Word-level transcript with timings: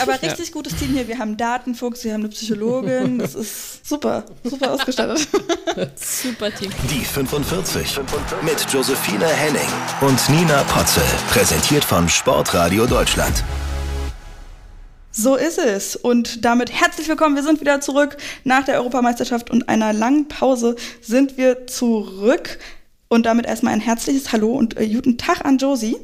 aber 0.00 0.20
richtig 0.22 0.48
ja. 0.48 0.52
gutes 0.52 0.76
Team 0.76 0.88
hier. 0.88 1.08
Wir 1.08 1.18
haben 1.18 1.36
Datenfuchs, 1.36 2.04
wir 2.04 2.12
haben 2.12 2.22
eine 2.22 2.30
Psychologin. 2.30 3.18
Das 3.18 3.34
ist 3.34 3.86
super, 3.88 4.24
super 4.44 4.72
ausgestattet. 4.72 5.28
super 5.96 6.54
Team. 6.54 6.70
Die 6.90 7.04
45 7.04 8.00
mit 8.42 8.66
Josephine 8.72 9.26
Henning 9.26 9.68
und 10.00 10.28
Nina 10.30 10.62
Potzel. 10.64 11.02
Präsentiert 11.30 11.84
von 11.84 12.08
Sportradio 12.08 12.86
Deutschland. 12.86 13.44
So 15.10 15.34
ist 15.34 15.58
es. 15.58 15.96
Und 15.96 16.44
damit 16.44 16.72
herzlich 16.72 17.08
willkommen. 17.08 17.34
Wir 17.34 17.42
sind 17.42 17.60
wieder 17.60 17.80
zurück. 17.80 18.16
Nach 18.44 18.64
der 18.64 18.76
Europameisterschaft 18.76 19.50
und 19.50 19.68
einer 19.68 19.92
langen 19.92 20.28
Pause 20.28 20.76
sind 21.00 21.36
wir 21.36 21.66
zurück. 21.66 22.58
Und 23.08 23.26
damit 23.26 23.46
erstmal 23.46 23.72
ein 23.72 23.80
herzliches 23.80 24.32
Hallo 24.32 24.52
und 24.52 24.76
äh, 24.76 24.86
guten 24.86 25.18
Tag 25.18 25.44
an 25.44 25.58
Josie. 25.58 25.96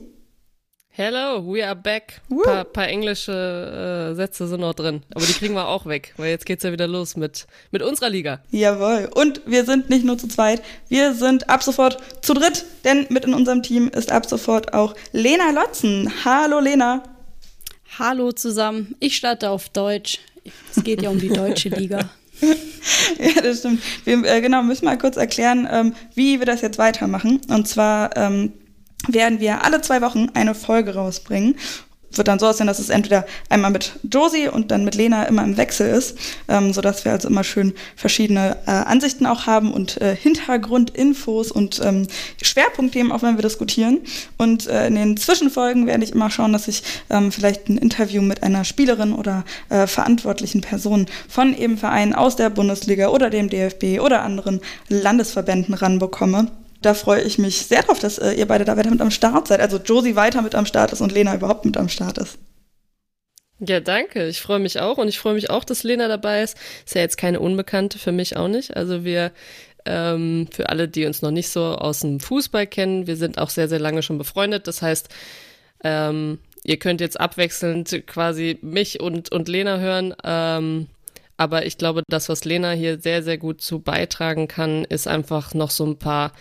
Hello, 0.97 1.43
we 1.45 1.61
are 1.61 1.75
back. 1.75 2.21
Ein 2.31 2.39
paar, 2.45 2.65
paar, 2.65 2.87
englische 2.87 3.33
äh, 3.33 4.15
Sätze 4.15 4.47
sind 4.47 4.61
noch 4.61 4.75
drin. 4.75 5.03
Aber 5.13 5.27
die 5.27 5.33
kriegen 5.33 5.55
wir 5.55 5.67
auch 5.67 5.87
weg, 5.87 6.15
weil 6.19 6.31
jetzt 6.31 6.47
geht's 6.47 6.63
ja 6.63 6.71
wieder 6.71 6.87
los 6.87 7.17
mit, 7.17 7.49
mit 7.73 7.83
unserer 7.83 8.11
Liga. 8.11 8.39
Jawohl. 8.53 9.11
Und 9.13 9.41
wir 9.45 9.65
sind 9.65 9.91
nicht 9.91 10.05
nur 10.05 10.19
zu 10.19 10.29
zweit, 10.29 10.63
wir 10.89 11.13
sind 11.15 11.51
ab 11.51 11.65
sofort 11.65 11.99
zu 12.23 12.33
dritt, 12.33 12.65
denn 12.85 13.07
mit 13.09 13.25
in 13.25 13.35
unserem 13.35 13.65
Team 13.65 13.89
ist 13.89 14.13
ab 14.13 14.25
sofort 14.27 14.73
auch 14.73 14.95
Lena 15.11 15.51
Lotzen. 15.51 16.13
Hallo 16.25 16.61
Lena. 16.61 17.03
Hallo 17.99 18.31
zusammen, 18.31 18.95
ich 19.01 19.17
starte 19.17 19.51
auf 19.51 19.71
Deutsch. 19.71 20.21
Es 20.71 20.85
geht 20.85 21.03
ja 21.03 21.11
um 21.11 21.19
die 21.19 21.31
deutsche 21.31 21.69
Liga. 21.77 22.09
ja, 22.41 23.43
das 23.43 23.59
stimmt. 23.59 23.83
Wir 24.05 24.25
äh, 24.27 24.41
genau, 24.41 24.63
müssen 24.63 24.85
mal 24.85 24.97
kurz 24.97 25.17
erklären, 25.17 25.67
ähm, 25.69 25.93
wie 26.15 26.39
wir 26.39 26.47
das 26.47 26.61
jetzt 26.61 26.79
weitermachen. 26.79 27.41
Und 27.49 27.67
zwar 27.67 28.17
ähm, 28.17 28.53
werden 29.09 29.41
wir 29.41 29.65
alle 29.65 29.81
zwei 29.81 30.01
Wochen 30.01 30.29
eine 30.35 30.55
Folge 30.55 30.95
rausbringen 30.95 31.57
wird 32.19 32.29
dann 32.29 32.39
so 32.39 32.47
aussehen, 32.47 32.67
dass 32.67 32.79
es 32.79 32.91
entweder 32.91 33.27
einmal 33.49 33.71
mit 33.71 33.99
Josie 34.11 34.49
und 34.49 34.71
dann 34.71 34.85
mit 34.85 34.95
Lena 34.95 35.25
immer 35.25 35.45
im 35.45 35.57
Wechsel 35.57 35.89
ist, 35.91 36.17
ähm, 36.49 36.73
sodass 36.73 37.05
wir 37.05 37.13
also 37.13 37.29
immer 37.29 37.45
schön 37.45 37.75
verschiedene 37.97 38.57
äh, 38.67 38.71
Ansichten 38.71 39.27
auch 39.27 39.47
haben 39.47 39.73
und 39.73 40.01
äh, 40.01 40.17
Hintergrundinfos 40.17 41.51
und 41.51 41.81
ähm, 41.85 42.07
Schwerpunktthemen, 42.43 43.13
auch 43.13 43.23
wenn 43.23 43.37
wir 43.37 43.43
diskutieren. 43.43 44.01
Und 44.39 44.67
äh, 44.67 44.87
in 44.87 44.95
den 44.95 45.17
Zwischenfolgen 45.17 45.87
werde 45.87 46.05
ich 46.05 46.13
immer 46.13 46.31
schauen, 46.31 46.53
dass 46.53 46.69
ich 46.69 46.83
ähm, 47.11 47.33
vielleicht 47.33 47.69
ein 47.69 47.79
Interview 47.79 48.23
mit 48.23 48.43
einer 48.43 48.65
Spielerin 48.65 49.13
oder 49.13 49.45
äh, 49.69 49.87
verantwortlichen 49.87 50.61
Person 50.61 51.07
von 51.29 51.57
eben 51.57 51.79
Vereinen 51.79 52.15
aus 52.15 52.37
der 52.37 52.51
Bundesliga 52.51 53.09
oder 53.09 53.31
dem 53.31 53.49
DFB 53.49 54.01
oder 54.01 54.23
anderen 54.23 54.61
Landesverbänden 54.89 55.75
ranbekomme 55.75 56.49
da 56.85 56.95
freue 56.95 57.23
ich 57.23 57.39
mich 57.39 57.67
sehr 57.67 57.83
drauf, 57.83 57.99
dass 57.99 58.19
äh, 58.19 58.33
ihr 58.33 58.47
beide 58.47 58.65
da 58.65 58.77
weiter 58.77 58.91
mit 58.91 59.01
am 59.01 59.11
Start 59.11 59.49
seid. 59.49 59.61
Also 59.61 59.79
Josie 59.79 60.17
weiter 60.17 60.43
mit 60.43 60.55
am 60.55 60.67
Start 60.67 60.93
ist 60.93 61.01
und 61.01 61.13
Lena 61.13 61.35
überhaupt 61.35 61.65
mit 61.65 61.77
am 61.77 61.89
Start 61.89 62.19
ist. 62.19 62.39
Ja, 63.61 63.81
danke. 63.81 64.27
Ich 64.29 64.41
freue 64.41 64.59
mich 64.59 64.81
auch 64.81 64.99
und 64.99 65.09
ich 65.09 65.19
freue 65.19 65.35
mich 65.35 65.49
auch, 65.49 65.65
dass 65.65 65.85
Lena 65.85 66.09
dabei 66.09 66.43
ist. 66.43 66.57
Ist 66.85 66.95
ja 66.95 67.01
jetzt 67.01 67.17
keine 67.17 67.41
Unbekannte, 67.41 67.99
für 67.99 68.13
mich 68.13 68.37
auch 68.37 68.49
nicht. 68.49 68.77
Also 68.77 69.05
wir, 69.05 69.33
ähm, 69.87 70.49
für 70.51 70.69
alle, 70.69 70.89
die 70.89 71.07
uns 71.07 71.23
noch 71.23 71.31
nicht 71.31 71.49
so 71.49 71.63
aus 71.65 72.01
dem 72.01 72.21
Fußball 72.21 72.67
kennen, 72.67 73.07
wir 73.07 73.17
sind 73.17 73.39
auch 73.39 73.51
sehr, 73.51 73.69
sehr 73.69 73.79
lange 73.79 74.03
schon 74.03 74.19
befreundet. 74.19 74.67
Das 74.67 74.83
heißt, 74.83 75.09
ähm, 75.85 76.39
ihr 76.65 76.79
könnt 76.79 77.01
jetzt 77.01 77.19
abwechselnd 77.21 78.07
quasi 78.07 78.59
mich 78.61 79.01
und, 79.01 79.31
und 79.33 79.49
Lena 79.49 79.79
hören. 79.79 80.15
Ähm, 80.25 80.89
aber 81.37 81.67
ich 81.67 81.79
glaube, 81.79 82.03
das, 82.09 82.29
was 82.29 82.45
Lena 82.45 82.73
hier 82.73 83.01
sehr, 83.01 83.23
sehr 83.23 83.39
gut 83.39 83.61
zu 83.61 83.81
beitragen 83.81 84.49
kann, 84.49 84.85
ist 84.85 85.09
einfach 85.09 85.55
noch 85.55 85.71
so 85.71 85.85
ein 85.85 85.99
paar 85.99 86.33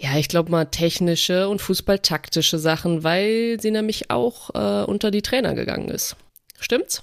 ja, 0.00 0.16
ich 0.16 0.28
glaube 0.28 0.50
mal 0.50 0.64
technische 0.64 1.46
und 1.50 1.60
fußballtaktische 1.60 2.58
Sachen, 2.58 3.04
weil 3.04 3.58
sie 3.60 3.70
nämlich 3.70 4.10
auch 4.10 4.48
äh, 4.54 4.84
unter 4.90 5.10
die 5.10 5.20
Trainer 5.20 5.54
gegangen 5.54 5.90
ist. 5.90 6.16
Stimmt's? 6.58 7.02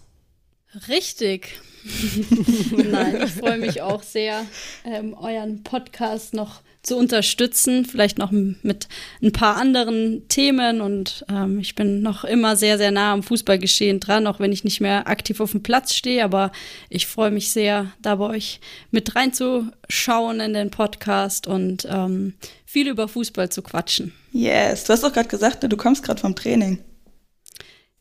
Richtig. 0.88 1.60
Nein, 2.72 3.22
ich 3.24 3.34
freue 3.34 3.60
mich 3.60 3.84
auch 3.84 4.02
sehr, 4.02 4.44
ähm, 4.84 5.14
euren 5.14 5.62
Podcast 5.62 6.34
noch 6.34 6.62
zu 6.88 6.98
unterstützen, 6.98 7.86
vielleicht 7.86 8.18
noch 8.18 8.32
mit 8.32 8.88
ein 9.22 9.32
paar 9.34 9.58
anderen 9.58 10.28
Themen. 10.30 10.82
Und 10.82 11.26
ähm, 11.30 11.60
ich 11.60 11.76
bin 11.76 12.02
noch 12.02 12.24
immer 12.24 12.56
sehr, 12.56 12.78
sehr 12.78 12.92
nah 12.92 13.14
am 13.14 13.24
Fußballgeschehen 13.24 14.00
dran, 14.00 14.26
auch 14.26 14.40
wenn 14.40 14.54
ich 14.54 14.64
nicht 14.64 14.80
mehr 14.80 15.08
aktiv 15.08 15.40
auf 15.40 15.52
dem 15.52 15.64
Platz 15.64 15.94
stehe. 15.94 16.24
Aber 16.24 16.52
ich 16.90 17.06
freue 17.06 17.32
mich 17.32 17.52
sehr, 17.52 17.92
da 18.02 18.16
bei 18.16 18.26
euch 18.26 18.62
mit 18.90 19.16
reinzuschauen 19.16 20.40
in 20.40 20.54
den 20.54 20.72
Podcast 20.72 21.46
und 21.46 21.86
ähm, 21.92 22.34
viel 22.66 22.88
über 22.88 23.08
Fußball 23.08 23.50
zu 23.50 23.62
quatschen. 23.62 24.14
Yes, 24.32 24.86
du 24.86 24.94
hast 24.94 25.04
doch 25.04 25.14
gerade 25.14 25.30
gesagt, 25.30 25.64
du 25.64 25.78
kommst 25.78 26.04
gerade 26.04 26.22
vom 26.22 26.36
Training. 26.36 26.80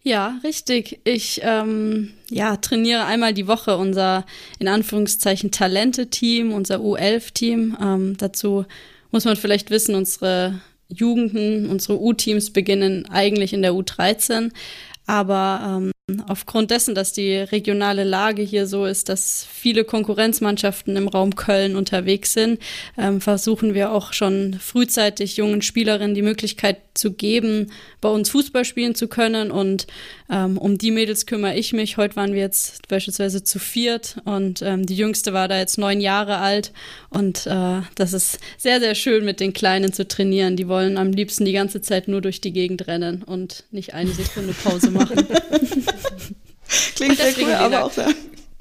Ja, 0.06 0.38
richtig. 0.44 1.00
Ich 1.02 1.40
ähm, 1.42 2.12
ja, 2.30 2.58
trainiere 2.58 3.06
einmal 3.06 3.34
die 3.34 3.48
Woche 3.48 3.76
unser 3.76 4.24
in 4.60 4.68
Anführungszeichen 4.68 5.50
Talente-Team, 5.50 6.52
unser 6.52 6.76
U11-Team. 6.76 7.76
Ähm, 7.82 8.16
dazu 8.16 8.66
muss 9.10 9.24
man 9.24 9.34
vielleicht 9.34 9.70
wissen, 9.70 9.96
unsere 9.96 10.60
Jugenden, 10.88 11.68
unsere 11.68 12.00
U-Teams 12.00 12.52
beginnen 12.52 13.08
eigentlich 13.10 13.52
in 13.52 13.62
der 13.62 13.72
U13. 13.72 14.52
Aber 15.08 15.80
ähm, 15.82 15.90
aufgrund 16.28 16.70
dessen, 16.70 16.94
dass 16.94 17.12
die 17.12 17.34
regionale 17.34 18.04
Lage 18.04 18.40
hier 18.42 18.68
so 18.68 18.86
ist, 18.86 19.08
dass 19.08 19.44
viele 19.50 19.82
Konkurrenzmannschaften 19.82 20.94
im 20.94 21.08
Raum 21.08 21.34
Köln 21.34 21.74
unterwegs 21.74 22.32
sind, 22.32 22.60
ähm, 22.96 23.20
versuchen 23.20 23.74
wir 23.74 23.90
auch 23.90 24.12
schon 24.12 24.54
frühzeitig 24.54 25.36
jungen 25.36 25.62
Spielerinnen 25.62 26.14
die 26.14 26.22
Möglichkeit 26.22 26.78
zu 26.94 27.12
geben, 27.12 27.72
bei 28.00 28.08
uns 28.08 28.30
Fußball 28.30 28.64
spielen 28.64 28.94
zu 28.94 29.08
können. 29.08 29.50
Und 29.50 29.88
ähm, 30.30 30.58
um 30.58 30.78
die 30.78 30.92
Mädels 30.92 31.26
kümmere 31.26 31.56
ich 31.56 31.72
mich. 31.72 31.96
Heute 31.96 32.14
waren 32.14 32.32
wir 32.32 32.40
jetzt 32.40 32.86
beispielsweise 32.86 33.42
zu 33.42 33.58
viert 33.58 34.16
und 34.24 34.62
ähm, 34.62 34.86
die 34.86 34.96
jüngste 34.96 35.32
war 35.32 35.48
da 35.48 35.58
jetzt 35.58 35.76
neun 35.76 36.00
Jahre 36.00 36.38
alt. 36.38 36.72
Und 37.10 37.48
äh, 37.48 37.80
das 37.96 38.12
ist 38.12 38.38
sehr, 38.58 38.78
sehr 38.78 38.94
schön, 38.94 39.24
mit 39.24 39.40
den 39.40 39.52
Kleinen 39.52 39.92
zu 39.92 40.06
trainieren. 40.06 40.56
Die 40.56 40.68
wollen 40.68 40.98
am 40.98 41.10
liebsten 41.10 41.44
die 41.44 41.52
ganze 41.52 41.80
Zeit 41.80 42.06
nur 42.06 42.20
durch 42.20 42.40
die 42.40 42.52
Gegend 42.52 42.86
rennen 42.86 43.24
und 43.24 43.64
nicht 43.72 43.92
eine 43.92 44.12
Sekunde 44.12 44.52
Pause 44.52 44.92
machen. 44.92 45.26
Klingt 46.94 47.16
sehr 47.16 47.32
cool, 47.38 47.52
aber 47.52 47.84
auch 47.84 47.92
sehr. 47.92 48.12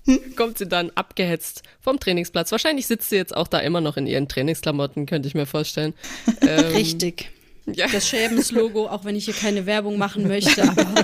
Hm? 0.06 0.20
Kommt 0.36 0.58
sie 0.58 0.68
dann 0.68 0.92
abgehetzt 0.96 1.64
vom 1.82 2.00
Trainingsplatz. 2.00 2.52
Wahrscheinlich 2.52 2.88
sitzt 2.88 3.10
sie 3.10 3.16
jetzt 3.16 3.36
auch 3.36 3.48
da 3.48 3.60
immer 3.60 3.82
noch 3.82 3.98
in 3.98 4.08
ihren 4.08 4.28
Trainingsklamotten, 4.28 5.06
könnte 5.06 5.28
ich 5.28 5.36
mir 5.36 5.46
vorstellen. 5.46 5.94
Ähm, 6.42 6.76
Richtig. 6.76 7.32
Ja. 7.66 7.88
Das 7.88 8.08
Schäbens-Logo, 8.08 8.88
auch 8.88 9.06
wenn 9.06 9.16
ich 9.16 9.26
hier 9.26 9.34
keine 9.34 9.66
Werbung 9.66 9.98
machen 9.98 10.28
möchte, 10.28 10.62
aber 10.62 10.86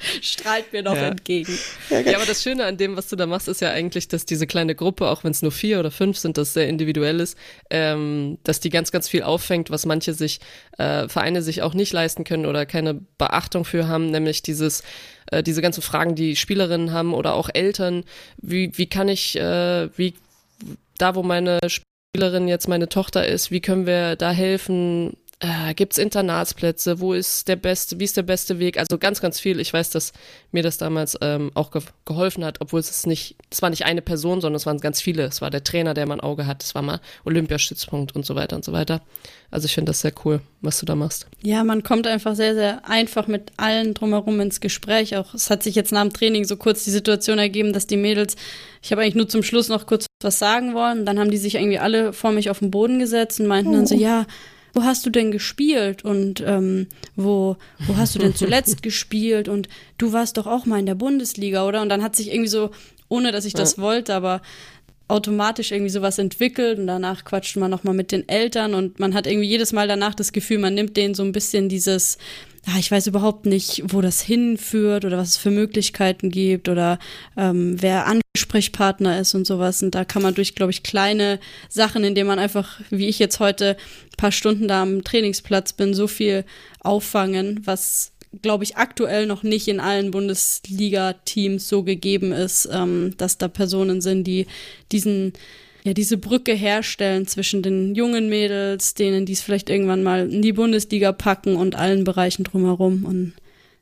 strahlt 0.22 0.72
mir 0.72 0.82
noch 0.82 0.96
ja. 0.96 1.08
entgegen. 1.08 1.56
Ja, 1.90 2.16
aber 2.16 2.26
das 2.26 2.42
Schöne 2.42 2.64
an 2.64 2.76
dem, 2.76 2.96
was 2.96 3.08
du 3.08 3.16
da 3.16 3.26
machst, 3.26 3.48
ist 3.48 3.60
ja 3.60 3.70
eigentlich, 3.70 4.08
dass 4.08 4.24
diese 4.24 4.46
kleine 4.46 4.74
Gruppe, 4.74 5.08
auch 5.08 5.24
wenn 5.24 5.30
es 5.30 5.42
nur 5.42 5.52
vier 5.52 5.80
oder 5.80 5.90
fünf 5.90 6.18
sind, 6.18 6.38
das 6.38 6.54
sehr 6.54 6.68
individuell 6.68 7.20
ist, 7.20 7.36
ähm, 7.70 8.38
dass 8.44 8.60
die 8.60 8.70
ganz, 8.70 8.92
ganz 8.92 9.08
viel 9.08 9.22
auffängt, 9.22 9.70
was 9.70 9.86
manche 9.86 10.14
sich, 10.14 10.40
äh, 10.78 11.08
Vereine 11.08 11.42
sich 11.42 11.62
auch 11.62 11.74
nicht 11.74 11.92
leisten 11.92 12.24
können 12.24 12.46
oder 12.46 12.66
keine 12.66 12.94
Beachtung 13.18 13.64
für 13.64 13.88
haben, 13.88 14.10
nämlich 14.10 14.42
dieses, 14.42 14.82
äh, 15.30 15.42
diese 15.42 15.62
ganzen 15.62 15.82
Fragen, 15.82 16.14
die 16.14 16.36
Spielerinnen 16.36 16.92
haben 16.92 17.14
oder 17.14 17.34
auch 17.34 17.50
Eltern, 17.52 18.04
wie, 18.40 18.76
wie 18.76 18.86
kann 18.86 19.08
ich, 19.08 19.36
äh, 19.36 19.88
wie, 19.96 20.14
da 20.98 21.14
wo 21.14 21.22
meine 21.22 21.58
Spielerin 22.14 22.48
jetzt 22.48 22.68
meine 22.68 22.88
Tochter 22.88 23.26
ist, 23.26 23.50
wie 23.50 23.60
können 23.60 23.86
wir 23.86 24.16
da 24.16 24.32
helfen? 24.32 25.16
Äh, 25.40 25.72
gibt 25.72 25.94
es 25.94 25.98
Internatsplätze, 25.98 27.00
wo 27.00 27.14
ist 27.14 27.48
der 27.48 27.56
beste, 27.56 27.98
wie 27.98 28.04
ist 28.04 28.16
der 28.16 28.22
beste 28.22 28.58
Weg? 28.58 28.78
Also 28.78 28.98
ganz, 28.98 29.22
ganz 29.22 29.40
viel. 29.40 29.58
Ich 29.58 29.72
weiß, 29.72 29.88
dass 29.88 30.12
mir 30.52 30.62
das 30.62 30.76
damals 30.76 31.16
ähm, 31.22 31.50
auch 31.54 31.70
ge 31.70 31.80
geholfen 32.04 32.44
hat, 32.44 32.60
obwohl 32.60 32.80
es 32.80 33.06
nicht, 33.06 33.36
es 33.50 33.62
war 33.62 33.70
nicht 33.70 33.86
eine 33.86 34.02
Person, 34.02 34.42
sondern 34.42 34.56
es 34.56 34.66
waren 34.66 34.78
ganz 34.78 35.00
viele. 35.00 35.22
Es 35.22 35.40
war 35.40 35.48
der 35.48 35.64
Trainer, 35.64 35.94
der 35.94 36.06
mein 36.06 36.20
Auge 36.20 36.46
hat, 36.46 36.62
es 36.62 36.74
war 36.74 36.82
mal 36.82 37.00
Olympiastützpunkt 37.24 38.14
und 38.14 38.26
so 38.26 38.34
weiter 38.34 38.54
und 38.54 38.64
so 38.64 38.72
weiter. 38.72 39.00
Also 39.50 39.64
ich 39.64 39.74
finde 39.74 39.90
das 39.90 40.00
sehr 40.00 40.12
cool, 40.24 40.40
was 40.60 40.78
du 40.78 40.86
da 40.86 40.94
machst. 40.94 41.26
Ja, 41.42 41.64
man 41.64 41.82
kommt 41.82 42.06
einfach 42.06 42.36
sehr, 42.36 42.54
sehr 42.54 42.86
einfach 42.88 43.26
mit 43.26 43.52
allen 43.56 43.94
drumherum 43.94 44.40
ins 44.40 44.60
Gespräch. 44.60 45.16
Auch 45.16 45.32
es 45.32 45.48
hat 45.48 45.62
sich 45.62 45.74
jetzt 45.74 45.90
nach 45.90 46.02
dem 46.02 46.12
Training 46.12 46.44
so 46.44 46.56
kurz 46.56 46.84
die 46.84 46.90
Situation 46.90 47.38
ergeben, 47.38 47.72
dass 47.72 47.86
die 47.86 47.96
Mädels, 47.96 48.36
ich 48.82 48.92
habe 48.92 49.02
eigentlich 49.02 49.14
nur 49.14 49.28
zum 49.28 49.42
Schluss 49.42 49.68
noch 49.68 49.86
kurz 49.86 50.04
was 50.22 50.38
sagen 50.38 50.74
wollen. 50.74 51.06
Dann 51.06 51.18
haben 51.18 51.30
die 51.30 51.38
sich 51.38 51.54
irgendwie 51.54 51.78
alle 51.78 52.12
vor 52.12 52.30
mich 52.30 52.50
auf 52.50 52.58
den 52.58 52.70
Boden 52.70 52.98
gesetzt 52.98 53.40
und 53.40 53.46
meinten 53.46 53.70
oh. 53.70 53.76
dann 53.76 53.86
so, 53.86 53.94
oh. 53.94 53.98
ja, 53.98 54.26
wo 54.74 54.82
hast 54.82 55.04
du 55.06 55.10
denn 55.10 55.30
gespielt 55.30 56.04
und 56.04 56.42
ähm, 56.46 56.86
wo, 57.16 57.56
wo 57.86 57.96
hast 57.96 58.14
du 58.14 58.18
denn 58.18 58.34
zuletzt 58.36 58.82
gespielt 58.82 59.48
und 59.48 59.68
du 59.98 60.12
warst 60.12 60.36
doch 60.36 60.46
auch 60.46 60.66
mal 60.66 60.78
in 60.78 60.86
der 60.86 60.94
Bundesliga, 60.94 61.66
oder? 61.66 61.82
Und 61.82 61.88
dann 61.88 62.02
hat 62.02 62.16
sich 62.16 62.32
irgendwie 62.32 62.48
so, 62.48 62.70
ohne 63.08 63.32
dass 63.32 63.44
ich 63.44 63.54
das 63.54 63.76
ja. 63.76 63.82
wollte, 63.82 64.14
aber 64.14 64.42
automatisch 65.08 65.72
irgendwie 65.72 65.90
sowas 65.90 66.18
entwickelt 66.18 66.78
und 66.78 66.86
danach 66.86 67.24
quatscht 67.24 67.56
man 67.56 67.70
nochmal 67.70 67.94
mit 67.94 68.12
den 68.12 68.28
Eltern 68.28 68.74
und 68.74 69.00
man 69.00 69.12
hat 69.12 69.26
irgendwie 69.26 69.48
jedes 69.48 69.72
Mal 69.72 69.88
danach 69.88 70.14
das 70.14 70.32
Gefühl, 70.32 70.58
man 70.58 70.74
nimmt 70.74 70.96
denen 70.96 71.14
so 71.14 71.24
ein 71.24 71.32
bisschen 71.32 71.68
dieses, 71.68 72.16
ah, 72.66 72.78
ich 72.78 72.90
weiß 72.90 73.06
überhaupt 73.06 73.46
nicht, 73.46 73.82
wo 73.86 74.00
das 74.00 74.20
hinführt 74.20 75.04
oder 75.04 75.18
was 75.18 75.30
es 75.30 75.36
für 75.36 75.50
Möglichkeiten 75.50 76.30
gibt 76.30 76.68
oder 76.68 76.98
ähm, 77.36 77.80
wer 77.80 78.06
Ansprechpartner 78.06 79.20
ist 79.20 79.34
und 79.34 79.46
sowas. 79.46 79.82
Und 79.82 79.94
da 79.94 80.04
kann 80.04 80.22
man 80.22 80.34
durch, 80.34 80.54
glaube 80.54 80.72
ich, 80.72 80.82
kleine 80.82 81.40
Sachen, 81.68 82.04
indem 82.04 82.26
man 82.26 82.38
einfach, 82.38 82.80
wie 82.90 83.08
ich 83.08 83.18
jetzt 83.18 83.40
heute, 83.40 83.76
ein 83.76 84.16
paar 84.16 84.32
Stunden 84.32 84.68
da 84.68 84.82
am 84.82 85.04
Trainingsplatz 85.04 85.72
bin, 85.72 85.94
so 85.94 86.06
viel 86.06 86.44
auffangen, 86.80 87.60
was 87.64 88.12
glaube 88.42 88.64
ich, 88.64 88.76
aktuell 88.76 89.26
noch 89.26 89.42
nicht 89.42 89.66
in 89.66 89.80
allen 89.80 90.12
Bundesliga-Teams 90.12 91.68
so 91.68 91.82
gegeben 91.82 92.30
ist, 92.32 92.68
ähm, 92.72 93.14
dass 93.16 93.38
da 93.38 93.48
Personen 93.48 94.00
sind, 94.00 94.24
die 94.24 94.46
diesen 94.92 95.32
ja, 95.82 95.94
diese 95.94 96.18
Brücke 96.18 96.52
herstellen 96.52 97.26
zwischen 97.26 97.62
den 97.62 97.94
jungen 97.94 98.28
Mädels, 98.28 98.94
denen 98.94 99.26
die 99.26 99.32
es 99.32 99.42
vielleicht 99.42 99.70
irgendwann 99.70 100.02
mal 100.02 100.30
in 100.30 100.42
die 100.42 100.52
Bundesliga 100.52 101.12
packen 101.12 101.56
und 101.56 101.74
allen 101.74 102.04
Bereichen 102.04 102.44
drumherum. 102.44 103.04
Und 103.04 103.32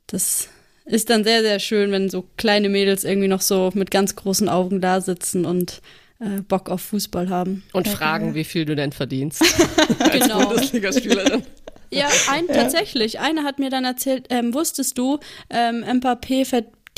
das 0.06 0.49
ist 0.85 1.11
dann 1.11 1.25
sehr, 1.25 1.43
sehr 1.43 1.59
schön, 1.59 1.91
wenn 1.91 2.09
so 2.09 2.25
kleine 2.37 2.69
Mädels 2.69 3.05
irgendwie 3.05 3.29
noch 3.29 3.43
so 3.43 3.71
mit 3.75 3.91
ganz 3.91 4.17
großen 4.17 4.49
Augen 4.49 4.81
da 4.81 5.00
sitzen 5.00 5.45
und 5.45 5.83
äh, 6.21 6.41
Bock 6.43 6.71
auf 6.71 6.83
Fußball 6.83 7.29
haben. 7.29 7.65
Und 7.73 7.87
ja, 7.87 7.95
fragen, 7.95 8.29
ja. 8.29 8.35
wie 8.35 8.45
viel 8.45 8.65
du 8.65 8.77
denn 8.77 8.93
verdienst 8.93 9.43
als 9.99 10.23
genau. 10.25 10.47
Bundesligaspielerin. 10.47 11.43
Ja, 11.91 12.09
ein, 12.31 12.47
ja. 12.49 12.55
tatsächlich. 12.55 13.21
Eine 13.21 13.45
hat 13.45 13.59
mir 13.59 13.71
dann 13.71 13.85
erzählt, 13.85 14.27
ähm, 14.31 14.53
wusstest 14.53 14.99
du, 14.99 15.19
ähm, 15.50 15.85
Mbappé 15.85 16.45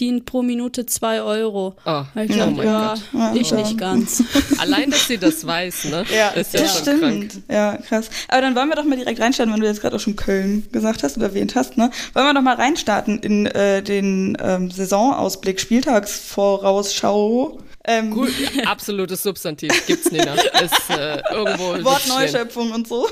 verdient 0.00 0.24
pro 0.24 0.42
Minute 0.42 0.86
zwei 0.86 1.20
Euro. 1.20 1.76
Oh, 1.84 2.04
ich 2.14 2.34
ja, 2.34 2.48
oh 2.48 2.62
ja 2.62 2.94
ich 3.34 3.52
nicht 3.52 3.76
ganz. 3.76 4.24
Allein, 4.58 4.90
dass 4.90 5.06
sie 5.06 5.18
das 5.18 5.46
weiß, 5.46 5.84
ne? 5.84 6.06
Ja, 6.14 6.28
ist 6.30 6.54
ja 6.54 6.60
das 6.62 6.78
stimmt. 6.78 7.00
Krank. 7.00 7.32
Ja, 7.50 7.76
krass. 7.76 8.08
Aber 8.28 8.40
dann 8.40 8.56
wollen 8.56 8.70
wir 8.70 8.76
doch 8.76 8.84
mal 8.84 8.96
direkt 8.96 9.20
reinstarten, 9.20 9.52
wenn 9.52 9.60
du 9.60 9.66
jetzt 9.66 9.82
gerade 9.82 9.96
auch 9.96 10.00
schon 10.00 10.16
Köln 10.16 10.66
gesagt 10.72 11.02
hast 11.02 11.18
oder 11.18 11.26
erwähnt 11.26 11.54
hast, 11.54 11.76
ne? 11.76 11.90
Wollen 12.14 12.26
wir 12.26 12.32
doch 12.32 12.40
mal 12.40 12.54
reinstarten 12.54 13.18
in 13.18 13.44
äh, 13.46 13.82
den 13.82 14.38
ähm, 14.42 14.70
Saisonausblick, 14.70 15.60
Spieltagsvorausschau. 15.60 17.58
Ähm, 17.84 18.10
Gut, 18.10 18.32
absolutes 18.64 19.22
Substantiv 19.22 19.86
gibt's 19.86 20.10
nicht. 20.10 20.24
Ist 20.24 20.90
äh, 20.90 21.20
irgendwo. 21.30 21.84
Wortneuschöpfung 21.84 22.72
und 22.72 22.88
so. 22.88 23.06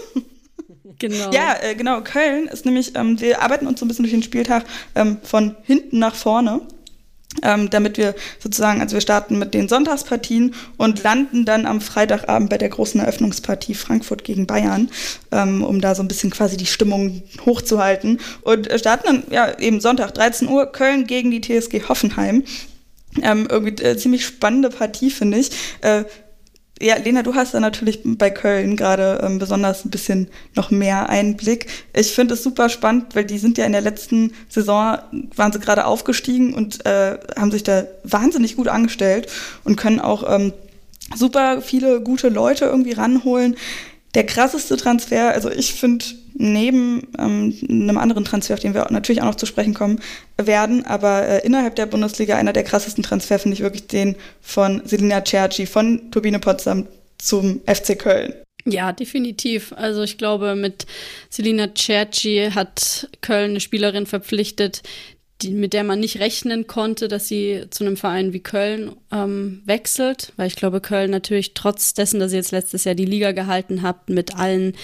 Genau. 0.98 1.30
Ja, 1.32 1.56
äh, 1.60 1.74
genau. 1.74 2.00
Köln 2.00 2.48
ist 2.48 2.64
nämlich, 2.64 2.96
ähm, 2.96 3.20
wir 3.20 3.42
arbeiten 3.42 3.66
uns 3.66 3.78
so 3.78 3.84
ein 3.84 3.88
bisschen 3.88 4.04
durch 4.04 4.12
den 4.14 4.22
Spieltag 4.22 4.64
ähm, 4.94 5.18
von 5.22 5.54
hinten 5.64 5.98
nach 5.98 6.14
vorne 6.14 6.62
ähm, 7.42 7.70
damit 7.70 7.98
wir 7.98 8.14
sozusagen, 8.38 8.80
also 8.80 8.94
wir 8.94 9.00
starten 9.00 9.38
mit 9.38 9.54
den 9.54 9.68
Sonntagspartien 9.68 10.54
und 10.76 11.02
landen 11.02 11.44
dann 11.44 11.66
am 11.66 11.80
Freitagabend 11.80 12.50
bei 12.50 12.58
der 12.58 12.68
großen 12.68 13.00
Eröffnungspartie 13.00 13.74
Frankfurt 13.74 14.24
gegen 14.24 14.46
Bayern, 14.46 14.90
ähm, 15.32 15.62
um 15.62 15.80
da 15.80 15.94
so 15.94 16.02
ein 16.02 16.08
bisschen 16.08 16.30
quasi 16.30 16.56
die 16.56 16.66
Stimmung 16.66 17.22
hochzuhalten. 17.44 18.20
Und 18.42 18.68
starten 18.78 19.06
dann 19.06 19.22
ja 19.30 19.58
eben 19.58 19.80
Sonntag 19.80 20.14
13 20.14 20.48
Uhr 20.48 20.66
Köln 20.72 21.06
gegen 21.06 21.30
die 21.30 21.40
TSG 21.40 21.88
Hoffenheim. 21.88 22.44
Ähm, 23.22 23.48
irgendwie 23.50 23.82
äh, 23.82 23.96
ziemlich 23.96 24.24
spannende 24.24 24.70
Partie, 24.70 25.10
finde 25.10 25.38
ich. 25.38 25.50
Äh, 25.80 26.04
ja, 26.80 26.96
Lena, 26.96 27.22
du 27.22 27.34
hast 27.34 27.54
da 27.54 27.60
natürlich 27.60 28.00
bei 28.04 28.30
Köln 28.30 28.76
gerade 28.76 29.20
ähm, 29.22 29.38
besonders 29.38 29.84
ein 29.84 29.90
bisschen 29.90 30.28
noch 30.54 30.70
mehr 30.70 31.08
Einblick. 31.08 31.66
Ich 31.92 32.12
finde 32.12 32.34
es 32.34 32.42
super 32.42 32.68
spannend, 32.68 33.14
weil 33.14 33.24
die 33.24 33.38
sind 33.38 33.58
ja 33.58 33.64
in 33.64 33.72
der 33.72 33.80
letzten 33.80 34.32
Saison, 34.48 34.98
waren 35.34 35.52
sie 35.52 35.58
gerade 35.58 35.86
aufgestiegen 35.86 36.54
und 36.54 36.86
äh, 36.86 37.18
haben 37.36 37.50
sich 37.50 37.64
da 37.64 37.84
wahnsinnig 38.04 38.56
gut 38.56 38.68
angestellt 38.68 39.28
und 39.64 39.76
können 39.76 40.00
auch 40.00 40.32
ähm, 40.32 40.52
super 41.16 41.62
viele 41.62 42.00
gute 42.00 42.28
Leute 42.28 42.66
irgendwie 42.66 42.92
ranholen. 42.92 43.56
Der 44.14 44.24
krasseste 44.24 44.76
Transfer, 44.76 45.32
also 45.32 45.50
ich 45.50 45.74
finde 45.74 46.04
neben 46.34 47.08
ähm, 47.18 47.54
einem 47.68 47.98
anderen 47.98 48.24
Transfer, 48.24 48.54
auf 48.54 48.60
den 48.60 48.72
wir 48.74 48.86
natürlich 48.90 49.20
auch 49.20 49.26
noch 49.26 49.34
zu 49.34 49.46
sprechen 49.46 49.74
kommen 49.74 50.00
werden, 50.36 50.86
aber 50.86 51.26
äh, 51.26 51.46
innerhalb 51.46 51.76
der 51.76 51.86
Bundesliga 51.86 52.36
einer 52.36 52.52
der 52.52 52.64
krassesten 52.64 53.04
Transfer 53.04 53.38
finde 53.38 53.56
ich 53.56 53.62
wirklich 53.62 53.86
den 53.86 54.16
von 54.40 54.82
Selina 54.84 55.22
Cerci 55.24 55.66
von 55.66 56.10
Turbine 56.10 56.38
Potsdam 56.38 56.86
zum 57.18 57.60
FC 57.66 57.98
Köln. 57.98 58.32
Ja, 58.64 58.92
definitiv. 58.92 59.72
Also 59.72 60.02
ich 60.02 60.18
glaube, 60.18 60.54
mit 60.54 60.86
Selina 61.30 61.68
Cerci 61.76 62.50
hat 62.54 63.08
Köln 63.20 63.50
eine 63.50 63.60
Spielerin 63.60 64.06
verpflichtet, 64.06 64.82
die, 65.42 65.50
mit 65.50 65.72
der 65.72 65.84
man 65.84 66.00
nicht 66.00 66.18
rechnen 66.18 66.66
konnte, 66.66 67.06
dass 67.06 67.28
sie 67.28 67.64
zu 67.70 67.84
einem 67.84 67.96
Verein 67.96 68.32
wie 68.32 68.40
Köln 68.40 68.96
ähm, 69.12 69.62
wechselt, 69.64 70.32
weil 70.36 70.48
ich 70.48 70.56
glaube, 70.56 70.80
Köln 70.80 71.12
natürlich 71.12 71.54
trotz 71.54 71.94
dessen, 71.94 72.18
dass 72.18 72.32
sie 72.32 72.36
jetzt 72.36 72.50
letztes 72.50 72.84
Jahr 72.84 72.96
die 72.96 73.04
Liga 73.04 73.30
gehalten 73.32 73.82
hat, 73.82 74.10
mit 74.10 74.36
allen 74.36 74.74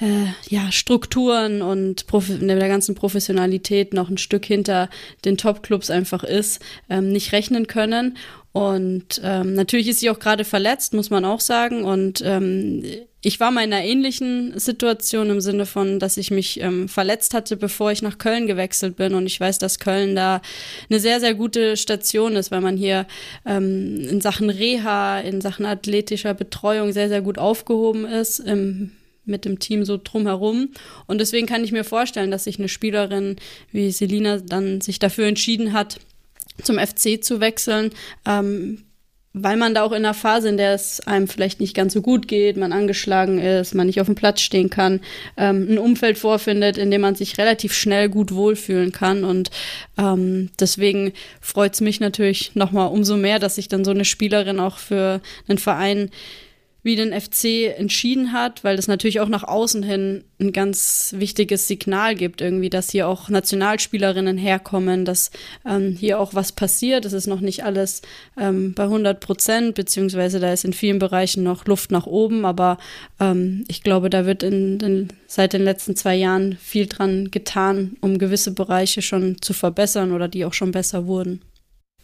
äh, 0.00 0.26
ja, 0.48 0.70
Strukturen 0.70 1.60
und 1.60 2.06
Profi 2.06 2.38
der 2.38 2.68
ganzen 2.68 2.94
Professionalität 2.94 3.94
noch 3.94 4.08
ein 4.08 4.18
Stück 4.18 4.44
hinter 4.44 4.88
den 5.24 5.36
Top-Clubs 5.36 5.90
einfach 5.90 6.22
ist, 6.22 6.60
ähm, 6.88 7.10
nicht 7.10 7.32
rechnen 7.32 7.66
können. 7.66 8.16
Und 8.56 9.20
ähm, 9.22 9.52
natürlich 9.52 9.86
ist 9.86 10.00
sie 10.00 10.08
auch 10.08 10.18
gerade 10.18 10.42
verletzt, 10.42 10.94
muss 10.94 11.10
man 11.10 11.26
auch 11.26 11.40
sagen. 11.40 11.84
Und 11.84 12.22
ähm, 12.24 12.82
ich 13.20 13.38
war 13.38 13.50
mal 13.50 13.62
in 13.62 13.70
einer 13.70 13.84
ähnlichen 13.84 14.58
Situation 14.58 15.28
im 15.28 15.42
Sinne 15.42 15.66
von, 15.66 15.98
dass 15.98 16.16
ich 16.16 16.30
mich 16.30 16.62
ähm, 16.62 16.88
verletzt 16.88 17.34
hatte, 17.34 17.58
bevor 17.58 17.92
ich 17.92 18.00
nach 18.00 18.16
Köln 18.16 18.46
gewechselt 18.46 18.96
bin. 18.96 19.12
Und 19.12 19.26
ich 19.26 19.38
weiß, 19.38 19.58
dass 19.58 19.78
Köln 19.78 20.16
da 20.16 20.40
eine 20.88 21.00
sehr, 21.00 21.20
sehr 21.20 21.34
gute 21.34 21.76
Station 21.76 22.34
ist, 22.34 22.50
weil 22.50 22.62
man 22.62 22.78
hier 22.78 23.06
ähm, 23.44 24.00
in 24.08 24.22
Sachen 24.22 24.48
Reha, 24.48 25.20
in 25.20 25.42
Sachen 25.42 25.66
athletischer 25.66 26.32
Betreuung 26.32 26.92
sehr, 26.92 27.10
sehr 27.10 27.20
gut 27.20 27.36
aufgehoben 27.36 28.06
ist. 28.06 28.38
Im, 28.38 28.92
mit 29.26 29.44
dem 29.44 29.58
Team 29.58 29.84
so 29.84 30.00
drumherum. 30.02 30.70
Und 31.06 31.20
deswegen 31.20 31.46
kann 31.46 31.62
ich 31.62 31.72
mir 31.72 31.84
vorstellen, 31.84 32.30
dass 32.30 32.44
sich 32.44 32.58
eine 32.58 32.68
Spielerin 32.68 33.36
wie 33.70 33.90
Selina 33.90 34.38
dann 34.38 34.80
sich 34.80 34.98
dafür 34.98 35.26
entschieden 35.26 35.72
hat, 35.72 35.98
zum 36.62 36.78
FC 36.78 37.22
zu 37.22 37.40
wechseln, 37.40 37.90
ähm, 38.26 38.82
weil 39.38 39.58
man 39.58 39.74
da 39.74 39.82
auch 39.82 39.92
in 39.92 39.98
einer 39.98 40.14
Phase, 40.14 40.48
in 40.48 40.56
der 40.56 40.72
es 40.72 41.00
einem 41.00 41.28
vielleicht 41.28 41.60
nicht 41.60 41.76
ganz 41.76 41.92
so 41.92 42.00
gut 42.00 42.26
geht, 42.26 42.56
man 42.56 42.72
angeschlagen 42.72 43.38
ist, 43.38 43.74
man 43.74 43.86
nicht 43.86 44.00
auf 44.00 44.06
dem 44.06 44.14
Platz 44.14 44.40
stehen 44.40 44.70
kann, 44.70 45.00
ähm, 45.36 45.66
ein 45.70 45.78
Umfeld 45.78 46.16
vorfindet, 46.16 46.78
in 46.78 46.90
dem 46.90 47.02
man 47.02 47.16
sich 47.16 47.36
relativ 47.36 47.74
schnell 47.74 48.08
gut 48.08 48.32
wohlfühlen 48.32 48.92
kann. 48.92 49.24
Und 49.24 49.50
ähm, 49.98 50.48
deswegen 50.58 51.12
freut 51.42 51.74
es 51.74 51.82
mich 51.82 52.00
natürlich 52.00 52.54
nochmal 52.54 52.88
umso 52.88 53.18
mehr, 53.18 53.38
dass 53.38 53.56
sich 53.56 53.68
dann 53.68 53.84
so 53.84 53.90
eine 53.90 54.06
Spielerin 54.06 54.58
auch 54.58 54.78
für 54.78 55.20
einen 55.46 55.58
Verein 55.58 56.10
wie 56.86 56.94
den 56.94 57.12
FC 57.12 57.76
entschieden 57.76 58.32
hat, 58.32 58.62
weil 58.62 58.76
das 58.76 58.86
natürlich 58.86 59.18
auch 59.18 59.28
nach 59.28 59.42
außen 59.42 59.82
hin 59.82 60.22
ein 60.38 60.52
ganz 60.52 61.12
wichtiges 61.18 61.66
Signal 61.66 62.14
gibt, 62.14 62.40
irgendwie, 62.40 62.70
dass 62.70 62.90
hier 62.90 63.08
auch 63.08 63.28
Nationalspielerinnen 63.28 64.38
herkommen, 64.38 65.04
dass 65.04 65.32
ähm, 65.66 65.96
hier 65.98 66.20
auch 66.20 66.34
was 66.34 66.52
passiert. 66.52 67.04
Es 67.04 67.12
ist 67.12 67.26
noch 67.26 67.40
nicht 67.40 67.64
alles 67.64 68.02
ähm, 68.38 68.72
bei 68.72 68.84
100 68.84 69.18
Prozent, 69.18 69.74
beziehungsweise 69.74 70.38
da 70.38 70.52
ist 70.52 70.64
in 70.64 70.72
vielen 70.72 71.00
Bereichen 71.00 71.42
noch 71.42 71.64
Luft 71.64 71.90
nach 71.90 72.06
oben, 72.06 72.44
aber 72.44 72.78
ähm, 73.18 73.64
ich 73.66 73.82
glaube, 73.82 74.08
da 74.08 74.24
wird 74.24 74.44
in, 74.44 74.78
in, 74.78 75.08
seit 75.26 75.54
den 75.54 75.64
letzten 75.64 75.96
zwei 75.96 76.14
Jahren 76.14 76.56
viel 76.56 76.86
dran 76.86 77.32
getan, 77.32 77.96
um 78.00 78.18
gewisse 78.18 78.52
Bereiche 78.52 79.02
schon 79.02 79.42
zu 79.42 79.54
verbessern 79.54 80.12
oder 80.12 80.28
die 80.28 80.44
auch 80.44 80.54
schon 80.54 80.70
besser 80.70 81.08
wurden. 81.08 81.40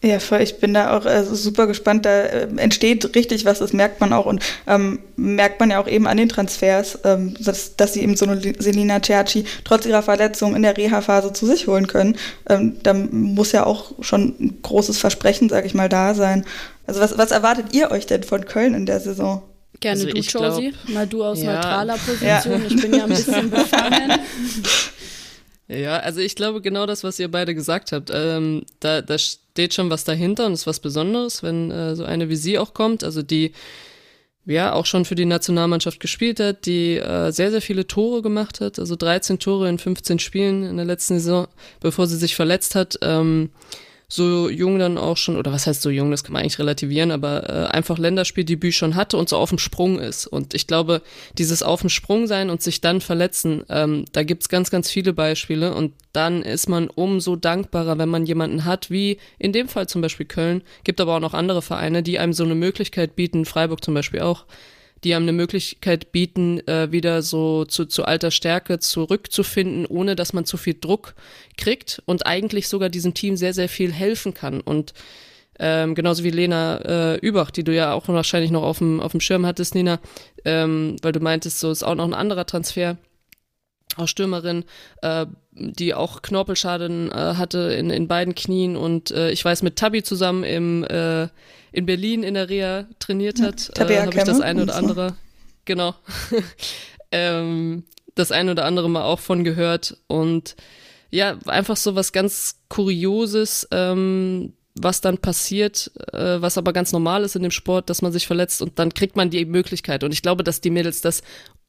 Ja, 0.05 0.19
voll. 0.19 0.41
Ich 0.41 0.59
bin 0.59 0.75
da 0.75 0.97
auch 0.97 1.07
äh, 1.07 1.23
super 1.23 1.69
gespannt. 1.69 2.05
Da 2.05 2.23
äh, 2.23 2.49
entsteht 2.57 3.15
richtig 3.15 3.45
was, 3.45 3.61
das 3.61 3.73
merkt 3.73 4.01
man 4.01 4.13
auch 4.13 4.27
und 4.27 4.43
ähm, 4.67 4.99
merkt 5.17 5.61
man 5.61 5.71
ja 5.71 5.81
auch 5.81 5.87
eben 5.87 6.09
an 6.09 6.17
den 6.17 6.29
Transfers, 6.29 6.99
ähm, 7.05 7.37
dass, 7.39 7.77
dass 7.77 7.93
sie 7.93 8.03
eben 8.03 8.17
so 8.17 8.27
eine 8.27 8.41
Selina 8.41 9.01
Cerci 9.01 9.45
trotz 9.63 9.87
ihrer 9.87 10.03
Verletzung 10.03 10.57
in 10.57 10.63
der 10.63 10.77
Reha-Phase 10.77 11.33
zu 11.33 11.47
sich 11.47 11.69
holen 11.69 11.87
können. 11.87 12.17
Ähm, 12.49 12.79
da 12.83 12.95
muss 12.95 13.53
ja 13.53 13.65
auch 13.65 13.93
schon 14.01 14.35
ein 14.41 14.59
großes 14.63 14.99
Versprechen, 14.99 15.49
sag 15.49 15.65
ich 15.65 15.75
mal, 15.75 15.89
da 15.89 16.15
sein. 16.15 16.45
Also 16.85 17.01
was, 17.01 17.17
was 17.17 17.31
erwartet 17.31 17.67
ihr 17.73 17.93
euch 17.93 18.07
denn 18.07 18.25
von 18.25 18.45
Köln 18.45 18.75
in 18.75 18.87
der 18.87 18.99
Saison? 18.99 19.43
Gerne 19.79 20.01
also 20.01 20.13
du, 20.13 20.21
Josie. 20.21 20.75
Mal 20.89 21.07
du 21.07 21.25
aus 21.25 21.41
ja. 21.41 21.55
neutraler 21.55 21.95
Position. 21.95 22.61
Ja. 22.61 22.67
Ich 22.69 22.83
bin 22.83 22.95
ja 22.95 23.05
ein 23.05 23.09
bisschen 23.09 23.51
befangen. 23.51 24.13
Ja, 25.73 25.99
also 25.99 26.21
ich 26.21 26.37
glaube 26.37 26.61
genau 26.61 26.87
das, 26.87 27.03
was 27.03 27.19
ihr 27.19 27.31
beide 27.31 27.55
gesagt 27.55 27.93
habt. 27.93 28.11
Ähm, 28.13 28.65
da, 28.81 29.01
da 29.01 29.17
steht 29.17 29.73
schon 29.75 29.91
was 29.91 30.05
dahinter 30.05 30.47
und 30.47 30.53
ist 30.53 30.67
was 30.67 30.81
Besonderes, 30.81 31.43
wenn 31.43 31.71
äh, 31.71 31.97
so 31.97 32.05
eine 32.05 32.29
wie 32.29 32.37
sie 32.37 32.59
auch 32.59 32.75
kommt. 32.75 33.05
Also 33.05 33.23
die 33.23 33.53
ja 34.45 34.73
auch 34.73 34.87
schon 34.87 35.05
für 35.05 35.15
die 35.15 35.25
Nationalmannschaft 35.25 36.01
gespielt 36.01 36.41
hat, 36.41 36.67
die 36.67 36.97
äh, 36.97 37.31
sehr, 37.31 37.51
sehr 37.51 37.63
viele 37.63 37.87
Tore 37.87 38.23
gemacht 38.23 38.61
hat, 38.61 38.79
also 38.79 38.97
13 38.97 39.39
Tore 39.39 39.69
in 39.69 39.79
15 39.79 40.19
Spielen 40.19 40.65
in 40.65 40.77
der 40.77 40.85
letzten 40.87 41.21
Saison, 41.21 41.47
bevor 41.81 42.07
sie 42.07 42.17
sich 42.17 42.35
verletzt 42.35 42.75
hat. 42.75 42.99
Ähm, 43.03 43.51
so 44.15 44.51
jung 44.51 44.79
dann 44.79 44.99
auch 44.99 45.17
schon, 45.17 45.39
oder 45.39 45.53
was 45.53 45.67
heißt 45.67 45.81
so 45.81 45.89
jung, 45.89 46.11
das 46.11 46.23
kann 46.23 46.35
man 46.35 46.43
eigentlich 46.43 46.59
relativieren, 46.59 47.11
aber 47.11 47.49
äh, 47.49 47.67
einfach 47.69 47.97
Länderspieldebüt 47.97 48.75
schon 48.75 48.95
hatte 48.95 49.17
und 49.17 49.31
so 49.31 49.39
auf 49.39 49.49
dem 49.49 49.59
Sprung 49.59 49.99
ist. 49.99 50.27
Und 50.27 50.53
ich 50.53 50.67
glaube, 50.67 51.01
dieses 51.39 51.63
auf 51.63 51.81
dem 51.81 51.89
Sprung 51.89 52.27
sein 52.27 52.51
und 52.51 52.61
sich 52.61 52.83
dann 52.83 53.01
verletzen, 53.01 53.65
ähm, 53.71 54.05
da 54.13 54.23
gibt's 54.23 54.51
ganz, 54.51 54.71
ganz 54.71 54.91
viele 54.91 55.15
Beispiele. 55.15 55.75
Und 55.75 55.95
dann 56.13 56.43
ist 56.43 56.69
man 56.69 56.89
umso 56.89 57.37
dankbarer, 57.37 57.97
wenn 57.97 58.11
man 58.11 58.27
jemanden 58.27 58.67
hat, 58.67 58.91
wie 58.91 59.17
in 59.39 59.53
dem 59.53 59.67
Fall 59.67 59.89
zum 59.89 60.03
Beispiel 60.03 60.27
Köln, 60.27 60.63
gibt 60.85 61.01
aber 61.01 61.17
auch 61.17 61.21
noch 61.21 61.33
andere 61.33 61.63
Vereine, 61.63 62.03
die 62.03 62.19
einem 62.19 62.35
so 62.35 62.45
eine 62.45 62.55
Möglichkeit 62.55 63.17
bieten, 63.17 63.47
Freiburg 63.47 63.83
zum 63.83 63.95
Beispiel 63.95 64.21
auch, 64.21 64.45
die 65.05 65.15
einem 65.15 65.25
eine 65.25 65.33
Möglichkeit 65.33 66.13
bieten, 66.13 66.67
äh, 66.69 66.93
wieder 66.93 67.23
so 67.23 67.65
zu, 67.65 67.87
zu 67.87 68.05
alter 68.05 68.31
Stärke 68.31 68.79
zurückzufinden, 68.79 69.87
ohne 69.87 70.17
dass 70.17 70.33
man 70.33 70.45
zu 70.45 70.57
viel 70.57 70.77
Druck 70.81 71.15
kriegt 71.57 72.03
und 72.07 72.27
eigentlich 72.27 72.69
sogar 72.69 72.89
diesem 72.89 73.15
Team 73.15 73.37
sehr, 73.37 73.55
sehr 73.55 73.69
viel 73.69 73.93
helfen 73.93 74.35
kann. 74.35 74.61
Und 74.61 74.95
ähm, 75.59 75.95
genauso 75.95 76.25
wie 76.25 76.31
Lena 76.31 77.15
äh, 77.15 77.17
Übach, 77.17 77.51
die 77.51 77.65
du 77.65 77.75
ja 77.75 77.93
auch 77.93 78.09
wahrscheinlich 78.09 78.51
noch 78.51 78.63
auf 78.63 78.79
dem, 78.79 79.01
auf 79.01 79.13
dem 79.13 79.21
Schirm 79.21 79.47
hattest, 79.47 79.75
Nina, 79.75 80.01
ähm, 80.45 80.97
weil 81.03 81.13
du 81.13 81.21
meintest, 81.21 81.61
so 81.61 81.71
ist 81.71 81.83
auch 81.83 81.95
noch 81.95 82.05
ein 82.05 82.15
anderer 82.15 82.47
Transfer. 82.47 82.97
auch 83.97 84.09
Stürmerin, 84.09 84.65
äh, 85.03 85.27
die 85.53 85.95
auch 85.95 86.23
Knorpelschaden 86.23 87.11
äh, 87.11 87.15
hatte 87.15 87.59
in, 87.75 87.91
in 87.91 88.09
beiden 88.09 88.35
Knien 88.35 88.77
und 88.77 89.11
äh, 89.11 89.31
ich 89.31 89.45
weiß 89.45 89.63
mit 89.63 89.77
Tabi 89.77 90.03
zusammen 90.03 90.45
im 90.45 90.85
äh, 90.85 91.29
in 91.73 91.87
Berlin 91.87 92.23
in 92.23 92.35
der 92.35 92.49
Reha 92.49 92.87
trainiert 92.99 93.41
hat, 93.41 93.73
ja, 93.77 93.89
äh, 93.89 94.01
habe 94.01 94.17
ich 94.17 94.25
das 94.25 94.41
eine 94.41 94.63
oder 94.63 94.77
andere, 94.77 95.09
so. 95.11 95.15
genau, 95.65 95.95
ähm, 97.13 97.85
das 98.15 98.31
eine 98.31 98.53
oder 98.53 98.65
andere 98.65 98.89
mal 98.91 99.05
auch 99.05 99.21
von 99.21 99.45
gehört 99.45 99.97
und 100.07 100.55
ja, 101.11 101.39
einfach 101.47 101.77
so 101.77 101.95
was 101.95 102.13
ganz 102.13 102.57
Kurioses, 102.69 103.69
ähm, 103.71 104.55
was 104.75 105.03
dann 105.03 105.19
passiert, 105.19 105.93
äh, 106.13 106.41
was 106.41 106.57
aber 106.57 106.73
ganz 106.73 106.93
normal 106.93 107.25
ist 107.25 107.37
in 107.37 107.43
dem 107.43 107.51
Sport, 107.51 107.91
dass 107.91 108.03
man 108.03 108.13
sich 108.13 108.27
verletzt 108.27 108.63
und 108.63 108.79
dann 108.79 108.95
kriegt 108.95 109.17
man 109.17 109.29
die 109.29 109.45
Möglichkeit. 109.45 110.05
Und 110.05 110.13
ich 110.13 110.23
glaube, 110.23 110.43
dass 110.43 110.63
die 110.63 110.71
Mädels 110.71 111.03
das 111.03 111.23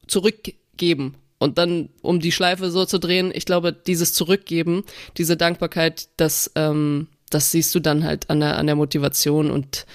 zurückgeben. 0.06 1.16
Und 1.38 1.58
dann, 1.58 1.90
um 2.00 2.20
die 2.20 2.32
Schleife 2.32 2.70
so 2.70 2.86
zu 2.86 2.98
drehen, 2.98 3.30
ich 3.34 3.44
glaube, 3.44 3.72
dieses 3.72 4.14
Zurückgeben, 4.14 4.84
diese 5.18 5.36
Dankbarkeit, 5.36 6.08
das, 6.16 6.50
ähm, 6.54 7.08
das 7.34 7.50
siehst 7.50 7.74
du 7.74 7.80
dann 7.80 8.04
halt 8.04 8.30
an 8.30 8.40
der, 8.40 8.56
an 8.56 8.66
der 8.66 8.76
Motivation. 8.76 9.50
Und 9.50 9.86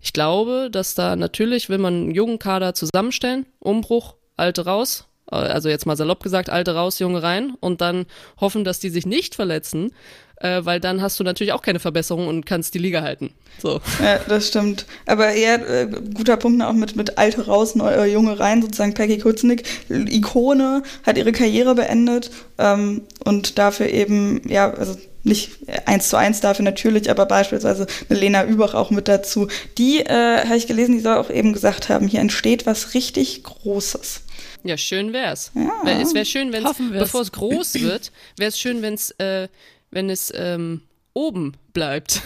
ich 0.00 0.12
glaube, 0.12 0.68
dass 0.70 0.94
da 0.94 1.16
natürlich, 1.16 1.68
will 1.68 1.78
man 1.78 1.94
einen 1.94 2.14
jungen 2.14 2.38
Kader 2.38 2.74
zusammenstellen, 2.74 3.46
Umbruch, 3.60 4.14
alte 4.36 4.64
raus, 4.64 5.04
also 5.26 5.68
jetzt 5.68 5.86
mal 5.86 5.96
salopp 5.96 6.22
gesagt, 6.22 6.50
alte 6.50 6.74
raus, 6.74 6.98
junge 6.98 7.22
rein 7.22 7.54
und 7.60 7.80
dann 7.80 8.06
hoffen, 8.40 8.64
dass 8.64 8.78
die 8.78 8.90
sich 8.90 9.06
nicht 9.06 9.34
verletzen, 9.34 9.92
äh, 10.36 10.60
weil 10.64 10.78
dann 10.78 11.02
hast 11.02 11.18
du 11.18 11.24
natürlich 11.24 11.52
auch 11.52 11.62
keine 11.62 11.80
Verbesserung 11.80 12.28
und 12.28 12.46
kannst 12.46 12.74
die 12.74 12.78
Liga 12.78 13.02
halten. 13.02 13.30
So. 13.60 13.80
Ja, 14.02 14.20
das 14.28 14.48
stimmt. 14.48 14.86
Aber 15.06 15.32
eher 15.32 15.68
äh, 15.68 15.88
guter 16.14 16.36
Punkt 16.36 16.62
auch 16.62 16.74
mit, 16.74 16.94
mit 16.94 17.18
alte 17.18 17.46
raus, 17.46 17.74
neue, 17.74 17.96
äh, 17.96 18.12
junge 18.12 18.38
rein, 18.38 18.62
sozusagen 18.62 18.94
Peggy 18.94 19.18
Kutznick, 19.18 19.64
Ikone, 19.88 20.82
hat 21.04 21.18
ihre 21.18 21.32
Karriere 21.32 21.74
beendet 21.74 22.30
ähm, 22.58 23.02
und 23.24 23.58
dafür 23.58 23.88
eben, 23.88 24.42
ja, 24.48 24.72
also 24.72 24.96
nicht 25.26 25.50
eins 25.86 26.08
zu 26.08 26.16
eins 26.16 26.40
dafür 26.40 26.64
natürlich, 26.64 27.10
aber 27.10 27.26
beispielsweise 27.26 27.86
eine 28.08 28.18
Lena 28.18 28.44
Übach 28.44 28.74
auch 28.74 28.90
mit 28.90 29.08
dazu. 29.08 29.48
Die, 29.76 30.00
äh, 30.00 30.44
habe 30.44 30.56
ich 30.56 30.66
gelesen, 30.66 30.92
die 30.92 31.00
soll 31.00 31.16
auch 31.16 31.30
eben 31.30 31.52
gesagt 31.52 31.88
haben, 31.88 32.06
hier 32.06 32.20
entsteht 32.20 32.64
was 32.64 32.94
richtig 32.94 33.42
Großes. 33.42 34.22
Ja, 34.62 34.76
schön 34.76 35.12
wär's. 35.12 35.52
Ja. 35.54 36.00
Es 36.00 36.14
wäre 36.14 36.24
schön, 36.24 36.52
wenn 36.52 36.64
bevor 36.92 37.20
es 37.20 37.32
groß 37.32 37.74
wird, 37.74 38.12
wäre 38.36 38.48
es 38.48 38.58
schön, 38.58 38.82
wenn's, 38.82 39.10
äh, 39.18 39.48
wenn 39.90 40.10
es 40.10 40.32
ähm, 40.34 40.82
oben 41.12 41.52
bleibt 41.72 42.22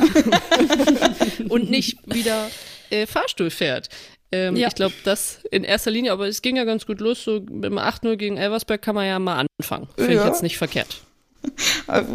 und 1.49 1.71
nicht 1.71 1.99
wieder 2.07 2.51
äh, 2.91 3.07
Fahrstuhl 3.07 3.51
fährt. 3.51 3.89
Ähm, 4.33 4.57
ja. 4.57 4.69
Ich 4.69 4.75
glaube, 4.75 4.95
das 5.05 5.43
in 5.51 5.65
erster 5.65 5.91
Linie, 5.91 6.13
aber 6.13 6.29
es 6.29 6.41
ging 6.41 6.57
ja 6.57 6.65
ganz 6.65 6.87
gut 6.87 7.01
los. 7.01 7.25
So 7.25 7.41
mit 7.41 7.73
8-0 7.73 8.17
gegen 8.17 8.37
Elversberg 8.37 8.81
kann 8.81 8.95
man 8.95 9.07
ja 9.07 9.19
mal 9.19 9.47
anfangen. 9.59 9.89
Finde 9.97 10.15
ja. 10.15 10.21
ich 10.23 10.27
jetzt 10.27 10.43
nicht 10.43 10.57
verkehrt. 10.57 11.01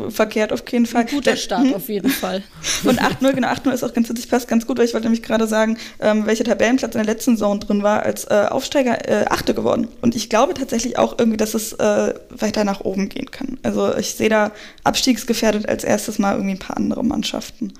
Verkehrt 0.10 0.54
auf 0.54 0.64
jeden 0.72 0.86
Fall. 0.86 1.02
Ein 1.02 1.08
guter 1.08 1.36
Start 1.36 1.74
auf 1.74 1.90
jeden 1.90 2.10
Fall. 2.10 2.44
Und 2.84 3.02
8-0, 3.02 3.34
genau, 3.34 3.48
8-0 3.48 3.72
ist 3.72 3.84
auch 3.84 3.94
ganz 3.94 4.10
witzig, 4.10 4.30
passt 4.30 4.48
ganz 4.48 4.68
gut, 4.68 4.78
weil 4.78 4.86
ich 4.86 4.94
wollte 4.94 5.08
nämlich 5.08 5.24
gerade 5.24 5.48
sagen, 5.48 5.78
ähm, 6.00 6.26
welcher 6.26 6.44
Tabellenplatz 6.44 6.96
in 6.96 7.04
der 7.04 7.14
letzten 7.14 7.36
Saison 7.36 7.60
drin 7.60 7.84
war, 7.84 8.04
als 8.04 8.26
äh, 8.26 8.48
Aufsteiger 8.50 9.10
äh, 9.10 9.26
Achte 9.28 9.54
geworden. 9.54 9.88
Und 10.02 10.16
ich 10.16 10.30
glaube 10.30 10.54
tatsächlich 10.54 10.98
auch 10.98 11.18
irgendwie, 11.18 11.38
dass 11.38 11.54
es 11.54 11.74
äh, 11.74 12.14
weiter 12.30 12.64
nach 12.64 12.82
oben 12.82 13.10
gehen 13.10 13.32
kann. 13.32 13.58
Also 13.64 13.96
ich 13.96 14.16
sehe 14.16 14.30
da 14.30 14.52
abstiegsgefährdet 14.84 15.68
als 15.68 15.84
erstes 15.84 16.20
Mal 16.20 16.34
irgendwie 16.36 16.56
ein 16.56 16.60
paar 16.60 16.78
andere 16.78 17.04
Mannschaften. 17.04 17.74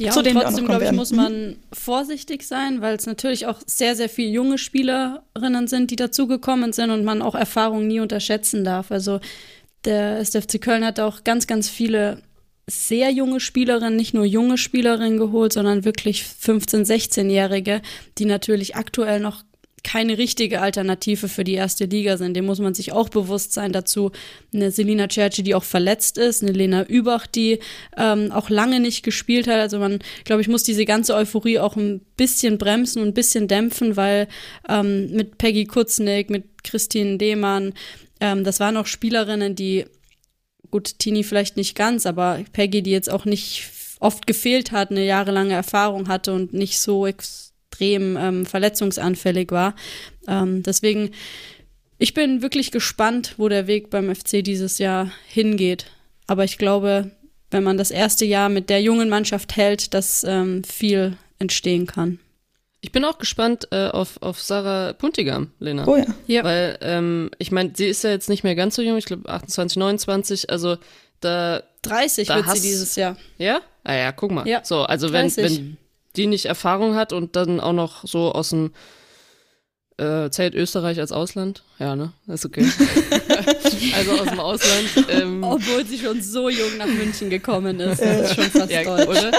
Ja, 0.00 0.12
Zu 0.12 0.20
und 0.20 0.30
trotzdem, 0.32 0.64
glaube 0.64 0.84
ich, 0.84 0.92
muss 0.92 1.12
man 1.12 1.48
mhm. 1.48 1.56
vorsichtig 1.74 2.46
sein, 2.46 2.80
weil 2.80 2.96
es 2.96 3.04
natürlich 3.04 3.46
auch 3.46 3.58
sehr, 3.66 3.94
sehr 3.94 4.08
viele 4.08 4.30
junge 4.30 4.56
Spielerinnen 4.56 5.66
sind, 5.66 5.90
die 5.90 5.96
dazugekommen 5.96 6.72
sind 6.72 6.90
und 6.90 7.04
man 7.04 7.20
auch 7.20 7.34
Erfahrung 7.34 7.86
nie 7.86 8.00
unterschätzen 8.00 8.64
darf. 8.64 8.90
Also 8.90 9.20
der 9.84 10.18
SFC 10.18 10.60
Köln 10.60 10.84
hat 10.84 11.00
auch 11.00 11.24
ganz, 11.24 11.46
ganz 11.46 11.68
viele 11.68 12.22
sehr 12.66 13.10
junge 13.10 13.40
Spielerinnen, 13.40 13.96
nicht 13.96 14.14
nur 14.14 14.24
junge 14.24 14.56
Spielerinnen 14.56 15.18
geholt, 15.18 15.52
sondern 15.52 15.84
wirklich 15.84 16.22
15-, 16.22 16.86
16-Jährige, 16.86 17.82
die 18.18 18.24
natürlich 18.24 18.76
aktuell 18.76 19.20
noch 19.20 19.42
keine 19.82 20.18
richtige 20.18 20.60
Alternative 20.60 21.28
für 21.28 21.44
die 21.44 21.54
erste 21.54 21.86
Liga 21.86 22.16
sind. 22.16 22.34
Dem 22.34 22.46
muss 22.46 22.58
man 22.58 22.74
sich 22.74 22.92
auch 22.92 23.08
bewusst 23.08 23.52
sein. 23.52 23.72
Dazu 23.72 24.10
eine 24.52 24.70
Selina 24.70 25.08
Cerci, 25.08 25.42
die 25.42 25.54
auch 25.54 25.64
verletzt 25.64 26.18
ist, 26.18 26.42
eine 26.42 26.52
Lena 26.52 26.84
Übach, 26.84 27.26
die 27.26 27.60
ähm, 27.96 28.30
auch 28.30 28.50
lange 28.50 28.80
nicht 28.80 29.02
gespielt 29.02 29.46
hat. 29.48 29.58
Also 29.58 29.78
man, 29.78 30.00
glaube 30.24 30.42
ich, 30.42 30.48
muss 30.48 30.62
diese 30.62 30.84
ganze 30.84 31.14
Euphorie 31.14 31.58
auch 31.58 31.76
ein 31.76 32.00
bisschen 32.16 32.58
bremsen 32.58 33.02
und 33.02 33.08
ein 33.08 33.14
bisschen 33.14 33.48
dämpfen, 33.48 33.96
weil 33.96 34.28
ähm, 34.68 35.12
mit 35.12 35.38
Peggy 35.38 35.64
Kutznick, 35.64 36.30
mit 36.30 36.62
Christine 36.62 37.16
Dehmann, 37.16 37.72
ähm, 38.20 38.44
das 38.44 38.60
waren 38.60 38.76
auch 38.76 38.86
Spielerinnen, 38.86 39.54
die, 39.54 39.86
gut, 40.70 40.98
Tini 40.98 41.24
vielleicht 41.24 41.56
nicht 41.56 41.74
ganz, 41.76 42.06
aber 42.06 42.40
Peggy, 42.52 42.82
die 42.82 42.90
jetzt 42.90 43.10
auch 43.10 43.24
nicht 43.24 43.68
oft 44.00 44.26
gefehlt 44.26 44.72
hat, 44.72 44.90
eine 44.90 45.04
jahrelange 45.04 45.54
Erfahrung 45.54 46.08
hatte 46.08 46.32
und 46.32 46.54
nicht 46.54 46.80
so 46.80 47.06
extrem 47.06 48.16
ähm, 48.16 48.46
verletzungsanfällig 48.46 49.50
war. 49.50 49.74
Ähm, 50.26 50.62
deswegen, 50.62 51.10
ich 51.98 52.14
bin 52.14 52.42
wirklich 52.42 52.70
gespannt, 52.70 53.34
wo 53.36 53.48
der 53.48 53.66
Weg 53.66 53.90
beim 53.90 54.14
FC 54.14 54.42
dieses 54.42 54.78
Jahr 54.78 55.12
hingeht. 55.28 55.86
Aber 56.26 56.44
ich 56.44 56.58
glaube, 56.58 57.10
wenn 57.50 57.64
man 57.64 57.76
das 57.76 57.90
erste 57.90 58.24
Jahr 58.24 58.48
mit 58.48 58.70
der 58.70 58.80
jungen 58.80 59.08
Mannschaft 59.08 59.56
hält, 59.56 59.92
dass 59.94 60.24
ähm, 60.24 60.64
viel 60.64 61.16
entstehen 61.38 61.86
kann. 61.86 62.18
Ich 62.82 62.92
bin 62.92 63.04
auch 63.04 63.18
gespannt 63.18 63.68
äh, 63.72 63.88
auf, 63.88 64.22
auf 64.22 64.40
Sarah 64.40 64.94
Puntigam, 64.94 65.50
Lena. 65.58 65.86
Oh 65.86 65.96
ja. 65.96 66.06
ja. 66.26 66.44
Weil, 66.44 66.78
ähm, 66.80 67.30
ich 67.38 67.52
meine, 67.52 67.72
sie 67.74 67.86
ist 67.86 68.04
ja 68.04 68.10
jetzt 68.10 68.30
nicht 68.30 68.42
mehr 68.42 68.54
ganz 68.54 68.74
so 68.74 68.82
jung, 68.82 68.96
ich 68.96 69.04
glaube 69.04 69.28
28, 69.28 69.76
29, 69.76 70.50
also 70.50 70.76
da. 71.20 71.62
30 71.82 72.28
da 72.28 72.36
wird 72.36 72.46
hast, 72.46 72.62
sie 72.62 72.68
dieses 72.68 72.96
Jahr. 72.96 73.16
Ja? 73.38 73.60
Ah 73.84 73.94
ja, 73.94 74.12
guck 74.12 74.30
mal. 74.30 74.46
Ja, 74.46 74.62
so, 74.64 74.82
also 74.82 75.12
wenn, 75.12 75.34
wenn 75.36 75.76
die 76.16 76.26
nicht 76.26 76.46
Erfahrung 76.46 76.94
hat 76.94 77.12
und 77.12 77.36
dann 77.36 77.60
auch 77.60 77.72
noch 77.72 78.06
so 78.06 78.32
aus 78.32 78.50
dem 78.50 78.72
äh, 80.00 80.30
zählt 80.30 80.54
Österreich 80.54 80.98
als 80.98 81.12
Ausland? 81.12 81.62
Ja, 81.78 81.94
ne? 81.94 82.12
ist 82.26 82.46
okay. 82.46 82.66
also 83.96 84.12
aus 84.12 84.28
dem 84.28 84.40
Ausland. 84.40 84.88
Ähm, 85.10 85.44
Obwohl 85.44 85.84
sie 85.86 85.98
schon 85.98 86.22
so 86.22 86.48
jung 86.48 86.78
nach 86.78 86.86
München 86.86 87.28
gekommen 87.28 87.78
ist. 87.80 88.00
Das 88.00 88.30
ist 88.30 88.34
schon 88.34 88.50
fast 88.50 88.70
ja, 88.70 88.82
deutsch. 88.82 89.08
Oder? 89.08 89.32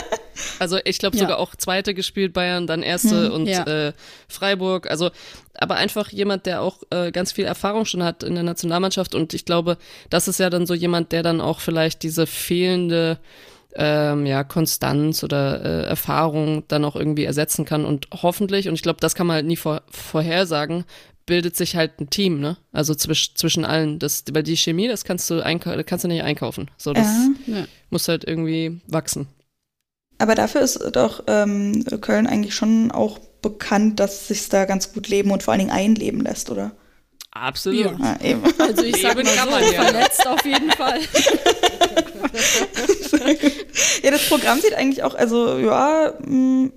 Also 0.61 0.77
ich 0.85 0.99
glaube 0.99 1.17
sogar 1.17 1.31
ja. 1.31 1.37
auch 1.37 1.55
zweite 1.55 1.95
gespielt 1.95 2.33
Bayern, 2.33 2.67
dann 2.67 2.83
erste 2.83 3.25
hm, 3.25 3.31
und 3.31 3.47
ja. 3.47 3.63
äh, 3.63 3.93
Freiburg. 4.27 4.87
Also 4.91 5.09
aber 5.55 5.75
einfach 5.75 6.11
jemand, 6.11 6.45
der 6.45 6.61
auch 6.61 6.83
äh, 6.91 7.11
ganz 7.11 7.31
viel 7.31 7.45
Erfahrung 7.45 7.85
schon 7.85 8.03
hat 8.03 8.21
in 8.21 8.35
der 8.35 8.43
Nationalmannschaft 8.43 9.15
und 9.15 9.33
ich 9.33 9.45
glaube, 9.45 9.79
das 10.11 10.27
ist 10.27 10.39
ja 10.39 10.51
dann 10.51 10.67
so 10.67 10.75
jemand, 10.75 11.13
der 11.13 11.23
dann 11.23 11.41
auch 11.41 11.61
vielleicht 11.61 12.03
diese 12.03 12.27
fehlende 12.27 13.17
ähm, 13.73 14.27
ja, 14.27 14.43
Konstanz 14.43 15.23
oder 15.23 15.65
äh, 15.65 15.87
Erfahrung 15.87 16.63
dann 16.67 16.85
auch 16.85 16.95
irgendwie 16.95 17.23
ersetzen 17.23 17.65
kann 17.65 17.83
und 17.83 18.07
hoffentlich, 18.21 18.67
und 18.67 18.75
ich 18.75 18.83
glaube, 18.83 18.99
das 18.99 19.15
kann 19.15 19.25
man 19.25 19.37
halt 19.37 19.47
nie 19.47 19.55
vor, 19.55 19.81
vorhersagen, 19.89 20.85
bildet 21.25 21.55
sich 21.55 21.75
halt 21.75 21.99
ein 21.99 22.11
Team, 22.11 22.39
ne? 22.39 22.57
Also 22.71 22.93
zwisch, 22.93 23.33
zwischen 23.33 23.65
allen. 23.65 23.97
Das, 23.97 24.25
weil 24.31 24.43
die 24.43 24.57
Chemie, 24.57 24.87
das 24.87 25.05
kannst 25.05 25.29
du 25.29 25.41
kannst 25.85 26.03
du 26.03 26.07
nicht 26.07 26.23
einkaufen. 26.23 26.69
So, 26.77 26.93
das 26.93 27.07
ja. 27.47 27.65
muss 27.89 28.07
halt 28.07 28.27
irgendwie 28.27 28.81
wachsen. 28.87 29.27
Aber 30.21 30.35
dafür 30.35 30.61
ist 30.61 30.79
doch 30.93 31.23
ähm, 31.25 31.83
Köln 31.99 32.27
eigentlich 32.27 32.53
schon 32.53 32.91
auch 32.91 33.17
bekannt, 33.41 33.99
dass 33.99 34.27
sich 34.27 34.47
da 34.49 34.65
ganz 34.65 34.93
gut 34.93 35.07
leben 35.07 35.31
und 35.31 35.41
vor 35.41 35.53
allen 35.53 35.61
Dingen 35.61 35.71
einleben 35.71 36.21
lässt, 36.21 36.51
oder? 36.51 36.73
Absolut. 37.31 37.97
Ja, 37.99 38.19
eben. 38.21 38.43
Also 38.59 38.83
ich 38.83 39.01
sage 39.01 39.23
mal 39.23 39.33
so, 39.33 39.73
ja. 39.73 39.83
verletzt 39.83 40.27
auf 40.27 40.45
jeden 40.45 40.69
Fall. 40.71 40.99
ja, 44.03 44.11
das 44.11 44.29
Programm 44.29 44.61
sieht 44.61 44.75
eigentlich 44.75 45.01
auch, 45.01 45.15
also 45.15 45.57
ja, 45.57 46.13
mh, 46.19 46.69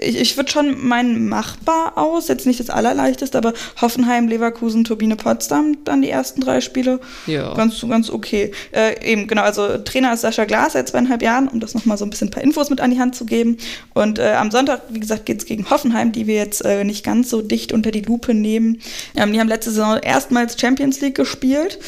ich, 0.00 0.16
ich 0.20 0.36
würde 0.36 0.50
schon 0.50 0.86
meinen 0.86 1.28
machbar 1.28 1.96
aus, 1.96 2.28
jetzt 2.28 2.46
nicht 2.46 2.60
das 2.60 2.70
allerleichteste, 2.70 3.36
aber 3.36 3.52
Hoffenheim, 3.80 4.28
Leverkusen, 4.28 4.84
Turbine, 4.84 5.16
Potsdam, 5.16 5.78
dann 5.84 6.02
die 6.02 6.10
ersten 6.10 6.40
drei 6.40 6.60
Spiele. 6.60 7.00
Ja. 7.26 7.54
Ganz, 7.54 7.84
ganz 7.88 8.10
okay. 8.10 8.52
Äh, 8.72 9.04
eben, 9.04 9.26
genau, 9.26 9.42
also 9.42 9.78
Trainer 9.78 10.12
ist 10.12 10.20
Sascha 10.20 10.44
Glas 10.44 10.74
seit 10.74 10.88
zweieinhalb 10.88 11.22
Jahren, 11.22 11.48
um 11.48 11.60
das 11.60 11.74
nochmal 11.74 11.98
so 11.98 12.04
ein 12.04 12.10
bisschen 12.10 12.28
ein 12.28 12.32
paar 12.32 12.42
Infos 12.42 12.70
mit 12.70 12.80
an 12.80 12.90
die 12.90 13.00
Hand 13.00 13.16
zu 13.16 13.26
geben. 13.26 13.58
Und 13.94 14.18
äh, 14.18 14.32
am 14.32 14.50
Sonntag, 14.50 14.82
wie 14.88 15.00
gesagt, 15.00 15.26
geht 15.26 15.38
es 15.38 15.46
gegen 15.46 15.68
Hoffenheim, 15.70 16.12
die 16.12 16.26
wir 16.26 16.36
jetzt 16.36 16.64
äh, 16.64 16.84
nicht 16.84 17.04
ganz 17.04 17.30
so 17.30 17.42
dicht 17.42 17.72
unter 17.72 17.90
die 17.90 18.02
Lupe 18.02 18.34
nehmen. 18.34 18.80
Ähm, 19.16 19.32
die 19.32 19.40
haben 19.40 19.48
letzte 19.48 19.70
Saison 19.70 19.98
erstmals 19.98 20.60
Champions 20.60 21.00
League 21.00 21.16
gespielt 21.16 21.78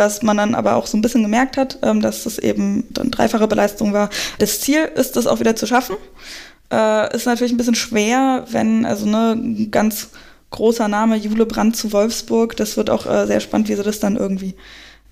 was 0.00 0.22
man 0.22 0.38
dann 0.38 0.54
aber 0.54 0.76
auch 0.76 0.86
so 0.86 0.96
ein 0.96 1.02
bisschen 1.02 1.22
gemerkt 1.22 1.58
hat, 1.58 1.78
ähm, 1.82 2.00
dass 2.00 2.24
das 2.24 2.38
eben 2.38 2.84
dann 2.90 3.10
dreifache 3.10 3.46
Beleistung 3.46 3.92
war. 3.92 4.08
Das 4.38 4.60
Ziel 4.60 4.90
ist 4.96 5.16
es 5.16 5.26
auch 5.26 5.40
wieder 5.40 5.54
zu 5.54 5.66
schaffen. 5.66 5.94
Äh, 6.70 7.14
ist 7.14 7.26
natürlich 7.26 7.52
ein 7.52 7.56
bisschen 7.56 7.74
schwer, 7.74 8.44
wenn, 8.50 8.84
also 8.84 9.06
ne, 9.06 9.66
ganz 9.70 10.10
großer 10.50 10.88
Name 10.88 11.16
Jule 11.16 11.46
Brandt 11.46 11.76
zu 11.76 11.92
Wolfsburg. 11.92 12.56
Das 12.56 12.76
wird 12.76 12.90
auch 12.90 13.06
äh, 13.06 13.26
sehr 13.26 13.40
spannend, 13.40 13.68
wie 13.68 13.74
sie 13.74 13.82
das 13.82 14.00
dann 14.00 14.16
irgendwie 14.16 14.54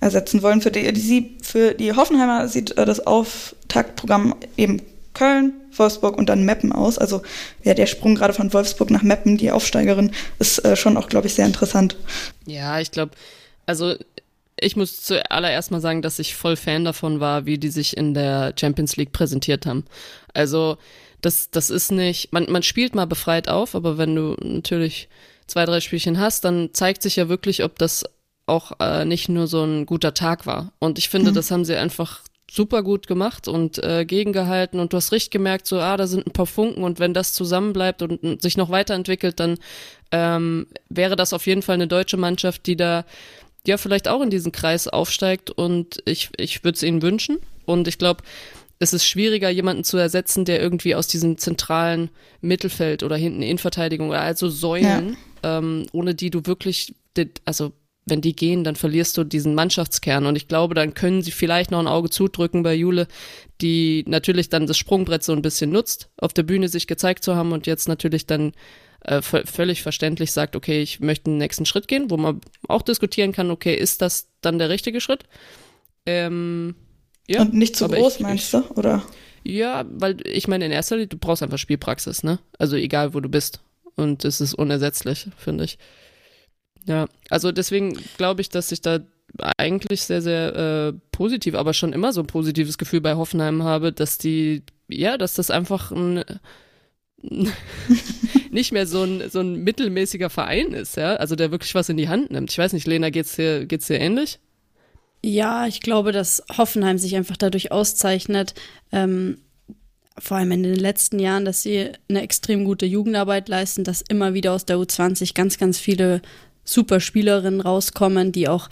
ersetzen 0.01 0.43
wollen. 0.43 0.61
Für 0.61 0.71
die, 0.71 0.93
die, 0.93 1.37
für 1.43 1.75
die 1.75 1.93
Hoffenheimer 1.95 2.49
sieht 2.49 2.77
äh, 2.77 2.85
das 2.85 3.07
Auftaktprogramm 3.07 4.35
eben 4.57 4.83
Köln, 5.15 5.53
Wolfsburg 5.73 6.17
und 6.17 6.29
dann 6.29 6.45
Meppen 6.45 6.73
aus. 6.73 6.99
Also 6.99 7.23
ja, 7.65 7.75
der 7.75 7.87
Sprung 7.87 8.15
gerade 8.15 8.35
von 8.35 8.53
Wolfsburg 8.53 8.91
nach 8.91 9.03
Meppen, 9.03 9.37
die 9.37 9.51
Aufsteigerin, 9.51 10.13
ist 10.39 10.65
äh, 10.65 10.77
schon 10.77 10.97
auch, 10.97 11.09
glaube 11.09 11.27
ich, 11.27 11.35
sehr 11.35 11.47
interessant. 11.47 11.97
Ja, 12.47 12.79
ich 12.79 12.93
glaube, 12.93 13.13
also 13.67 13.95
ich 14.61 14.77
muss 14.77 15.03
zuallererst 15.03 15.71
mal 15.71 15.81
sagen, 15.81 16.03
dass 16.03 16.19
ich 16.19 16.35
voll 16.35 16.57
Fan 16.57 16.85
davon 16.85 17.21
war, 17.21 17.47
wie 17.47 17.59
die 17.59 17.71
sich 17.71 17.97
in 17.97 18.15
der 18.15 18.55
Champions 18.59 18.97
League 18.97 19.13
präsentiert 19.13 19.67
haben. 19.67 19.85
Also 20.35 20.79
das, 21.21 21.51
das 21.51 21.71
ist 21.71 21.91
nicht, 21.91 22.33
man, 22.33 22.51
man 22.51 22.63
spielt 22.63 22.95
mal 22.95 23.07
befreit 23.07 23.49
auf, 23.49 23.75
aber 23.75 23.99
wenn 23.99 24.15
du 24.15 24.37
natürlich 24.41 25.09
zwei, 25.47 25.65
drei 25.65 25.81
Spielchen 25.81 26.19
hast, 26.19 26.45
dann 26.45 26.71
zeigt 26.73 27.03
sich 27.03 27.17
ja 27.17 27.29
wirklich, 27.29 27.65
ob 27.65 27.79
das 27.79 28.05
auch 28.47 28.73
äh, 28.81 29.05
nicht 29.05 29.29
nur 29.29 29.47
so 29.47 29.63
ein 29.65 29.87
guter 29.87 30.15
Tag 30.15 30.47
war. 30.47 30.73
Und 30.79 30.99
ich 30.99 31.09
finde, 31.09 31.31
mhm. 31.31 31.35
das 31.35 31.51
haben 31.51 31.65
sie 31.65 31.77
einfach 31.77 32.23
super 32.51 32.83
gut 32.83 33.07
gemacht 33.07 33.47
und 33.47 33.83
äh, 33.85 34.07
gegengehalten 34.07 34.81
und 34.81 34.93
du 34.93 34.97
hast 34.97 35.13
richtig 35.13 35.31
gemerkt, 35.31 35.67
so, 35.67 35.81
ah, 35.81 35.97
da 35.99 36.07
sind 36.07 36.27
ein 36.27 36.33
paar 36.33 36.47
Funken 36.47 36.83
und 36.83 36.99
wenn 36.99 37.13
das 37.13 37.35
zusammenbleibt 37.35 38.01
und, 38.01 38.23
und 38.23 38.41
sich 38.41 38.57
noch 38.57 38.71
weiterentwickelt, 38.71 39.39
dann 39.39 39.59
ähm, 40.13 40.67
wäre 40.89 41.15
das 41.15 41.35
auf 41.35 41.47
jeden 41.47 41.61
Fall 41.61 41.75
eine 41.75 41.89
deutsche 41.89 42.17
Mannschaft, 42.17 42.67
die 42.67 42.77
da 42.77 43.05
ja 43.67 43.77
vielleicht 43.77 44.09
auch 44.09 44.23
in 44.23 44.31
diesen 44.31 44.51
Kreis 44.51 44.89
aufsteigt 44.89 45.51
und 45.51 46.03
ich, 46.07 46.31
ich 46.39 46.65
würde 46.65 46.77
es 46.77 46.83
ihnen 46.83 47.03
wünschen 47.03 47.39
und 47.67 47.87
ich 47.87 47.99
glaube, 47.99 48.23
es 48.79 48.93
ist 48.93 49.05
schwieriger, 49.05 49.51
jemanden 49.51 49.85
zu 49.85 49.97
ersetzen, 49.97 50.45
der 50.45 50.61
irgendwie 50.61 50.95
aus 50.95 51.09
diesem 51.09 51.39
zentralen 51.39 52.11
Mittelfeld 52.41 53.03
oder 53.03 53.17
hinten 53.17 53.43
Innenverteidigung 53.43 54.11
oder 54.11 54.21
also 54.21 54.49
Säulen, 54.49 55.17
ja. 55.43 55.59
ähm, 55.59 55.87
ohne 55.93 56.15
die 56.15 56.31
du 56.31 56.47
wirklich, 56.47 56.95
also 57.45 57.73
wenn 58.07 58.21
die 58.21 58.35
gehen, 58.35 58.65
dann 58.65 58.77
verlierst 58.77 59.17
du 59.17 59.25
diesen 59.25 59.55
Mannschaftskern. 59.55 60.27
Und 60.27 60.37
ich 60.37 60.49
glaube, 60.49 60.75
dann 60.75 60.95
können 60.95 61.23
sie 61.23 61.31
vielleicht 61.31 61.71
noch 61.71 61.81
ein 61.81 61.89
Auge 61.89 62.09
zudrücken 62.09 62.63
bei 62.63 62.75
Jule, 62.75 63.07
die 63.61 64.05
natürlich 64.07 64.49
dann 64.49 64.67
das 64.67 64.79
Sprungbrett 64.79 65.23
so 65.23 65.33
ein 65.33 65.43
bisschen 65.43 65.71
nutzt, 65.71 66.11
auf 66.17 66.33
der 66.33 66.45
Bühne 66.45 66.69
sich 66.69 66.87
gezeigt 66.87 67.25
zu 67.25 67.35
haben 67.35 67.53
und 67.53 67.67
jetzt 67.67 67.89
natürlich 67.89 68.27
dann 68.27 68.53
äh, 69.01 69.21
völlig 69.23 69.83
verständlich 69.83 70.33
sagt, 70.33 70.57
okay, 70.57 70.81
ich 70.83 71.01
möchte 71.01 71.25
den 71.25 71.39
nächsten 71.39 71.67
Schritt 71.67 71.89
gehen, 71.89 72.11
wo 72.11 72.17
man 72.17 72.41
auch 72.67 72.83
diskutieren 72.83 73.33
kann, 73.33 73.51
okay, 73.51 73.75
ist 73.75 74.03
das 74.03 74.29
dann 74.41 74.59
der 74.59 74.71
richtige 74.71 75.01
Schritt? 75.01 75.25
Ähm, 76.07 76.75
ja, 77.29 77.43
und 77.43 77.55
nicht 77.55 77.77
zu 77.77 77.89
groß, 77.89 78.17
ich, 78.17 78.21
meinst 78.21 78.53
du, 78.55 78.63
oder? 78.75 79.03
Ja, 79.45 79.85
weil 79.91 80.17
ich 80.27 80.49
meine, 80.49 80.67
in 80.67 80.73
erster 80.73 80.97
Linie, 80.97 81.09
du 81.09 81.19
brauchst 81.19 81.43
einfach 81.43 81.59
Spielpraxis, 81.59 82.23
ne? 82.23 82.39
Also 82.59 82.77
egal, 82.77 83.15
wo 83.15 83.21
du 83.21 83.29
bist. 83.29 83.61
Und 83.97 84.25
es 84.25 84.41
ist 84.41 84.55
unersetzlich, 84.55 85.29
finde 85.37 85.65
ich. 85.65 85.79
Ja, 86.87 87.07
also 87.31 87.53
deswegen 87.53 87.99
glaube 88.17 88.41
ich, 88.41 88.49
dass 88.49 88.73
ich 88.73 88.81
da 88.81 89.01
eigentlich 89.59 90.03
sehr, 90.03 90.23
sehr 90.23 90.55
äh, 90.55 90.93
positiv, 91.13 91.55
aber 91.55 91.75
schon 91.75 91.93
immer 91.93 92.13
so 92.13 92.21
ein 92.21 92.27
positives 92.27 92.79
Gefühl 92.79 93.01
bei 93.01 93.15
Hoffenheim 93.15 93.63
habe, 93.63 93.93
dass 93.93 94.19
die, 94.19 94.63
ja, 94.89 95.19
dass 95.19 95.35
das 95.35 95.51
einfach 95.51 95.91
ein 95.91 96.25
nicht 98.51 98.73
mehr 98.73 98.87
so 98.87 99.03
ein, 99.03 99.29
so 99.29 99.41
ein 99.41 99.57
mittelmäßiger 99.65 100.31
Verein 100.31 100.73
ist, 100.73 100.97
ja, 100.97 101.15
also 101.17 101.35
der 101.35 101.51
wirklich 101.51 101.75
was 101.75 101.89
in 101.89 101.97
die 101.97 102.09
Hand 102.09 102.31
nimmt. 102.31 102.51
Ich 102.51 102.59
weiß 102.59 102.73
nicht, 102.73 102.87
Lena, 102.87 103.11
geht's 103.11 103.37
dir, 103.37 103.67
geht's 103.67 103.89
dir 103.89 103.99
ähnlich? 103.99 104.39
Ja, 105.23 105.67
ich 105.67 105.81
glaube, 105.81 106.13
dass 106.13 106.43
Hoffenheim 106.57 106.99
sich 106.99 107.17
einfach 107.17 107.37
dadurch 107.37 107.73
auszeichnet, 107.73 108.55
ähm, 108.93 109.39
vor 110.19 110.37
allem 110.37 110.53
in 110.53 110.63
den 110.63 110.77
letzten 110.77 111.19
Jahren, 111.19 111.45
dass 111.45 111.63
sie 111.63 111.91
eine 112.09 112.23
extrem 112.23 112.65
gute 112.65 112.87
Jugendarbeit 112.87 113.49
leisten, 113.49 113.85
dass 113.85 114.03
immer 114.03 114.35
wieder 114.35 114.53
aus 114.53 114.65
der 114.65 114.77
U20 114.77 115.35
ganz, 115.35 115.59
ganz 115.59 115.79
viele 115.79 116.23
super 116.65 117.01
Spielerinnen 117.01 117.61
rauskommen, 117.61 118.33
die 118.33 118.49
auch 118.49 118.69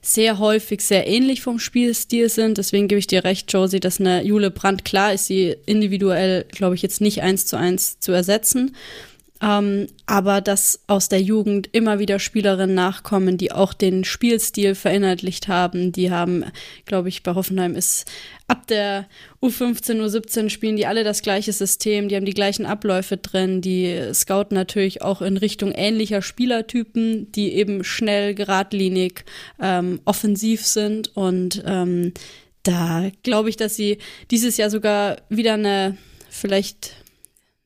sehr 0.00 0.38
häufig 0.38 0.80
sehr 0.82 1.06
ähnlich 1.06 1.42
vom 1.42 1.58
Spielstil 1.58 2.28
sind. 2.28 2.58
Deswegen 2.58 2.88
gebe 2.88 2.98
ich 2.98 3.06
dir 3.06 3.24
recht, 3.24 3.52
Josie, 3.52 3.80
dass 3.80 4.00
eine 4.00 4.22
Jule 4.22 4.50
Brandt, 4.50 4.84
klar 4.84 5.12
ist 5.12 5.26
sie 5.26 5.56
individuell, 5.66 6.44
glaube 6.50 6.74
ich, 6.74 6.82
jetzt 6.82 7.00
nicht 7.00 7.22
eins 7.22 7.46
zu 7.46 7.56
eins 7.56 7.98
zu 8.00 8.12
ersetzen. 8.12 8.76
Ähm, 9.40 9.86
aber 10.06 10.40
dass 10.40 10.80
aus 10.88 11.08
der 11.08 11.20
Jugend 11.20 11.68
immer 11.72 11.98
wieder 11.98 12.18
Spielerinnen 12.18 12.74
nachkommen, 12.74 13.36
die 13.36 13.52
auch 13.52 13.72
den 13.72 14.04
Spielstil 14.04 14.74
verinnerlicht 14.74 15.46
haben. 15.46 15.92
Die 15.92 16.10
haben, 16.10 16.44
glaube 16.86 17.08
ich, 17.08 17.22
bei 17.22 17.34
Hoffenheim 17.34 17.76
ist 17.76 18.10
ab 18.48 18.66
der 18.66 19.06
U15, 19.42 20.02
U17 20.02 20.48
spielen 20.48 20.76
die 20.76 20.86
alle 20.86 21.04
das 21.04 21.22
gleiche 21.22 21.52
System, 21.52 22.08
die 22.08 22.16
haben 22.16 22.24
die 22.24 22.34
gleichen 22.34 22.66
Abläufe 22.66 23.16
drin, 23.18 23.60
die 23.60 24.10
scouten 24.12 24.56
natürlich 24.56 25.02
auch 25.02 25.22
in 25.22 25.36
Richtung 25.36 25.70
ähnlicher 25.70 26.22
Spielertypen, 26.22 27.30
die 27.30 27.52
eben 27.52 27.84
schnell, 27.84 28.34
geradlinig, 28.34 29.24
ähm, 29.60 30.00
offensiv 30.04 30.66
sind 30.66 31.14
und 31.16 31.62
ähm, 31.66 32.12
da 32.62 33.10
glaube 33.22 33.50
ich, 33.50 33.56
dass 33.56 33.76
sie 33.76 33.98
dieses 34.30 34.56
Jahr 34.56 34.70
sogar 34.70 35.18
wieder 35.28 35.54
eine 35.54 35.96
vielleicht 36.28 36.96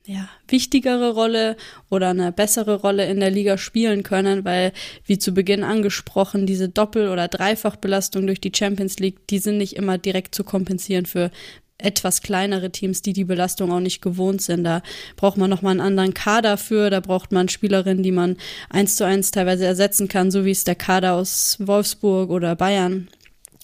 ja, 0.06 0.28
wichtigere 0.48 1.12
Rolle 1.12 1.56
oder 1.88 2.10
eine 2.10 2.32
bessere 2.32 2.80
Rolle 2.80 3.06
in 3.06 3.20
der 3.20 3.30
Liga 3.30 3.56
spielen 3.56 4.02
können, 4.02 4.44
weil, 4.44 4.72
wie 5.06 5.18
zu 5.18 5.32
Beginn 5.32 5.62
angesprochen, 5.62 6.46
diese 6.46 6.68
Doppel- 6.68 7.08
oder 7.08 7.28
Dreifachbelastung 7.28 8.26
durch 8.26 8.40
die 8.40 8.52
Champions 8.54 8.98
League, 8.98 9.26
die 9.28 9.38
sind 9.38 9.58
nicht 9.58 9.76
immer 9.76 9.98
direkt 9.98 10.34
zu 10.34 10.42
kompensieren 10.42 11.06
für 11.06 11.30
etwas 11.78 12.22
kleinere 12.22 12.70
Teams, 12.70 13.02
die 13.02 13.12
die 13.12 13.24
Belastung 13.24 13.72
auch 13.72 13.80
nicht 13.80 14.02
gewohnt 14.02 14.40
sind. 14.42 14.64
Da 14.64 14.82
braucht 15.16 15.36
man 15.36 15.50
nochmal 15.50 15.72
einen 15.72 15.80
anderen 15.80 16.14
Kader 16.14 16.56
für, 16.56 16.90
da 16.90 17.00
braucht 17.00 17.32
man 17.32 17.48
Spielerinnen, 17.48 18.02
die 18.02 18.12
man 18.12 18.36
eins 18.70 18.96
zu 18.96 19.04
eins 19.04 19.30
teilweise 19.30 19.66
ersetzen 19.66 20.08
kann, 20.08 20.30
so 20.30 20.44
wie 20.44 20.50
es 20.50 20.64
der 20.64 20.76
Kader 20.76 21.14
aus 21.14 21.56
Wolfsburg 21.60 22.30
oder 22.30 22.56
Bayern 22.56 23.08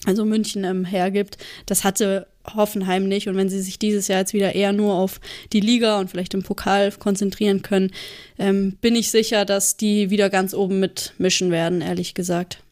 also 0.05 0.25
München 0.25 0.63
ähm, 0.63 0.85
hergibt. 0.85 1.37
Das 1.65 1.83
hatte 1.83 2.27
Hoffenheim 2.55 3.07
nicht. 3.07 3.27
Und 3.27 3.35
wenn 3.35 3.49
sie 3.49 3.61
sich 3.61 3.79
dieses 3.79 4.07
Jahr 4.07 4.19
jetzt 4.19 4.33
wieder 4.33 4.55
eher 4.55 4.73
nur 4.73 4.93
auf 4.93 5.19
die 5.53 5.59
Liga 5.59 5.99
und 5.99 6.09
vielleicht 6.09 6.33
im 6.33 6.43
Pokal 6.43 6.91
konzentrieren 6.91 7.61
können, 7.61 7.91
ähm, 8.37 8.77
bin 8.81 8.95
ich 8.95 9.11
sicher, 9.11 9.45
dass 9.45 9.77
die 9.77 10.09
wieder 10.09 10.29
ganz 10.29 10.53
oben 10.53 10.79
mitmischen 10.79 11.51
werden, 11.51 11.81
ehrlich 11.81 12.13
gesagt. 12.13 12.63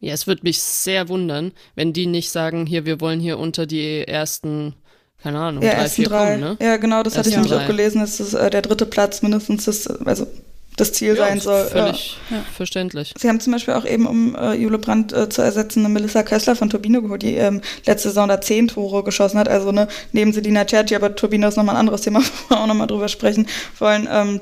Ja, 0.00 0.12
es 0.14 0.26
würde 0.26 0.42
mich 0.42 0.60
sehr 0.60 1.08
wundern, 1.08 1.52
wenn 1.74 1.92
die 1.92 2.06
nicht 2.06 2.30
sagen, 2.30 2.66
hier, 2.66 2.86
wir 2.86 3.00
wollen 3.00 3.20
hier 3.20 3.38
unter 3.38 3.66
die 3.66 4.06
ersten 4.06 4.74
keine 5.22 5.38
Ahnung, 5.38 5.62
ja, 5.62 5.74
drei, 5.74 5.88
vier 5.88 6.08
drei. 6.08 6.30
Kommen, 6.32 6.40
ne? 6.40 6.56
Ja, 6.60 6.76
genau, 6.78 7.04
das 7.04 7.16
hatte 7.16 7.28
ich 7.28 7.36
nämlich 7.36 7.54
auch 7.54 7.66
gelesen. 7.66 8.00
Das 8.00 8.18
ist 8.18 8.34
äh, 8.34 8.50
der 8.50 8.60
dritte 8.60 8.86
Platz 8.86 9.22
mindestens, 9.22 9.66
das, 9.66 9.86
also 9.86 10.26
das 10.76 10.92
Ziel 10.92 11.16
ja, 11.16 11.16
sein 11.16 11.40
soll. 11.40 11.64
Völlig 11.66 12.18
ja. 12.30 12.44
verständlich. 12.54 13.12
Sie 13.16 13.28
haben 13.28 13.40
zum 13.40 13.52
Beispiel 13.52 13.74
auch 13.74 13.84
eben, 13.84 14.06
um 14.06 14.34
äh, 14.34 14.54
Jule 14.54 14.78
Brandt 14.78 15.12
äh, 15.12 15.28
zu 15.28 15.42
ersetzen, 15.42 15.80
eine 15.80 15.90
Melissa 15.90 16.22
Kössler 16.22 16.56
von 16.56 16.70
Turbine 16.70 17.02
geholt, 17.02 17.22
die 17.22 17.36
ähm, 17.36 17.60
letzte 17.86 18.08
Saison 18.08 18.28
da 18.28 18.40
zehn 18.40 18.68
Tore 18.68 19.04
geschossen 19.04 19.38
hat. 19.38 19.48
Also 19.48 19.72
ne, 19.72 19.88
neben 20.12 20.32
Selina 20.32 20.66
Cerci, 20.66 20.94
aber 20.94 21.14
Turbine 21.14 21.48
ist 21.48 21.56
nochmal 21.56 21.76
ein 21.76 21.80
anderes 21.80 22.02
Thema, 22.02 22.20
wo 22.48 22.54
wir 22.54 22.60
auch 22.60 22.66
nochmal 22.66 22.86
drüber 22.86 23.08
sprechen 23.08 23.46
wollen. 23.78 24.08
Ähm, 24.10 24.40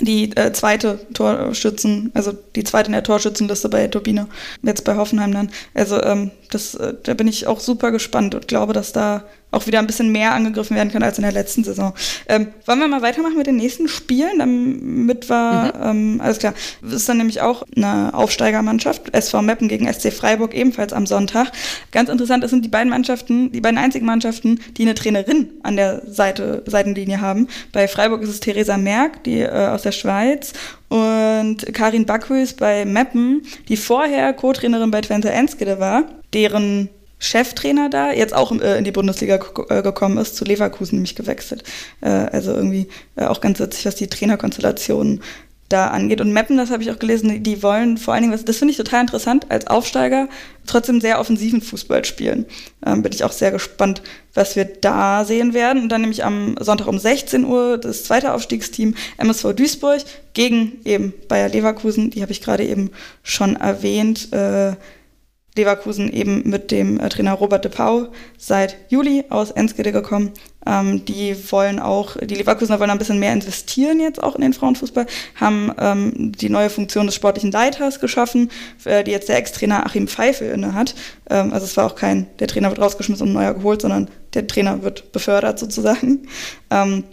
die 0.00 0.36
äh, 0.36 0.52
zweite 0.52 0.98
Torschützen, 1.12 2.10
also 2.14 2.32
die 2.32 2.64
zweite 2.64 2.86
in 2.86 2.92
der 2.92 3.04
Torschützenliste 3.04 3.68
bei 3.68 3.86
Turbine, 3.86 4.26
jetzt 4.62 4.84
bei 4.84 4.96
Hoffenheim 4.96 5.32
dann. 5.32 5.50
Also 5.72 6.02
ähm, 6.02 6.32
das, 6.50 6.74
äh, 6.74 6.94
da 7.00 7.14
bin 7.14 7.28
ich 7.28 7.46
auch 7.46 7.60
super 7.60 7.92
gespannt 7.92 8.34
und 8.34 8.48
glaube, 8.48 8.72
dass 8.72 8.92
da 8.92 9.24
auch 9.54 9.66
wieder 9.66 9.78
ein 9.78 9.86
bisschen 9.86 10.10
mehr 10.10 10.32
angegriffen 10.32 10.76
werden 10.76 10.90
können 10.90 11.04
als 11.04 11.18
in 11.18 11.22
der 11.22 11.32
letzten 11.32 11.64
Saison. 11.64 11.94
Ähm, 12.28 12.48
wollen 12.66 12.80
wir 12.80 12.88
mal 12.88 13.02
weitermachen 13.02 13.36
mit 13.36 13.46
den 13.46 13.56
nächsten 13.56 13.88
Spielen, 13.88 14.38
damit 14.38 15.28
wir, 15.28 15.72
mhm. 15.74 15.82
ähm, 15.82 16.20
alles 16.20 16.38
klar, 16.38 16.54
das 16.82 16.92
ist 16.92 17.08
dann 17.08 17.18
nämlich 17.18 17.40
auch 17.40 17.62
eine 17.76 18.12
Aufsteigermannschaft, 18.14 19.14
SV 19.14 19.42
Meppen 19.42 19.68
gegen 19.68 19.90
SC 19.92 20.12
Freiburg, 20.12 20.54
ebenfalls 20.54 20.92
am 20.92 21.06
Sonntag. 21.06 21.52
Ganz 21.92 22.08
interessant, 22.08 22.42
das 22.42 22.50
sind 22.50 22.64
die 22.64 22.68
beiden 22.68 22.90
Mannschaften, 22.90 23.52
die 23.52 23.60
beiden 23.60 23.78
einzigen 23.78 24.06
Mannschaften, 24.06 24.60
die 24.76 24.82
eine 24.82 24.94
Trainerin 24.94 25.50
an 25.62 25.76
der 25.76 26.02
Seite, 26.06 26.62
Seitenlinie 26.66 27.20
haben. 27.20 27.48
Bei 27.72 27.88
Freiburg 27.88 28.22
ist 28.22 28.28
es 28.28 28.40
Theresa 28.40 28.76
Merck, 28.76 29.24
die 29.24 29.40
äh, 29.40 29.68
aus 29.68 29.82
der 29.82 29.92
Schweiz 29.92 30.52
und 30.88 31.66
Karin 31.72 32.06
Backhus 32.06 32.52
bei 32.52 32.84
Meppen, 32.84 33.42
die 33.68 33.76
vorher 33.76 34.32
Co-Trainerin 34.32 34.90
bei 34.90 35.00
Twente 35.00 35.30
Enskede 35.30 35.80
war, 35.80 36.04
deren 36.32 36.88
Cheftrainer 37.24 37.88
da, 37.88 38.12
jetzt 38.12 38.34
auch 38.34 38.52
äh, 38.52 38.78
in 38.78 38.84
die 38.84 38.92
Bundesliga 38.92 39.38
äh, 39.68 39.82
gekommen 39.82 40.18
ist, 40.18 40.36
zu 40.36 40.44
Leverkusen 40.44 40.96
nämlich 40.96 41.16
gewechselt. 41.16 41.64
Äh, 42.00 42.08
also 42.08 42.52
irgendwie 42.52 42.88
auch 43.16 43.40
ganz 43.40 43.60
witzig, 43.60 43.86
was 43.86 43.94
die 43.94 44.08
Trainerkonstellationen 44.08 45.20
da 45.68 45.88
angeht. 45.88 46.20
Und 46.20 46.32
Meppen, 46.32 46.56
das 46.56 46.70
habe 46.70 46.82
ich 46.82 46.90
auch 46.90 46.98
gelesen, 46.98 47.42
die, 47.42 47.62
wollen 47.62 47.96
vor 47.96 48.14
allen 48.14 48.22
Dingen, 48.22 48.44
das 48.44 48.58
finde 48.58 48.72
ich 48.72 48.76
total 48.76 49.00
interessant, 49.00 49.50
als 49.50 49.66
Aufsteiger 49.66 50.28
trotzdem 50.66 51.00
sehr 51.00 51.18
offensiven 51.18 51.62
Fußball 51.62 52.04
spielen. 52.04 52.44
Ähm, 52.84 53.02
bin 53.02 53.12
ich 53.12 53.24
auch 53.24 53.32
sehr 53.32 53.50
gespannt, 53.50 54.02
was 54.34 54.56
wir 54.56 54.66
da 54.66 55.24
sehen 55.24 55.54
werden. 55.54 55.82
Und 55.82 55.88
dann 55.88 56.02
nämlich 56.02 56.24
am 56.24 56.56
Sonntag 56.60 56.86
um 56.86 56.98
16 56.98 57.44
Uhr 57.44 57.78
das 57.78 58.04
zweite 58.04 58.34
Aufstiegsteam 58.34 58.94
MSV 59.16 59.54
Duisburg 59.54 60.02
gegen 60.34 60.80
eben 60.84 61.14
Bayer 61.28 61.48
Leverkusen, 61.48 62.10
die 62.10 62.22
habe 62.22 62.32
ich 62.32 62.42
gerade 62.42 62.64
eben 62.64 62.90
schon 63.22 63.56
erwähnt. 63.56 64.32
Äh, 64.32 64.74
Leverkusen 65.56 66.12
eben 66.12 66.42
mit 66.48 66.70
dem 66.70 66.98
äh, 66.98 67.08
Trainer 67.08 67.34
Robert 67.34 67.64
de 67.64 67.70
Pau 67.70 68.08
seit 68.38 68.76
Juli 68.88 69.24
aus 69.28 69.52
Enskede 69.52 69.92
gekommen. 69.92 70.32
Ähm, 70.66 71.04
die 71.04 71.36
wollen 71.52 71.78
auch, 71.78 72.16
die 72.16 72.34
Leverkusener 72.34 72.80
wollen 72.80 72.90
ein 72.90 72.98
bisschen 72.98 73.20
mehr 73.20 73.32
investieren 73.32 74.00
jetzt 74.00 74.22
auch 74.22 74.34
in 74.34 74.40
den 74.40 74.52
Frauenfußball, 74.52 75.06
haben 75.36 75.72
ähm, 75.78 76.32
die 76.32 76.48
neue 76.48 76.70
Funktion 76.70 77.06
des 77.06 77.14
sportlichen 77.14 77.52
Leiters 77.52 78.00
geschaffen, 78.00 78.50
äh, 78.84 79.04
die 79.04 79.12
jetzt 79.12 79.28
der 79.28 79.36
Ex-Trainer 79.36 79.86
Achim 79.86 80.08
Pfeifel 80.08 80.50
inne 80.50 80.74
hat. 80.74 80.94
Ähm, 81.30 81.52
also 81.52 81.66
es 81.66 81.76
war 81.76 81.86
auch 81.86 81.94
kein, 81.94 82.26
der 82.40 82.48
Trainer 82.48 82.70
wird 82.70 82.80
rausgeschmissen 82.80 83.28
und 83.28 83.34
neuer 83.34 83.54
geholt, 83.54 83.82
sondern 83.82 84.08
der 84.32 84.46
Trainer 84.46 84.82
wird 84.82 85.12
befördert 85.12 85.58
sozusagen. 85.58 86.26
Ähm, 86.70 87.04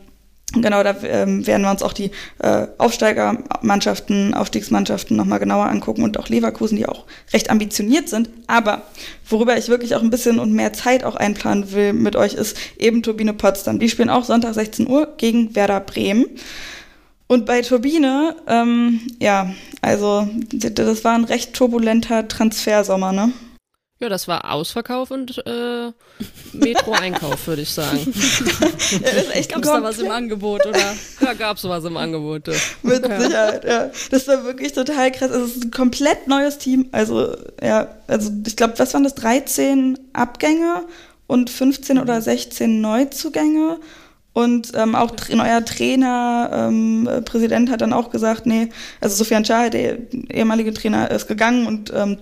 Genau, 0.53 0.83
da 0.83 0.95
ähm, 1.03 1.47
werden 1.47 1.63
wir 1.63 1.71
uns 1.71 1.81
auch 1.81 1.93
die 1.93 2.11
äh, 2.39 2.67
Aufsteigermannschaften, 2.77 4.33
Aufstiegsmannschaften 4.33 5.15
nochmal 5.15 5.39
genauer 5.39 5.67
angucken 5.67 6.03
und 6.03 6.19
auch 6.19 6.27
Leverkusen, 6.27 6.75
die 6.75 6.87
auch 6.87 7.05
recht 7.31 7.49
ambitioniert 7.49 8.09
sind. 8.09 8.29
Aber 8.47 8.81
worüber 9.29 9.57
ich 9.57 9.69
wirklich 9.69 9.95
auch 9.95 10.01
ein 10.01 10.09
bisschen 10.09 10.39
und 10.39 10.51
mehr 10.51 10.73
Zeit 10.73 11.05
auch 11.05 11.15
einplanen 11.15 11.71
will 11.71 11.93
mit 11.93 12.17
euch, 12.17 12.33
ist 12.33 12.57
eben 12.77 13.01
Turbine 13.01 13.33
Potsdam. 13.33 13.79
Die 13.79 13.87
spielen 13.87 14.09
auch 14.09 14.25
Sonntag 14.25 14.53
16 14.53 14.87
Uhr 14.87 15.07
gegen 15.17 15.55
Werder 15.55 15.79
Bremen. 15.79 16.25
Und 17.27 17.45
bei 17.45 17.61
Turbine, 17.61 18.35
ähm, 18.47 18.99
ja, 19.21 19.53
also 19.81 20.27
das 20.51 21.05
war 21.05 21.15
ein 21.15 21.23
recht 21.23 21.53
turbulenter 21.53 22.27
Transfersommer, 22.27 23.13
ne? 23.13 23.31
Ja, 24.01 24.09
das 24.09 24.27
war 24.27 24.51
Ausverkauf 24.51 25.11
und 25.11 25.45
äh, 25.45 25.91
Metro-Einkauf, 26.53 27.45
würde 27.45 27.61
ich 27.61 27.69
sagen. 27.69 27.99
ja, 28.11 29.41
Gab 29.43 29.61
es 29.61 29.69
da 29.69 29.83
was 29.83 29.99
im 29.99 30.09
Angebot, 30.09 30.65
oder? 30.65 30.79
Da 31.19 31.35
gab 31.35 31.57
es 31.57 31.63
was 31.65 31.85
im 31.85 31.95
Angebot. 31.97 32.47
Ja. 32.47 32.53
Mit 32.81 33.05
okay. 33.05 33.21
Sicherheit, 33.21 33.63
ja. 33.63 33.91
Das 34.09 34.27
war 34.27 34.43
wirklich 34.43 34.73
total 34.73 35.11
krass. 35.11 35.29
Also, 35.29 35.45
es 35.45 35.57
ist 35.57 35.65
ein 35.65 35.71
komplett 35.71 36.27
neues 36.27 36.57
Team. 36.57 36.87
Also, 36.91 37.37
ja, 37.61 37.89
also 38.07 38.31
ich 38.47 38.55
glaube, 38.55 38.73
was 38.77 38.91
waren 38.95 39.03
das? 39.03 39.13
13 39.13 39.99
Abgänge 40.13 40.81
und 41.27 41.51
15 41.51 41.99
oder 41.99 42.23
16 42.23 42.81
Neuzugänge. 42.81 43.77
Und 44.33 44.71
ähm, 44.73 44.95
auch 44.95 45.11
neuer 45.29 45.63
Trainer, 45.63 46.49
ähm, 46.51 47.07
Präsident 47.25 47.69
hat 47.69 47.81
dann 47.81 47.93
auch 47.93 48.09
gesagt, 48.09 48.47
nee, 48.47 48.69
also 48.99 49.15
Sofian 49.15 49.45
Schah, 49.45 49.69
der 49.69 49.99
ehemalige 50.31 50.73
Trainer, 50.73 51.11
ist 51.11 51.27
gegangen 51.27 51.67
und 51.67 51.93
ähm, 51.93 52.17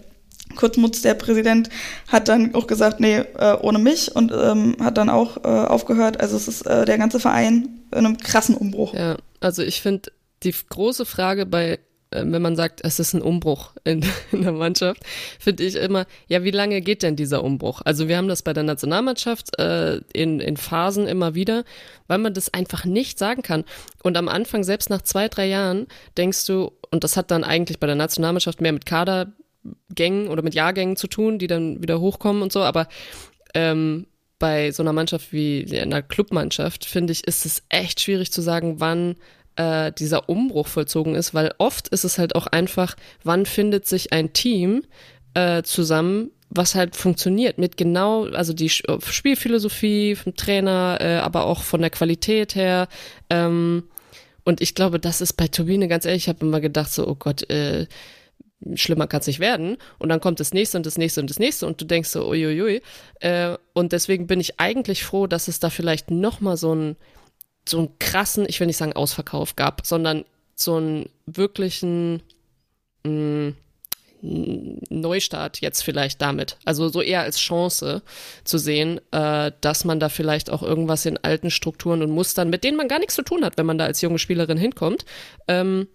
Kurzmutz, 0.56 1.02
der 1.02 1.14
Präsident, 1.14 1.70
hat 2.08 2.28
dann 2.28 2.56
auch 2.56 2.68
gesagt, 2.68 3.00
nee, 3.00 3.18
äh, 3.18 3.56
ohne 3.62 3.80
mich 3.80 4.16
und 4.16 4.32
ähm, 4.32 4.76
hat 4.82 4.98
dann 4.98 5.10
auch 5.10 5.38
äh, 5.38 5.48
aufgehört. 5.48 6.20
Also 6.20 6.36
es 6.36 6.48
ist 6.48 6.62
äh, 6.64 6.86
der 6.86 6.98
ganze 6.98 7.20
Verein 7.20 7.70
in 7.92 7.98
einem 7.98 8.18
krassen 8.18 8.56
Umbruch. 8.56 8.94
Ja, 8.94 9.18
also 9.40 9.64
ich 9.64 9.82
finde 9.82 10.12
die 10.44 10.54
große 10.70 11.06
Frage 11.06 11.46
bei, 11.46 11.80
äh, 12.12 12.24
wenn 12.26 12.42
man 12.42 12.56
sagt, 12.56 12.82
es 12.84 13.00
ist 13.00 13.14
ein 13.14 13.22
Umbruch 13.22 13.74
in, 13.84 14.04
in 14.32 14.42
der 14.42 14.52
Mannschaft, 14.52 15.04
finde 15.40 15.64
ich 15.64 15.76
immer, 15.76 16.06
ja, 16.28 16.44
wie 16.44 16.52
lange 16.52 16.82
geht 16.82 17.04
denn 17.04 17.16
dieser 17.16 17.44
Umbruch? 17.44 17.82
Also 17.86 18.08
wir 18.08 18.18
haben 18.18 18.28
das 18.28 18.42
bei 18.42 18.54
der 18.54 18.64
Nationalmannschaft 18.64 19.58
äh, 19.60 19.98
in, 20.14 20.40
in 20.40 20.58
Phasen 20.58 21.08
immer 21.08 21.36
wieder, 21.36 21.64
weil 22.08 22.18
man 22.18 22.34
das 22.34 22.54
einfach 22.54 22.86
nicht 22.86 23.20
sagen 23.20 23.42
kann. 23.44 23.64
Und 24.04 24.18
am 24.18 24.28
Anfang, 24.28 24.64
selbst 24.64 24.90
nach 24.90 25.02
zwei, 25.02 25.28
drei 25.28 25.48
Jahren, 25.48 25.88
denkst 26.18 26.46
du, 26.48 26.72
und 26.92 27.04
das 27.04 27.18
hat 27.18 27.32
dann 27.32 27.44
eigentlich 27.44 27.80
bei 27.80 27.88
der 27.88 27.96
Nationalmannschaft 27.96 28.62
mehr 28.62 28.74
mit 28.74 28.86
Kader 28.86 29.34
Gängen 29.94 30.28
oder 30.28 30.42
mit 30.42 30.56
Jahrgängen 30.56 30.96
zu 30.96 31.08
tun, 31.08 31.40
die 31.40 31.48
dann 31.48 31.82
wieder 31.82 32.00
hochkommen 32.00 32.42
und 32.42 32.52
so, 32.52 32.62
aber 32.62 32.88
ähm, 33.54 34.08
bei 34.40 34.72
so 34.72 34.82
einer 34.82 34.94
Mannschaft 34.94 35.34
wie 35.34 35.80
einer 35.80 36.02
Clubmannschaft, 36.02 36.86
finde 36.86 37.12
ich, 37.12 37.28
ist 37.28 37.46
es 37.46 37.64
echt 37.70 38.00
schwierig 38.00 38.32
zu 38.32 38.42
sagen, 38.42 38.80
wann 38.80 39.16
äh, 39.58 39.92
dieser 39.92 40.30
Umbruch 40.30 40.68
vollzogen 40.68 41.16
ist, 41.16 41.34
weil 41.34 41.54
oft 41.58 41.90
ist 41.90 42.06
es 42.06 42.18
halt 42.18 42.36
auch 42.36 42.48
einfach, 42.48 42.96
wann 43.24 43.46
findet 43.46 43.86
sich 43.86 44.14
ein 44.14 44.32
Team 44.32 44.84
äh, 45.34 45.62
zusammen, 45.64 46.32
was 46.50 46.74
halt 46.74 46.96
funktioniert 46.96 47.58
mit 47.58 47.78
genau, 47.78 48.26
also 48.26 48.54
die 48.54 48.70
Spielphilosophie 48.70 50.16
vom 50.16 50.36
Trainer, 50.36 50.98
äh, 51.02 51.18
aber 51.18 51.46
auch 51.46 51.62
von 51.62 51.82
der 51.82 51.90
Qualität 51.90 52.56
her. 52.56 52.88
Ähm, 53.30 53.84
und 54.46 54.62
ich 54.62 54.74
glaube, 54.74 55.00
das 55.00 55.22
ist 55.22 55.34
bei 55.34 55.48
Turbine 55.48 55.88
ganz 55.88 56.06
ehrlich, 56.06 56.24
ich 56.24 56.30
habe 56.30 56.46
immer 56.46 56.62
gedacht 56.62 56.92
so, 56.92 57.08
oh 57.08 57.16
Gott, 57.16 57.48
äh, 57.52 57.86
schlimmer 58.76 59.08
kann 59.08 59.22
es 59.22 59.28
nicht 59.28 59.40
werden. 59.40 59.78
Und 59.98 60.10
dann 60.10 60.20
kommt 60.20 60.40
das 60.40 60.54
nächste 60.54 60.78
und 60.78 60.86
das 60.86 60.98
nächste 60.98 61.22
und 61.22 61.30
das 61.30 61.40
nächste 61.40 61.66
und 61.66 61.80
du 61.80 61.86
denkst 61.86 62.10
so, 62.10 62.28
uiuiui. 62.28 62.82
Äh, 63.20 63.58
und 63.74 63.92
deswegen 63.92 64.28
bin 64.28 64.40
ich 64.40 64.60
eigentlich 64.60 65.04
froh, 65.04 65.28
dass 65.28 65.48
es 65.48 65.60
da 65.60 65.70
vielleicht 65.70 66.12
nochmal 66.12 66.58
so 66.58 66.72
einen, 66.72 66.96
so 67.68 67.80
einen 67.80 68.00
krassen, 68.00 68.46
ich 68.48 68.60
will 68.60 68.68
nicht 68.68 68.78
sagen 68.78 68.94
Ausverkauf 68.94 69.56
gab, 69.56 69.86
sondern 69.86 70.26
so 70.56 70.76
einen 70.76 71.10
wirklichen 71.26 72.22
mh, 73.06 73.12
mm, 73.12 73.56
Neustart 74.90 75.62
jetzt 75.62 75.82
vielleicht 75.82 76.22
damit. 76.22 76.58
Also 76.66 76.90
so 76.90 77.02
eher 77.02 77.22
als 77.22 77.40
Chance 77.40 78.02
zu 78.44 78.58
sehen, 78.58 79.00
äh, 79.12 79.54
dass 79.62 79.86
man 79.86 80.02
da 80.02 80.10
vielleicht 80.10 80.50
auch 80.50 80.62
irgendwas 80.62 81.06
in 81.06 81.18
alten 81.18 81.50
Strukturen 81.50 82.02
und 82.02 82.12
Mustern, 82.12 82.50
mit 82.50 82.66
denen 82.66 82.76
man 82.76 82.90
gar 82.90 83.00
nichts 83.00 83.16
zu 83.16 83.22
tun 83.22 83.46
hat, 83.46 83.58
wenn 83.58 83.66
man 83.66 83.78
da 83.78 83.86
als 83.86 84.02
junge 84.02 84.20
Spielerin 84.20 84.58
hinkommt, 84.58 85.06
ähm, 85.48 85.88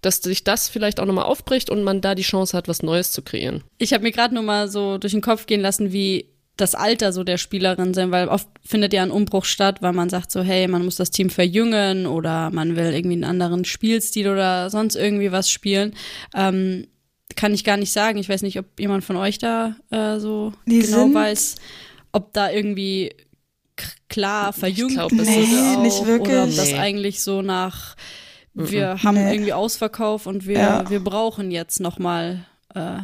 dass 0.00 0.18
sich 0.18 0.44
das 0.44 0.68
vielleicht 0.68 1.00
auch 1.00 1.06
nochmal 1.06 1.24
aufbricht 1.24 1.70
und 1.70 1.84
man 1.84 2.00
da 2.00 2.14
die 2.14 2.22
Chance 2.22 2.56
hat, 2.56 2.68
was 2.68 2.82
Neues 2.82 3.12
zu 3.12 3.22
kreieren. 3.22 3.62
Ich 3.78 3.92
habe 3.92 4.04
mir 4.04 4.12
gerade 4.12 4.34
nur 4.34 4.42
mal 4.42 4.68
so 4.68 4.98
durch 4.98 5.12
den 5.12 5.22
Kopf 5.22 5.46
gehen 5.46 5.60
lassen, 5.60 5.92
wie 5.92 6.26
das 6.56 6.74
Alter 6.74 7.12
so 7.12 7.24
der 7.24 7.38
Spielerin 7.38 7.94
sein, 7.94 8.10
weil 8.10 8.28
oft 8.28 8.48
findet 8.64 8.92
ja 8.92 9.02
ein 9.02 9.10
Umbruch 9.10 9.44
statt, 9.44 9.80
weil 9.80 9.92
man 9.92 10.10
sagt 10.10 10.30
so, 10.30 10.42
hey, 10.42 10.68
man 10.68 10.84
muss 10.84 10.96
das 10.96 11.10
Team 11.10 11.30
verjüngen 11.30 12.06
oder 12.06 12.50
man 12.50 12.76
will 12.76 12.92
irgendwie 12.92 13.14
einen 13.14 13.24
anderen 13.24 13.64
Spielstil 13.64 14.28
oder 14.28 14.68
sonst 14.68 14.96
irgendwie 14.96 15.32
was 15.32 15.50
spielen. 15.50 15.94
Ähm, 16.34 16.86
kann 17.36 17.54
ich 17.54 17.64
gar 17.64 17.78
nicht 17.78 17.92
sagen. 17.92 18.18
Ich 18.18 18.28
weiß 18.28 18.42
nicht, 18.42 18.58
ob 18.58 18.78
jemand 18.78 19.04
von 19.04 19.16
euch 19.16 19.38
da 19.38 19.76
äh, 19.90 20.18
so 20.18 20.52
Die 20.66 20.80
genau 20.80 21.12
weiß, 21.12 21.56
ob 22.12 22.32
da 22.34 22.50
irgendwie 22.50 23.14
klar 24.08 24.52
verjüngt 24.52 24.92
glaub, 24.92 25.12
nee, 25.12 25.76
nicht 25.82 26.04
wirklich. 26.06 26.34
oder 26.34 26.44
ob 26.44 26.54
das 26.54 26.74
eigentlich 26.74 27.22
so 27.22 27.40
nach 27.40 27.96
wir 28.54 28.94
mhm. 28.94 29.02
haben 29.02 29.14
nee. 29.14 29.32
irgendwie 29.34 29.52
Ausverkauf 29.52 30.26
und 30.26 30.46
wir, 30.46 30.58
ja. 30.58 30.90
wir 30.90 31.02
brauchen 31.02 31.50
jetzt 31.50 31.80
nochmal 31.80 32.44
äh, 32.74 32.98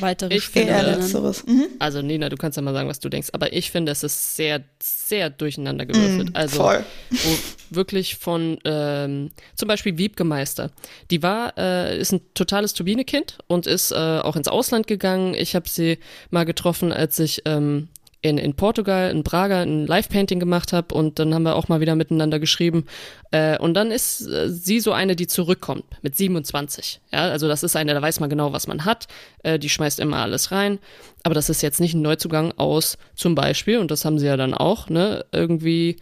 weitere 0.00 0.36
ich 0.36 0.44
Spielerinnen. 0.44 1.02
Finde, 1.02 1.34
mhm. 1.46 1.66
Also 1.78 2.02
Nina, 2.02 2.28
du 2.28 2.36
kannst 2.36 2.56
ja 2.56 2.62
mal 2.62 2.72
sagen, 2.72 2.88
was 2.88 3.00
du 3.00 3.08
denkst, 3.08 3.28
aber 3.32 3.52
ich 3.52 3.70
finde, 3.70 3.92
es 3.92 4.02
ist 4.02 4.36
sehr, 4.36 4.64
sehr 4.82 5.30
durcheinander 5.30 5.86
gewürfelt. 5.86 6.30
Mhm, 6.30 6.36
also 6.36 6.62
voll. 6.62 6.84
Wo 7.10 7.38
wirklich 7.76 8.16
von 8.16 8.58
ähm, 8.64 9.30
zum 9.54 9.68
Beispiel 9.68 9.98
Wiebke 9.98 10.24
Meister. 10.24 10.70
Die 11.10 11.22
war, 11.22 11.56
äh, 11.58 11.98
ist 11.98 12.12
ein 12.12 12.20
totales 12.34 12.74
Turbinekind 12.74 13.38
und 13.46 13.66
ist 13.66 13.92
äh, 13.92 13.94
auch 13.94 14.36
ins 14.36 14.48
Ausland 14.48 14.86
gegangen. 14.86 15.34
Ich 15.34 15.54
habe 15.54 15.68
sie 15.68 15.98
mal 16.30 16.44
getroffen, 16.44 16.92
als 16.92 17.18
ich 17.18 17.42
ähm, 17.44 17.88
in, 18.22 18.38
in 18.38 18.54
Portugal, 18.54 19.10
in 19.10 19.24
Braga, 19.24 19.62
ein 19.62 19.86
Live-Painting 19.86 20.38
gemacht 20.38 20.72
habe 20.72 20.94
und 20.94 21.18
dann 21.18 21.34
haben 21.34 21.42
wir 21.42 21.56
auch 21.56 21.68
mal 21.68 21.80
wieder 21.80 21.96
miteinander 21.96 22.38
geschrieben. 22.38 22.86
Äh, 23.32 23.58
und 23.58 23.74
dann 23.74 23.90
ist 23.90 24.22
äh, 24.22 24.48
sie 24.48 24.78
so 24.78 24.92
eine, 24.92 25.16
die 25.16 25.26
zurückkommt 25.26 25.84
mit 26.02 26.16
27. 26.16 27.00
Ja, 27.12 27.30
also 27.30 27.48
das 27.48 27.64
ist 27.64 27.74
eine, 27.74 27.94
da 27.94 28.00
weiß 28.00 28.20
man 28.20 28.30
genau, 28.30 28.52
was 28.52 28.68
man 28.68 28.84
hat. 28.84 29.08
Äh, 29.42 29.58
die 29.58 29.68
schmeißt 29.68 29.98
immer 29.98 30.18
alles 30.18 30.52
rein. 30.52 30.78
Aber 31.24 31.34
das 31.34 31.50
ist 31.50 31.62
jetzt 31.62 31.80
nicht 31.80 31.94
ein 31.94 32.02
Neuzugang 32.02 32.52
aus 32.52 32.96
zum 33.16 33.34
Beispiel, 33.34 33.78
und 33.78 33.90
das 33.90 34.04
haben 34.04 34.18
sie 34.20 34.26
ja 34.26 34.36
dann 34.36 34.54
auch, 34.54 34.88
ne, 34.88 35.24
irgendwie 35.32 35.96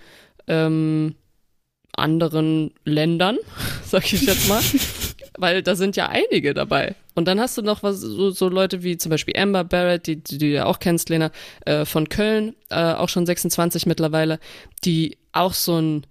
ähm, 0.47 1.15
anderen 1.97 2.73
Ländern, 2.85 3.39
sag 3.85 4.13
ich 4.13 4.23
jetzt 4.23 4.49
mal. 4.49 4.61
weil 5.39 5.63
da 5.63 5.75
sind 5.75 5.97
ja 5.97 6.09
einige 6.09 6.55
dabei. 6.55 6.95
Und 7.15 7.27
dann 7.27 7.41
hast 7.41 7.59
du 7.59 7.63
noch 7.63 7.83
was, 7.83 8.01
so, 8.01 8.31
so 8.31 8.49
Leute 8.49 8.83
wie 8.83 8.97
zum 8.97 9.11
Beispiel 9.11 9.37
Amber 9.37 9.65
Barrett, 9.65 10.07
die, 10.07 10.17
die 10.17 10.39
du 10.39 10.47
ja 10.47 10.67
auch 10.67 10.79
kennst, 10.79 11.09
Lena, 11.09 11.31
äh, 11.67 11.85
von 11.85 12.09
Köln, 12.09 12.55
äh, 12.71 12.95
auch 12.95 13.09
schon 13.09 13.27
26 13.27 13.87
mittlerweile, 13.87 14.39
die 14.85 15.19
auch 15.33 15.55
so 15.55 15.79
ein 15.79 16.07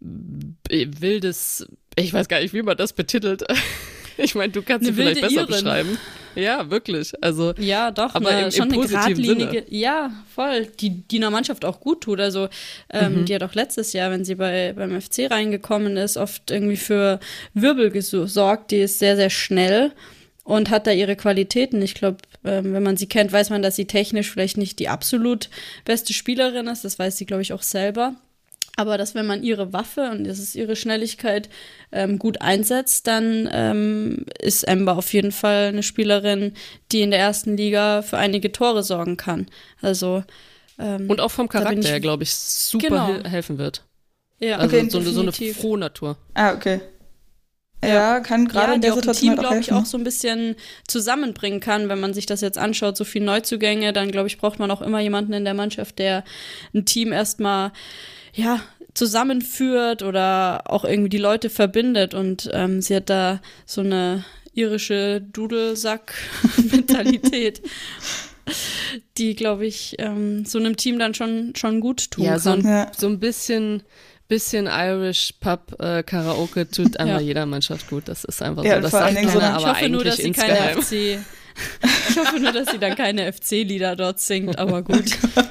wildes, 0.00 1.66
ich 1.96 2.12
weiß 2.12 2.28
gar 2.28 2.40
nicht, 2.40 2.54
wie 2.54 2.62
man 2.62 2.76
das 2.76 2.92
betitelt. 2.92 3.44
Ich 4.16 4.36
meine, 4.36 4.52
du 4.52 4.62
kannst 4.62 4.86
sie 4.86 4.92
vielleicht 4.92 5.22
besser 5.22 5.40
Iren. 5.40 5.46
beschreiben. 5.48 5.98
Ja, 6.34 6.70
wirklich. 6.70 7.12
Also 7.22 7.54
ja, 7.58 7.90
doch, 7.90 8.14
aber 8.14 8.30
eine, 8.30 8.46
im, 8.46 8.50
schon 8.50 8.70
im 8.72 8.80
eine 8.80 8.88
geradlinige. 8.88 9.64
Sinne. 9.64 9.64
Ja, 9.68 10.10
voll. 10.34 10.66
Die, 10.80 10.90
die 10.90 11.16
einer 11.16 11.30
Mannschaft 11.30 11.64
auch 11.64 11.80
gut 11.80 12.02
tut. 12.02 12.20
Also 12.20 12.48
ähm, 12.90 13.20
mhm. 13.20 13.24
die 13.24 13.34
hat 13.34 13.42
auch 13.42 13.54
letztes 13.54 13.92
Jahr, 13.92 14.10
wenn 14.10 14.24
sie 14.24 14.34
bei 14.34 14.72
beim 14.72 15.00
FC 15.00 15.30
reingekommen 15.30 15.96
ist, 15.96 16.16
oft 16.16 16.50
irgendwie 16.50 16.76
für 16.76 17.20
Wirbel 17.54 17.90
gesorgt. 17.90 18.70
Die 18.70 18.80
ist 18.80 18.98
sehr 18.98 19.16
sehr 19.16 19.30
schnell 19.30 19.92
und 20.44 20.70
hat 20.70 20.86
da 20.86 20.92
ihre 20.92 21.16
Qualitäten. 21.16 21.82
Ich 21.82 21.94
glaube, 21.94 22.18
ähm, 22.44 22.74
wenn 22.74 22.82
man 22.82 22.96
sie 22.96 23.08
kennt, 23.08 23.32
weiß 23.32 23.50
man, 23.50 23.62
dass 23.62 23.76
sie 23.76 23.86
technisch 23.86 24.30
vielleicht 24.30 24.58
nicht 24.58 24.78
die 24.78 24.88
absolut 24.88 25.48
beste 25.84 26.12
Spielerin 26.12 26.66
ist. 26.66 26.84
Das 26.84 26.98
weiß 26.98 27.16
sie, 27.16 27.26
glaube 27.26 27.42
ich, 27.42 27.52
auch 27.52 27.62
selber. 27.62 28.14
Aber 28.76 28.98
dass 28.98 29.14
wenn 29.14 29.26
man 29.26 29.42
ihre 29.42 29.72
Waffe 29.72 30.10
und 30.10 30.24
das 30.24 30.38
ist 30.38 30.56
ihre 30.56 30.74
Schnelligkeit 30.74 31.48
ähm, 31.92 32.18
gut 32.18 32.40
einsetzt, 32.40 33.06
dann 33.06 33.48
ähm, 33.52 34.26
ist 34.40 34.64
Ember 34.64 34.96
auf 34.96 35.12
jeden 35.12 35.32
Fall 35.32 35.66
eine 35.66 35.82
Spielerin, 35.82 36.54
die 36.90 37.02
in 37.02 37.10
der 37.10 37.20
ersten 37.20 37.56
Liga 37.56 38.02
für 38.02 38.18
einige 38.18 38.50
Tore 38.50 38.82
sorgen 38.82 39.16
kann. 39.16 39.46
Also 39.80 40.24
ähm, 40.78 41.08
und 41.08 41.20
auch 41.20 41.30
vom 41.30 41.48
Charakter 41.48 41.88
her, 41.88 42.00
glaube 42.00 42.24
ich, 42.24 42.34
super 42.34 42.88
genau. 42.88 43.28
helfen 43.28 43.58
wird. 43.58 43.84
Ja, 44.40 44.58
also 44.58 44.76
okay, 44.76 44.88
so, 44.90 45.00
so 45.00 45.20
eine 45.20 45.32
frohe 45.32 45.78
Natur. 45.78 46.16
Ah, 46.34 46.54
okay. 46.54 46.80
Ja, 47.84 48.20
kann 48.20 48.48
gerade 48.48 48.68
ja, 48.68 48.74
in 48.74 48.80
der 48.80 48.94
Situation 48.94 49.30
Team, 49.30 49.38
halt 49.38 49.40
glaube 49.40 49.60
ich, 49.60 49.72
auch 49.72 49.84
so 49.84 49.98
ein 49.98 50.04
bisschen 50.04 50.56
zusammenbringen 50.88 51.60
kann, 51.60 51.88
wenn 51.88 52.00
man 52.00 52.14
sich 52.14 52.24
das 52.26 52.40
jetzt 52.40 52.56
anschaut, 52.56 52.96
so 52.96 53.04
viele 53.04 53.26
Neuzugänge, 53.26 53.92
dann 53.92 54.10
glaube 54.10 54.26
ich, 54.26 54.38
braucht 54.38 54.58
man 54.58 54.70
auch 54.70 54.80
immer 54.80 55.00
jemanden 55.00 55.34
in 55.34 55.44
der 55.44 55.52
Mannschaft, 55.52 55.98
der 55.98 56.24
ein 56.74 56.86
Team 56.86 57.12
erstmal 57.12 57.72
ja, 58.34 58.60
zusammenführt 58.94 60.02
oder 60.02 60.64
auch 60.66 60.84
irgendwie 60.84 61.08
die 61.08 61.18
Leute 61.18 61.48
verbindet. 61.50 62.14
Und 62.14 62.50
ähm, 62.52 62.82
sie 62.82 62.96
hat 62.96 63.08
da 63.10 63.40
so 63.66 63.80
eine 63.80 64.24
irische 64.54 65.20
Dudelsack-Mentalität, 65.20 67.62
die, 69.18 69.34
glaube 69.34 69.66
ich, 69.66 69.96
ähm, 69.98 70.44
so 70.44 70.58
einem 70.58 70.76
Team 70.76 70.96
dann 70.98 71.14
schon, 71.14 71.54
schon 71.56 71.80
gut 71.80 72.10
tun 72.12 72.24
ja, 72.24 72.32
kann. 72.32 72.40
So 72.40 72.50
ein, 72.50 72.64
ja. 72.64 72.92
so 72.96 73.08
ein 73.08 73.18
bisschen 73.18 73.82
bisschen 74.26 74.66
Irish 74.66 75.34
Pub 75.38 75.76
äh, 75.80 76.02
Karaoke 76.02 76.66
tut 76.68 76.98
einmal 76.98 77.16
ja. 77.20 77.26
jeder 77.26 77.46
Mannschaft 77.46 77.90
gut. 77.90 78.08
Das 78.08 78.24
ist 78.24 78.40
einfach 78.40 78.64
ja, 78.64 78.76
so. 78.76 78.82
Das 78.82 78.94
allen 78.94 79.16
Dingen 79.16 79.28
so 79.28 79.38
aber 79.38 79.58
ich 79.58 79.66
hoffe 79.66 79.90
nur, 79.90 80.02
dass 80.02 80.16
sie 80.16 80.32
keine 80.32 80.80
FC. 80.80 81.18
Ich 82.08 82.16
hoffe 82.16 82.40
nur, 82.40 82.50
dass 82.50 82.72
sie 82.72 82.80
dann 82.80 82.96
keine 82.96 83.32
FC-Lieder 83.32 83.94
dort 83.94 84.18
singt, 84.18 84.58
aber 84.58 84.82
gut. 84.82 85.04
Oh 85.36 85.42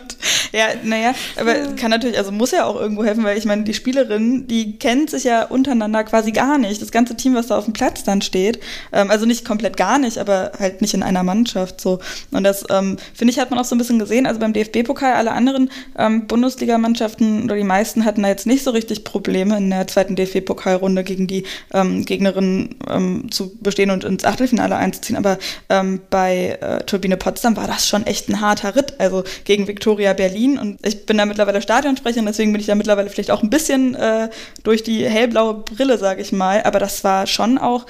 ja, 0.54 0.68
naja, 0.84 1.16
aber 1.36 1.76
kann 1.76 1.90
natürlich, 1.90 2.16
also 2.16 2.32
muss 2.32 2.52
ja 2.52 2.66
auch 2.66 2.80
irgendwo 2.80 3.04
helfen, 3.04 3.24
weil 3.24 3.40
ich 3.40 3.46
meine, 3.46 3.64
die 3.64 3.74
Spielerin, 3.74 4.46
die 4.46 4.78
kennt 4.78 5.10
sich 5.10 5.24
ja 5.24 5.46
untereinander 5.46 6.04
quasi 6.04 6.32
gar 6.32 6.60
nicht. 6.60 6.80
Das 6.80 6.92
ganze 6.92 7.18
Team, 7.18 7.34
was 7.34 7.48
da 7.48 7.58
auf 7.58 7.64
dem 7.64 7.74
Platz 7.74 8.04
dann 8.04 8.22
steht, 8.22 8.60
ähm, 8.92 9.10
also 9.10 9.26
nicht 9.26 9.46
komplett 9.46 9.78
gar 9.78 9.98
nicht, 9.98 10.20
aber 10.20 10.52
halt 10.60 10.82
nicht 10.82 10.94
in 10.94 11.02
einer 11.02 11.24
Mannschaft 11.24 11.82
so. 11.82 11.98
Und 12.30 12.44
das, 12.44 12.66
ähm, 12.70 12.98
finde 13.16 13.32
ich, 13.32 13.40
hat 13.40 13.50
man 13.50 13.58
auch 13.58 13.66
so 13.66 13.74
ein 13.74 13.80
bisschen 13.80 13.98
gesehen. 13.98 14.28
Also 14.28 14.40
beim 14.40 14.54
DFB-Pokal, 14.54 15.14
alle 15.14 15.32
anderen 15.32 15.72
ähm, 15.98 16.28
Bundesligamannschaften 16.28 17.46
oder 17.46 17.56
die 17.56 17.64
meisten 17.64 18.06
hatten 18.06 18.22
da 18.22 18.30
jetzt 18.30 18.46
nicht 18.46 18.64
so 18.64 18.70
richtig 18.70 19.04
Probleme 19.04 19.58
in 19.58 19.72
der 19.72 19.88
zweiten 19.88 20.16
DFB-Pokalrunde 20.16 21.04
gegen 21.04 21.26
die 21.26 21.46
ähm, 21.74 22.06
Gegnerin 22.06 22.76
ähm, 22.88 23.32
zu 23.32 23.58
bestehen 23.58 23.90
und 23.90 24.04
ins 24.04 24.24
Achtelfinale 24.24 24.76
einzuziehen. 24.76 25.18
Aber 25.18 25.40
ähm, 25.70 26.00
bei 26.12 26.60
äh, 26.62 26.84
Turbine 26.84 27.18
Potsdam 27.18 27.58
war 27.58 27.66
das 27.66 27.88
schon 27.88 28.06
echt 28.06 28.30
ein 28.30 28.40
harter 28.40 28.76
Ritt. 28.76 29.00
Also 29.00 29.24
gegen 29.46 29.68
Viktoria 29.68 30.14
Berlin 30.14 30.43
Berlin 30.44 30.58
und 30.58 30.86
ich 30.86 31.06
bin 31.06 31.18
da 31.18 31.26
mittlerweile 31.26 31.62
Stadionsprecherin, 31.62 32.26
deswegen 32.26 32.52
bin 32.52 32.62
ich 32.62 32.68
da 32.68 32.76
mittlerweile 32.76 33.10
vielleicht 33.10 33.32
auch 33.32 33.44
ein 33.44 33.50
bisschen 33.50 33.96
äh, 33.96 34.30
durch 34.64 34.84
die 34.84 35.08
hellblaue 35.08 35.56
Brille, 35.56 35.98
sage 35.98 36.22
ich 36.22 36.32
mal. 36.32 36.64
Aber 36.64 36.80
das 36.80 37.04
war 37.04 37.28
schon 37.28 37.58
auch, 37.58 37.86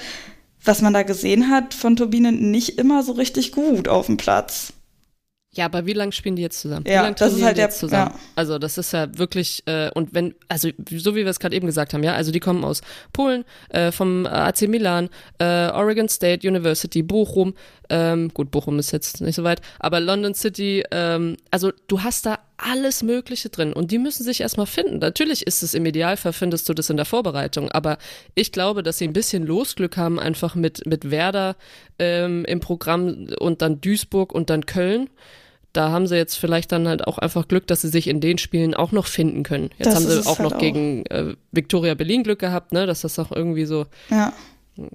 was 0.64 0.82
man 0.82 0.92
da 0.92 1.02
gesehen 1.02 1.50
hat 1.50 1.74
von 1.74 1.96
Turbine, 1.96 2.32
nicht 2.32 2.78
immer 2.78 3.02
so 3.02 3.12
richtig 3.12 3.52
gut 3.52 3.88
auf 3.88 4.06
dem 4.06 4.16
Platz. 4.16 4.72
Ja, 5.56 5.66
aber 5.66 5.86
wie 5.86 5.92
lange 5.92 6.12
spielen 6.12 6.36
die 6.36 6.42
jetzt 6.42 6.60
zusammen? 6.60 6.84
Ja, 6.88 7.08
das 7.10 7.32
ist 7.32 7.42
halt 7.42 7.56
der, 7.56 7.70
zusammen? 7.70 8.12
Ja. 8.12 8.20
Also 8.34 8.58
das 8.58 8.76
ist 8.76 8.92
ja 8.92 9.06
wirklich 9.16 9.62
äh, 9.66 9.90
und 9.94 10.12
wenn 10.12 10.34
also 10.48 10.68
so 10.90 11.14
wie 11.14 11.24
wir 11.24 11.28
es 11.28 11.38
gerade 11.38 11.54
eben 11.54 11.66
gesagt 11.66 11.94
haben, 11.94 12.02
ja, 12.02 12.14
also 12.14 12.32
die 12.32 12.40
kommen 12.40 12.64
aus 12.64 12.80
Polen, 13.12 13.44
äh, 13.68 13.92
vom 13.92 14.26
AC 14.26 14.62
Milan, 14.62 15.10
äh, 15.38 15.68
Oregon 15.68 16.08
State 16.08 16.46
University, 16.46 17.02
Bochum. 17.02 17.54
Ähm, 17.90 18.30
gut, 18.32 18.50
Bochum 18.50 18.78
ist 18.78 18.92
jetzt 18.92 19.20
nicht 19.20 19.36
so 19.36 19.44
weit, 19.44 19.60
aber 19.78 20.00
London 20.00 20.34
City. 20.34 20.82
Ähm, 20.90 21.36
also 21.50 21.70
du 21.86 22.02
hast 22.02 22.26
da 22.26 22.38
alles 22.56 23.02
Mögliche 23.02 23.48
drin 23.48 23.72
und 23.72 23.90
die 23.90 23.98
müssen 23.98 24.24
sich 24.24 24.40
erstmal 24.40 24.66
finden. 24.66 24.98
Natürlich 24.98 25.46
ist 25.46 25.62
es 25.62 25.74
im 25.74 25.86
Idealfall 25.86 26.32
findest 26.32 26.68
du 26.68 26.74
das 26.74 26.90
in 26.90 26.96
der 26.96 27.04
Vorbereitung, 27.04 27.70
aber 27.70 27.98
ich 28.34 28.52
glaube, 28.52 28.82
dass 28.82 28.98
sie 28.98 29.06
ein 29.06 29.12
bisschen 29.12 29.46
Losglück 29.46 29.96
haben 29.96 30.18
einfach 30.18 30.54
mit 30.54 30.86
mit 30.86 31.10
Werder 31.10 31.56
ähm, 31.98 32.44
im 32.46 32.60
Programm 32.60 33.28
und 33.38 33.62
dann 33.62 33.80
Duisburg 33.80 34.32
und 34.32 34.50
dann 34.50 34.66
Köln 34.66 35.10
da 35.74 35.90
haben 35.90 36.06
sie 36.06 36.16
jetzt 36.16 36.36
vielleicht 36.36 36.72
dann 36.72 36.88
halt 36.88 37.06
auch 37.06 37.18
einfach 37.18 37.46
Glück, 37.48 37.66
dass 37.66 37.82
sie 37.82 37.88
sich 37.88 38.08
in 38.08 38.20
den 38.20 38.38
Spielen 38.38 38.74
auch 38.74 38.92
noch 38.92 39.06
finden 39.06 39.42
können. 39.42 39.70
Jetzt 39.78 39.88
das 39.88 39.94
haben 39.96 40.08
sie 40.08 40.20
auch 40.20 40.38
halt 40.38 40.48
noch 40.48 40.54
auch. 40.54 40.58
gegen 40.58 41.04
äh, 41.06 41.34
Victoria 41.52 41.94
Berlin 41.94 42.22
Glück 42.22 42.38
gehabt, 42.38 42.72
ne, 42.72 42.86
dass 42.86 43.02
das 43.02 43.18
auch 43.18 43.32
irgendwie 43.32 43.66
so, 43.66 43.86
ja, 44.10 44.32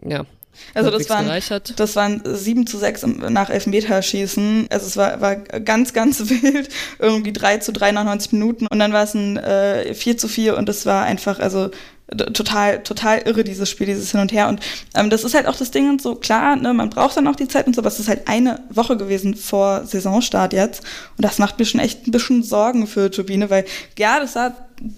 ja 0.04 0.26
also 0.74 0.92
das 0.92 1.10
waren, 1.10 1.30
das 1.76 1.96
waren 1.96 2.22
7 2.26 2.68
zu 2.68 2.78
6 2.78 3.06
nach 3.30 3.50
Elfmeterschießen. 3.50 4.68
Also 4.70 4.88
es 4.88 4.98
war, 4.98 5.22
war 5.22 5.36
ganz, 5.36 5.94
ganz 5.94 6.20
wild. 6.30 6.70
Irgendwie 7.00 7.34
3 7.34 7.58
zu 7.58 7.72
3 7.72 7.92
nach 7.92 8.04
90 8.04 8.34
Minuten. 8.34 8.68
Und 8.68 8.80
dann 8.80 8.94
war 8.94 9.04
es 9.04 9.14
ein 9.14 9.38
äh, 9.38 9.94
4 9.94 10.18
zu 10.18 10.28
4 10.28 10.58
und 10.58 10.70
es 10.70 10.86
war 10.86 11.04
einfach, 11.04 11.40
also 11.40 11.70
total, 12.16 12.84
total 12.84 13.20
irre, 13.20 13.44
dieses 13.44 13.70
Spiel, 13.70 13.88
dieses 13.88 14.12
Hin 14.12 14.20
und 14.20 14.32
Her. 14.32 14.48
Und 14.48 14.60
ähm, 14.96 15.10
das 15.10 15.24
ist 15.24 15.34
halt 15.34 15.48
auch 15.48 15.56
das 15.56 15.72
Ding 15.72 15.90
und 15.90 16.02
so, 16.02 16.16
klar, 16.16 16.56
ne, 16.56 16.74
man 16.74 16.90
braucht 16.90 17.18
dann 17.18 17.28
auch 17.28 17.36
die 17.36 17.48
Zeit 17.48 17.68
und 17.68 17.76
so, 17.76 17.82
aber 17.82 17.90
es 17.90 18.00
ist 18.00 18.08
halt 18.08 18.28
eine 18.28 18.62
Woche 18.70 18.98
gewesen 18.98 19.36
vor 19.36 19.86
Saisonstart 19.86 20.54
jetzt. 20.54 20.84
Und 21.18 21.24
das 21.24 21.40
macht 21.40 21.60
mir 21.60 21.66
schon 21.66 21.80
echt 21.80 22.08
ein 22.08 22.12
bisschen 22.12 22.44
Sorgen 22.44 22.88
für 22.88 23.12
Turbine, 23.12 23.50
weil 23.50 23.66
ja, 23.98 24.20
das 24.20 24.34
sah 24.34 24.56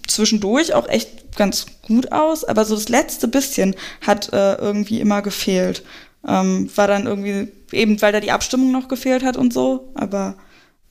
zwischendurch 0.08 0.74
auch 0.74 0.88
echt 0.88 1.36
ganz 1.36 1.66
gut 1.82 2.12
aus, 2.12 2.44
aber 2.44 2.66
so 2.66 2.76
das 2.76 2.90
letzte 2.90 3.28
bisschen 3.28 3.76
hat 4.06 4.32
äh, 4.34 4.56
irgendwie 4.56 5.00
immer 5.00 5.22
gefehlt. 5.22 5.84
Ähm, 6.28 6.70
war 6.76 6.88
dann 6.88 7.08
irgendwie, 7.08 7.52
eben 7.72 8.02
weil 8.02 8.12
da 8.12 8.20
die 8.20 8.32
Abstimmung 8.32 8.72
noch 8.72 8.88
gefehlt 8.88 9.24
hat 9.24 9.38
und 9.38 9.54
so, 9.54 9.92
aber 9.96 10.36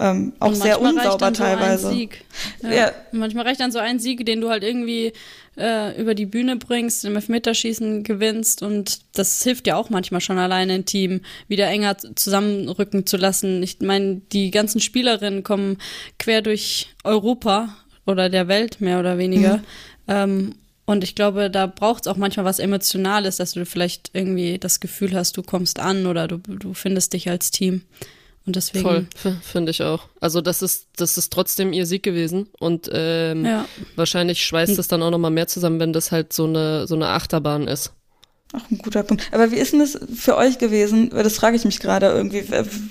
ähm, 0.01 0.33
auch 0.41 0.55
sehr 0.55 0.81
unsauber 0.81 1.33
teilweise. 1.33 1.91
So 1.91 2.09
ja. 2.67 2.73
ja. 2.73 2.93
Manchmal 3.13 3.47
reicht 3.47 3.61
dann 3.61 3.71
so 3.71 3.79
ein 3.79 3.99
Sieg, 3.99 4.25
den 4.25 4.41
du 4.41 4.49
halt 4.49 4.65
irgendwie 4.65 5.13
äh, 5.59 6.01
über 6.01 6.15
die 6.15 6.27
Bühne 6.27 6.57
bringst, 6.57 7.05
im 7.05 7.17
Elfmeterschießen 7.17 8.03
gewinnst 8.03 8.63
und 8.63 9.01
das 9.13 9.43
hilft 9.43 9.67
ja 9.67 9.77
auch 9.77 9.91
manchmal 9.91 10.23
schon 10.23 10.39
alleine 10.39 10.73
ein 10.73 10.85
Team 10.87 11.21
wieder 11.49 11.67
enger 11.67 11.99
zusammenrücken 11.99 13.07
zu 13.07 13.19
lassen. 13.19 13.63
Ich 13.63 13.81
meine, 13.81 14.23
die 14.33 14.51
ganzen 14.51 14.81
Spielerinnen 14.81 15.43
kommen 15.43 15.77
quer 16.19 16.41
durch 16.41 16.89
Europa 17.05 17.77
oder 18.07 18.31
der 18.31 18.49
Welt 18.49 18.81
mehr 18.81 19.01
oder 19.01 19.19
weniger. 19.19 19.59
Mhm. 19.59 19.63
Ähm, 20.09 20.55
und 20.87 21.05
ich 21.05 21.15
glaube, 21.15 21.51
da 21.51 21.67
braucht 21.67 22.07
es 22.07 22.09
auch 22.09 22.17
manchmal 22.17 22.47
was 22.47 22.59
Emotionales, 22.59 23.37
dass 23.37 23.53
du 23.53 23.65
vielleicht 23.67 24.11
irgendwie 24.13 24.59
das 24.59 24.81
Gefühl 24.81 25.15
hast, 25.15 25.37
du 25.37 25.43
kommst 25.43 25.79
an 25.79 26.07
oder 26.07 26.27
du, 26.27 26.39
du 26.39 26.75
findest 26.75 27.13
dich 27.13 27.29
als 27.29 27.51
Team. 27.51 27.83
Und 28.47 28.57
deswegen. 28.57 29.09
Voll, 29.15 29.37
finde 29.43 29.71
ich 29.71 29.83
auch. 29.83 30.09
Also 30.21 30.41
das 30.41 30.63
ist, 30.63 30.89
das 30.97 31.19
ist 31.19 31.33
trotzdem 31.33 31.73
ihr 31.73 31.87
Sieg 31.87 32.03
gewesen. 32.03 32.49
Und 32.59 32.91
ähm, 32.93 33.45
ja. 33.45 33.67
wahrscheinlich 33.97 34.45
schweißt 34.45 34.79
es 34.79 34.89
dann 34.89 35.03
auch 35.03 35.11
nochmal 35.11 35.31
mehr 35.31 35.47
zusammen, 35.47 35.79
wenn 35.79 35.93
das 35.93 36.11
halt 36.11 36.33
so 36.33 36.45
eine, 36.45 36.87
so 36.87 36.95
eine 36.95 37.09
Achterbahn 37.09 37.69
ist. 37.69 37.93
Ach, 38.53 38.69
ein 38.69 38.79
guter 38.79 39.05
Punkt. 39.05 39.29
Aber 39.31 39.53
wie 39.53 39.57
ist 39.57 39.73
denn 39.73 39.79
das 39.79 39.97
für 40.13 40.37
euch 40.37 40.59
gewesen? 40.59 41.11
Das 41.11 41.37
frage 41.37 41.55
ich 41.55 41.65
mich 41.65 41.79
gerade 41.79 42.07
irgendwie, 42.07 42.43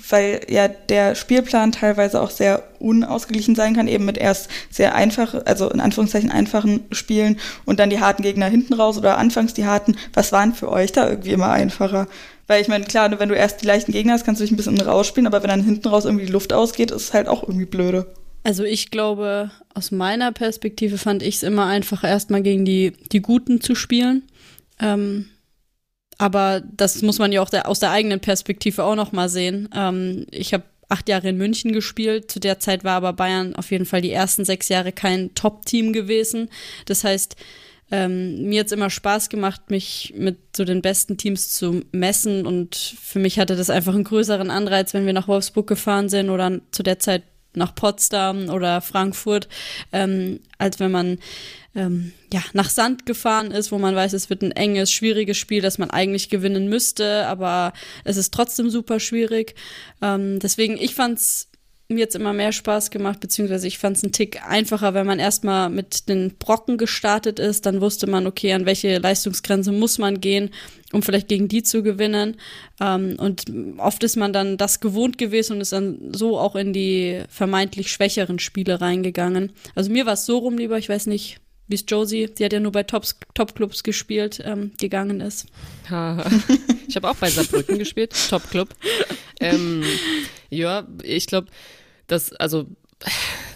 weil 0.08 0.40
ja 0.48 0.68
der 0.68 1.14
Spielplan 1.14 1.72
teilweise 1.72 2.22
auch 2.22 2.30
sehr 2.30 2.62
unausgeglichen 2.78 3.54
sein 3.54 3.74
kann, 3.74 3.86
eben 3.86 4.06
mit 4.06 4.16
erst 4.16 4.48
sehr 4.70 4.94
einfach, 4.94 5.34
also 5.44 5.68
in 5.68 5.80
Anführungszeichen 5.80 6.30
einfachen 6.30 6.84
Spielen 6.92 7.38
und 7.66 7.78
dann 7.78 7.90
die 7.90 8.00
harten 8.00 8.22
Gegner 8.22 8.46
hinten 8.46 8.72
raus 8.72 8.96
oder 8.96 9.18
anfangs 9.18 9.52
die 9.52 9.66
harten. 9.66 9.96
Was 10.14 10.32
waren 10.32 10.54
für 10.54 10.70
euch 10.70 10.92
da 10.92 11.10
irgendwie 11.10 11.32
immer 11.32 11.50
einfacher? 11.50 12.06
Weil 12.46 12.62
ich 12.62 12.68
meine, 12.68 12.86
klar, 12.86 13.16
wenn 13.20 13.28
du 13.28 13.36
erst 13.36 13.60
die 13.60 13.66
leichten 13.66 13.92
Gegner 13.92 14.14
hast, 14.14 14.24
kannst 14.24 14.40
du 14.40 14.44
dich 14.44 14.52
ein 14.52 14.56
bisschen 14.56 14.80
rausspielen, 14.80 15.26
aber 15.26 15.42
wenn 15.42 15.50
dann 15.50 15.62
hinten 15.62 15.88
raus 15.88 16.06
irgendwie 16.06 16.26
die 16.26 16.32
Luft 16.32 16.54
ausgeht, 16.54 16.90
ist 16.90 17.02
es 17.02 17.14
halt 17.14 17.28
auch 17.28 17.42
irgendwie 17.42 17.66
blöde. 17.66 18.06
Also 18.44 18.64
ich 18.64 18.90
glaube, 18.90 19.50
aus 19.74 19.90
meiner 19.90 20.32
Perspektive 20.32 20.96
fand 20.96 21.22
ich 21.22 21.36
es 21.36 21.42
immer 21.42 21.66
einfacher, 21.66 22.08
erstmal 22.08 22.42
gegen 22.42 22.64
die, 22.64 22.94
die 23.12 23.20
Guten 23.20 23.60
zu 23.60 23.74
spielen. 23.74 24.22
Ähm, 24.80 25.26
aber 26.20 26.60
das 26.60 27.00
muss 27.00 27.18
man 27.18 27.32
ja 27.32 27.40
auch 27.40 27.48
der, 27.48 27.66
aus 27.66 27.80
der 27.80 27.92
eigenen 27.92 28.20
Perspektive 28.20 28.84
auch 28.84 28.94
noch 28.94 29.10
mal 29.12 29.30
sehen. 29.30 29.70
Ähm, 29.74 30.26
ich 30.30 30.52
habe 30.52 30.64
acht 30.90 31.08
Jahre 31.08 31.30
in 31.30 31.38
München 31.38 31.72
gespielt. 31.72 32.30
Zu 32.30 32.40
der 32.40 32.58
Zeit 32.58 32.84
war 32.84 32.96
aber 32.96 33.14
Bayern 33.14 33.56
auf 33.56 33.70
jeden 33.70 33.86
Fall 33.86 34.02
die 34.02 34.12
ersten 34.12 34.44
sechs 34.44 34.68
Jahre 34.68 34.92
kein 34.92 35.34
Top-Team 35.34 35.94
gewesen. 35.94 36.50
Das 36.84 37.04
heißt, 37.04 37.36
ähm, 37.90 38.50
mir 38.50 38.60
hat 38.60 38.70
immer 38.70 38.90
Spaß 38.90 39.30
gemacht, 39.30 39.70
mich 39.70 40.12
mit 40.14 40.36
so 40.54 40.66
den 40.66 40.82
besten 40.82 41.16
Teams 41.16 41.52
zu 41.52 41.84
messen 41.90 42.44
und 42.44 42.76
für 42.76 43.18
mich 43.18 43.38
hatte 43.38 43.56
das 43.56 43.70
einfach 43.70 43.94
einen 43.94 44.04
größeren 44.04 44.50
Anreiz, 44.50 44.92
wenn 44.92 45.06
wir 45.06 45.14
nach 45.14 45.26
Wolfsburg 45.26 45.66
gefahren 45.66 46.10
sind 46.10 46.28
oder 46.28 46.60
zu 46.70 46.82
der 46.82 46.98
Zeit 46.98 47.22
nach 47.54 47.74
Potsdam 47.74 48.48
oder 48.48 48.80
Frankfurt, 48.80 49.48
ähm, 49.92 50.40
als 50.58 50.80
wenn 50.80 50.90
man 50.90 51.18
ähm, 51.74 52.12
ja, 52.32 52.42
nach 52.52 52.68
Sand 52.68 53.06
gefahren 53.06 53.50
ist, 53.52 53.70
wo 53.70 53.78
man 53.78 53.94
weiß, 53.94 54.12
es 54.12 54.30
wird 54.30 54.42
ein 54.42 54.52
enges, 54.52 54.90
schwieriges 54.90 55.38
Spiel, 55.38 55.62
das 55.62 55.78
man 55.78 55.90
eigentlich 55.90 56.28
gewinnen 56.28 56.68
müsste, 56.68 57.26
aber 57.26 57.72
es 58.04 58.16
ist 58.16 58.34
trotzdem 58.34 58.70
super 58.70 58.98
schwierig. 59.00 59.54
Ähm, 60.02 60.38
deswegen, 60.40 60.76
ich 60.76 60.94
fand's 60.94 61.48
mir 61.88 62.00
jetzt 62.00 62.14
immer 62.14 62.32
mehr 62.32 62.52
Spaß 62.52 62.90
gemacht, 62.90 63.20
beziehungsweise 63.20 63.66
ich 63.66 63.78
fand 63.78 63.96
es 63.96 64.04
einen 64.04 64.12
Tick 64.12 64.44
einfacher, 64.46 64.94
wenn 64.94 65.06
man 65.06 65.18
erstmal 65.18 65.70
mit 65.70 66.08
den 66.08 66.36
Brocken 66.38 66.78
gestartet 66.78 67.38
ist, 67.38 67.66
dann 67.66 67.80
wusste 67.80 68.06
man, 68.06 68.26
okay, 68.26 68.52
an 68.52 68.64
welche 68.64 68.98
Leistungsgrenze 68.98 69.72
muss 69.72 69.98
man 69.98 70.20
gehen, 70.20 70.50
um 70.92 71.02
vielleicht 71.02 71.28
gegen 71.28 71.48
die 71.48 71.62
zu 71.62 71.82
gewinnen. 71.82 72.36
Ähm, 72.80 73.16
und 73.18 73.44
oft 73.78 74.02
ist 74.02 74.16
man 74.16 74.32
dann 74.32 74.56
das 74.56 74.80
gewohnt 74.80 75.18
gewesen 75.18 75.54
und 75.54 75.60
ist 75.60 75.72
dann 75.72 76.12
so 76.12 76.38
auch 76.38 76.56
in 76.56 76.72
die 76.72 77.22
vermeintlich 77.28 77.90
schwächeren 77.90 78.38
Spiele 78.38 78.80
reingegangen. 78.80 79.52
Also 79.74 79.90
mir 79.90 80.06
war 80.06 80.14
es 80.14 80.26
so 80.26 80.38
rum 80.38 80.58
lieber, 80.58 80.78
ich 80.78 80.88
weiß 80.88 81.06
nicht, 81.06 81.40
wie 81.70 81.76
es 81.76 81.84
Josie, 81.86 82.26
die 82.26 82.44
hat 82.44 82.52
ja 82.52 82.58
nur 82.58 82.72
bei 82.72 82.82
Tops, 82.82 83.16
Top-Clubs 83.34 83.84
gespielt, 83.84 84.42
ähm, 84.44 84.72
gegangen 84.78 85.20
ist. 85.20 85.46
ich 86.88 86.96
habe 86.96 87.08
auch 87.08 87.16
bei 87.16 87.30
Saarbrücken 87.30 87.78
gespielt, 87.78 88.12
Top-Club. 88.28 88.70
Ähm, 89.38 89.84
ja, 90.50 90.86
ich 91.04 91.28
glaube, 91.28 91.48
das, 92.08 92.32
also, 92.32 92.66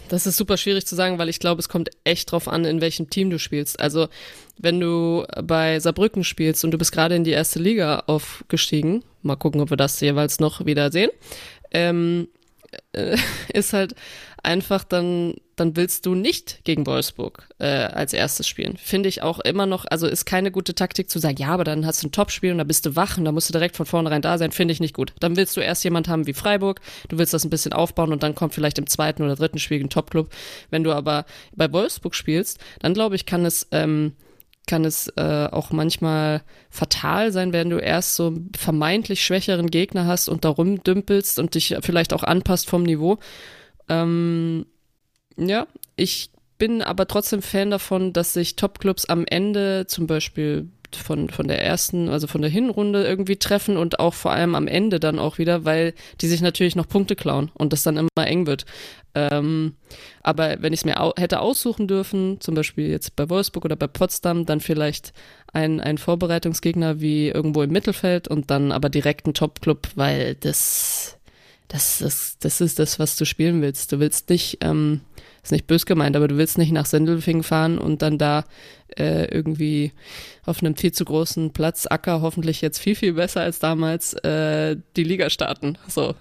das 0.09 0.27
ist 0.27 0.37
super 0.37 0.57
schwierig 0.57 0.85
zu 0.85 0.95
sagen, 0.95 1.17
weil 1.17 1.29
ich 1.29 1.39
glaube, 1.39 1.59
es 1.59 1.69
kommt 1.69 1.89
echt 2.03 2.31
drauf 2.31 2.47
an, 2.47 2.65
in 2.65 2.81
welchem 2.81 3.09
Team 3.09 3.29
du 3.29 3.39
spielst. 3.39 3.79
Also, 3.79 4.07
wenn 4.57 4.79
du 4.79 5.25
bei 5.43 5.79
Saarbrücken 5.79 6.23
spielst 6.23 6.63
und 6.63 6.71
du 6.71 6.77
bist 6.77 6.91
gerade 6.91 7.15
in 7.15 7.23
die 7.23 7.31
erste 7.31 7.59
Liga 7.59 8.03
aufgestiegen, 8.07 9.03
mal 9.21 9.35
gucken, 9.35 9.61
ob 9.61 9.69
wir 9.69 9.77
das 9.77 9.99
jeweils 10.01 10.39
noch 10.39 10.65
wieder 10.65 10.91
sehen, 10.91 11.09
ähm, 11.71 12.27
äh, 12.93 13.17
ist 13.53 13.73
halt 13.73 13.95
einfach 14.43 14.83
dann 14.83 15.35
dann 15.55 15.75
willst 15.75 16.05
du 16.05 16.15
nicht 16.15 16.63
gegen 16.63 16.85
Wolfsburg 16.85 17.47
äh, 17.59 17.65
als 17.65 18.13
erstes 18.13 18.47
spielen. 18.47 18.77
Finde 18.77 19.09
ich 19.09 19.21
auch 19.21 19.39
immer 19.39 19.65
noch, 19.65 19.85
also 19.89 20.07
ist 20.07 20.25
keine 20.25 20.51
gute 20.51 20.75
Taktik 20.75 21.09
zu 21.09 21.19
sagen, 21.19 21.37
ja, 21.37 21.49
aber 21.49 21.63
dann 21.63 21.85
hast 21.85 22.03
du 22.03 22.07
ein 22.07 22.11
Topspiel 22.11 22.51
und 22.51 22.57
da 22.57 22.63
bist 22.63 22.85
du 22.85 22.95
wach 22.95 23.17
und 23.17 23.25
da 23.25 23.31
musst 23.31 23.49
du 23.49 23.53
direkt 23.53 23.75
von 23.75 23.85
vornherein 23.85 24.21
da 24.21 24.37
sein, 24.37 24.51
finde 24.51 24.73
ich 24.73 24.79
nicht 24.79 24.93
gut. 24.93 25.13
Dann 25.19 25.35
willst 25.37 25.55
du 25.55 25.61
erst 25.61 25.83
jemand 25.83 26.07
haben 26.07 26.27
wie 26.27 26.33
Freiburg, 26.33 26.81
du 27.09 27.17
willst 27.17 27.33
das 27.33 27.45
ein 27.45 27.49
bisschen 27.49 27.73
aufbauen 27.73 28.11
und 28.11 28.23
dann 28.23 28.35
kommt 28.35 28.53
vielleicht 28.53 28.77
im 28.77 28.87
zweiten 28.87 29.23
oder 29.23 29.35
dritten 29.35 29.59
Spiel 29.59 29.81
ein 29.81 29.89
Topclub. 29.89 30.29
Wenn 30.69 30.83
du 30.83 30.91
aber 30.91 31.25
bei 31.55 31.71
Wolfsburg 31.71 32.15
spielst, 32.15 32.59
dann 32.79 32.93
glaube 32.93 33.15
ich, 33.15 33.25
kann 33.25 33.45
es 33.45 33.67
ähm, 33.71 34.13
kann 34.67 34.83
es 34.83 35.07
äh, 35.15 35.47
auch 35.51 35.71
manchmal 35.71 36.41
fatal 36.71 37.31
sein, 37.31 37.53
wenn 37.53 37.69
du 37.69 37.77
erst 37.77 38.15
so 38.15 38.33
vermeintlich 38.57 39.23
schwächeren 39.23 39.69
Gegner 39.69 40.07
hast 40.07 40.27
und 40.27 40.43
darum 40.43 40.83
dümpelst 40.83 41.37
und 41.37 41.53
dich 41.53 41.75
vielleicht 41.81 42.13
auch 42.13 42.23
anpasst 42.23 42.67
vom 42.67 42.81
Niveau. 42.81 43.19
Ähm, 43.89 44.65
ja, 45.37 45.67
ich 45.95 46.29
bin 46.57 46.81
aber 46.81 47.07
trotzdem 47.07 47.41
Fan 47.41 47.71
davon, 47.71 48.13
dass 48.13 48.33
sich 48.33 48.55
Topclubs 48.55 49.05
am 49.05 49.25
Ende 49.25 49.85
zum 49.87 50.07
Beispiel 50.07 50.69
von, 50.95 51.29
von 51.29 51.47
der 51.47 51.61
ersten, 51.61 52.09
also 52.09 52.27
von 52.27 52.41
der 52.41 52.49
Hinrunde 52.49 53.03
irgendwie 53.03 53.35
treffen 53.35 53.77
und 53.77 53.99
auch 53.99 54.13
vor 54.13 54.31
allem 54.31 54.55
am 54.55 54.67
Ende 54.67 54.99
dann 54.99 55.19
auch 55.19 55.37
wieder, 55.37 55.65
weil 55.65 55.93
die 56.21 56.27
sich 56.27 56.41
natürlich 56.41 56.75
noch 56.75 56.87
Punkte 56.87 57.15
klauen 57.15 57.51
und 57.53 57.73
das 57.73 57.83
dann 57.83 57.97
immer 57.97 58.09
eng 58.27 58.47
wird. 58.47 58.65
Ähm, 59.13 59.75
aber 60.23 60.61
wenn 60.61 60.73
ich 60.73 60.81
es 60.81 60.85
mir 60.85 60.99
au 60.99 61.13
hätte 61.17 61.39
aussuchen 61.39 61.87
dürfen, 61.87 62.39
zum 62.41 62.55
Beispiel 62.55 62.89
jetzt 62.89 63.15
bei 63.15 63.29
Wolfsburg 63.29 63.65
oder 63.65 63.75
bei 63.75 63.87
Potsdam, 63.87 64.45
dann 64.45 64.59
vielleicht 64.59 65.13
ein, 65.53 65.79
ein 65.79 65.97
Vorbereitungsgegner 65.97 66.99
wie 66.99 67.29
irgendwo 67.29 67.63
im 67.63 67.71
Mittelfeld 67.71 68.27
und 68.27 68.51
dann 68.51 68.71
aber 68.71 68.89
direkt 68.89 69.27
ein 69.27 69.33
Top-Club, 69.33 69.87
weil 69.95 70.35
das, 70.35 71.17
das, 71.67 71.99
das, 71.99 72.37
das 72.39 72.61
ist 72.61 72.79
das, 72.79 72.99
was 72.99 73.15
du 73.15 73.25
spielen 73.25 73.61
willst. 73.61 73.91
Du 73.91 73.99
willst 73.99 74.29
nicht, 74.29 74.59
ähm, 74.61 75.01
ist 75.43 75.51
nicht 75.51 75.67
bös 75.67 75.85
gemeint, 75.85 76.15
aber 76.15 76.27
du 76.27 76.37
willst 76.37 76.57
nicht 76.57 76.71
nach 76.71 76.85
Sendelfing 76.85 77.43
fahren 77.43 77.77
und 77.77 78.01
dann 78.01 78.17
da 78.17 78.45
äh, 78.97 79.25
irgendwie 79.25 79.91
auf 80.45 80.59
einem 80.59 80.75
viel 80.75 80.91
zu 80.91 81.05
großen 81.05 81.53
Platz, 81.53 81.87
Acker, 81.87 82.21
hoffentlich 82.21 82.61
jetzt 82.61 82.79
viel, 82.79 82.95
viel 82.95 83.13
besser 83.13 83.41
als 83.41 83.59
damals, 83.59 84.13
äh, 84.13 84.77
die 84.95 85.03
Liga 85.03 85.29
starten. 85.29 85.77
So, 85.87 86.15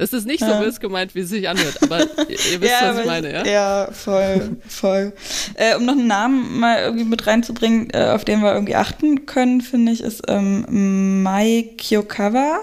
es 0.00 0.12
ist 0.12 0.26
nicht 0.26 0.40
so 0.40 0.46
ja. 0.46 0.60
bös 0.60 0.78
gemeint, 0.78 1.14
wie 1.16 1.20
es 1.20 1.28
sich 1.28 1.48
anhört, 1.48 1.82
aber 1.82 2.00
ihr, 2.28 2.38
ihr 2.52 2.60
wisst, 2.60 2.70
ja, 2.70 2.94
was 2.94 3.00
ich 3.00 3.06
meine, 3.06 3.32
ja? 3.32 3.44
Ja, 3.44 3.88
voll, 3.90 4.56
voll. 4.68 5.12
äh, 5.54 5.74
um 5.74 5.84
noch 5.84 5.94
einen 5.94 6.06
Namen 6.06 6.60
mal 6.60 6.80
irgendwie 6.82 7.04
mit 7.04 7.26
reinzubringen, 7.26 7.90
äh, 7.90 8.10
auf 8.14 8.24
den 8.24 8.40
wir 8.40 8.54
irgendwie 8.54 8.76
achten 8.76 9.26
können, 9.26 9.60
finde 9.60 9.92
ich, 9.92 10.00
ist 10.00 10.22
ähm, 10.28 11.22
Mai 11.22 11.70
Kyokawa 11.76 12.60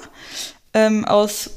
ähm, 0.73 1.03
aus 1.03 1.49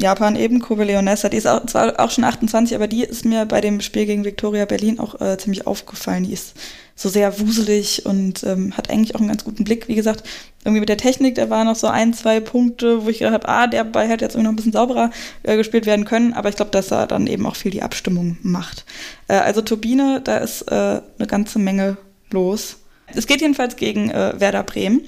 Japan 0.00 0.34
eben, 0.34 0.60
Kobe 0.60 0.84
Leonessa. 0.84 1.28
Die 1.28 1.36
ist 1.36 1.46
auch, 1.46 1.64
zwar 1.66 2.00
auch 2.00 2.10
schon 2.10 2.24
28, 2.24 2.74
aber 2.74 2.88
die 2.88 3.04
ist 3.04 3.24
mir 3.24 3.44
bei 3.44 3.60
dem 3.60 3.80
Spiel 3.80 4.06
gegen 4.06 4.24
Victoria 4.24 4.64
Berlin 4.64 4.98
auch 4.98 5.20
äh, 5.20 5.36
ziemlich 5.36 5.66
aufgefallen. 5.66 6.24
Die 6.24 6.32
ist 6.32 6.54
so 6.96 7.08
sehr 7.08 7.38
wuselig 7.38 8.06
und 8.06 8.42
ähm, 8.44 8.76
hat 8.76 8.90
eigentlich 8.90 9.14
auch 9.14 9.20
einen 9.20 9.28
ganz 9.28 9.44
guten 9.44 9.64
Blick. 9.64 9.88
Wie 9.88 9.94
gesagt, 9.94 10.24
irgendwie 10.64 10.80
mit 10.80 10.88
der 10.88 10.96
Technik, 10.96 11.34
da 11.34 11.50
waren 11.50 11.66
noch 11.66 11.76
so 11.76 11.86
ein, 11.86 12.14
zwei 12.14 12.40
Punkte, 12.40 13.04
wo 13.04 13.08
ich 13.08 13.18
gedacht 13.18 13.34
habe, 13.34 13.48
ah, 13.48 13.66
der 13.66 13.84
Ball 13.84 14.08
hätte 14.08 14.24
jetzt 14.24 14.34
irgendwie 14.34 14.44
noch 14.44 14.52
ein 14.52 14.56
bisschen 14.56 14.72
sauberer 14.72 15.10
äh, 15.42 15.56
gespielt 15.56 15.86
werden 15.86 16.04
können. 16.04 16.32
Aber 16.32 16.48
ich 16.48 16.56
glaube, 16.56 16.70
dass 16.70 16.90
er 16.90 17.06
dann 17.06 17.26
eben 17.26 17.46
auch 17.46 17.56
viel 17.56 17.70
die 17.70 17.82
Abstimmung 17.82 18.38
macht. 18.42 18.84
Äh, 19.28 19.34
also 19.34 19.60
Turbine, 19.60 20.20
da 20.22 20.38
ist 20.38 20.62
äh, 20.62 20.74
eine 20.74 21.26
ganze 21.26 21.58
Menge 21.58 21.96
los. 22.30 22.76
Es 23.14 23.26
geht 23.26 23.40
jedenfalls 23.40 23.76
gegen 23.76 24.10
äh, 24.10 24.34
Werder 24.38 24.62
Bremen. 24.62 25.00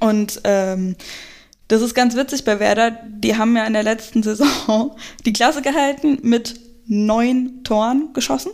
Und 0.00 0.40
ähm, 0.44 0.96
das 1.72 1.80
ist 1.80 1.94
ganz 1.94 2.14
witzig 2.14 2.44
bei 2.44 2.60
Werder. 2.60 2.90
Die 2.90 3.34
haben 3.34 3.56
ja 3.56 3.64
in 3.64 3.72
der 3.72 3.82
letzten 3.82 4.22
Saison 4.22 4.94
die 5.24 5.32
Klasse 5.32 5.62
gehalten 5.62 6.18
mit 6.20 6.60
neun 6.86 7.64
Toren 7.64 8.12
geschossen. 8.12 8.52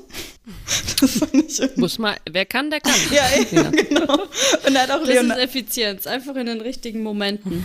Das 1.00 1.18
fand 1.18 1.34
ich 1.34 1.76
Muss 1.76 1.98
mal, 1.98 2.16
wer 2.30 2.46
kann, 2.46 2.70
der 2.70 2.80
kann. 2.80 2.94
Ja, 3.10 3.24
ja. 3.50 3.70
genau. 3.70 4.22
Und 4.66 4.78
hat 4.78 4.90
auch 4.92 5.00
das 5.00 5.08
Leonard 5.08 5.38
ist 5.38 5.44
Effizienz, 5.46 6.06
einfach 6.06 6.36
in 6.36 6.46
den 6.46 6.60
richtigen 6.60 7.02
Momenten. 7.02 7.64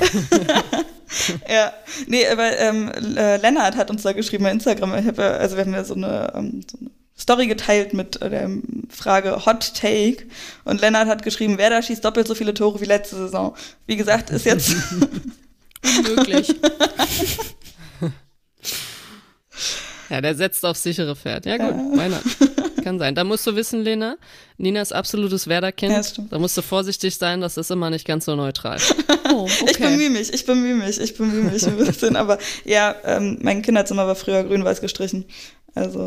ja, 1.47 1.71
nee, 2.07 2.27
aber 2.27 2.57
ähm, 2.57 2.91
äh, 3.15 3.37
Lennart 3.37 3.75
hat 3.75 3.91
uns 3.91 4.01
da 4.01 4.13
geschrieben 4.13 4.45
bei 4.45 4.51
Instagram, 4.51 4.97
ich 4.97 5.05
hab, 5.05 5.19
also 5.19 5.55
wir 5.55 5.65
haben 5.65 5.73
ja 5.73 5.83
so 5.83 5.93
eine, 5.93 6.33
ähm, 6.35 6.61
so 6.69 6.79
eine 6.79 6.89
Story 7.15 7.45
geteilt 7.45 7.93
mit 7.93 8.19
äh, 8.23 8.29
der 8.31 8.49
Frage 8.89 9.45
Hot 9.45 9.75
Take 9.75 10.25
und 10.65 10.81
Lennart 10.81 11.07
hat 11.07 11.21
geschrieben, 11.21 11.59
wer 11.59 11.69
da 11.69 11.81
schießt 11.81 12.03
doppelt 12.03 12.27
so 12.27 12.33
viele 12.33 12.55
Tore 12.55 12.81
wie 12.81 12.85
letzte 12.85 13.17
Saison. 13.17 13.55
Wie 13.85 13.97
gesagt, 13.97 14.31
ist 14.31 14.45
jetzt 14.45 14.75
unmöglich. 15.83 16.55
Ja, 20.09 20.21
der 20.21 20.35
setzt 20.35 20.63
auf 20.63 20.77
sichere 20.77 21.15
Pferd. 21.15 21.47
Ja, 21.47 21.57
gut, 21.57 21.75
ja. 21.75 21.95
meiner. 21.95 22.21
Kann 22.83 22.99
sein. 22.99 23.15
Da 23.15 23.23
musst 23.23 23.47
du 23.47 23.55
wissen, 23.55 23.81
Lena, 23.83 24.17
Nina 24.57 24.79
ist 24.79 24.93
absolutes 24.93 25.47
Werder-Kind. 25.47 25.91
Ja, 25.91 26.23
da 26.29 26.37
musst 26.37 26.55
du 26.55 26.61
vorsichtig 26.61 27.15
sein, 27.15 27.41
das 27.41 27.57
ist 27.57 27.71
immer 27.71 27.89
nicht 27.89 28.05
ganz 28.05 28.25
so 28.25 28.35
neutral. 28.35 28.77
Oh, 29.35 29.45
okay. 29.45 29.65
Ich 29.71 29.79
bemühe 29.79 30.11
mich, 30.11 30.31
ich 30.31 30.45
bemühe 30.45 30.75
mich, 30.75 30.99
ich 30.99 31.15
bemühe 31.15 31.43
mich 31.45 31.65
ein 31.65 31.77
bisschen. 31.77 32.15
Aber 32.15 32.37
ja, 32.65 32.93
ähm, 33.03 33.39
mein 33.41 33.63
Kinderzimmer 33.63 34.05
war 34.05 34.13
früher 34.15 34.43
grün-weiß 34.43 34.79
gestrichen. 34.79 35.25
Also. 35.73 36.05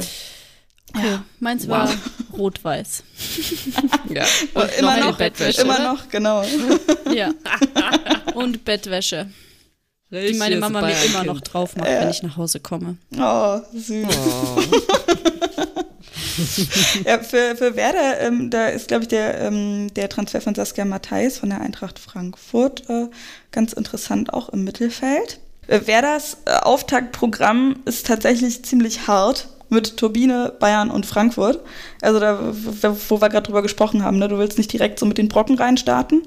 Ja, 0.94 1.24
meins 1.40 1.66
war 1.66 1.92
rot-weiß. 2.36 3.02
ja. 4.10 4.24
Und 4.54 4.78
immer 4.78 5.00
noch, 5.00 5.18
Bettwäsche. 5.18 5.62
Immer 5.62 5.74
oder? 5.74 5.92
noch, 5.94 6.08
genau. 6.08 6.44
ja. 7.12 7.32
Und 8.34 8.64
Bettwäsche. 8.64 9.28
Richtig 10.12 10.32
die 10.32 10.38
meine 10.38 10.56
Mama 10.56 10.82
mir 10.82 11.04
immer 11.04 11.24
noch 11.24 11.40
drauf 11.40 11.76
macht, 11.76 11.88
ja. 11.88 12.00
wenn 12.00 12.10
ich 12.10 12.22
nach 12.22 12.36
Hause 12.36 12.60
komme. 12.60 12.96
Oh, 13.18 13.58
süß. 13.72 14.06
Oh. 14.06 14.62
ja, 17.04 17.18
für, 17.18 17.56
für 17.56 17.74
Werder, 17.74 18.20
ähm, 18.20 18.50
da 18.50 18.68
ist, 18.68 18.88
glaube 18.88 19.02
ich, 19.02 19.08
der, 19.08 19.40
ähm, 19.40 19.92
der 19.94 20.08
Transfer 20.08 20.40
von 20.40 20.54
Saskia 20.54 20.84
Matthijs 20.84 21.38
von 21.38 21.50
der 21.50 21.60
Eintracht 21.60 21.98
Frankfurt 21.98 22.88
äh, 22.88 23.08
ganz 23.50 23.72
interessant 23.72 24.32
auch 24.32 24.48
im 24.50 24.62
Mittelfeld. 24.62 25.40
Äh, 25.66 25.80
Werders 25.86 26.36
äh, 26.44 26.52
Auftaktprogramm 26.52 27.80
ist 27.84 28.06
tatsächlich 28.06 28.64
ziemlich 28.64 29.08
hart 29.08 29.48
mit 29.68 29.96
Turbine, 29.96 30.52
Bayern 30.60 30.90
und 30.90 31.06
Frankfurt. 31.06 31.58
Also 32.00 32.20
da, 32.20 32.54
wo 33.08 33.20
wir 33.20 33.28
gerade 33.28 33.46
drüber 33.46 33.62
gesprochen 33.62 34.04
haben, 34.04 34.18
ne? 34.18 34.28
du 34.28 34.38
willst 34.38 34.58
nicht 34.58 34.72
direkt 34.72 35.00
so 35.00 35.06
mit 35.06 35.18
den 35.18 35.28
Brocken 35.28 35.56
reinstarten 35.56 36.22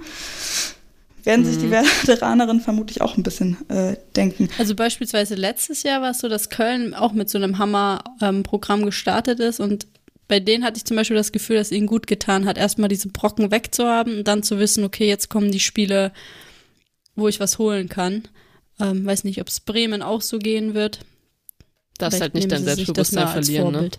werden 1.30 1.46
sich 1.46 1.60
die 1.60 1.68
mhm. 1.68 1.72
Veteranerinnen 2.08 2.60
vermutlich 2.60 3.02
auch 3.02 3.16
ein 3.16 3.24
bisschen 3.24 3.58
äh, 3.70 3.96
denken. 4.16 4.50
Also 4.58 4.74
beispielsweise 4.74 5.36
letztes 5.36 5.84
Jahr 5.84 6.02
war 6.02 6.12
es 6.12 6.20
so, 6.20 6.28
dass 6.28 6.50
Köln 6.50 6.96
auch 6.96 7.14
mit 7.14 7.30
so 7.30 7.38
einem 7.38 7.60
Hammer-Programm 7.60 8.80
ähm, 8.80 8.86
gestartet 8.88 9.40
ist 9.40 9.60
und 9.60 9.86
bei 10.28 10.40
denen 10.40 10.64
hatte 10.64 10.78
ich 10.78 10.86
zum 10.86 10.98
Beispiel 10.98 11.18
das 11.18 11.32
Gefühl, 11.32 11.58
dass 11.58 11.72
ihnen 11.72 11.88
gut 11.88 12.08
getan 12.08 12.46
hat, 12.46 12.58
erstmal 12.58 12.90
diese 12.90 13.10
Brocken 13.10 13.52
wegzuhaben 13.52 14.20
und 14.20 14.28
dann 14.28 14.44
zu 14.44 14.60
wissen, 14.60 14.84
okay, 14.84 15.08
jetzt 15.08 15.30
kommen 15.30 15.52
die 15.52 15.60
Spiele, 15.60 16.12
wo 17.16 17.28
ich 17.28 17.40
was 17.40 17.58
holen 17.58 17.90
kann. 17.90 18.24
Ähm, 18.80 19.06
weiß 19.06 19.24
nicht, 19.24 19.42
ob 19.42 19.48
es 19.48 19.60
Bremen 19.60 20.02
auch 20.02 20.22
so 20.22 20.40
gehen 20.40 20.74
wird. 20.74 21.00
Darfst 21.98 22.22
halt 22.22 22.34
nicht 22.34 22.52
dein 22.52 22.64
Selbstbewusstsein 22.64 23.28
verlieren, 23.28 23.72
ne? 23.72 23.90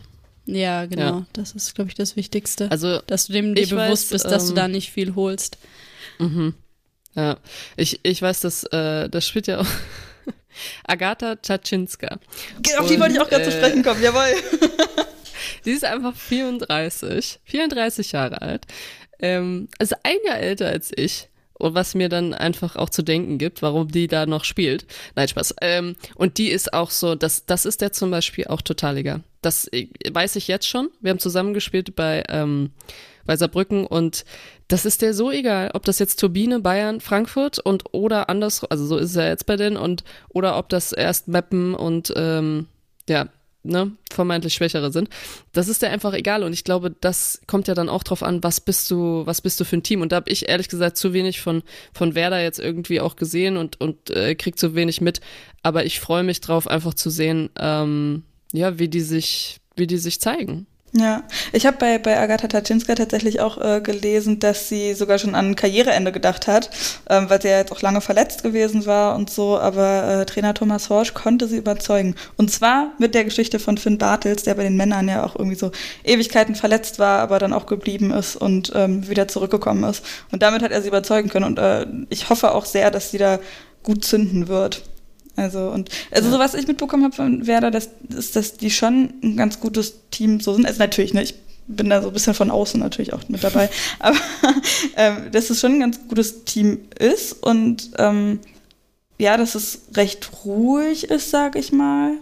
Ja, 0.46 0.86
genau. 0.86 1.02
Ja. 1.02 1.26
Das 1.32 1.52
ist, 1.52 1.74
glaube 1.74 1.90
ich, 1.90 1.94
das 1.94 2.16
Wichtigste. 2.16 2.70
Also, 2.70 3.00
dass 3.06 3.26
du 3.26 3.32
dem 3.32 3.54
dir 3.54 3.66
bewusst 3.66 4.10
weiß, 4.10 4.10
bist, 4.10 4.24
dass 4.24 4.44
ähm, 4.44 4.48
du 4.50 4.54
da 4.54 4.68
nicht 4.68 4.90
viel 4.90 5.14
holst. 5.14 5.58
Mhm. 6.18 6.54
Ja, 7.14 7.38
ich, 7.76 8.00
ich 8.02 8.22
weiß, 8.22 8.40
dass 8.40 8.64
äh, 8.64 9.08
das 9.08 9.26
spielt 9.26 9.46
ja 9.46 9.60
auch 9.60 9.66
Agatha 10.86 11.36
Czaczynska. 11.36 12.18
Auf 12.78 12.86
die 12.86 13.00
wollte 13.00 13.14
ich 13.14 13.20
auch 13.20 13.28
gerade 13.28 13.42
äh, 13.42 13.50
zu 13.50 13.52
sprechen 13.52 13.82
kommen, 13.82 14.02
jawohl. 14.02 14.34
Sie 15.62 15.72
ist 15.72 15.84
einfach 15.84 16.14
34, 16.14 17.40
34 17.44 18.12
Jahre 18.12 18.42
alt. 18.42 18.66
Ähm, 19.18 19.68
also 19.78 19.96
ein 20.02 20.16
Jahr 20.24 20.38
älter 20.38 20.68
als 20.68 20.92
ich. 20.94 21.28
Und 21.54 21.74
was 21.74 21.94
mir 21.94 22.08
dann 22.08 22.32
einfach 22.32 22.76
auch 22.76 22.88
zu 22.88 23.02
denken 23.02 23.36
gibt, 23.36 23.60
warum 23.60 23.88
die 23.88 24.06
da 24.06 24.24
noch 24.24 24.44
spielt. 24.44 24.86
Nein, 25.14 25.28
Spaß. 25.28 25.56
Ähm, 25.60 25.94
und 26.14 26.38
die 26.38 26.48
ist 26.48 26.72
auch 26.72 26.90
so, 26.90 27.14
das, 27.14 27.44
das 27.44 27.66
ist 27.66 27.82
der 27.82 27.92
zum 27.92 28.10
Beispiel 28.10 28.46
auch 28.46 28.62
total 28.62 28.96
egal. 28.96 29.20
Das 29.42 29.68
äh, 29.70 29.88
weiß 30.10 30.36
ich 30.36 30.48
jetzt 30.48 30.66
schon. 30.66 30.88
Wir 31.00 31.10
haben 31.10 31.18
zusammengespielt 31.18 31.94
bei, 31.94 32.24
ähm, 32.30 32.70
bei 33.30 33.36
Saarbrücken 33.36 33.86
und 33.86 34.24
das 34.66 34.84
ist 34.84 35.02
der 35.02 35.14
so 35.14 35.30
egal, 35.30 35.70
ob 35.74 35.84
das 35.84 36.00
jetzt 36.00 36.18
Turbine, 36.18 36.58
Bayern, 36.58 37.00
Frankfurt 37.00 37.60
und 37.60 37.84
oder 37.92 38.28
anders, 38.28 38.64
also 38.64 38.84
so 38.84 38.96
ist 38.96 39.10
es 39.10 39.14
ja 39.14 39.28
jetzt 39.28 39.46
bei 39.46 39.54
denen 39.54 39.76
und 39.76 40.02
oder 40.30 40.58
ob 40.58 40.68
das 40.68 40.90
erst 40.90 41.28
Mappen 41.28 41.76
und 41.76 42.12
ähm, 42.16 42.66
ja, 43.08 43.28
ne, 43.62 43.92
vermeintlich 44.10 44.54
Schwächere 44.54 44.90
sind. 44.90 45.10
Das 45.52 45.68
ist 45.68 45.80
dir 45.80 45.90
einfach 45.90 46.12
egal 46.12 46.42
und 46.42 46.52
ich 46.52 46.64
glaube, 46.64 46.90
das 47.00 47.40
kommt 47.46 47.68
ja 47.68 47.74
dann 47.74 47.88
auch 47.88 48.02
drauf 48.02 48.24
an, 48.24 48.42
was 48.42 48.60
bist 48.60 48.90
du, 48.90 49.24
was 49.26 49.40
bist 49.42 49.60
du 49.60 49.64
für 49.64 49.76
ein 49.76 49.84
Team 49.84 50.00
und 50.00 50.10
da 50.10 50.16
habe 50.16 50.30
ich 50.32 50.48
ehrlich 50.48 50.68
gesagt 50.68 50.96
zu 50.96 51.12
wenig 51.12 51.40
von 51.40 51.62
von 51.92 52.16
Werder 52.16 52.42
jetzt 52.42 52.58
irgendwie 52.58 53.00
auch 53.00 53.14
gesehen 53.14 53.56
und 53.56 53.80
und 53.80 54.10
äh, 54.10 54.34
krieg 54.34 54.58
zu 54.58 54.74
wenig 54.74 55.00
mit, 55.00 55.20
aber 55.62 55.84
ich 55.84 56.00
freue 56.00 56.24
mich 56.24 56.40
drauf 56.40 56.66
einfach 56.66 56.94
zu 56.94 57.10
sehen, 57.10 57.50
ähm, 57.60 58.24
ja, 58.52 58.80
wie 58.80 58.88
die 58.88 59.02
sich 59.02 59.60
wie 59.76 59.86
die 59.86 59.98
sich 59.98 60.20
zeigen. 60.20 60.66
Ja, 60.92 61.22
ich 61.52 61.66
habe 61.66 61.76
bei, 61.78 61.98
bei 61.98 62.18
Agatha 62.18 62.48
Taczynska 62.48 62.96
tatsächlich 62.96 63.38
auch 63.40 63.58
äh, 63.58 63.80
gelesen, 63.80 64.40
dass 64.40 64.68
sie 64.68 64.94
sogar 64.94 65.18
schon 65.18 65.36
an 65.36 65.54
Karriereende 65.54 66.10
gedacht 66.10 66.48
hat, 66.48 66.68
ähm, 67.08 67.30
weil 67.30 67.40
sie 67.40 67.46
ja 67.46 67.58
jetzt 67.58 67.70
auch 67.70 67.80
lange 67.80 68.00
verletzt 68.00 68.42
gewesen 68.42 68.86
war 68.86 69.14
und 69.14 69.30
so, 69.30 69.56
aber 69.56 70.22
äh, 70.22 70.26
Trainer 70.26 70.52
Thomas 70.52 70.90
Horsch 70.90 71.14
konnte 71.14 71.46
sie 71.46 71.58
überzeugen. 71.58 72.16
Und 72.36 72.50
zwar 72.50 72.92
mit 72.98 73.14
der 73.14 73.22
Geschichte 73.22 73.60
von 73.60 73.78
Finn 73.78 73.98
Bartels, 73.98 74.42
der 74.42 74.56
bei 74.56 74.64
den 74.64 74.76
Männern 74.76 75.06
ja 75.06 75.24
auch 75.24 75.36
irgendwie 75.36 75.56
so 75.56 75.70
Ewigkeiten 76.02 76.56
verletzt 76.56 76.98
war, 76.98 77.20
aber 77.20 77.38
dann 77.38 77.52
auch 77.52 77.66
geblieben 77.66 78.10
ist 78.10 78.34
und 78.34 78.72
ähm, 78.74 79.08
wieder 79.08 79.28
zurückgekommen 79.28 79.84
ist. 79.84 80.04
Und 80.32 80.42
damit 80.42 80.60
hat 80.60 80.72
er 80.72 80.82
sie 80.82 80.88
überzeugen 80.88 81.28
können 81.28 81.46
und 81.46 81.60
äh, 81.60 81.86
ich 82.08 82.30
hoffe 82.30 82.52
auch 82.52 82.64
sehr, 82.64 82.90
dass 82.90 83.12
sie 83.12 83.18
da 83.18 83.38
gut 83.84 84.04
zünden 84.04 84.48
wird. 84.48 84.82
Also 85.40 85.70
und 85.70 85.88
also 86.10 86.26
ja. 86.26 86.32
so 86.32 86.38
was 86.38 86.54
ich 86.54 86.66
mitbekommen 86.66 87.04
habe 87.04 87.14
von 87.14 87.46
Werder, 87.46 87.70
das 87.70 87.88
ist, 88.14 88.36
dass 88.36 88.58
die 88.58 88.70
schon 88.70 89.14
ein 89.22 89.36
ganz 89.36 89.58
gutes 89.58 89.94
Team 90.10 90.40
so 90.40 90.52
sind. 90.52 90.66
Also 90.66 90.78
natürlich, 90.78 91.14
ne, 91.14 91.22
ich 91.22 91.34
bin 91.66 91.88
da 91.88 92.02
so 92.02 92.08
ein 92.08 92.12
bisschen 92.12 92.34
von 92.34 92.50
außen 92.50 92.78
natürlich 92.78 93.14
auch 93.14 93.26
mit 93.28 93.42
dabei, 93.42 93.70
aber 93.98 94.18
ähm, 94.96 95.30
dass 95.32 95.48
es 95.48 95.60
schon 95.60 95.74
ein 95.74 95.80
ganz 95.80 95.98
gutes 96.08 96.44
Team 96.44 96.80
ist 96.98 97.32
und 97.42 97.90
ähm, 97.96 98.40
ja, 99.18 99.36
dass 99.36 99.54
es 99.54 99.82
recht 99.94 100.30
ruhig 100.44 101.04
ist, 101.04 101.30
sag 101.30 101.56
ich 101.56 101.72
mal. 101.72 102.12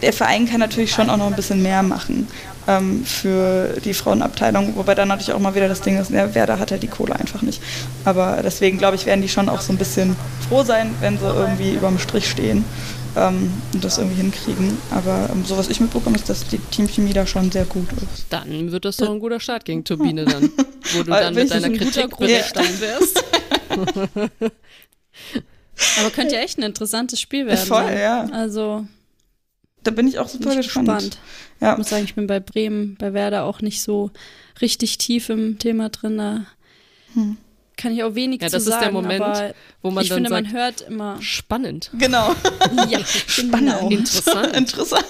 Der 0.00 0.12
Verein 0.12 0.48
kann 0.48 0.60
natürlich 0.60 0.90
schon 0.90 1.10
auch 1.10 1.18
noch 1.18 1.26
ein 1.26 1.36
bisschen 1.36 1.62
mehr 1.62 1.82
machen 1.82 2.26
ähm, 2.66 3.04
für 3.04 3.74
die 3.84 3.94
Frauenabteilung, 3.94 4.76
wobei 4.76 4.94
dann 4.94 5.08
natürlich 5.08 5.32
auch 5.32 5.38
mal 5.38 5.54
wieder 5.54 5.68
das 5.68 5.80
Ding 5.80 5.98
ist, 5.98 6.10
ja, 6.10 6.34
Werder 6.34 6.58
hat 6.58 6.70
ja 6.70 6.78
die 6.78 6.88
Kohle 6.88 7.14
einfach 7.14 7.42
nicht. 7.42 7.62
Aber 8.04 8.40
deswegen 8.42 8.78
glaube 8.78 8.96
ich, 8.96 9.06
werden 9.06 9.22
die 9.22 9.28
schon 9.28 9.48
auch 9.48 9.60
so 9.60 9.72
ein 9.72 9.78
bisschen 9.78 10.16
froh 10.48 10.64
sein, 10.64 10.94
wenn 11.00 11.18
sie 11.18 11.26
irgendwie 11.26 11.74
überm 11.74 11.98
Strich 11.98 12.28
stehen 12.28 12.64
ähm, 13.16 13.52
und 13.72 13.84
das 13.84 13.98
irgendwie 13.98 14.20
hinkriegen. 14.20 14.76
Aber 14.90 15.28
ähm, 15.32 15.44
so 15.44 15.56
was 15.56 15.68
ich 15.68 15.80
mitbekomme, 15.80 16.16
ist, 16.16 16.28
dass 16.28 16.46
die 16.46 16.58
Teamchemie 16.58 17.12
da 17.12 17.26
schon 17.26 17.50
sehr 17.50 17.64
gut 17.64 17.88
ist. 17.92 18.26
Dann 18.30 18.72
wird 18.72 18.84
das 18.84 18.96
doch 18.96 19.10
ein 19.10 19.20
guter 19.20 19.40
Start 19.40 19.64
gegen 19.64 19.84
Turbine 19.84 20.24
dann, 20.24 20.50
wo 20.94 21.02
du 21.02 21.10
dann 21.10 21.34
mit 21.34 21.50
deiner 21.50 21.70
Kritik 21.70 22.16
berichten 22.16 22.80
wirst. 22.80 23.24
Aber 26.00 26.10
könnte 26.10 26.34
ja 26.34 26.40
echt 26.40 26.58
ein 26.58 26.62
interessantes 26.62 27.20
Spiel 27.20 27.46
werden. 27.46 27.66
Voll, 27.66 27.92
ja. 27.98 28.26
Also 28.32 28.86
da 29.86 29.90
bin 29.90 30.08
ich 30.08 30.18
auch 30.18 30.28
super 30.28 30.50
bin 30.50 30.58
gespannt. 30.58 30.88
gespannt. 30.88 31.18
Ja. 31.60 31.72
Ich 31.72 31.78
muss 31.78 31.88
sagen, 31.88 32.04
ich 32.04 32.14
bin 32.14 32.26
bei 32.26 32.40
Bremen, 32.40 32.96
bei 32.98 33.12
Werder 33.12 33.44
auch 33.44 33.60
nicht 33.60 33.82
so 33.82 34.10
richtig 34.60 34.98
tief 34.98 35.28
im 35.28 35.58
Thema 35.58 35.88
drin. 35.88 36.18
Da 36.18 36.46
hm. 37.14 37.36
kann 37.76 37.92
ich 37.92 38.02
auch 38.02 38.14
wenig 38.14 38.42
ja, 38.42 38.48
zu 38.48 38.60
sagen. 38.60 38.64
das 38.64 38.74
ist 38.74 38.80
der 38.82 38.92
Moment, 38.92 39.54
wo 39.82 39.90
man 39.90 40.02
ich 40.02 40.08
dann 40.08 40.16
finde, 40.16 40.30
sagt, 40.30 40.42
man 40.44 40.52
hört 40.52 40.80
immer 40.82 41.22
spannend. 41.22 41.90
Genau. 41.98 42.34
ja, 42.88 43.00
spannend. 43.04 43.52
Genau. 43.52 43.88
Interessant. 43.88 44.52
Interessant. 44.56 45.06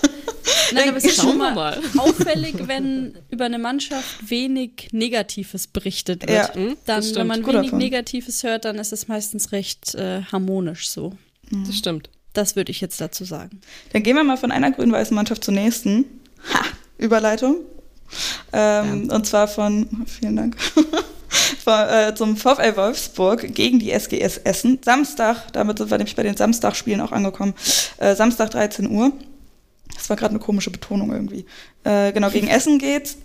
Nein, 0.73 0.89
aber 0.89 0.99
es 0.99 1.05
ist 1.05 1.21
schon 1.21 1.39
mal, 1.39 1.81
auffällig, 1.99 2.69
wenn 2.69 3.19
über 3.31 3.47
eine 3.47 3.59
Mannschaft 3.59 4.31
wenig 4.31 4.89
Negatives 4.93 5.67
berichtet 5.67 6.29
wird. 6.29 6.55
Ja, 6.55 6.75
dann, 6.85 7.15
wenn 7.15 7.27
man 7.27 7.47
wenig 7.47 7.63
davon. 7.67 7.79
Negatives 7.79 8.43
hört, 8.43 8.65
dann 8.65 8.77
ist 8.77 8.93
es 8.93 9.09
meistens 9.09 9.53
recht 9.53 9.95
äh, 9.95 10.23
harmonisch 10.23 10.89
so. 10.89 11.15
Das 11.51 11.77
stimmt. 11.77 12.11
Das 12.37 12.55
würde 12.55 12.71
ich 12.71 12.83
jetzt 12.83 13.01
dazu 13.01 13.25
sagen. 13.25 13.61
Dann 13.93 14.03
gehen 14.03 14.15
wir 14.15 14.25
mal 14.25 14.37
von 14.37 14.53
einer 14.53 14.71
grün-weißen 14.71 15.15
Mannschaft 15.15 15.43
zur 15.43 15.55
nächsten. 15.55 16.05
Ha! 16.53 16.65
Überleitung. 16.99 17.57
Ähm, 18.53 19.07
ja. 19.09 19.15
Und 19.17 19.27
zwar 19.27 19.49
von, 19.49 20.07
vielen 20.07 20.37
Dank, 20.37 20.57
von, 21.65 21.89
äh, 21.89 22.15
zum 22.15 22.37
VfL 22.37 22.77
Wolfsburg 22.77 23.55
gegen 23.55 23.79
die 23.79 23.91
SGS 23.91 24.39
Essen. 24.39 24.79
Samstag, 24.85 25.51
damit 25.53 25.79
sind 25.79 25.91
wir 25.91 25.97
nämlich 25.97 26.15
bei 26.15 26.23
den 26.23 26.37
Samstagspielen 26.37 27.01
auch 27.01 27.13
angekommen. 27.13 27.55
Äh, 27.97 28.15
Samstag 28.15 28.51
13 28.51 28.91
Uhr. 28.91 29.13
Das 29.95 30.11
war 30.11 30.17
gerade 30.17 30.31
eine 30.31 30.39
komische 30.39 30.71
Betonung 30.71 31.13
irgendwie. 31.13 31.47
Äh, 31.85 32.13
genau, 32.13 32.31
gegen 32.31 32.49
Essen 32.49 32.79
geht's, 32.79 33.17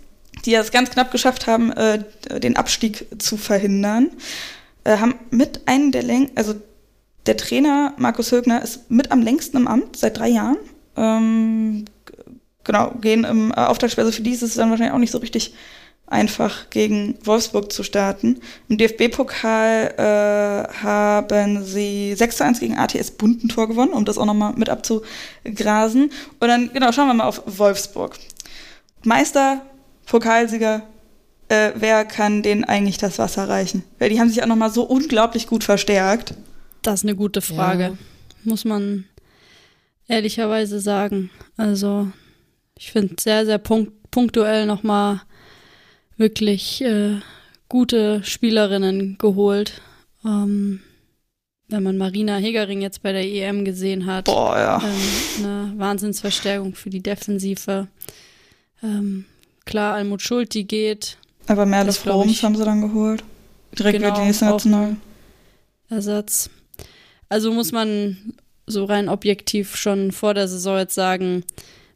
die 0.46 0.54
es 0.54 0.70
ganz 0.70 0.90
knapp 0.90 1.12
geschafft 1.12 1.46
haben, 1.46 1.70
äh, 1.72 2.02
den 2.40 2.56
Abstieg 2.56 3.06
zu 3.18 3.36
verhindern. 3.36 4.10
Äh, 4.84 4.96
haben 4.96 5.14
mit 5.30 5.68
einem 5.68 5.92
der 5.92 6.02
Läng 6.02 6.30
also 6.34 6.54
der 7.26 7.36
Trainer 7.36 7.94
Markus 7.96 8.32
Högner 8.32 8.62
ist 8.62 8.90
mit 8.90 9.12
am 9.12 9.22
längsten 9.22 9.56
im 9.56 9.68
Amt, 9.68 9.96
seit 9.96 10.18
drei 10.18 10.28
Jahren. 10.28 10.58
Ähm, 10.96 11.84
genau, 12.64 12.92
gehen 13.00 13.24
im 13.24 13.52
äh, 13.52 13.54
Auftaktspiel. 13.54 14.04
Also 14.04 14.16
für 14.16 14.22
die 14.22 14.32
ist 14.32 14.42
es 14.42 14.54
dann 14.54 14.70
wahrscheinlich 14.70 14.94
auch 14.94 14.98
nicht 14.98 15.12
so 15.12 15.18
richtig 15.18 15.54
einfach 16.06 16.68
gegen 16.70 17.16
Wolfsburg 17.24 17.72
zu 17.72 17.82
starten. 17.82 18.40
Im 18.68 18.76
DFB-Pokal 18.76 19.94
äh, 19.96 20.82
haben 20.82 21.64
sie 21.64 22.14
6 22.14 22.36
zu 22.36 22.44
1 22.44 22.60
gegen 22.60 22.76
ATS 22.76 23.12
Buntentor 23.12 23.68
gewonnen, 23.68 23.92
um 23.92 24.04
das 24.04 24.18
auch 24.18 24.26
nochmal 24.26 24.52
mit 24.54 24.68
abzugrasen. 24.68 26.10
Und 26.38 26.48
dann, 26.48 26.70
genau, 26.72 26.92
schauen 26.92 27.08
wir 27.08 27.14
mal 27.14 27.24
auf 27.24 27.42
Wolfsburg. 27.46 28.18
Meister, 29.04 29.62
Pokalsieger, 30.06 30.82
äh, 31.48 31.72
wer 31.74 32.04
kann 32.04 32.42
denen 32.42 32.64
eigentlich 32.64 32.98
das 32.98 33.18
Wasser 33.18 33.48
reichen? 33.48 33.82
Weil 33.98 34.10
die 34.10 34.20
haben 34.20 34.28
sich 34.28 34.42
auch 34.42 34.46
nochmal 34.46 34.70
so 34.70 34.82
unglaublich 34.82 35.46
gut 35.46 35.64
verstärkt. 35.64 36.34
Das 36.82 37.00
ist 37.00 37.04
eine 37.04 37.16
gute 37.16 37.40
Frage. 37.40 37.82
Ja. 37.82 37.98
Muss 38.44 38.64
man 38.64 39.04
ehrlicherweise 40.08 40.80
sagen. 40.80 41.30
Also, 41.56 42.08
ich 42.76 42.90
finde 42.92 43.16
sehr, 43.20 43.46
sehr 43.46 43.58
punkt 43.58 43.92
punktuell 44.10 44.66
nochmal 44.66 45.22
wirklich 46.18 46.82
äh, 46.82 47.16
gute 47.68 48.22
Spielerinnen 48.24 49.16
geholt. 49.18 49.80
Ähm, 50.24 50.80
wenn 51.68 51.82
man 51.82 51.96
Marina 51.96 52.36
Hegering 52.36 52.82
jetzt 52.82 53.02
bei 53.02 53.12
der 53.12 53.24
EM 53.24 53.64
gesehen 53.64 54.04
hat. 54.06 54.26
Boah, 54.26 54.58
ja. 54.58 54.82
Ähm, 54.84 55.44
eine 55.44 55.72
Wahnsinnsverstärkung 55.78 56.74
für 56.74 56.90
die 56.90 57.02
Defensive. 57.02 57.88
Ähm, 58.82 59.24
klar, 59.64 59.94
Almut 59.94 60.20
Schulti 60.20 60.64
geht. 60.64 61.16
Aber 61.46 61.64
Merle 61.64 61.92
Froms 61.92 62.42
haben 62.42 62.56
sie 62.56 62.64
dann 62.64 62.82
geholt. 62.82 63.24
Direkt 63.78 63.98
genau, 63.98 64.08
wieder 64.08 64.20
die 64.20 64.26
nächste 64.26 64.44
National. 64.44 64.96
Ersatz. 65.88 66.50
Also 67.32 67.50
muss 67.50 67.72
man 67.72 68.34
so 68.66 68.84
rein 68.84 69.08
objektiv 69.08 69.74
schon 69.76 70.12
vor 70.12 70.34
der 70.34 70.48
Saison 70.48 70.76
jetzt 70.76 70.94
sagen, 70.94 71.44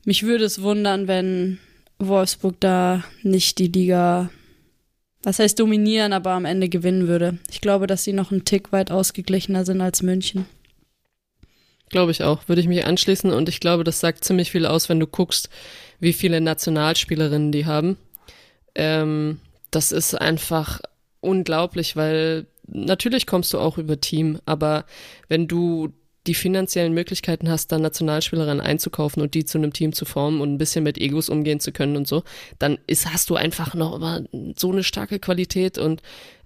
mich 0.06 0.22
würde 0.22 0.46
es 0.46 0.62
wundern, 0.62 1.08
wenn 1.08 1.58
Wolfsburg 1.98 2.54
da 2.58 3.04
nicht 3.22 3.58
die 3.58 3.66
Liga, 3.66 4.30
was 5.22 5.38
heißt 5.38 5.60
dominieren, 5.60 6.14
aber 6.14 6.30
am 6.30 6.46
Ende 6.46 6.70
gewinnen 6.70 7.06
würde. 7.06 7.36
Ich 7.50 7.60
glaube, 7.60 7.86
dass 7.86 8.02
sie 8.02 8.14
noch 8.14 8.32
einen 8.32 8.46
Tick 8.46 8.72
weit 8.72 8.90
ausgeglichener 8.90 9.66
sind 9.66 9.82
als 9.82 10.00
München. 10.00 10.46
Glaube 11.90 12.12
ich 12.12 12.22
auch, 12.22 12.48
würde 12.48 12.62
ich 12.62 12.66
mich 12.66 12.86
anschließen 12.86 13.30
und 13.30 13.50
ich 13.50 13.60
glaube, 13.60 13.84
das 13.84 14.00
sagt 14.00 14.24
ziemlich 14.24 14.50
viel 14.50 14.64
aus, 14.64 14.88
wenn 14.88 15.00
du 15.00 15.06
guckst, 15.06 15.50
wie 16.00 16.14
viele 16.14 16.40
Nationalspielerinnen 16.40 17.52
die 17.52 17.66
haben. 17.66 17.98
Ähm, 18.74 19.40
das 19.70 19.92
ist 19.92 20.14
einfach 20.14 20.80
unglaublich, 21.20 21.94
weil 21.94 22.46
natürlich 22.68 23.26
kommst 23.26 23.52
du 23.52 23.58
auch 23.58 23.78
über 23.78 24.00
Team, 24.00 24.38
aber 24.44 24.84
wenn 25.28 25.48
du 25.48 25.92
die 26.26 26.34
finanziellen 26.34 26.92
Möglichkeiten 26.92 27.48
hast, 27.48 27.70
dann 27.72 27.82
Nationalspielerinnen 27.82 28.60
einzukaufen 28.60 29.22
und 29.22 29.34
die 29.34 29.44
zu 29.44 29.58
einem 29.58 29.72
Team 29.72 29.92
zu 29.92 30.04
formen 30.04 30.40
und 30.40 30.52
ein 30.52 30.58
bisschen 30.58 30.84
mit 30.84 30.98
Egos 30.98 31.28
umgehen 31.28 31.60
zu 31.60 31.72
können 31.72 31.96
und 31.96 32.08
so, 32.08 32.24
dann 32.58 32.78
ist, 32.86 33.12
hast 33.12 33.30
du 33.30 33.36
einfach 33.36 33.74
noch 33.74 33.94
immer 33.94 34.24
so 34.56 34.72
eine 34.72 34.82
starke 34.82 35.18
Qualität 35.18 35.78
und 35.78 36.02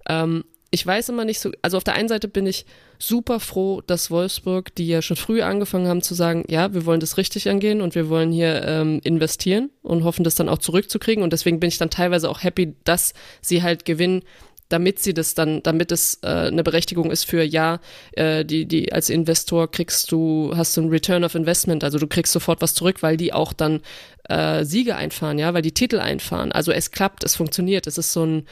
ähm, 0.07 0.43
ich 0.73 0.87
weiß 0.87 1.09
immer 1.09 1.25
nicht 1.25 1.41
so, 1.41 1.51
also 1.61 1.75
auf 1.75 1.83
der 1.83 1.95
einen 1.95 2.07
Seite 2.07 2.29
bin 2.29 2.47
ich 2.47 2.65
super 2.97 3.41
froh, 3.41 3.81
dass 3.81 4.09
Wolfsburg, 4.09 4.73
die 4.75 4.87
ja 4.87 5.01
schon 5.01 5.17
früh 5.17 5.41
angefangen 5.41 5.87
haben 5.87 6.01
zu 6.01 6.13
sagen, 6.13 6.45
ja, 6.47 6.73
wir 6.73 6.85
wollen 6.85 7.01
das 7.01 7.17
richtig 7.17 7.49
angehen 7.49 7.81
und 7.81 7.93
wir 7.93 8.07
wollen 8.07 8.31
hier 8.31 8.63
ähm, 8.65 9.01
investieren 9.03 9.69
und 9.81 10.05
hoffen, 10.05 10.23
das 10.23 10.35
dann 10.35 10.47
auch 10.47 10.59
zurückzukriegen 10.59 11.23
und 11.23 11.33
deswegen 11.33 11.59
bin 11.59 11.67
ich 11.67 11.77
dann 11.77 11.89
teilweise 11.89 12.29
auch 12.29 12.41
happy, 12.41 12.75
dass 12.85 13.13
sie 13.41 13.63
halt 13.63 13.83
gewinnen, 13.83 14.23
damit 14.71 14.99
sie 14.99 15.13
das 15.13 15.35
dann, 15.35 15.61
damit 15.63 15.91
es 15.91 16.19
äh, 16.23 16.27
eine 16.27 16.63
Berechtigung 16.63 17.11
ist 17.11 17.25
für 17.25 17.43
ja, 17.43 17.79
äh, 18.13 18.45
die, 18.45 18.65
die 18.65 18.91
als 18.93 19.09
Investor 19.09 19.69
kriegst 19.69 20.11
du, 20.11 20.53
hast 20.55 20.77
du 20.77 20.81
ein 20.81 20.89
Return 20.89 21.23
of 21.23 21.35
Investment, 21.35 21.83
also 21.83 21.99
du 21.99 22.07
kriegst 22.07 22.33
sofort 22.33 22.61
was 22.61 22.73
zurück, 22.73 23.01
weil 23.01 23.17
die 23.17 23.33
auch 23.33 23.53
dann 23.53 23.81
äh, 24.29 24.63
Siege 24.63 24.95
einfahren, 24.95 25.37
ja, 25.37 25.53
weil 25.53 25.61
die 25.61 25.73
Titel 25.73 25.99
einfahren. 25.99 26.51
Also 26.51 26.71
es 26.71 26.91
klappt, 26.91 27.23
es 27.23 27.35
funktioniert. 27.35 27.87
Es 27.87 27.97
ist 27.97 28.13
so 28.13 28.25
ein, 28.25 28.47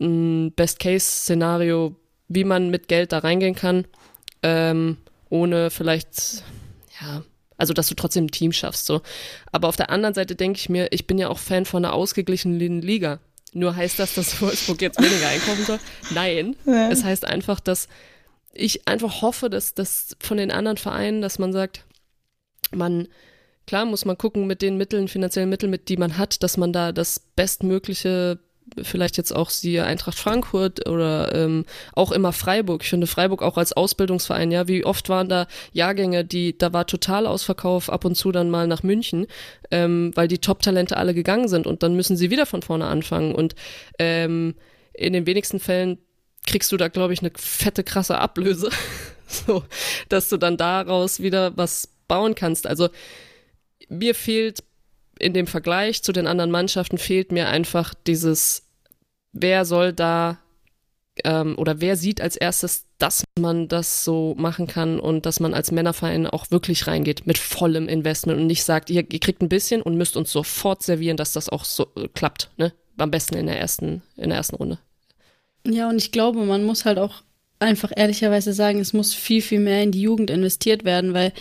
ein 0.00 0.52
Best-Case-Szenario, 0.52 1.96
wie 2.28 2.44
man 2.44 2.70
mit 2.70 2.88
Geld 2.88 3.12
da 3.12 3.18
reingehen 3.18 3.54
kann, 3.54 3.84
ähm, 4.42 4.96
ohne 5.28 5.70
vielleicht, 5.70 6.42
ja, 7.00 7.22
also 7.56 7.72
dass 7.72 7.88
du 7.88 7.94
trotzdem 7.94 8.24
ein 8.24 8.30
Team 8.30 8.52
schaffst. 8.52 8.86
So. 8.86 9.02
Aber 9.52 9.68
auf 9.68 9.76
der 9.76 9.90
anderen 9.90 10.14
Seite 10.14 10.34
denke 10.34 10.58
ich 10.58 10.68
mir, 10.68 10.88
ich 10.90 11.06
bin 11.06 11.18
ja 11.18 11.28
auch 11.28 11.38
Fan 11.38 11.64
von 11.64 11.84
einer 11.84 11.94
ausgeglichenen 11.94 12.82
Liga. 12.82 13.20
Nur 13.52 13.76
heißt 13.76 13.98
das, 13.98 14.14
dass 14.14 14.40
Wolfsburg 14.40 14.80
jetzt 14.82 15.00
weniger 15.00 15.28
einkaufen 15.28 15.64
soll? 15.64 15.78
Nein. 16.10 16.56
Ja. 16.64 16.90
Es 16.90 17.04
heißt 17.04 17.26
einfach, 17.26 17.60
dass 17.60 17.88
ich 18.52 18.86
einfach 18.86 19.22
hoffe, 19.22 19.50
dass 19.50 19.74
das 19.74 20.16
von 20.20 20.36
den 20.36 20.50
anderen 20.50 20.76
Vereinen, 20.76 21.22
dass 21.22 21.38
man 21.38 21.52
sagt, 21.52 21.84
man, 22.70 23.08
klar 23.66 23.84
muss 23.84 24.04
man 24.04 24.18
gucken 24.18 24.46
mit 24.46 24.62
den 24.62 24.76
Mitteln, 24.76 25.08
finanziellen 25.08 25.48
Mitteln, 25.48 25.70
mit 25.70 25.88
die 25.88 25.96
man 25.96 26.18
hat, 26.18 26.42
dass 26.42 26.56
man 26.56 26.72
da 26.72 26.92
das 26.92 27.20
bestmögliche 27.36 28.38
vielleicht 28.80 29.16
jetzt 29.16 29.34
auch 29.34 29.50
siehe 29.50 29.84
Eintracht 29.84 30.18
Frankfurt 30.18 30.88
oder 30.88 31.34
ähm, 31.34 31.64
auch 31.94 32.12
immer 32.12 32.32
Freiburg. 32.32 32.82
Ich 32.82 32.90
finde 32.90 33.06
Freiburg 33.06 33.42
auch 33.42 33.58
als 33.58 33.72
Ausbildungsverein, 33.72 34.50
ja, 34.50 34.68
wie 34.68 34.84
oft 34.84 35.08
waren 35.08 35.28
da 35.28 35.46
Jahrgänge, 35.72 36.24
die, 36.24 36.56
da 36.56 36.72
war 36.72 36.86
total 36.86 37.26
Ausverkauf, 37.26 37.90
ab 37.90 38.04
und 38.04 38.14
zu 38.14 38.32
dann 38.32 38.50
mal 38.50 38.66
nach 38.66 38.82
München, 38.82 39.26
ähm, 39.70 40.12
weil 40.14 40.28
die 40.28 40.38
Top-Talente 40.38 40.96
alle 40.96 41.14
gegangen 41.14 41.48
sind 41.48 41.66
und 41.66 41.82
dann 41.82 41.94
müssen 41.94 42.16
sie 42.16 42.30
wieder 42.30 42.46
von 42.46 42.62
vorne 42.62 42.86
anfangen. 42.86 43.34
Und 43.34 43.54
ähm, 43.98 44.54
in 44.94 45.12
den 45.12 45.26
wenigsten 45.26 45.60
Fällen 45.60 45.98
kriegst 46.46 46.72
du 46.72 46.76
da, 46.76 46.88
glaube 46.88 47.12
ich, 47.12 47.20
eine 47.20 47.32
fette, 47.36 47.84
krasse 47.84 48.18
Ablöse, 48.18 48.70
so, 49.26 49.64
dass 50.08 50.28
du 50.28 50.36
dann 50.36 50.56
daraus 50.56 51.20
wieder 51.20 51.56
was 51.56 51.88
bauen 52.08 52.34
kannst. 52.34 52.66
Also 52.66 52.88
mir 53.88 54.14
fehlt 54.14 54.64
in 55.22 55.32
dem 55.32 55.46
Vergleich 55.46 56.02
zu 56.02 56.12
den 56.12 56.26
anderen 56.26 56.50
Mannschaften 56.50 56.98
fehlt 56.98 57.32
mir 57.32 57.48
einfach 57.48 57.94
dieses, 57.94 58.64
wer 59.32 59.64
soll 59.64 59.92
da 59.92 60.38
ähm, 61.24 61.54
oder 61.58 61.80
wer 61.80 61.96
sieht 61.96 62.20
als 62.20 62.36
erstes, 62.36 62.86
dass 62.98 63.24
man 63.38 63.68
das 63.68 64.04
so 64.04 64.34
machen 64.36 64.66
kann 64.66 64.98
und 64.98 65.26
dass 65.26 65.40
man 65.40 65.54
als 65.54 65.70
Männerverein 65.70 66.26
auch 66.26 66.50
wirklich 66.50 66.86
reingeht 66.86 67.26
mit 67.26 67.38
vollem 67.38 67.88
Investment 67.88 68.40
und 68.40 68.46
nicht 68.46 68.64
sagt, 68.64 68.90
ihr, 68.90 69.04
ihr 69.10 69.20
kriegt 69.20 69.42
ein 69.42 69.48
bisschen 69.48 69.82
und 69.82 69.96
müsst 69.96 70.16
uns 70.16 70.32
sofort 70.32 70.82
servieren, 70.82 71.16
dass 71.16 71.32
das 71.32 71.48
auch 71.48 71.64
so 71.64 71.86
äh, 71.96 72.08
klappt, 72.08 72.50
ne? 72.56 72.72
Am 72.98 73.10
besten 73.10 73.36
in 73.36 73.46
der 73.46 73.58
ersten, 73.58 74.02
in 74.16 74.28
der 74.28 74.36
ersten 74.36 74.56
Runde. 74.56 74.78
Ja, 75.66 75.88
und 75.88 75.96
ich 75.96 76.12
glaube, 76.12 76.44
man 76.44 76.64
muss 76.64 76.84
halt 76.84 76.98
auch 76.98 77.22
einfach 77.58 77.90
ehrlicherweise 77.94 78.52
sagen, 78.52 78.80
es 78.80 78.92
muss 78.92 79.14
viel, 79.14 79.40
viel 79.40 79.60
mehr 79.60 79.82
in 79.82 79.92
die 79.92 80.02
Jugend 80.02 80.30
investiert 80.30 80.84
werden, 80.84 81.14
weil 81.14 81.32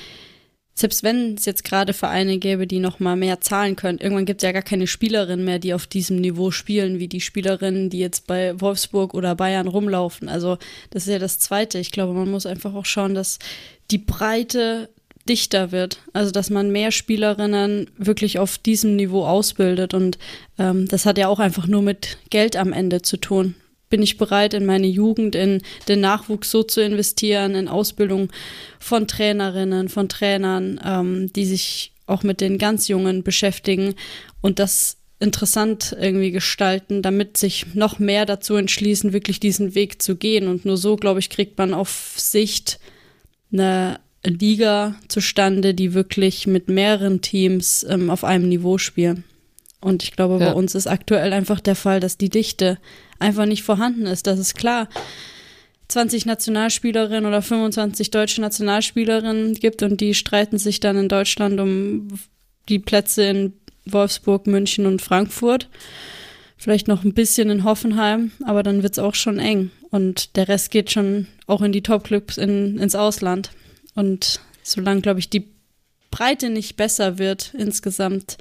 selbst 0.73 1.03
wenn 1.03 1.35
es 1.35 1.45
jetzt 1.45 1.63
gerade 1.63 1.93
Vereine 1.93 2.37
gäbe, 2.37 2.65
die 2.65 2.79
noch 2.79 2.99
mal 2.99 3.15
mehr 3.15 3.41
zahlen 3.41 3.75
können, 3.75 3.99
irgendwann 3.99 4.25
gibt 4.25 4.41
es 4.41 4.45
ja 4.45 4.51
gar 4.51 4.61
keine 4.61 4.87
Spielerinnen 4.87 5.45
mehr, 5.45 5.59
die 5.59 5.73
auf 5.73 5.87
diesem 5.87 6.17
Niveau 6.17 6.51
spielen, 6.51 6.99
wie 6.99 7.07
die 7.07 7.21
Spielerinnen, 7.21 7.89
die 7.89 7.99
jetzt 7.99 8.27
bei 8.27 8.59
Wolfsburg 8.59 9.13
oder 9.13 9.35
Bayern 9.35 9.67
rumlaufen. 9.67 10.29
Also 10.29 10.57
das 10.89 11.03
ist 11.03 11.13
ja 11.13 11.19
das 11.19 11.39
Zweite. 11.39 11.77
Ich 11.77 11.91
glaube, 11.91 12.13
man 12.13 12.31
muss 12.31 12.45
einfach 12.45 12.73
auch 12.73 12.85
schauen, 12.85 13.13
dass 13.13 13.39
die 13.91 13.97
Breite 13.97 14.89
dichter 15.27 15.71
wird. 15.71 15.99
Also 16.13 16.31
dass 16.31 16.49
man 16.49 16.71
mehr 16.71 16.91
Spielerinnen 16.91 17.89
wirklich 17.97 18.39
auf 18.39 18.57
diesem 18.57 18.95
Niveau 18.95 19.25
ausbildet. 19.25 19.93
Und 19.93 20.17
ähm, 20.57 20.87
das 20.87 21.05
hat 21.05 21.17
ja 21.17 21.27
auch 21.27 21.39
einfach 21.39 21.67
nur 21.67 21.81
mit 21.81 22.17
Geld 22.29 22.55
am 22.55 22.73
Ende 22.73 23.01
zu 23.01 23.17
tun 23.17 23.55
bin 23.91 24.01
ich 24.01 24.17
bereit, 24.17 24.55
in 24.55 24.65
meine 24.65 24.87
Jugend, 24.87 25.35
in 25.35 25.61
den 25.87 25.99
Nachwuchs 25.99 26.49
so 26.49 26.63
zu 26.63 26.81
investieren, 26.81 27.53
in 27.53 27.67
Ausbildung 27.67 28.31
von 28.79 29.07
Trainerinnen, 29.07 29.89
von 29.89 30.09
Trainern, 30.09 30.81
ähm, 30.83 31.31
die 31.33 31.45
sich 31.45 31.91
auch 32.07 32.23
mit 32.23 32.41
den 32.41 32.57
ganz 32.57 32.87
Jungen 32.87 33.21
beschäftigen 33.21 33.93
und 34.41 34.57
das 34.57 34.97
interessant 35.19 35.95
irgendwie 35.99 36.31
gestalten, 36.31 37.03
damit 37.03 37.37
sich 37.37 37.75
noch 37.75 37.99
mehr 37.99 38.25
dazu 38.25 38.55
entschließen, 38.55 39.13
wirklich 39.13 39.39
diesen 39.39 39.75
Weg 39.75 40.01
zu 40.01 40.15
gehen. 40.15 40.47
Und 40.47 40.65
nur 40.65 40.77
so, 40.77 40.95
glaube 40.95 41.19
ich, 41.19 41.29
kriegt 41.29 41.59
man 41.59 41.75
auf 41.75 42.15
Sicht 42.17 42.79
eine 43.53 43.99
Liga 44.23 44.95
zustande, 45.07 45.75
die 45.75 45.93
wirklich 45.93 46.47
mit 46.47 46.69
mehreren 46.69 47.21
Teams 47.21 47.85
ähm, 47.87 48.09
auf 48.09 48.23
einem 48.23 48.49
Niveau 48.49 48.79
spielen. 48.79 49.23
Und 49.81 50.03
ich 50.03 50.11
glaube, 50.11 50.39
ja. 50.39 50.51
bei 50.51 50.53
uns 50.53 50.75
ist 50.75 50.87
aktuell 50.87 51.33
einfach 51.33 51.59
der 51.59 51.75
Fall, 51.75 51.99
dass 51.99 52.17
die 52.17 52.29
Dichte 52.29 52.77
einfach 53.19 53.45
nicht 53.45 53.63
vorhanden 53.63 54.05
ist. 54.05 54.27
Das 54.27 54.39
ist 54.39 54.55
klar. 54.55 54.87
20 55.87 56.25
Nationalspielerinnen 56.25 57.25
oder 57.25 57.41
25 57.41 58.11
deutsche 58.11 58.39
Nationalspielerinnen 58.39 59.55
gibt 59.55 59.83
und 59.83 59.99
die 59.99 60.13
streiten 60.13 60.57
sich 60.57 60.79
dann 60.79 60.95
in 60.97 61.09
Deutschland 61.09 61.59
um 61.59 62.07
die 62.69 62.79
Plätze 62.79 63.23
in 63.23 63.53
Wolfsburg, 63.85 64.47
München 64.47 64.85
und 64.85 65.01
Frankfurt. 65.01 65.67
Vielleicht 66.55 66.87
noch 66.87 67.03
ein 67.03 67.13
bisschen 67.13 67.49
in 67.49 67.63
Hoffenheim, 67.63 68.31
aber 68.45 68.63
dann 68.63 68.83
wird 68.83 68.93
es 68.93 68.99
auch 68.99 69.15
schon 69.15 69.39
eng. 69.39 69.71
Und 69.89 70.37
der 70.37 70.47
Rest 70.47 70.71
geht 70.71 70.91
schon 70.91 71.27
auch 71.47 71.61
in 71.61 71.71
die 71.71 71.81
Topclubs 71.81 72.37
in, 72.37 72.77
ins 72.77 72.95
Ausland. 72.95 73.51
Und 73.95 74.39
solange, 74.63 75.01
glaube 75.01 75.19
ich, 75.19 75.29
die 75.29 75.47
Breite 76.11 76.49
nicht 76.49 76.77
besser 76.77 77.17
wird 77.17 77.53
insgesamt, 77.57 78.37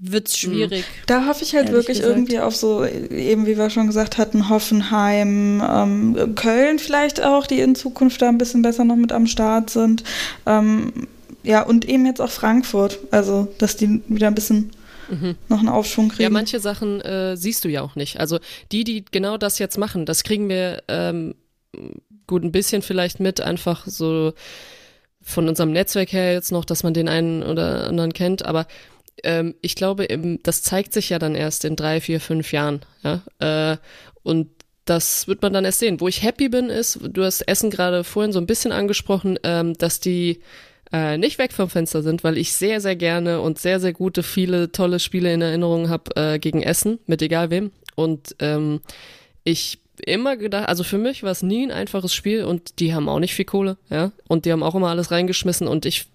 wird's 0.00 0.32
mhm. 0.42 0.52
schwierig. 0.52 0.84
Da 1.06 1.26
hoffe 1.26 1.44
ich 1.44 1.54
halt 1.54 1.70
wirklich 1.70 1.98
gesagt. 1.98 2.16
irgendwie 2.16 2.40
auf 2.40 2.56
so, 2.56 2.84
eben 2.84 3.46
wie 3.46 3.56
wir 3.56 3.70
schon 3.70 3.86
gesagt 3.86 4.18
hatten, 4.18 4.48
Hoffenheim, 4.48 5.62
ähm, 5.62 6.34
Köln 6.34 6.78
vielleicht 6.78 7.22
auch, 7.22 7.46
die 7.46 7.60
in 7.60 7.74
Zukunft 7.74 8.22
da 8.22 8.28
ein 8.28 8.38
bisschen 8.38 8.62
besser 8.62 8.84
noch 8.84 8.96
mit 8.96 9.12
am 9.12 9.26
Start 9.26 9.70
sind. 9.70 10.02
Ähm, 10.46 11.06
ja, 11.42 11.62
und 11.62 11.88
eben 11.88 12.06
jetzt 12.06 12.20
auch 12.20 12.30
Frankfurt. 12.30 12.98
Also, 13.10 13.48
dass 13.58 13.76
die 13.76 14.02
wieder 14.08 14.26
ein 14.26 14.34
bisschen 14.34 14.70
mhm. 15.10 15.36
noch 15.48 15.58
einen 15.58 15.68
Aufschwung 15.68 16.08
kriegen. 16.08 16.22
Ja, 16.22 16.30
manche 16.30 16.60
Sachen 16.60 17.00
äh, 17.02 17.36
siehst 17.36 17.64
du 17.64 17.68
ja 17.68 17.82
auch 17.82 17.94
nicht. 17.94 18.18
Also 18.18 18.38
die, 18.72 18.84
die 18.84 19.04
genau 19.10 19.36
das 19.36 19.58
jetzt 19.58 19.78
machen, 19.78 20.06
das 20.06 20.24
kriegen 20.24 20.48
wir 20.48 20.82
ähm, 20.88 21.34
gut 22.26 22.42
ein 22.42 22.52
bisschen 22.52 22.82
vielleicht 22.82 23.20
mit, 23.20 23.40
einfach 23.40 23.86
so 23.86 24.32
von 25.22 25.48
unserem 25.48 25.72
Netzwerk 25.72 26.12
her 26.12 26.32
jetzt 26.32 26.52
noch, 26.52 26.64
dass 26.64 26.82
man 26.82 26.94
den 26.94 27.08
einen 27.08 27.42
oder 27.42 27.86
anderen 27.88 28.12
kennt, 28.12 28.44
aber 28.44 28.66
ähm, 29.24 29.54
ich 29.62 29.74
glaube, 29.74 30.04
im, 30.04 30.42
das 30.42 30.62
zeigt 30.62 30.92
sich 30.92 31.10
ja 31.10 31.18
dann 31.18 31.34
erst 31.34 31.64
in 31.64 31.76
drei, 31.76 32.00
vier, 32.00 32.20
fünf 32.20 32.52
Jahren. 32.52 32.80
Ja? 33.02 33.22
Äh, 33.38 33.76
und 34.22 34.48
das 34.84 35.28
wird 35.28 35.42
man 35.42 35.52
dann 35.52 35.64
erst 35.64 35.78
sehen. 35.78 36.00
Wo 36.00 36.08
ich 36.08 36.22
happy 36.22 36.48
bin, 36.48 36.68
ist, 36.68 36.98
du 37.02 37.22
hast 37.22 37.42
Essen 37.42 37.70
gerade 37.70 38.04
vorhin 38.04 38.32
so 38.32 38.40
ein 38.40 38.46
bisschen 38.46 38.72
angesprochen, 38.72 39.38
ähm, 39.44 39.74
dass 39.74 40.00
die 40.00 40.40
äh, 40.92 41.16
nicht 41.16 41.38
weg 41.38 41.52
vom 41.52 41.70
Fenster 41.70 42.02
sind, 42.02 42.24
weil 42.24 42.36
ich 42.36 42.52
sehr, 42.52 42.80
sehr 42.80 42.96
gerne 42.96 43.40
und 43.40 43.58
sehr, 43.58 43.78
sehr 43.78 43.92
gute, 43.92 44.22
viele 44.22 44.72
tolle 44.72 44.98
Spiele 44.98 45.32
in 45.32 45.42
Erinnerung 45.42 45.88
habe 45.88 46.16
äh, 46.16 46.38
gegen 46.38 46.62
Essen, 46.62 46.98
mit 47.06 47.22
egal 47.22 47.50
wem. 47.50 47.70
Und 47.94 48.34
ähm, 48.40 48.80
ich 49.44 49.78
immer 50.04 50.36
gedacht, 50.36 50.68
also 50.68 50.82
für 50.82 50.98
mich 50.98 51.22
war 51.22 51.30
es 51.30 51.42
nie 51.42 51.64
ein 51.64 51.70
einfaches 51.70 52.14
Spiel 52.14 52.44
und 52.44 52.80
die 52.80 52.94
haben 52.94 53.08
auch 53.08 53.18
nicht 53.18 53.34
viel 53.34 53.44
Kohle, 53.44 53.76
ja. 53.90 54.12
Und 54.28 54.44
die 54.44 54.52
haben 54.52 54.62
auch 54.62 54.74
immer 54.74 54.88
alles 54.88 55.10
reingeschmissen 55.10 55.68
und 55.68 55.86
ich 55.86 56.06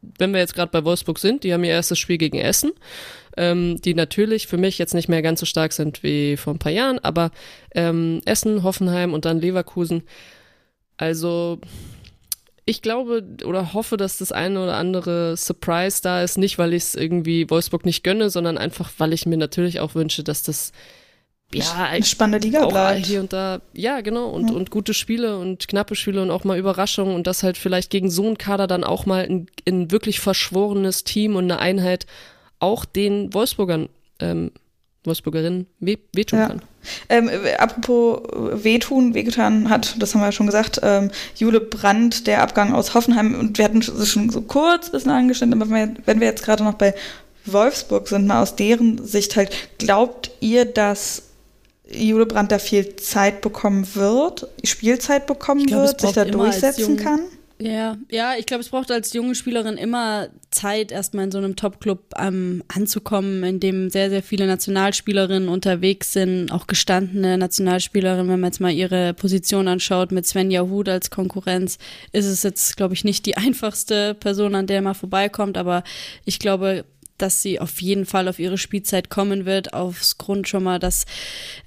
wenn 0.00 0.32
wir 0.32 0.40
jetzt 0.40 0.54
gerade 0.54 0.70
bei 0.70 0.84
Wolfsburg 0.84 1.18
sind, 1.18 1.44
die 1.44 1.52
haben 1.52 1.64
ihr 1.64 1.70
erstes 1.70 1.98
Spiel 1.98 2.18
gegen 2.18 2.38
Essen, 2.38 2.72
ähm, 3.36 3.80
die 3.82 3.94
natürlich 3.94 4.46
für 4.46 4.56
mich 4.56 4.78
jetzt 4.78 4.94
nicht 4.94 5.08
mehr 5.08 5.22
ganz 5.22 5.40
so 5.40 5.46
stark 5.46 5.72
sind 5.72 6.02
wie 6.02 6.36
vor 6.36 6.54
ein 6.54 6.58
paar 6.58 6.72
Jahren, 6.72 6.98
aber 7.00 7.30
ähm, 7.74 8.20
Essen, 8.24 8.62
Hoffenheim 8.62 9.12
und 9.12 9.24
dann 9.24 9.40
Leverkusen. 9.40 10.02
Also 10.96 11.60
ich 12.64 12.82
glaube 12.82 13.24
oder 13.44 13.72
hoffe, 13.74 13.96
dass 13.96 14.18
das 14.18 14.32
eine 14.32 14.62
oder 14.62 14.76
andere 14.76 15.36
Surprise 15.36 16.00
da 16.02 16.22
ist, 16.22 16.36
nicht 16.36 16.58
weil 16.58 16.74
ich 16.74 16.82
es 16.82 16.94
irgendwie 16.94 17.48
Wolfsburg 17.48 17.86
nicht 17.86 18.02
gönne, 18.02 18.28
sondern 18.28 18.58
einfach, 18.58 18.90
weil 18.98 19.12
ich 19.12 19.24
mir 19.24 19.36
natürlich 19.36 19.80
auch 19.80 19.94
wünsche, 19.94 20.24
dass 20.24 20.42
das 20.42 20.72
ja, 21.58 21.84
eine 21.84 22.04
spannende 22.04 22.46
Liga 22.46 22.64
auch 22.64 22.70
bleibt. 22.70 23.06
hier 23.06 23.20
und 23.20 23.32
da, 23.32 23.60
ja, 23.72 24.00
genau, 24.00 24.28
und, 24.28 24.50
ja. 24.50 24.56
und 24.56 24.70
gute 24.70 24.94
Spiele 24.94 25.38
und 25.38 25.68
knappe 25.68 25.94
Spiele 25.94 26.22
und 26.22 26.30
auch 26.30 26.44
mal 26.44 26.58
Überraschungen 26.58 27.14
und 27.14 27.26
das 27.26 27.42
halt 27.42 27.56
vielleicht 27.58 27.90
gegen 27.90 28.10
so 28.10 28.26
einen 28.26 28.38
Kader 28.38 28.66
dann 28.66 28.84
auch 28.84 29.06
mal 29.06 29.24
ein, 29.24 29.46
ein 29.66 29.90
wirklich 29.90 30.20
verschworenes 30.20 31.04
Team 31.04 31.36
und 31.36 31.44
eine 31.44 31.58
Einheit 31.58 32.06
auch 32.58 32.84
den 32.84 33.32
Wolfsburgern, 33.34 33.88
ähm, 34.20 34.50
Wolfsburgerinnen 35.04 35.66
weh, 35.80 35.98
wehtun 36.14 36.38
ja. 36.38 36.48
kann. 36.48 36.62
Ähm, 37.08 37.30
apropos 37.58 38.22
wehtun, 38.64 39.14
wehgetan 39.14 39.68
hat, 39.68 39.96
das 39.98 40.14
haben 40.14 40.20
wir 40.20 40.26
ja 40.26 40.32
schon 40.32 40.46
gesagt, 40.46 40.80
ähm, 40.82 41.10
Jule 41.36 41.60
Brandt, 41.60 42.26
der 42.26 42.42
Abgang 42.42 42.72
aus 42.74 42.94
Hoffenheim, 42.94 43.38
und 43.38 43.58
wir 43.58 43.64
hatten 43.64 43.78
es 43.78 44.08
schon 44.08 44.30
so 44.30 44.42
kurz 44.42 44.86
ein 44.86 44.92
bisschen 44.92 45.10
angeschnitten, 45.10 45.60
aber 45.60 45.70
wenn 45.70 46.20
wir 46.20 46.26
jetzt 46.26 46.44
gerade 46.44 46.64
noch 46.64 46.74
bei 46.74 46.94
Wolfsburg 47.44 48.08
sind, 48.08 48.26
mal 48.26 48.42
aus 48.42 48.56
deren 48.56 49.04
Sicht 49.04 49.36
halt, 49.36 49.50
glaubt 49.78 50.30
ihr, 50.40 50.64
dass 50.64 51.25
Jule 51.90 52.26
Brandt 52.26 52.52
da 52.52 52.58
viel 52.58 52.96
Zeit 52.96 53.40
bekommen 53.40 53.86
wird, 53.94 54.48
Spielzeit 54.64 55.26
bekommen 55.26 55.66
glaub, 55.66 55.82
wird, 55.82 56.00
sich 56.00 56.12
da 56.12 56.24
durchsetzen 56.24 56.96
kann? 56.96 57.20
Ja, 57.58 57.96
ja, 58.10 58.34
ich 58.38 58.44
glaube, 58.44 58.60
es 58.60 58.68
braucht 58.68 58.90
als 58.90 59.14
junge 59.14 59.34
Spielerin 59.34 59.78
immer 59.78 60.28
Zeit, 60.50 60.92
erstmal 60.92 61.24
in 61.24 61.30
so 61.30 61.38
einem 61.38 61.56
Top-Club 61.56 62.12
ähm, 62.18 62.62
anzukommen, 62.68 63.42
in 63.44 63.60
dem 63.60 63.88
sehr, 63.88 64.10
sehr 64.10 64.22
viele 64.22 64.46
Nationalspielerinnen 64.46 65.48
unterwegs 65.48 66.12
sind, 66.12 66.52
auch 66.52 66.66
gestandene 66.66 67.38
Nationalspielerinnen, 67.38 68.28
wenn 68.30 68.40
man 68.40 68.50
jetzt 68.50 68.60
mal 68.60 68.72
ihre 68.72 69.14
Position 69.14 69.68
anschaut, 69.68 70.12
mit 70.12 70.26
Svenja 70.26 70.62
Huth 70.62 70.90
als 70.90 71.08
Konkurrenz, 71.08 71.78
ist 72.12 72.26
es 72.26 72.42
jetzt, 72.42 72.76
glaube 72.76 72.92
ich, 72.92 73.04
nicht 73.04 73.24
die 73.24 73.36
einfachste 73.38 74.12
Person, 74.12 74.54
an 74.54 74.66
der 74.66 74.82
man 74.82 74.94
vorbeikommt, 74.94 75.56
aber 75.56 75.82
ich 76.26 76.38
glaube, 76.38 76.84
dass 77.18 77.42
sie 77.42 77.60
auf 77.60 77.80
jeden 77.80 78.06
Fall 78.06 78.28
auf 78.28 78.38
ihre 78.38 78.58
Spielzeit 78.58 79.10
kommen 79.10 79.44
wird, 79.44 79.74
aufs 79.74 80.18
Grund 80.18 80.48
schon 80.48 80.64
mal, 80.64 80.78
dass 80.78 81.06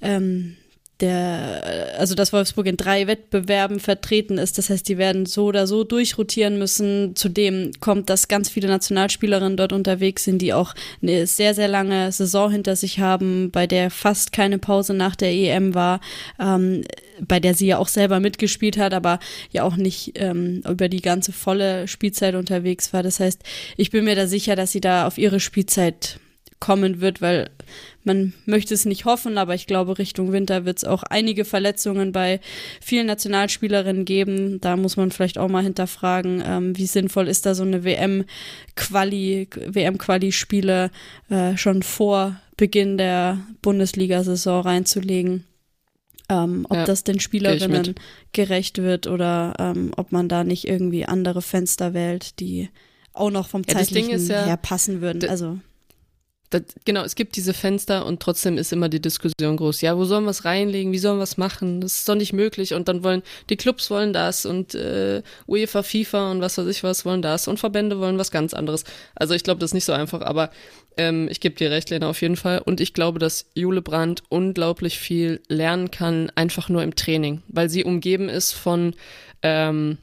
ähm, 0.00 0.56
der, 1.00 1.94
also 1.98 2.14
dass 2.14 2.32
Wolfsburg 2.32 2.66
in 2.66 2.76
drei 2.76 3.06
Wettbewerben 3.06 3.80
vertreten 3.80 4.38
ist. 4.38 4.58
Das 4.58 4.70
heißt, 4.70 4.88
die 4.88 4.98
werden 4.98 5.26
so 5.26 5.46
oder 5.46 5.66
so 5.66 5.84
durchrotieren 5.84 6.58
müssen. 6.58 7.16
Zudem 7.16 7.72
kommt, 7.80 8.10
dass 8.10 8.28
ganz 8.28 8.48
viele 8.48 8.68
Nationalspielerinnen 8.68 9.56
dort 9.56 9.72
unterwegs 9.72 10.24
sind, 10.24 10.40
die 10.42 10.52
auch 10.52 10.74
eine 11.02 11.26
sehr, 11.26 11.54
sehr 11.54 11.68
lange 11.68 12.12
Saison 12.12 12.50
hinter 12.50 12.76
sich 12.76 13.00
haben, 13.00 13.50
bei 13.50 13.66
der 13.66 13.90
fast 13.90 14.32
keine 14.32 14.58
Pause 14.58 14.94
nach 14.94 15.16
der 15.16 15.32
EM 15.32 15.74
war, 15.74 16.00
ähm, 16.38 16.82
bei 17.26 17.40
der 17.40 17.54
sie 17.54 17.66
ja 17.66 17.78
auch 17.78 17.88
selber 17.88 18.20
mitgespielt 18.20 18.78
hat, 18.78 18.94
aber 18.94 19.18
ja 19.50 19.64
auch 19.64 19.76
nicht 19.76 20.12
ähm, 20.16 20.62
über 20.68 20.88
die 20.88 21.02
ganze 21.02 21.32
volle 21.32 21.88
Spielzeit 21.88 22.34
unterwegs 22.34 22.92
war. 22.92 23.02
Das 23.02 23.20
heißt, 23.20 23.42
ich 23.76 23.90
bin 23.90 24.04
mir 24.04 24.14
da 24.14 24.26
sicher, 24.26 24.56
dass 24.56 24.72
sie 24.72 24.80
da 24.80 25.06
auf 25.06 25.18
ihre 25.18 25.40
Spielzeit 25.40 26.18
kommen 26.60 27.00
wird, 27.00 27.20
weil 27.22 27.50
man 28.04 28.32
möchte 28.46 28.72
es 28.72 28.84
nicht 28.84 29.04
hoffen, 29.04 29.36
aber 29.36 29.54
ich 29.54 29.66
glaube, 29.66 29.98
Richtung 29.98 30.32
Winter 30.32 30.64
wird 30.64 30.78
es 30.78 30.84
auch 30.84 31.02
einige 31.02 31.44
Verletzungen 31.44 32.12
bei 32.12 32.40
vielen 32.80 33.06
Nationalspielerinnen 33.06 34.04
geben. 34.04 34.60
Da 34.60 34.76
muss 34.76 34.96
man 34.96 35.10
vielleicht 35.10 35.38
auch 35.38 35.48
mal 35.48 35.62
hinterfragen, 35.62 36.42
ähm, 36.44 36.76
wie 36.76 36.86
sinnvoll 36.86 37.28
ist 37.28 37.46
da 37.46 37.54
so 37.54 37.62
eine 37.62 37.84
WM-Quali, 37.84 39.48
WM-Quali-Spiele 39.66 40.90
äh, 41.28 41.56
schon 41.56 41.82
vor 41.82 42.40
Beginn 42.56 42.96
der 42.96 43.38
Bundesliga-Saison 43.62 44.62
reinzulegen. 44.62 45.44
Ähm, 46.30 46.64
ob 46.68 46.76
ja, 46.76 46.84
das 46.84 47.02
den 47.02 47.18
Spielerinnen 47.18 47.96
gerecht 48.32 48.78
wird 48.78 49.08
oder 49.08 49.54
ähm, 49.58 49.90
ob 49.96 50.12
man 50.12 50.28
da 50.28 50.44
nicht 50.44 50.66
irgendwie 50.66 51.04
andere 51.04 51.42
Fenster 51.42 51.92
wählt, 51.92 52.38
die 52.38 52.68
auch 53.12 53.30
noch 53.30 53.48
vom 53.48 53.62
ja, 53.66 53.74
zeitlichen 53.74 54.26
ja, 54.28 54.44
her 54.44 54.56
passen 54.56 55.00
würden. 55.00 55.28
Also 55.28 55.58
das, 56.50 56.62
genau, 56.84 57.02
es 57.02 57.14
gibt 57.14 57.36
diese 57.36 57.54
Fenster 57.54 58.04
und 58.04 58.20
trotzdem 58.20 58.58
ist 58.58 58.72
immer 58.72 58.88
die 58.88 59.00
Diskussion 59.00 59.56
groß. 59.56 59.80
Ja, 59.82 59.96
wo 59.96 60.04
sollen 60.04 60.24
wir 60.24 60.30
es 60.30 60.44
reinlegen? 60.44 60.92
Wie 60.92 60.98
sollen 60.98 61.18
wir 61.18 61.24
es 61.24 61.36
machen? 61.36 61.80
Das 61.80 61.94
ist 61.94 62.08
doch 62.08 62.16
nicht 62.16 62.32
möglich. 62.32 62.74
Und 62.74 62.88
dann 62.88 63.04
wollen 63.04 63.22
die 63.48 63.56
Clubs 63.56 63.88
wollen 63.90 64.12
das 64.12 64.44
und 64.46 64.74
äh, 64.74 65.22
UEFA, 65.46 65.84
FIFA 65.84 66.32
und 66.32 66.40
was 66.40 66.58
weiß 66.58 66.66
ich 66.66 66.82
was 66.82 67.04
wollen 67.04 67.22
das 67.22 67.46
und 67.46 67.60
Verbände 67.60 68.00
wollen 68.00 68.18
was 68.18 68.32
ganz 68.32 68.52
anderes. 68.52 68.84
Also 69.14 69.34
ich 69.34 69.44
glaube, 69.44 69.60
das 69.60 69.70
ist 69.70 69.74
nicht 69.74 69.84
so 69.84 69.92
einfach, 69.92 70.22
aber 70.22 70.50
ähm, 70.96 71.28
ich 71.30 71.40
gebe 71.40 71.54
dir 71.54 71.70
recht, 71.70 71.88
Lena, 71.90 72.10
auf 72.10 72.20
jeden 72.20 72.36
Fall. 72.36 72.58
Und 72.58 72.80
ich 72.80 72.94
glaube, 72.94 73.20
dass 73.20 73.46
Jule 73.54 73.80
Brandt 73.80 74.24
unglaublich 74.28 74.98
viel 74.98 75.40
lernen 75.48 75.92
kann, 75.92 76.32
einfach 76.34 76.68
nur 76.68 76.82
im 76.82 76.96
Training, 76.96 77.42
weil 77.46 77.70
sie 77.70 77.84
umgeben 77.84 78.28
ist 78.28 78.52
von 78.52 78.94
ähm, 79.42 79.98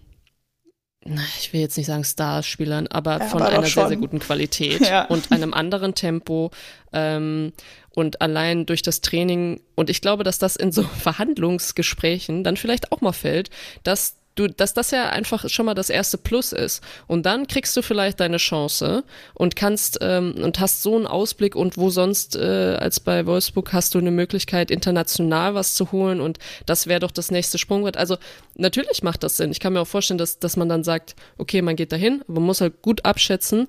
ich 1.39 1.53
will 1.53 1.61
jetzt 1.61 1.77
nicht 1.77 1.87
sagen 1.87 2.03
Starspielern, 2.03 2.87
aber 2.87 3.19
ja, 3.19 3.25
von 3.25 3.41
aber 3.41 3.51
einer 3.51 3.67
sehr, 3.67 3.87
sehr 3.87 3.97
guten 3.97 4.19
Qualität 4.19 4.81
ja. 4.87 5.05
und 5.05 5.31
einem 5.31 5.53
anderen 5.53 5.95
Tempo. 5.95 6.51
Ähm, 6.93 7.53
und 7.91 8.21
allein 8.21 8.65
durch 8.65 8.81
das 8.81 9.01
Training, 9.01 9.61
und 9.75 9.89
ich 9.89 10.01
glaube, 10.01 10.23
dass 10.23 10.37
das 10.37 10.55
in 10.55 10.71
so 10.71 10.83
Verhandlungsgesprächen 10.99 12.43
dann 12.43 12.57
vielleicht 12.57 12.91
auch 12.91 13.01
mal 13.01 13.13
fällt, 13.13 13.49
dass 13.83 14.16
du, 14.39 14.47
dass 14.47 14.73
das 14.73 14.91
ja 14.91 15.09
einfach 15.09 15.49
schon 15.49 15.65
mal 15.65 15.73
das 15.73 15.89
erste 15.89 16.17
Plus 16.17 16.51
ist. 16.51 16.83
Und 17.07 17.25
dann 17.25 17.47
kriegst 17.47 17.75
du 17.75 17.81
vielleicht 17.81 18.19
deine 18.19 18.37
Chance 18.37 19.03
und 19.33 19.55
kannst 19.55 19.99
ähm, 20.01 20.35
und 20.41 20.59
hast 20.59 20.83
so 20.83 20.95
einen 20.95 21.07
Ausblick 21.07 21.55
und 21.55 21.77
wo 21.77 21.89
sonst 21.89 22.35
äh, 22.35 22.77
als 22.79 22.99
bei 22.99 23.25
Wolfsburg 23.25 23.73
hast 23.73 23.95
du 23.95 23.99
eine 23.99 24.11
Möglichkeit, 24.11 24.71
international 24.71 25.55
was 25.55 25.75
zu 25.75 25.91
holen 25.91 26.21
und 26.21 26.39
das 26.65 26.87
wäre 26.87 26.99
doch 26.99 27.11
das 27.11 27.31
nächste 27.31 27.57
Sprungbrett. 27.57 27.97
Also 27.97 28.17
natürlich 28.55 29.03
macht 29.03 29.23
das 29.23 29.37
Sinn. 29.37 29.51
Ich 29.51 29.59
kann 29.59 29.73
mir 29.73 29.81
auch 29.81 29.87
vorstellen, 29.87 30.17
dass, 30.17 30.39
dass 30.39 30.57
man 30.57 30.69
dann 30.69 30.83
sagt, 30.83 31.15
okay, 31.37 31.61
man 31.61 31.75
geht 31.75 31.91
dahin, 31.91 32.21
aber 32.27 32.35
man 32.35 32.43
muss 32.43 32.61
halt 32.61 32.81
gut 32.81 33.05
abschätzen, 33.05 33.67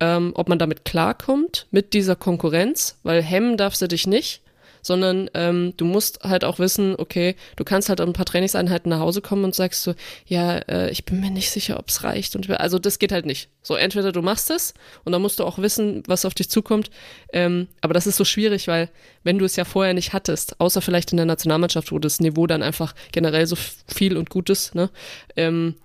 ähm, 0.00 0.32
ob 0.34 0.48
man 0.48 0.58
damit 0.58 0.84
klarkommt, 0.84 1.66
mit 1.70 1.92
dieser 1.92 2.16
Konkurrenz, 2.16 2.98
weil 3.02 3.22
hemmen 3.22 3.56
darf 3.56 3.74
sie 3.74 3.88
dich 3.88 4.06
nicht 4.06 4.42
sondern 4.82 5.30
ähm, 5.34 5.72
du 5.76 5.84
musst 5.84 6.24
halt 6.24 6.44
auch 6.44 6.58
wissen, 6.58 6.94
okay, 6.98 7.36
du 7.56 7.64
kannst 7.64 7.88
halt 7.88 8.00
ein 8.00 8.12
paar 8.12 8.26
Trainingseinheiten 8.26 8.90
nach 8.90 8.98
Hause 8.98 9.22
kommen 9.22 9.44
und 9.44 9.54
sagst 9.54 9.82
so, 9.82 9.94
ja, 10.26 10.58
äh, 10.58 10.90
ich 10.90 11.04
bin 11.04 11.20
mir 11.20 11.30
nicht 11.30 11.50
sicher, 11.50 11.78
ob 11.78 11.88
es 11.88 12.04
reicht. 12.04 12.36
Und 12.36 12.50
also 12.50 12.78
das 12.78 12.98
geht 12.98 13.12
halt 13.12 13.24
nicht. 13.24 13.48
So, 13.62 13.76
entweder 13.76 14.12
du 14.12 14.20
machst 14.22 14.50
es 14.50 14.74
und 15.04 15.12
dann 15.12 15.22
musst 15.22 15.38
du 15.38 15.44
auch 15.44 15.58
wissen, 15.58 16.02
was 16.06 16.24
auf 16.24 16.34
dich 16.34 16.50
zukommt. 16.50 16.90
Ähm, 17.32 17.68
aber 17.80 17.94
das 17.94 18.06
ist 18.06 18.16
so 18.16 18.24
schwierig, 18.24 18.68
weil 18.68 18.90
wenn 19.22 19.38
du 19.38 19.44
es 19.44 19.56
ja 19.56 19.64
vorher 19.64 19.94
nicht 19.94 20.12
hattest, 20.12 20.60
außer 20.60 20.82
vielleicht 20.82 21.12
in 21.12 21.16
der 21.16 21.26
Nationalmannschaft, 21.26 21.92
wo 21.92 21.98
das 21.98 22.20
Niveau 22.20 22.46
dann 22.46 22.62
einfach 22.62 22.94
generell 23.12 23.46
so 23.46 23.56
viel 23.86 24.16
und 24.16 24.30
gut 24.30 24.50
ist, 24.50 24.74
ne? 24.74 24.90
Ähm, 25.36 25.76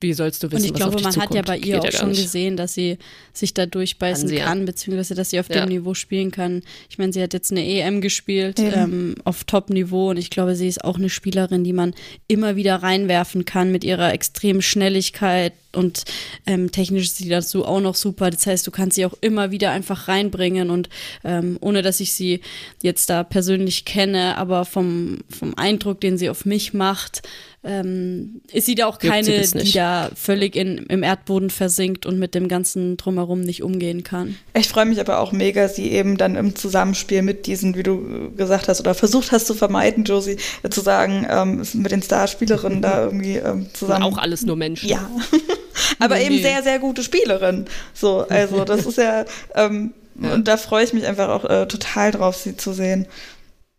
wie 0.00 0.12
sollst 0.12 0.42
du 0.42 0.50
wissen, 0.50 0.62
Und 0.62 0.66
ich 0.66 0.74
glaube, 0.74 1.00
man 1.00 1.12
zukommt? 1.12 1.30
hat 1.30 1.34
ja 1.34 1.42
bei 1.42 1.56
ihr 1.56 1.76
Geht 1.76 1.80
auch 1.80 1.84
ja 1.84 1.92
schon 1.92 2.10
nicht. 2.10 2.22
gesehen, 2.22 2.56
dass 2.56 2.74
sie 2.74 2.98
sich 3.32 3.54
da 3.54 3.66
durchbeißen 3.66 4.28
kann, 4.28 4.38
kann 4.38 4.58
ja. 4.60 4.64
beziehungsweise 4.66 5.14
dass 5.14 5.30
sie 5.30 5.40
auf 5.40 5.48
ja. 5.48 5.60
dem 5.60 5.70
Niveau 5.70 5.94
spielen 5.94 6.30
kann. 6.30 6.62
Ich 6.90 6.98
meine, 6.98 7.12
sie 7.12 7.22
hat 7.22 7.32
jetzt 7.32 7.50
eine 7.50 7.64
EM 7.64 8.00
gespielt 8.00 8.58
ja. 8.58 8.84
ähm, 8.84 9.14
auf 9.24 9.44
Top-Niveau 9.44 10.10
und 10.10 10.18
ich 10.18 10.30
glaube, 10.30 10.54
sie 10.54 10.68
ist 10.68 10.84
auch 10.84 10.96
eine 10.98 11.08
Spielerin, 11.08 11.64
die 11.64 11.72
man 11.72 11.94
immer 12.28 12.56
wieder 12.56 12.76
reinwerfen 12.76 13.44
kann 13.44 13.72
mit 13.72 13.84
ihrer 13.84 14.12
extremen 14.12 14.62
Schnelligkeit 14.62 15.54
und 15.76 16.04
ähm, 16.46 16.72
technisch 16.72 17.04
ist 17.04 17.18
sie 17.18 17.28
dazu 17.28 17.64
auch 17.64 17.80
noch 17.80 17.94
super. 17.94 18.30
Das 18.30 18.46
heißt, 18.46 18.66
du 18.66 18.70
kannst 18.70 18.96
sie 18.96 19.06
auch 19.06 19.14
immer 19.20 19.50
wieder 19.50 19.70
einfach 19.70 20.08
reinbringen 20.08 20.70
und 20.70 20.88
ähm, 21.22 21.58
ohne 21.60 21.82
dass 21.82 22.00
ich 22.00 22.12
sie 22.12 22.40
jetzt 22.82 23.10
da 23.10 23.22
persönlich 23.22 23.84
kenne, 23.84 24.36
aber 24.38 24.64
vom, 24.64 25.18
vom 25.28 25.54
Eindruck, 25.56 26.00
den 26.00 26.18
sie 26.18 26.30
auf 26.30 26.44
mich 26.44 26.72
macht, 26.72 27.22
ähm, 27.66 28.40
ist 28.52 28.66
sie 28.66 28.74
da 28.74 28.86
auch 28.86 28.98
keine, 28.98 29.40
die 29.40 29.72
da 29.72 30.10
völlig 30.14 30.54
in, 30.54 30.78
im 30.88 31.02
Erdboden 31.02 31.50
versinkt 31.50 32.06
und 32.06 32.18
mit 32.18 32.34
dem 32.34 32.48
ganzen 32.48 32.96
Drumherum 32.96 33.40
nicht 33.40 33.62
umgehen 33.62 34.04
kann. 34.04 34.36
Ich 34.54 34.68
freue 34.68 34.86
mich 34.86 35.00
aber 35.00 35.18
auch 35.18 35.32
mega, 35.32 35.68
sie 35.68 35.90
eben 35.90 36.16
dann 36.16 36.36
im 36.36 36.54
Zusammenspiel 36.54 37.22
mit 37.22 37.46
diesen, 37.46 37.76
wie 37.76 37.82
du 37.82 38.32
gesagt 38.36 38.68
hast, 38.68 38.80
oder 38.80 38.94
versucht 38.94 39.32
hast 39.32 39.46
zu 39.46 39.54
vermeiden, 39.54 40.04
Josie, 40.04 40.36
zu 40.70 40.80
sagen, 40.80 41.26
ähm, 41.28 41.62
mit 41.74 41.90
den 41.90 42.02
Starspielerinnen 42.02 42.82
da 42.82 43.04
irgendwie 43.04 43.36
ähm, 43.36 43.66
zusammen. 43.72 44.04
auch 44.04 44.18
alles 44.18 44.46
nur 44.46 44.56
Menschen. 44.56 44.88
Ja. 44.88 45.10
aber 45.98 46.20
eben 46.20 46.40
sehr, 46.40 46.62
sehr 46.62 46.78
gute 46.78 47.02
Spielerin. 47.02 47.66
So, 47.94 48.26
also 48.28 48.64
das 48.64 48.86
ist 48.86 48.98
ja, 48.98 49.24
ähm, 49.54 49.92
ja. 50.22 50.34
und 50.34 50.46
da 50.46 50.56
freue 50.56 50.84
ich 50.84 50.92
mich 50.92 51.06
einfach 51.06 51.28
auch 51.28 51.44
äh, 51.44 51.66
total 51.66 52.12
drauf, 52.12 52.36
sie 52.36 52.56
zu 52.56 52.72
sehen. 52.72 53.06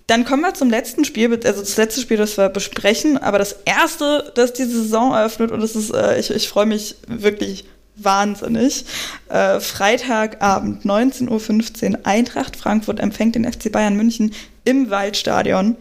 Dann 0.07 0.23
kommen 0.23 0.41
wir 0.41 0.53
zum 0.53 0.69
letzten 0.69 1.03
Spiel, 1.03 1.31
also 1.33 1.59
das 1.59 1.75
letzte 1.75 1.99
Spiel, 1.99 2.15
das 2.15 2.37
wir 2.37 2.47
besprechen, 2.47 3.17
aber 3.17 3.39
das 3.39 3.57
erste, 3.65 4.31
das 4.35 4.53
die 4.53 4.63
Saison 4.63 5.13
eröffnet 5.13 5.51
und 5.51 5.59
das 5.59 5.75
ist, 5.75 5.93
äh, 5.93 6.17
ich, 6.17 6.31
ich 6.31 6.47
freue 6.47 6.65
mich 6.65 6.95
wirklich 7.07 7.65
wahnsinnig. 7.97 8.85
Äh, 9.27 9.59
Freitagabend, 9.59 10.85
19.15 10.85 11.91
Uhr, 11.91 11.99
Eintracht 12.03 12.55
Frankfurt 12.55 13.01
empfängt 13.01 13.35
den 13.35 13.51
FC 13.51 13.69
Bayern 13.71 13.97
München 13.97 14.33
im 14.63 14.89
Waldstadion 14.89 15.75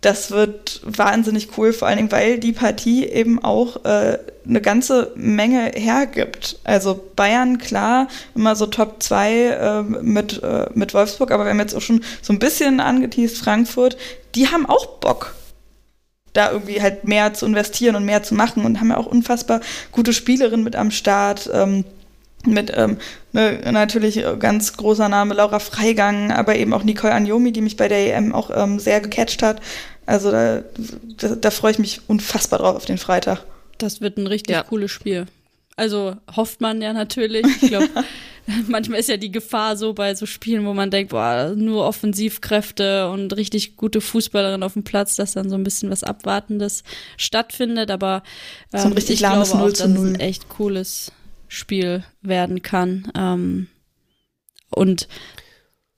das 0.00 0.30
wird 0.30 0.80
wahnsinnig 0.84 1.58
cool, 1.58 1.72
vor 1.72 1.86
allen 1.86 1.98
Dingen, 1.98 2.12
weil 2.12 2.38
die 2.38 2.52
Partie 2.52 3.06
eben 3.06 3.42
auch 3.42 3.84
äh, 3.84 4.18
eine 4.48 4.60
ganze 4.60 5.12
Menge 5.14 5.72
hergibt. 5.74 6.58
Also 6.64 6.98
Bayern, 7.16 7.58
klar, 7.58 8.08
immer 8.34 8.56
so 8.56 8.66
Top 8.66 9.02
2 9.02 9.32
äh, 9.32 9.82
mit, 9.82 10.42
äh, 10.42 10.70
mit 10.74 10.94
Wolfsburg, 10.94 11.30
aber 11.30 11.44
wir 11.44 11.50
haben 11.50 11.60
jetzt 11.60 11.74
auch 11.74 11.82
schon 11.82 12.02
so 12.22 12.32
ein 12.32 12.38
bisschen 12.38 12.80
angeteased, 12.80 13.38
Frankfurt, 13.38 13.98
die 14.34 14.48
haben 14.48 14.66
auch 14.66 14.86
Bock 15.00 15.34
da 16.32 16.52
irgendwie 16.52 16.80
halt 16.80 17.04
mehr 17.04 17.34
zu 17.34 17.44
investieren 17.44 17.96
und 17.96 18.04
mehr 18.04 18.22
zu 18.22 18.34
machen 18.34 18.64
und 18.64 18.80
haben 18.80 18.90
ja 18.90 18.96
auch 18.96 19.06
unfassbar 19.06 19.60
gute 19.90 20.12
Spielerinnen 20.12 20.62
mit 20.64 20.76
am 20.76 20.90
Start. 20.90 21.50
Ähm, 21.52 21.84
mit 22.46 22.72
ähm, 22.74 22.98
ne, 23.32 23.60
natürlich 23.72 24.24
ganz 24.38 24.76
großer 24.76 25.08
Name 25.08 25.34
Laura 25.34 25.58
Freigang, 25.58 26.32
aber 26.32 26.56
eben 26.56 26.72
auch 26.72 26.84
Nicole 26.84 27.12
Anjomi, 27.12 27.52
die 27.52 27.60
mich 27.60 27.76
bei 27.76 27.88
der 27.88 28.16
EM 28.16 28.34
auch 28.34 28.50
ähm, 28.54 28.78
sehr 28.78 29.00
gecatcht 29.00 29.42
hat. 29.42 29.60
Also 30.06 30.30
da, 30.30 30.62
da, 31.18 31.36
da 31.36 31.50
freue 31.50 31.72
ich 31.72 31.78
mich 31.78 32.00
unfassbar 32.08 32.60
drauf 32.60 32.76
auf 32.76 32.84
den 32.84 32.98
Freitag. 32.98 33.44
Das 33.78 34.00
wird 34.00 34.18
ein 34.18 34.26
richtig 34.26 34.56
ja. 34.56 34.62
cooles 34.62 34.90
Spiel. 34.90 35.26
Also 35.76 36.16
hofft 36.36 36.60
man 36.60 36.82
ja 36.82 36.92
natürlich. 36.92 37.46
Ich 37.62 37.68
glaube, 37.68 37.88
manchmal 38.68 39.00
ist 39.00 39.08
ja 39.08 39.16
die 39.16 39.30
Gefahr 39.30 39.76
so 39.76 39.94
bei 39.94 40.14
so 40.14 40.26
Spielen, 40.26 40.66
wo 40.66 40.74
man 40.74 40.90
denkt, 40.90 41.10
boah, 41.10 41.54
nur 41.56 41.86
Offensivkräfte 41.86 43.08
und 43.08 43.34
richtig 43.36 43.76
gute 43.76 44.00
Fußballerin 44.00 44.62
auf 44.62 44.74
dem 44.74 44.84
Platz, 44.84 45.16
dass 45.16 45.32
dann 45.32 45.48
so 45.48 45.54
ein 45.54 45.62
bisschen 45.62 45.90
was 45.90 46.04
Abwartendes 46.04 46.82
stattfindet. 47.16 47.90
Aber 47.90 48.22
ähm, 48.72 48.80
so 48.80 48.86
ein 48.86 48.90
ähm, 48.90 48.92
richtig 48.94 49.14
ich 49.14 49.18
glaube 49.20 49.40
auch, 49.40 49.68
dass 49.70 49.80
es 49.80 49.82
ein 49.82 50.20
echt 50.20 50.48
cooles 50.48 51.12
Spiel 51.50 52.04
werden 52.22 52.62
kann. 52.62 53.10
Ähm, 53.16 53.66
und 54.70 55.08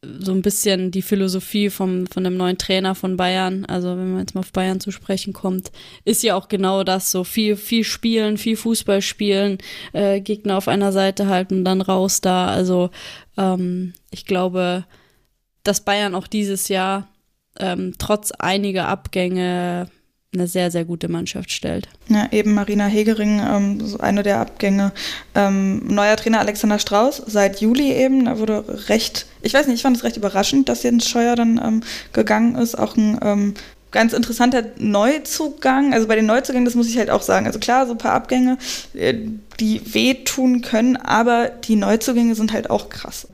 so 0.05 0.33
ein 0.33 0.43
bisschen 0.43 0.91
die 0.91 1.03
Philosophie 1.03 1.71
vom, 1.71 2.09
von 2.09 2.25
dem 2.25 2.37
neuen 2.37 2.59
Trainer 2.59 2.97
von 2.97 3.17
Bayern, 3.17 3.65
also 3.67 3.91
wenn 3.91 4.11
man 4.11 4.21
jetzt 4.21 4.35
mal 4.35 4.41
auf 4.41 4.51
Bayern 4.51 4.81
zu 4.81 4.91
sprechen 4.91 5.33
kommt, 5.33 5.71
ist 6.05 6.25
ja 6.25 6.35
auch 6.35 6.49
genau 6.49 6.83
das, 6.83 7.13
so 7.13 7.23
viel, 7.23 7.55
viel 7.55 7.85
spielen, 7.85 8.37
viel 8.37 8.57
Fußball 8.57 9.01
spielen, 9.01 9.59
äh, 9.93 10.21
Gegner 10.21 10.57
auf 10.57 10.67
einer 10.67 10.91
Seite 10.91 11.29
halten 11.29 11.59
und 11.59 11.65
dann 11.65 11.81
raus 11.81 12.21
da. 12.21 12.49
Also 12.49 12.91
ähm, 13.37 13.93
ich 14.11 14.25
glaube, 14.25 14.85
dass 15.63 15.85
Bayern 15.85 16.17
auch 16.17 16.27
dieses 16.27 16.67
Jahr 16.67 17.09
ähm, 17.61 17.93
trotz 17.99 18.33
einiger 18.33 18.89
Abgänge 18.89 19.89
eine 20.35 20.47
sehr, 20.47 20.71
sehr 20.71 20.85
gute 20.85 21.09
Mannschaft 21.09 21.51
stellt. 21.51 21.89
Ja, 22.09 22.27
eben 22.31 22.55
Marina 22.55 22.87
Hegering, 22.87 23.41
ähm, 23.41 23.87
so 23.87 23.99
eine 23.99 24.23
der 24.23 24.41
Abgänge. 24.41 24.93
Ähm, 25.35 25.87
neuer 25.87 26.17
Trainer 26.17 26.41
Alexander 26.41 26.79
Strauß, 26.79 27.23
seit 27.27 27.61
Juli 27.61 27.93
eben, 27.93 28.25
da 28.25 28.39
wurde 28.39 28.89
recht, 28.89 29.27
ich 29.43 29.53
weiß 29.53 29.67
nicht, 29.67 29.77
ich 29.77 29.83
fand 29.83 29.97
es 29.97 30.05
recht 30.05 30.17
überraschend, 30.17 30.69
dass 30.69 30.83
Jens 30.83 31.07
Scheuer 31.07 31.37
dann 31.37 31.61
ähm, 31.63 31.83
gegangen 32.15 32.55
ist. 32.55 32.79
Auch 32.79 32.97
ein 32.97 33.19
ähm, 33.23 33.55
ganz 33.91 34.15
interessanter 34.15 34.65
Neuzugang. 34.79 35.93
Also 35.93 36.09
bei 36.09 36.17
den 36.17 36.27
Neuzugängen, 36.27 36.65
das 36.65 36.75
muss 36.75 36.89
ich 36.89 36.97
halt 36.97 37.11
auch 37.11 37.23
sagen. 37.23 37.47
Also 37.47 37.59
klar, 37.59 37.87
so 37.87 37.93
ein 37.93 37.99
paar 37.99 38.15
Abgänge, 38.15 38.57
äh, 38.95 39.15
die 39.61 39.83
wehtun 39.95 40.63
können, 40.63 40.97
aber 40.97 41.49
die 41.49 41.77
Neuzugänge 41.77 42.35
sind 42.35 42.55
halt 42.55 42.71
auch 42.71 42.89
krass. 42.89 43.29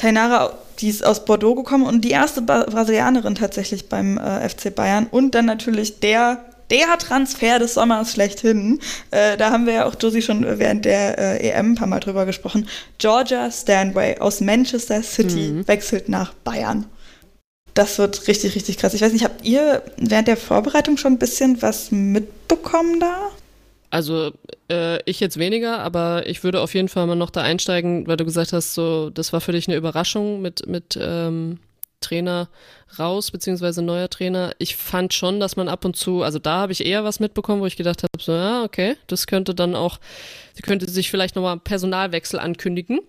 Tainara, 0.00 0.54
die 0.78 0.88
ist 0.88 1.04
aus 1.04 1.26
Bordeaux 1.26 1.54
gekommen 1.54 1.84
und 1.84 2.02
die 2.02 2.10
erste 2.10 2.40
Brasilianerin 2.40 3.34
tatsächlich 3.34 3.88
beim 3.90 4.16
äh, 4.16 4.48
FC 4.48 4.74
Bayern 4.74 5.06
und 5.10 5.34
dann 5.34 5.44
natürlich 5.44 6.00
der 6.00 6.44
der 6.70 6.96
Transfer 6.98 7.58
des 7.58 7.74
Sommers 7.74 8.12
schlechthin. 8.12 8.78
Äh, 9.10 9.36
da 9.36 9.50
haben 9.50 9.66
wir 9.66 9.72
ja 9.72 9.86
auch 9.86 9.96
Josie 10.00 10.22
schon 10.22 10.46
während 10.60 10.84
der 10.84 11.18
äh, 11.18 11.50
EM 11.50 11.72
ein 11.72 11.74
paar 11.74 11.88
Mal 11.88 11.98
drüber 11.98 12.26
gesprochen. 12.26 12.68
Georgia 12.98 13.50
Stanway 13.50 14.18
aus 14.18 14.40
Manchester 14.40 15.02
City 15.02 15.50
mhm. 15.50 15.68
wechselt 15.68 16.08
nach 16.08 16.32
Bayern. 16.32 16.86
Das 17.74 17.98
wird 17.98 18.28
richtig, 18.28 18.54
richtig 18.54 18.78
krass. 18.78 18.94
Ich 18.94 19.02
weiß 19.02 19.12
nicht, 19.12 19.24
habt 19.24 19.44
ihr 19.44 19.82
während 19.96 20.28
der 20.28 20.36
Vorbereitung 20.36 20.96
schon 20.96 21.14
ein 21.14 21.18
bisschen 21.18 21.60
was 21.60 21.90
mitbekommen 21.90 23.00
da? 23.00 23.30
Also 23.90 24.32
äh, 24.70 25.02
ich 25.04 25.18
jetzt 25.18 25.38
weniger, 25.38 25.80
aber 25.80 26.26
ich 26.26 26.44
würde 26.44 26.60
auf 26.60 26.74
jeden 26.74 26.88
Fall 26.88 27.06
mal 27.06 27.16
noch 27.16 27.30
da 27.30 27.42
einsteigen, 27.42 28.06
weil 28.06 28.16
du 28.16 28.24
gesagt 28.24 28.52
hast, 28.52 28.74
so 28.74 29.10
das 29.10 29.32
war 29.32 29.40
für 29.40 29.52
dich 29.52 29.66
eine 29.66 29.76
Überraschung 29.76 30.40
mit 30.40 30.66
mit 30.68 30.96
ähm, 31.00 31.58
Trainer 32.00 32.48
raus 32.98 33.30
beziehungsweise 33.30 33.82
neuer 33.82 34.08
Trainer. 34.08 34.52
Ich 34.58 34.76
fand 34.76 35.12
schon, 35.12 35.40
dass 35.40 35.56
man 35.56 35.68
ab 35.68 35.84
und 35.84 35.96
zu, 35.96 36.22
also 36.22 36.38
da 36.38 36.60
habe 36.60 36.72
ich 36.72 36.84
eher 36.84 37.04
was 37.04 37.20
mitbekommen, 37.20 37.60
wo 37.60 37.66
ich 37.66 37.76
gedacht 37.76 38.02
habe, 38.02 38.22
so 38.22 38.32
ja 38.32 38.62
okay, 38.64 38.96
das 39.06 39.26
könnte 39.26 39.54
dann 39.54 39.74
auch, 39.74 39.98
könnte 40.62 40.88
sich 40.88 41.10
vielleicht 41.10 41.36
nochmal 41.36 41.58
Personalwechsel 41.58 42.38
ankündigen. 42.38 43.00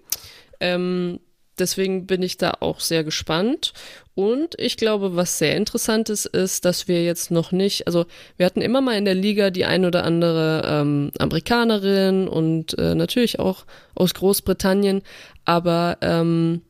Ähm, 0.60 1.20
Deswegen 1.62 2.08
bin 2.08 2.24
ich 2.24 2.38
da 2.38 2.56
auch 2.60 2.80
sehr 2.80 3.04
gespannt. 3.04 3.74
Und 4.16 4.56
ich 4.58 4.78
glaube, 4.78 5.16
was 5.16 5.38
sehr 5.38 5.56
interessant 5.56 6.10
ist, 6.10 6.26
ist, 6.26 6.66
dass 6.66 6.88
wir 6.88 7.04
jetzt 7.04 7.30
noch 7.30 7.52
nicht, 7.52 7.86
also 7.86 8.06
wir 8.36 8.48
hatten 8.48 8.62
immer 8.62 8.82
mal 8.82 8.98
in 8.98 9.06
der 9.06 9.14
Liga 9.14 9.52
die 9.52 9.64
ein 9.64 9.86
oder 9.86 10.04
andere 10.04 10.64
ähm, 10.66 11.12
Amerikanerin 11.20 12.28
und 12.28 12.78
äh, 12.78 12.96
natürlich 12.96 13.40
auch 13.40 13.66
aus 13.96 14.14
Großbritannien, 14.16 15.04
aber 15.46 15.98
ähm, 16.02 16.62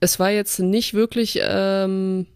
es 0.00 0.18
war 0.18 0.30
jetzt 0.30 0.58
nicht 0.58 0.92
wirklich, 0.94 1.38
ähm, 1.40 2.26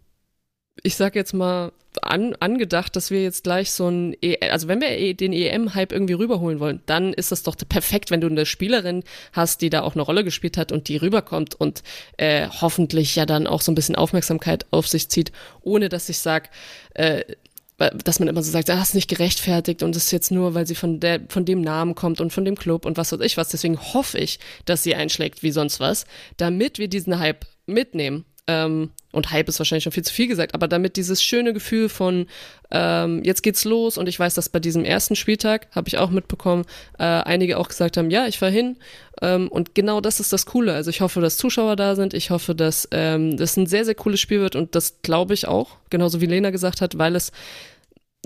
ich 0.83 0.97
sag 0.97 1.15
jetzt 1.15 1.33
mal, 1.33 1.73
an, 2.03 2.35
angedacht, 2.41 2.97
dass 2.97 3.11
wir 3.11 3.23
jetzt 3.23 3.45
gleich 3.45 3.71
so 3.71 3.89
ein, 3.89 4.17
e 4.23 4.39
also 4.51 4.69
wenn 4.69 4.81
wir 4.81 4.91
e, 4.91 5.15
den 5.15 5.33
EM-Hype 5.33 5.93
irgendwie 5.93 6.15
rüberholen 6.15 6.61
wollen, 6.61 6.83
dann 6.87 7.13
ist 7.13 7.33
das 7.33 7.43
doch 7.43 7.57
perfekt, 7.57 8.11
wenn 8.11 8.21
du 8.21 8.27
eine 8.27 8.47
Spielerin 8.47 9.03
hast, 9.33 9.63
die 9.63 9.71
da 9.71 9.83
auch 9.83 9.95
eine 9.95 10.03
Rolle 10.03 10.25
gespielt 10.25 10.57
hat 10.57 10.73
und 10.73 10.89
die 10.89 10.97
rüberkommt 10.97 11.55
und 11.55 11.83
äh, 12.17 12.49
hoffentlich 12.49 13.17
ja 13.17 13.27
dann 13.27 13.47
auch 13.47 13.61
so 13.61 13.73
ein 13.73 13.75
bisschen 13.75 13.97
Aufmerksamkeit 13.97 14.67
auf 14.71 14.89
sich 14.89 15.09
zieht, 15.09 15.33
ohne 15.63 15.89
dass 15.89 16.09
ich 16.09 16.19
sag, 16.19 16.51
äh, 16.95 17.25
dass 17.79 18.21
man 18.21 18.29
immer 18.29 18.43
so 18.43 18.51
sagt, 18.51 18.71
ah, 18.71 18.81
ist 18.81 18.95
nicht 18.95 19.09
gerechtfertigt 19.09 19.83
und 19.83 19.97
ist 19.97 20.11
jetzt 20.11 20.31
nur, 20.31 20.55
weil 20.55 20.67
sie 20.67 20.75
von 20.75 20.99
der, 20.99 21.21
von 21.29 21.45
dem 21.45 21.61
Namen 21.61 21.95
kommt 21.95 22.23
und 22.23 22.33
von 22.33 22.45
dem 22.45 22.57
Club 22.57 22.87
und 22.87 22.97
was 22.97 23.13
weiß 23.13 23.21
ich 23.21 23.37
was. 23.37 23.49
Deswegen 23.51 23.79
hoffe 23.79 24.19
ich, 24.19 24.39
dass 24.65 24.83
sie 24.83 24.95
einschlägt 24.95 25.43
wie 25.43 25.51
sonst 25.51 25.79
was, 25.79 26.07
damit 26.39 26.79
wir 26.79 26.89
diesen 26.89 27.19
Hype 27.19 27.45
mitnehmen 27.67 28.25
ähm, 28.49 28.91
und 29.13 29.31
Hype 29.31 29.49
ist 29.49 29.59
wahrscheinlich 29.59 29.85
schon 29.85 29.93
viel 29.93 30.05
zu 30.05 30.13
viel 30.13 30.29
gesagt, 30.29 30.55
aber 30.55 30.69
damit 30.69 30.97
dieses 30.97 31.23
schöne 31.23 31.53
Gefühl 31.53 31.89
von 31.89 32.27
ähm, 32.71 33.23
jetzt 33.25 33.43
geht's 33.43 33.65
los 33.65 33.99
und 33.99 34.09
ich 34.09 34.19
weiß, 34.19 34.35
dass 34.35 34.49
bei 34.49 34.61
diesem 34.61 34.85
ersten 34.85 35.17
Spieltag, 35.17 35.69
habe 35.75 35.89
ich 35.89 35.99
auch 35.99 36.11
mitbekommen, 36.11 36.65
äh, 36.99 37.05
einige 37.05 37.59
auch 37.59 37.69
gesagt 37.69 37.97
haben, 37.97 38.11
ja, 38.11 38.27
ich 38.27 38.39
fahr 38.39 38.51
hin 38.51 38.77
ähm, 39.23 39.49
und 39.49 39.75
genau 39.75 40.01
das 40.01 40.21
ist 40.21 40.33
das 40.33 40.47
Coole. 40.47 40.75
Also 40.75 40.91
ich 40.91 41.01
hoffe, 41.01 41.21
dass 41.21 41.39
Zuschauer 41.39 41.77
da 41.77 41.97
sind, 41.97 42.15
ich 42.15 42.31
hoffe, 42.31 42.55
dass 42.55 42.89
ähm, 42.93 43.37
das 43.37 43.57
ein 43.57 43.67
sehr, 43.67 43.85
sehr 43.85 43.95
cooles 43.95 44.21
Spiel 44.21 44.41
wird 44.41 44.55
und 44.55 44.75
das 44.75 45.03
glaube 45.03 45.35
ich 45.35 45.49
auch, 45.49 45.77
genauso 45.91 46.21
wie 46.21 46.27
Lena 46.27 46.51
gesagt 46.51 46.81
hat, 46.81 46.99
weil 46.99 47.17
es 47.17 47.33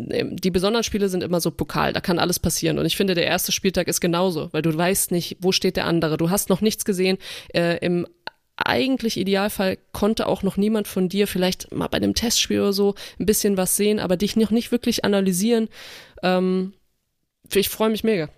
ähm, 0.09 0.37
die 0.37 0.51
besonderen 0.51 0.85
Spiele 0.85 1.09
sind 1.09 1.23
immer 1.23 1.41
so 1.41 1.51
Pokal, 1.51 1.93
da 1.93 2.01
kann 2.01 2.19
alles 2.19 2.39
passieren. 2.39 2.79
Und 2.79 2.87
ich 2.87 2.97
finde, 2.97 3.15
der 3.15 3.27
erste 3.27 3.53
Spieltag 3.53 3.89
ist 3.89 4.01
genauso, 4.01 4.49
weil 4.53 4.63
du 4.63 4.77
weißt 4.77 5.11
nicht, 5.11 5.39
wo 5.41 5.53
steht 5.53 5.77
der 5.77 5.87
andere. 5.87 6.17
Du 6.17 6.31
hast 6.31 6.49
noch 6.49 6.61
nichts 6.61 6.85
gesehen. 6.85 7.19
Äh, 7.53 7.79
Im 7.85 8.07
eigentlich 8.67 9.17
Idealfall 9.17 9.79
konnte 9.93 10.27
auch 10.27 10.43
noch 10.43 10.57
niemand 10.57 10.89
von 10.89 11.09
dir 11.09 11.27
vielleicht 11.27 11.73
mal 11.73 11.89
bei 11.89 11.97
einem 11.97 12.15
Testspiel 12.15 12.61
oder 12.61 12.73
so 12.73 12.95
ein 13.19 13.27
bisschen 13.27 13.57
was 13.57 13.77
sehen, 13.77 13.99
aber 13.99 14.17
dich 14.17 14.37
noch 14.37 14.51
nicht 14.51 14.73
wirklich 14.73 15.05
analysieren. 15.05 15.69
Ähm, 16.23 16.73
ich 17.53 17.69
freue 17.69 17.91
mich 17.91 18.05
mega. 18.05 18.29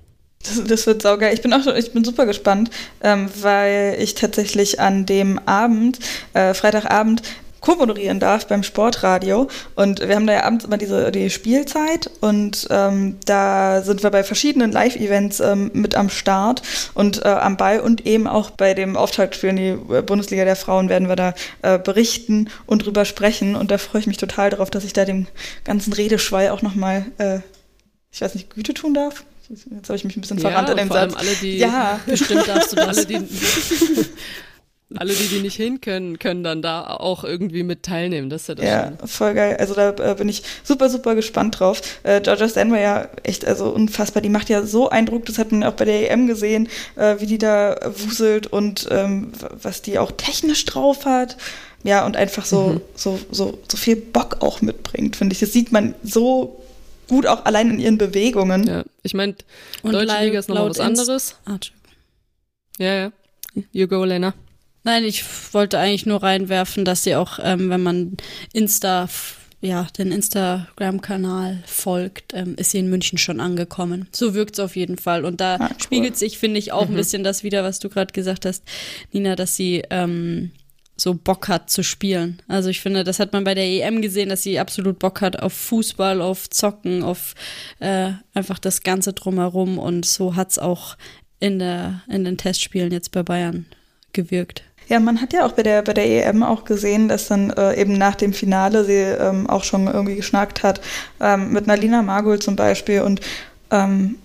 Das, 0.43 0.65
das, 0.65 0.87
wird 0.87 1.03
saugeil. 1.03 1.35
Ich 1.35 1.43
bin 1.43 1.53
auch 1.53 1.67
ich 1.67 1.93
bin 1.93 2.05
super 2.05 2.27
gespannt, 2.27 2.71
ähm, 3.01 3.29
weil 3.41 3.97
ich 4.01 4.15
tatsächlich 4.15 4.81
an 4.81 5.07
dem 5.07 5.39
Abend, 5.47 6.01
äh, 6.35 6.53
Freitagabend, 6.55 7.23
co-moderieren 7.63 8.21
darf 8.21 8.47
beim 8.47 8.63
Sportradio. 8.63 9.49
Und 9.75 10.07
wir 10.07 10.15
haben 10.15 10.27
da 10.27 10.35
ja 10.35 10.45
abends 10.45 10.67
immer 10.67 10.77
diese 10.77 11.11
die 11.11 11.31
Spielzeit 11.31 12.11
und 12.21 12.67
ähm, 12.71 13.17
da 13.25 13.83
sind 13.83 14.03
wir 14.03 14.11
bei 14.11 14.25
verschiedenen 14.25 14.73
Live-Events 14.73 15.41
ähm, 15.41 15.71
mit 15.73 15.95
am 15.95 16.11
Start 16.11 16.63
und 16.93 17.25
äh, 17.25 17.29
am 17.29 17.57
Ball 17.57 17.81
und 17.81 18.07
eben 18.07 18.27
auch 18.27 18.51
bei 18.51 18.75
dem 18.75 18.97
Auftaktspiel 18.97 19.51
in 19.51 19.57
die 19.57 19.95
äh, 19.95 20.03
Bundesliga 20.03 20.45
der 20.45 20.57
Frauen 20.57 20.89
werden 20.89 21.09
wir 21.09 21.17
da 21.17 21.35
äh, 21.63 21.79
berichten 21.79 22.51
und 22.67 22.85
drüber 22.85 23.05
sprechen. 23.05 23.57
Und 23.57 23.71
da 23.71 23.79
freue 23.79 24.01
ich 24.01 24.07
mich 24.07 24.19
total 24.19 24.51
darauf, 24.51 24.71
dass 24.71 24.85
ich 24.85 24.93
da 24.93 25.05
dem 25.05 25.27
ganzen 25.65 25.93
Redeschwall 25.93 26.51
auch 26.51 26.63
nochmal, 26.63 27.07
äh, 27.19 27.39
ich 28.11 28.21
weiß 28.21 28.35
nicht, 28.35 28.55
Güte 28.55 28.75
tun 28.75 28.95
darf. 28.95 29.25
Jetzt 29.49 29.89
habe 29.89 29.97
ich 29.97 30.05
mich 30.05 30.17
ein 30.17 30.23
bisschen 30.23 30.39
verrannt 30.39 30.69
ja, 30.69 30.73
in 30.73 30.79
dem 30.79 30.89
vor 30.89 30.97
Satz. 30.97 31.15
Allem 31.15 31.29
alle, 31.29 31.37
die 31.37 31.59
ja, 31.59 32.01
bestimmt 32.07 32.49
darfst 32.49 32.73
du 32.73 32.77
das. 32.77 32.97
alle, 32.97 33.07
die, 33.07 33.17
alle, 34.99 35.13
die, 35.13 35.29
die 35.29 35.41
nicht 35.41 35.57
hin 35.57 35.81
können, 35.81 36.19
können 36.19 36.43
dann 36.43 36.63
da 36.63 36.87
auch 36.87 37.25
irgendwie 37.25 37.63
mit 37.63 37.83
teilnehmen. 37.83 38.31
Das 38.31 38.43
ist 38.43 38.49
ja 38.49 38.55
das 38.55 38.65
Ja, 38.65 38.85
Schöne. 38.85 38.99
voll 39.07 39.35
geil. 39.35 39.57
Also 39.59 39.75
da 39.75 39.91
äh, 39.91 40.15
bin 40.15 40.29
ich 40.29 40.43
super, 40.63 40.89
super 40.91 41.15
gespannt 41.15 41.61
drauf. 41.61 41.81
Äh, 42.03 42.21
Georgia 42.21 42.49
Stanway 42.49 42.83
ja 42.83 43.09
echt, 43.23 43.45
also 43.45 43.71
unfassbar. 43.71 44.23
Die 44.23 44.29
macht 44.29 44.49
ja 44.49 44.65
so 44.65 44.89
Eindruck, 44.91 45.27
das 45.27 45.39
hat 45.39 45.53
man 45.53 45.65
auch 45.65 45.75
bei 45.75 45.85
der 45.85 46.11
EM 46.11 46.27
gesehen, 46.27 46.69
äh, 46.97 47.17
wie 47.19 47.27
die 47.27 47.39
da 47.39 47.79
wuselt 47.99 48.47
und 48.47 48.89
ähm, 48.91 49.33
was 49.61 49.83
die 49.83 49.99
auch 49.99 50.13
technisch 50.13 50.65
drauf 50.65 51.05
hat. 51.05 51.37
Ja, 51.85 52.07
und 52.07 52.17
einfach 52.17 52.45
so, 52.45 52.69
mhm. 52.69 52.81
so, 52.95 53.19
so, 53.31 53.59
so 53.69 53.77
viel 53.77 53.97
Bock 53.97 54.37
auch 54.41 54.61
mitbringt, 54.61 55.17
finde 55.17 55.33
ich. 55.33 55.41
Das 55.41 55.53
sieht 55.53 55.73
man 55.73 55.95
so 56.05 56.63
gut 57.09 57.27
auch 57.27 57.45
allein 57.45 57.71
in 57.71 57.81
ihren 57.81 57.99
Bewegungen. 57.99 58.67
Ja, 58.67 58.85
ich 59.03 59.15
meine, 59.15 59.35
Deutsche 59.83 60.25
Liga 60.25 60.39
ist 60.39 60.49
noch 60.49 60.69
was 60.69 60.81
anderes. 60.81 61.37
Ah, 61.45 61.59
ja, 62.79 62.95
ja. 62.95 63.13
You 63.73 63.87
go, 63.87 64.05
Lena. 64.05 64.35
Nein, 64.85 65.05
ich 65.05 65.25
wollte 65.53 65.79
eigentlich 65.79 66.07
nur 66.07 66.23
reinwerfen, 66.23 66.85
dass 66.85 67.05
sie 67.05 67.15
auch, 67.15 67.39
ähm, 67.43 67.71
wenn 67.71 67.83
man 67.83 68.17
Insta, 68.53 69.09
ja, 69.61 69.87
den 69.97 70.11
Instagram-Kanal 70.11 71.63
folgt, 71.67 72.35
ähm, 72.35 72.57
ist 72.57 72.73
sie 72.73 72.79
in 72.79 72.91
München 72.91 73.17
schon 73.17 73.39
angekommen. 73.39 74.09
So 74.13 74.35
wirkt 74.35 74.55
es 74.55 74.61
auf 74.61 74.75
jeden 74.75 74.99
Fall. 74.99 75.25
Und 75.25 75.41
da 75.41 75.57
ah, 75.57 75.69
cool. 75.71 75.77
spiegelt 75.81 76.17
sich, 76.17 76.39
finde 76.39 76.59
ich, 76.59 76.73
auch 76.73 76.89
mhm. 76.89 76.95
ein 76.95 76.97
bisschen 76.97 77.23
das 77.23 77.45
wieder, 77.45 77.63
was 77.63 77.79
du 77.79 77.89
gerade 77.89 78.13
gesagt 78.13 78.45
hast, 78.45 78.65
Nina, 79.13 79.37
dass 79.37 79.55
sie 79.55 79.85
ähm, 79.91 80.51
so 80.97 81.15
Bock 81.15 81.49
hat 81.49 81.71
zu 81.71 81.85
spielen. 81.85 82.43
Also 82.49 82.69
ich 82.69 82.81
finde, 82.81 83.05
das 83.05 83.21
hat 83.21 83.33
man 83.33 83.45
bei 83.45 83.55
der 83.55 83.65
EM 83.65 84.03
gesehen, 84.03 84.29
dass 84.29 84.43
sie 84.43 84.59
absolut 84.59 84.99
Bock 84.99 85.21
hat 85.21 85.41
auf 85.41 85.53
Fußball, 85.53 86.21
auf 86.21 86.51
Zocken, 86.51 87.03
auf 87.03 87.35
äh, 87.79 88.13
einfach 88.35 88.59
das 88.59 88.83
Ganze 88.83 89.13
drumherum. 89.13 89.79
Und 89.79 90.07
so 90.07 90.35
hat 90.35 90.51
es 90.51 90.59
auch 90.59 90.97
in, 91.39 91.59
der, 91.59 92.03
in 92.09 92.25
den 92.25 92.37
Testspielen 92.37 92.93
jetzt 92.93 93.13
bei 93.13 93.23
Bayern 93.23 93.67
gewirkt. 94.13 94.63
Ja, 94.93 95.01
man 95.01 95.23
hat 95.23 95.33
ja 95.33 95.47
auch 95.47 95.53
bei 95.53 95.63
der, 95.63 95.81
bei 95.81 95.95
der 95.95 96.05
EM 96.05 96.43
auch 96.43 96.67
gesehen, 96.67 97.09
dass 97.09 97.29
dann 97.29 97.49
äh, 97.49 97.81
eben 97.81 97.95
nach 97.95 98.15
dem 98.15 98.35
Finale 98.35 98.85
sie 98.85 98.93
ähm, 98.93 99.49
auch 99.49 99.65
schon 99.65 99.87
irgendwie 99.87 100.17
geschnackt 100.17 100.63
hat, 100.63 100.83
ähm, 101.19 101.51
mit 101.51 101.67
Nalina 101.67 102.03
Margul 102.03 102.41
zum 102.41 102.57
Beispiel. 102.57 103.01
Und 103.01 103.23
ähm, 103.71 104.17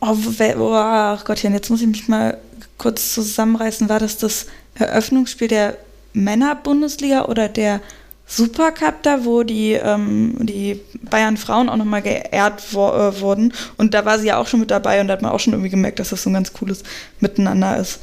oh, 0.00 0.16
oh 0.38 1.16
Gottchen, 1.24 1.54
jetzt 1.54 1.70
muss 1.70 1.80
ich 1.80 1.88
mich 1.88 2.06
mal 2.06 2.38
kurz 2.78 3.12
zusammenreißen. 3.14 3.88
War 3.88 3.98
das 3.98 4.16
das 4.16 4.46
Eröffnungsspiel 4.76 5.48
der 5.48 5.76
Männer-Bundesliga 6.12 7.24
oder 7.24 7.48
der 7.48 7.80
Supercup 8.24 9.02
da, 9.02 9.24
wo 9.24 9.42
die, 9.42 9.72
ähm, 9.72 10.36
die 10.38 10.80
Bayern 11.02 11.36
Frauen 11.36 11.68
auch 11.68 11.76
nochmal 11.76 12.02
geehrt 12.02 12.62
wo, 12.70 12.90
äh, 12.90 13.20
wurden. 13.20 13.52
Und 13.76 13.92
da 13.92 14.04
war 14.04 14.20
sie 14.20 14.28
ja 14.28 14.38
auch 14.38 14.46
schon 14.46 14.60
mit 14.60 14.70
dabei 14.70 15.00
und 15.00 15.08
da 15.08 15.14
hat 15.14 15.22
man 15.22 15.32
auch 15.32 15.40
schon 15.40 15.52
irgendwie 15.52 15.70
gemerkt, 15.70 15.98
dass 15.98 16.10
das 16.10 16.22
so 16.22 16.30
ein 16.30 16.34
ganz 16.34 16.52
cooles 16.52 16.84
Miteinander 17.18 17.76
ist. 17.76 17.98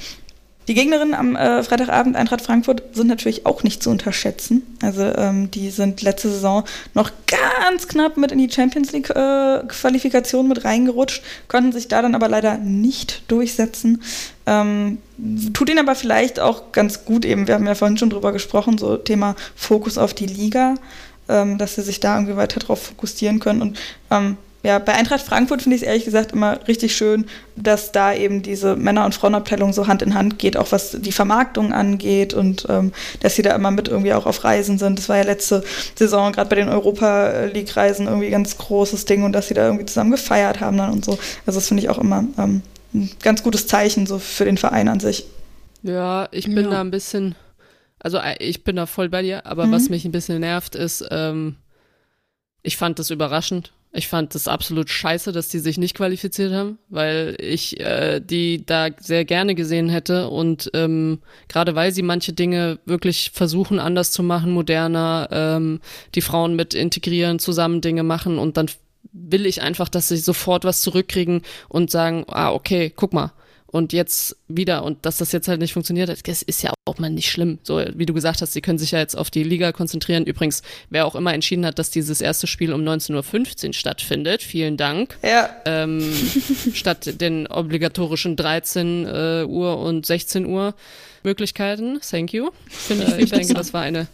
Die 0.69 0.75
Gegnerinnen 0.75 1.15
am 1.15 1.35
äh, 1.35 1.63
Freitagabend 1.63 2.15
Eintracht 2.15 2.41
Frankfurt 2.41 2.83
sind 2.95 3.07
natürlich 3.07 3.47
auch 3.47 3.63
nicht 3.63 3.81
zu 3.81 3.89
unterschätzen. 3.89 4.61
Also 4.83 5.01
ähm, 5.01 5.49
die 5.49 5.71
sind 5.71 6.03
letzte 6.03 6.29
Saison 6.29 6.63
noch 6.93 7.09
ganz 7.25 7.87
knapp 7.87 8.17
mit 8.17 8.31
in 8.31 8.37
die 8.37 8.51
Champions 8.51 8.91
League 8.91 9.09
äh, 9.09 9.63
Qualifikation 9.67 10.47
mit 10.47 10.65
reingerutscht, 10.65 11.23
konnten 11.47 11.71
sich 11.71 11.87
da 11.87 12.03
dann 12.03 12.13
aber 12.13 12.29
leider 12.29 12.59
nicht 12.59 13.23
durchsetzen. 13.29 14.03
Ähm, 14.45 14.99
tut 15.53 15.71
ihnen 15.71 15.79
aber 15.79 15.95
vielleicht 15.95 16.39
auch 16.39 16.71
ganz 16.71 17.03
gut 17.03 17.25
eben, 17.25 17.47
wir 17.47 17.55
haben 17.55 17.65
ja 17.65 17.73
vorhin 17.73 17.97
schon 17.97 18.11
drüber 18.11 18.31
gesprochen, 18.31 18.77
so 18.77 18.95
Thema 18.95 19.35
Fokus 19.55 19.97
auf 19.97 20.13
die 20.13 20.27
Liga, 20.27 20.75
ähm, 21.29 21.57
dass 21.57 21.73
sie 21.73 21.81
sich 21.81 21.99
da 21.99 22.13
irgendwie 22.13 22.37
weiter 22.37 22.59
drauf 22.59 22.83
fokussieren 22.83 23.39
können 23.39 23.63
und 23.63 23.79
ähm, 24.11 24.37
ja, 24.61 24.77
bei 24.79 24.93
Eintracht 24.93 25.21
Frankfurt 25.21 25.61
finde 25.61 25.77
ich 25.77 25.83
es 25.83 25.87
ehrlich 25.87 26.03
gesagt 26.03 26.33
immer 26.33 26.59
richtig 26.67 26.95
schön, 26.95 27.25
dass 27.55 27.93
da 27.93 28.13
eben 28.13 28.41
diese 28.41 28.75
Männer- 28.75 29.05
und 29.05 29.15
Frauenabteilung 29.15 29.71
so 29.71 29.87
Hand 29.87 30.01
in 30.01 30.15
Hand 30.15 30.37
geht, 30.37 30.57
auch 30.57 30.73
was 30.73 30.97
die 30.99 31.13
Vermarktung 31.13 31.71
angeht 31.71 32.33
und 32.33 32.65
ähm, 32.67 32.91
dass 33.21 33.35
sie 33.35 33.41
da 33.41 33.55
immer 33.55 33.71
mit 33.71 33.87
irgendwie 33.87 34.13
auch 34.13 34.25
auf 34.25 34.43
Reisen 34.43 34.77
sind. 34.77 34.99
Das 34.99 35.07
war 35.07 35.15
ja 35.15 35.23
letzte 35.23 35.63
Saison 35.95 36.33
gerade 36.33 36.49
bei 36.49 36.57
den 36.57 36.67
Europa 36.67 37.45
League-Reisen 37.53 38.07
irgendwie 38.07 38.27
ein 38.27 38.31
ganz 38.33 38.57
großes 38.57 39.05
Ding 39.05 39.23
und 39.23 39.31
dass 39.31 39.47
sie 39.47 39.53
da 39.53 39.65
irgendwie 39.65 39.85
zusammen 39.85 40.11
gefeiert 40.11 40.59
haben 40.59 40.77
dann 40.77 40.91
und 40.91 41.05
so. 41.05 41.17
Also 41.45 41.59
das 41.59 41.69
finde 41.69 41.83
ich 41.83 41.89
auch 41.89 41.97
immer 41.97 42.25
ähm, 42.37 42.61
ein 42.93 43.09
ganz 43.21 43.43
gutes 43.43 43.65
Zeichen 43.67 44.07
so 44.07 44.19
für 44.19 44.43
den 44.43 44.57
Verein 44.57 44.89
an 44.89 44.99
sich. 44.99 45.25
Ja, 45.83 46.27
ich 46.31 46.45
bin 46.45 46.65
ja. 46.65 46.69
da 46.69 46.81
ein 46.81 46.91
bisschen, 46.91 47.35
also 47.99 48.17
äh, 48.17 48.35
ich 48.39 48.65
bin 48.65 48.75
da 48.75 48.85
voll 48.85 49.07
bei 49.07 49.21
dir, 49.21 49.45
aber 49.45 49.67
mhm. 49.67 49.71
was 49.71 49.87
mich 49.87 50.03
ein 50.03 50.11
bisschen 50.11 50.41
nervt 50.41 50.75
ist, 50.75 51.05
ähm, 51.11 51.55
ich 52.61 52.75
fand 52.75 52.99
das 52.99 53.09
überraschend 53.09 53.71
Ich 53.91 54.07
fand 54.07 54.35
das 54.35 54.47
absolut 54.47 54.87
scheiße, 54.89 55.31
dass 55.31 55.47
die 55.47 55.57
sich 55.57 55.79
nicht 55.79 55.95
qualifiziert 55.95 56.53
haben, 56.53 56.77
weil 56.89 57.35
ich 57.39 57.79
äh, 57.79 58.19
die 58.19 58.63
da 58.63 58.89
sehr 58.99 59.25
gerne 59.25 59.55
gesehen 59.55 59.89
hätte 59.89 60.29
und 60.29 60.69
ähm, 60.75 61.19
gerade 61.47 61.73
weil 61.73 61.91
sie 61.91 62.03
manche 62.03 62.33
Dinge 62.33 62.77
wirklich 62.85 63.31
versuchen 63.33 63.79
anders 63.79 64.11
zu 64.11 64.21
machen, 64.21 64.51
moderner, 64.51 65.27
ähm, 65.31 65.81
die 66.13 66.21
Frauen 66.21 66.55
mit 66.55 66.75
integrieren, 66.75 67.39
zusammen 67.39 67.81
Dinge 67.81 68.03
machen 68.03 68.37
und 68.37 68.57
dann 68.57 68.67
will 69.11 69.47
ich 69.47 69.63
einfach, 69.63 69.89
dass 69.89 70.09
sie 70.09 70.17
sofort 70.17 70.65
was 70.65 70.81
zurückkriegen 70.81 71.41
und 71.67 71.89
sagen, 71.89 72.25
ah 72.27 72.51
okay, 72.51 72.93
guck 72.95 73.11
mal, 73.11 73.31
und 73.71 73.93
jetzt 73.93 74.35
wieder 74.47 74.83
und 74.83 75.05
dass 75.05 75.17
das 75.17 75.31
jetzt 75.31 75.47
halt 75.47 75.59
nicht 75.59 75.73
funktioniert, 75.73 76.09
das 76.09 76.41
ist 76.41 76.63
ja 76.63 76.73
auch 76.85 76.97
mal 76.97 77.09
nicht 77.09 77.31
schlimm. 77.31 77.59
So 77.63 77.83
wie 77.93 78.05
du 78.05 78.13
gesagt 78.13 78.41
hast, 78.41 78.53
sie 78.53 78.61
können 78.61 78.79
sich 78.79 78.91
ja 78.91 78.99
jetzt 78.99 79.15
auf 79.15 79.29
die 79.29 79.43
Liga 79.43 79.71
konzentrieren. 79.71 80.25
Übrigens, 80.25 80.63
wer 80.89 81.05
auch 81.05 81.15
immer 81.15 81.33
entschieden 81.33 81.65
hat, 81.65 81.77
dass 81.77 81.91
dieses 81.91 82.21
erste 82.21 82.47
Spiel 82.47 82.73
um 82.73 82.81
19.15 82.81 83.67
Uhr 83.67 83.73
stattfindet, 83.73 84.41
vielen 84.41 84.77
Dank. 84.77 85.17
Ja. 85.23 85.49
Ähm, 85.65 86.01
statt 86.73 87.21
den 87.21 87.47
obligatorischen 87.47 88.35
13 88.35 89.05
äh, 89.05 89.45
Uhr 89.47 89.77
und 89.77 90.05
16 90.05 90.45
Uhr 90.45 90.73
Möglichkeiten. 91.23 91.99
Thank 92.01 92.33
you. 92.33 92.49
Finde 92.67 93.05
ich, 93.05 93.13
äh, 93.13 93.23
ich 93.23 93.31
denke, 93.31 93.53
das 93.53 93.73
war 93.73 93.81
eine 93.81 94.07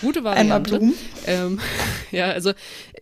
gute 0.00 0.24
Variante. 0.24 0.54
Einmal 0.54 0.60
Blumen. 0.60 0.94
Ähm, 1.26 1.60
ja, 2.10 2.30
also 2.30 2.52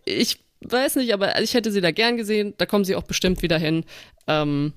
ich 0.05 0.39
weiß 0.61 0.97
nicht, 0.97 1.13
aber 1.13 1.39
ich 1.41 1.53
hätte 1.53 1.71
sie 1.71 1.81
da 1.81 1.91
gern 1.91 2.17
gesehen. 2.17 2.53
Da 2.57 2.65
kommen 2.65 2.85
sie 2.85 2.95
auch 2.95 3.03
bestimmt 3.03 3.41
wieder 3.41 3.57
hin. 3.57 3.85
Ähm, 4.27 4.73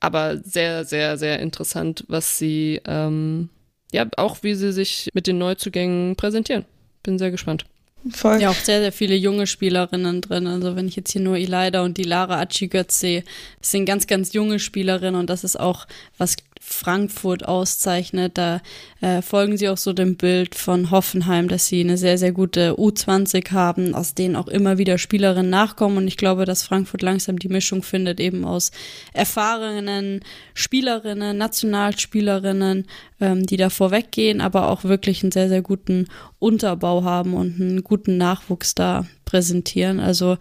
aber 0.00 0.38
sehr, 0.38 0.84
sehr, 0.84 1.16
sehr 1.16 1.40
interessant, 1.40 2.04
was 2.08 2.38
sie, 2.38 2.80
ähm, 2.86 3.48
ja, 3.92 4.06
auch 4.16 4.38
wie 4.42 4.54
sie 4.54 4.72
sich 4.72 5.08
mit 5.14 5.26
den 5.26 5.38
Neuzugängen 5.38 6.16
präsentieren. 6.16 6.64
Bin 7.02 7.18
sehr 7.18 7.30
gespannt. 7.30 7.64
Voll. 8.10 8.40
Ja, 8.40 8.50
auch 8.50 8.54
sehr, 8.54 8.80
sehr 8.80 8.92
viele 8.92 9.16
junge 9.16 9.46
Spielerinnen 9.46 10.20
drin. 10.20 10.46
Also 10.46 10.76
wenn 10.76 10.86
ich 10.86 10.96
jetzt 10.96 11.12
hier 11.12 11.22
nur 11.22 11.36
Elida 11.36 11.82
und 11.82 11.96
die 11.96 12.04
Lara 12.04 12.40
Achi-Götz 12.40 13.00
sehe, 13.00 13.24
das 13.60 13.70
sind 13.70 13.84
ganz, 13.84 14.06
ganz 14.06 14.32
junge 14.32 14.58
Spielerinnen 14.58 15.18
und 15.18 15.28
das 15.28 15.44
ist 15.44 15.58
auch, 15.58 15.86
was 16.18 16.36
Frankfurt 16.60 17.46
auszeichnet. 17.46 18.38
Da 18.38 18.60
äh, 19.00 19.22
folgen 19.22 19.56
sie 19.56 19.68
auch 19.68 19.76
so 19.76 19.92
dem 19.92 20.16
Bild 20.16 20.54
von 20.54 20.90
Hoffenheim, 20.90 21.48
dass 21.48 21.66
sie 21.66 21.80
eine 21.80 21.96
sehr, 21.96 22.18
sehr 22.18 22.32
gute 22.32 22.74
U20 22.74 23.52
haben, 23.52 23.94
aus 23.94 24.14
denen 24.14 24.36
auch 24.36 24.48
immer 24.48 24.78
wieder 24.78 24.98
Spielerinnen 24.98 25.50
nachkommen. 25.50 25.98
Und 25.98 26.08
ich 26.08 26.16
glaube, 26.16 26.44
dass 26.44 26.62
Frankfurt 26.62 27.02
langsam 27.02 27.38
die 27.38 27.48
Mischung 27.48 27.82
findet, 27.82 28.20
eben 28.20 28.44
aus 28.44 28.72
erfahrenen 29.12 30.20
Spielerinnen, 30.54 31.36
Nationalspielerinnen, 31.36 32.86
ähm, 33.20 33.46
die 33.46 33.56
da 33.56 33.70
vorweggehen, 33.70 34.40
aber 34.40 34.68
auch 34.68 34.84
wirklich 34.84 35.22
einen 35.22 35.32
sehr, 35.32 35.48
sehr 35.48 35.62
guten 35.62 36.06
Unterbau 36.38 37.04
haben 37.04 37.34
und 37.34 37.60
einen 37.60 37.84
guten 37.84 38.16
Nachwuchs 38.16 38.74
da 38.74 39.06
präsentieren. 39.24 40.00
Also 40.00 40.36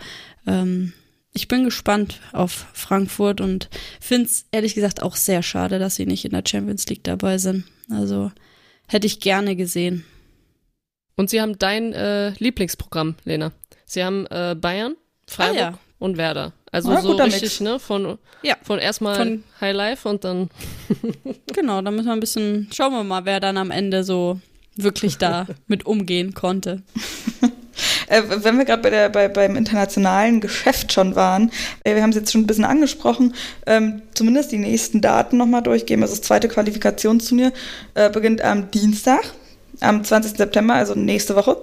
ähm, 0.47 0.93
ich 1.35 1.49
bin 1.49 1.65
gespannt 1.65 2.21
auf 2.31 2.65
Frankfurt 2.73 3.41
und 3.41 3.69
finde 3.99 4.25
es 4.25 4.45
ehrlich 4.51 4.73
gesagt 4.73 5.03
auch 5.03 5.17
sehr 5.17 5.43
schade, 5.43 5.79
dass 5.79 5.95
sie 5.95 6.05
nicht 6.05 6.25
in 6.25 6.31
der 6.31 6.43
Champions 6.47 6.87
League 6.87 7.03
dabei 7.03 7.37
sind. 7.37 7.65
Also 7.91 8.31
hätte 8.87 9.05
ich 9.05 9.19
gerne 9.19 9.55
gesehen. 9.55 10.05
Und 11.17 11.29
sie 11.29 11.41
haben 11.41 11.59
dein 11.59 11.93
äh, 11.93 12.29
Lieblingsprogramm, 12.39 13.15
Lena. 13.25 13.51
Sie 13.85 14.03
haben 14.03 14.25
äh, 14.27 14.55
Bayern, 14.59 14.95
Freiburg 15.27 15.57
ah, 15.57 15.71
ja. 15.71 15.79
und 15.99 16.17
Werder. 16.17 16.53
Also 16.71 16.91
ah, 16.91 17.01
so 17.01 17.13
richtig, 17.13 17.41
Mix. 17.41 17.59
ne? 17.59 17.79
Von, 17.79 18.17
ja. 18.41 18.55
von 18.63 18.79
erstmal 18.79 19.15
von, 19.15 19.43
High 19.59 19.75
Life 19.75 20.07
und 20.07 20.23
dann. 20.23 20.49
genau, 21.53 21.81
da 21.81 21.91
müssen 21.91 22.07
wir 22.07 22.13
ein 22.13 22.19
bisschen, 22.21 22.69
schauen 22.73 22.93
wir 22.93 23.03
mal, 23.03 23.25
wer 23.25 23.41
dann 23.41 23.57
am 23.57 23.71
Ende 23.71 24.05
so 24.05 24.39
wirklich 24.75 25.17
da 25.17 25.47
mit 25.67 25.85
umgehen 25.85 26.33
konnte. 26.33 26.83
Äh, 28.07 28.21
wenn 28.27 28.57
wir 28.57 28.65
gerade 28.65 28.81
bei 28.81 29.09
bei, 29.09 29.27
beim 29.27 29.55
internationalen 29.55 30.41
Geschäft 30.41 30.93
schon 30.93 31.15
waren, 31.15 31.51
äh, 31.83 31.95
wir 31.95 32.01
haben 32.01 32.11
es 32.11 32.15
jetzt 32.15 32.31
schon 32.31 32.41
ein 32.41 32.47
bisschen 32.47 32.65
angesprochen, 32.65 33.33
ähm, 33.65 34.01
zumindest 34.13 34.51
die 34.51 34.57
nächsten 34.57 35.01
Daten 35.01 35.37
nochmal 35.37 35.63
durchgeben. 35.63 36.03
Also 36.03 36.15
das 36.15 36.21
zweite 36.21 36.47
Qualifikationsturnier 36.47 37.51
äh, 37.93 38.09
beginnt 38.09 38.41
am 38.41 38.71
Dienstag, 38.71 39.23
am 39.81 40.03
20. 40.03 40.37
September, 40.37 40.75
also 40.75 40.95
nächste 40.95 41.35
Woche. 41.35 41.57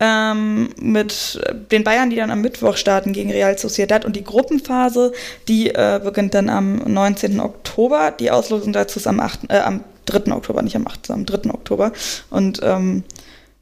Ähm, 0.00 0.68
mit 0.80 1.40
den 1.72 1.82
Bayern, 1.82 2.10
die 2.10 2.16
dann 2.16 2.30
am 2.30 2.40
Mittwoch 2.40 2.76
starten 2.76 3.12
gegen 3.12 3.32
Real 3.32 3.58
Sociedad 3.58 4.04
und 4.04 4.14
die 4.14 4.22
Gruppenphase, 4.22 5.12
die 5.48 5.70
äh, 5.70 6.00
beginnt 6.02 6.34
dann 6.34 6.48
am 6.48 6.76
19. 6.76 7.40
Oktober. 7.40 8.12
Die 8.12 8.30
Auslosung 8.30 8.72
dazu 8.72 9.00
ist 9.00 9.08
am, 9.08 9.18
8, 9.18 9.40
äh, 9.48 9.58
am 9.58 9.82
3. 10.06 10.32
Oktober, 10.32 10.62
nicht 10.62 10.76
am 10.76 10.86
8., 10.86 11.10
am 11.10 11.26
3. 11.26 11.50
Oktober. 11.50 11.92
Und 12.30 12.60
ähm, 12.62 13.02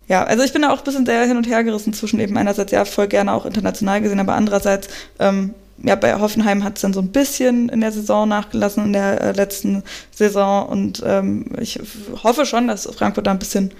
ja, 0.09 0.25
also 0.25 0.45
ich 0.45 0.53
bin 0.53 0.63
da 0.63 0.73
auch 0.73 0.79
ein 0.79 0.85
bisschen 0.85 1.07
sehr 1.07 1.25
hin 1.25 1.37
und 1.37 1.47
her 1.47 1.65
gerissen 1.65 1.93
zwischen 1.93 2.21
eben 2.21 2.37
einerseits 2.37 2.73
ja 2.73 2.85
voll 2.85 3.09
gerne 3.09 3.33
auch 3.33 3.47
international 3.47 4.01
gesehen, 4.01 4.21
aber 4.21 4.35
andererseits, 4.35 4.89
ähm, 5.19 5.55
ja, 5.79 5.95
bei 5.95 6.19
Hoffenheim 6.19 6.65
hat 6.65 6.77
es 6.77 6.83
dann 6.83 6.95
so 6.95 7.01
ein 7.01 7.13
bisschen 7.13 7.69
in 7.69 7.81
der 7.81 7.93
Saison 7.93 8.29
nachgelassen, 8.29 8.85
in 8.87 8.93
der 8.93 9.21
äh, 9.21 9.33
letzten 9.33 9.83
Saison 10.11 10.67
und 10.69 11.03
ähm, 11.05 11.47
ich 11.61 11.81
hoffe 12.23 12.47
schon, 12.47 12.69
dass 12.69 12.87
Frankfurt 12.87 13.27
da 13.27 13.33
ein 13.33 13.39
bisschen 13.39 13.73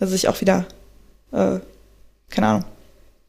also 0.00 0.12
sich 0.12 0.28
auch 0.28 0.40
wieder, 0.40 0.64
äh, 1.32 1.60
keine 2.30 2.46
Ahnung, 2.46 2.64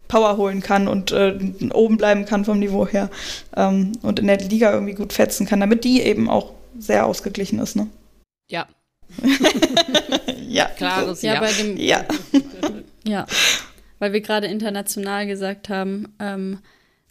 Power 0.07 0.37
holen 0.37 0.61
kann 0.61 0.87
und 0.87 1.11
äh, 1.11 1.37
oben 1.73 1.97
bleiben 1.97 2.25
kann 2.25 2.45
vom 2.45 2.59
Niveau 2.59 2.87
her 2.87 3.09
ähm, 3.55 3.93
und 4.01 4.19
in 4.19 4.27
der 4.27 4.39
Liga 4.39 4.71
irgendwie 4.71 4.93
gut 4.93 5.13
fetzen 5.13 5.45
kann, 5.45 5.59
damit 5.59 5.83
die 5.83 6.01
eben 6.01 6.29
auch 6.29 6.51
sehr 6.77 7.05
ausgeglichen 7.05 7.59
ist, 7.59 7.75
ne? 7.75 7.87
Ja, 8.49 8.67
ja. 10.53 10.65
Klares 10.65 11.21
ja. 11.21 11.35
Ja, 11.35 11.39
bei 11.39 11.51
dem, 11.51 11.77
ja. 11.77 12.05
ja. 13.03 13.25
Weil 13.99 14.13
wir 14.13 14.21
gerade 14.21 14.47
international 14.47 15.27
gesagt 15.27 15.69
haben, 15.69 16.13
ähm, 16.19 16.59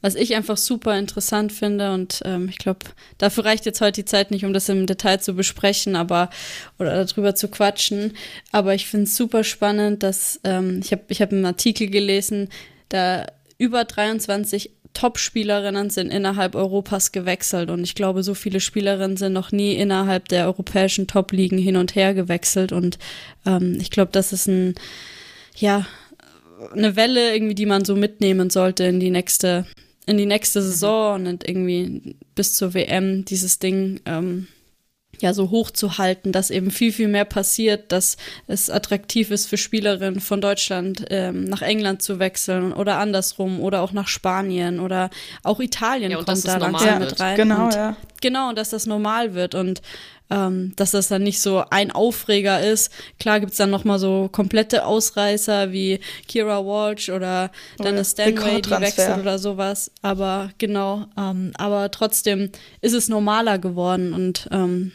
was 0.03 0.15
ich 0.15 0.35
einfach 0.35 0.57
super 0.57 0.99
interessant 0.99 1.53
finde 1.53 1.93
und 1.93 2.23
ähm, 2.25 2.49
ich 2.49 2.59
glaube, 2.59 2.87
dafür 3.19 3.45
reicht 3.45 3.67
jetzt 3.67 3.81
heute 3.81 4.01
die 4.01 4.07
Zeit 4.07 4.31
nicht, 4.31 4.45
um 4.45 4.53
das 4.53 4.69
im 4.69 4.87
Detail 4.87 5.19
zu 5.19 5.35
besprechen, 5.35 5.95
aber 5.95 6.31
oder 6.79 7.05
darüber 7.05 7.35
zu 7.35 7.49
quatschen. 7.49 8.17
Aber 8.51 8.75
ich 8.75 8.87
finde 8.87 9.05
es 9.05 9.17
super 9.17 9.45
spannend, 9.45 10.03
dass 10.03 10.41
ähm, 10.45 10.81
ich 10.83 10.93
habe 10.93 11.03
ich 11.09 11.21
hab 11.21 11.33
einen 11.33 11.45
Artikel 11.45 11.89
gelesen, 11.89 12.49
da 12.89 13.27
über 13.59 13.85
23 13.85 14.71
Top-Spielerinnen 14.95 15.91
sind 15.91 16.11
innerhalb 16.11 16.55
Europas 16.55 17.13
gewechselt. 17.13 17.71
Und 17.71 17.83
ich 17.83 17.95
glaube, 17.95 18.23
so 18.23 18.35
viele 18.35 18.61
Spielerinnen 18.61 19.17
sind 19.17 19.33
noch 19.33 19.53
nie 19.53 19.75
innerhalb 19.75 20.29
der 20.29 20.47
europäischen 20.47 21.07
Top-Ligen 21.07 21.59
hin 21.59 21.77
und 21.77 21.95
her 21.95 22.15
gewechselt. 22.15 22.73
Und 22.73 22.99
ähm, 23.47 23.79
ich 23.81 23.91
glaube, 23.91 24.13
das 24.13 24.33
ist 24.33 24.47
ein, 24.47 24.75
ja, 25.57 25.87
eine 26.75 26.97
Welle 26.97 27.35
irgendwie, 27.35 27.55
die 27.55 27.67
man 27.67 27.85
so 27.85 27.97
mitnehmen 27.97 28.51
sollte 28.51 28.85
in 28.85 29.01
die 29.01 29.11
nächste, 29.11 29.67
in 30.07 30.19
die 30.19 30.27
nächste 30.27 30.61
Saison 30.61 31.27
und 31.27 31.49
irgendwie 31.49 32.17
bis 32.35 32.55
zur 32.55 32.75
WM 32.75 33.25
dieses 33.25 33.59
Ding 33.59 34.01
ähm, 34.05 34.47
ja 35.21 35.35
so 35.35 35.51
hoch 35.51 35.71
zu 35.71 35.99
halten, 35.99 36.33
dass 36.33 36.51
eben 36.51 36.71
viel, 36.71 36.93
viel 36.93 37.09
mehr 37.09 37.25
passiert, 37.25 37.93
dass 37.93 38.17
es 38.47 38.71
attraktiv 38.71 39.31
ist 39.31 39.47
für 39.47 39.57
Spielerinnen 39.57 40.21
von 40.21 40.41
Deutschland 40.41 41.07
ähm, 41.11 41.45
nach 41.45 41.63
England 41.63 42.03
zu 42.03 42.19
wechseln 42.19 42.73
oder 42.73 42.99
andersrum 42.99 43.61
oder 43.61 43.83
auch 43.83 43.93
nach 43.93 44.09
Spanien 44.09 44.81
oder 44.81 45.11
auch 45.43 45.61
Italien 45.61 46.11
ja, 46.11 46.23
kommt 46.23 46.47
da 46.47 46.57
langsam 46.57 46.99
mit 47.01 47.21
rein. 47.21 47.37
Genau, 47.37 47.65
und, 47.65 47.75
ja. 47.75 47.97
Genau, 48.21 48.53
dass 48.53 48.71
das 48.71 48.87
normal 48.87 49.35
wird 49.35 49.55
und 49.55 49.83
ähm, 50.31 50.73
dass 50.77 50.93
das 50.93 51.09
dann 51.09 51.23
nicht 51.23 51.41
so 51.41 51.65
ein 51.71 51.91
Aufreger 51.91 52.61
ist. 52.61 52.93
Klar 53.19 53.41
gibt's 53.41 53.57
dann 53.57 53.71
nochmal 53.71 53.99
so 53.99 54.29
komplette 54.31 54.87
Ausreißer 54.87 55.73
wie 55.73 56.01
Kira 56.29 56.65
Walsh 56.65 57.11
oder 57.11 57.51
dann 57.79 57.89
eine 57.89 58.05
Stanway, 58.05 58.63
die 58.63 58.71
wechselt 58.71 59.19
oder 59.19 59.39
sowas. 59.39 59.91
Aber 60.03 60.51
genau, 60.59 61.07
ähm, 61.19 61.53
aber 61.57 61.91
trotzdem 61.91 62.51
ist 62.81 62.95
es 62.95 63.09
normaler 63.09 63.59
geworden 63.59 64.13
und 64.13 64.49
ähm, 64.53 64.93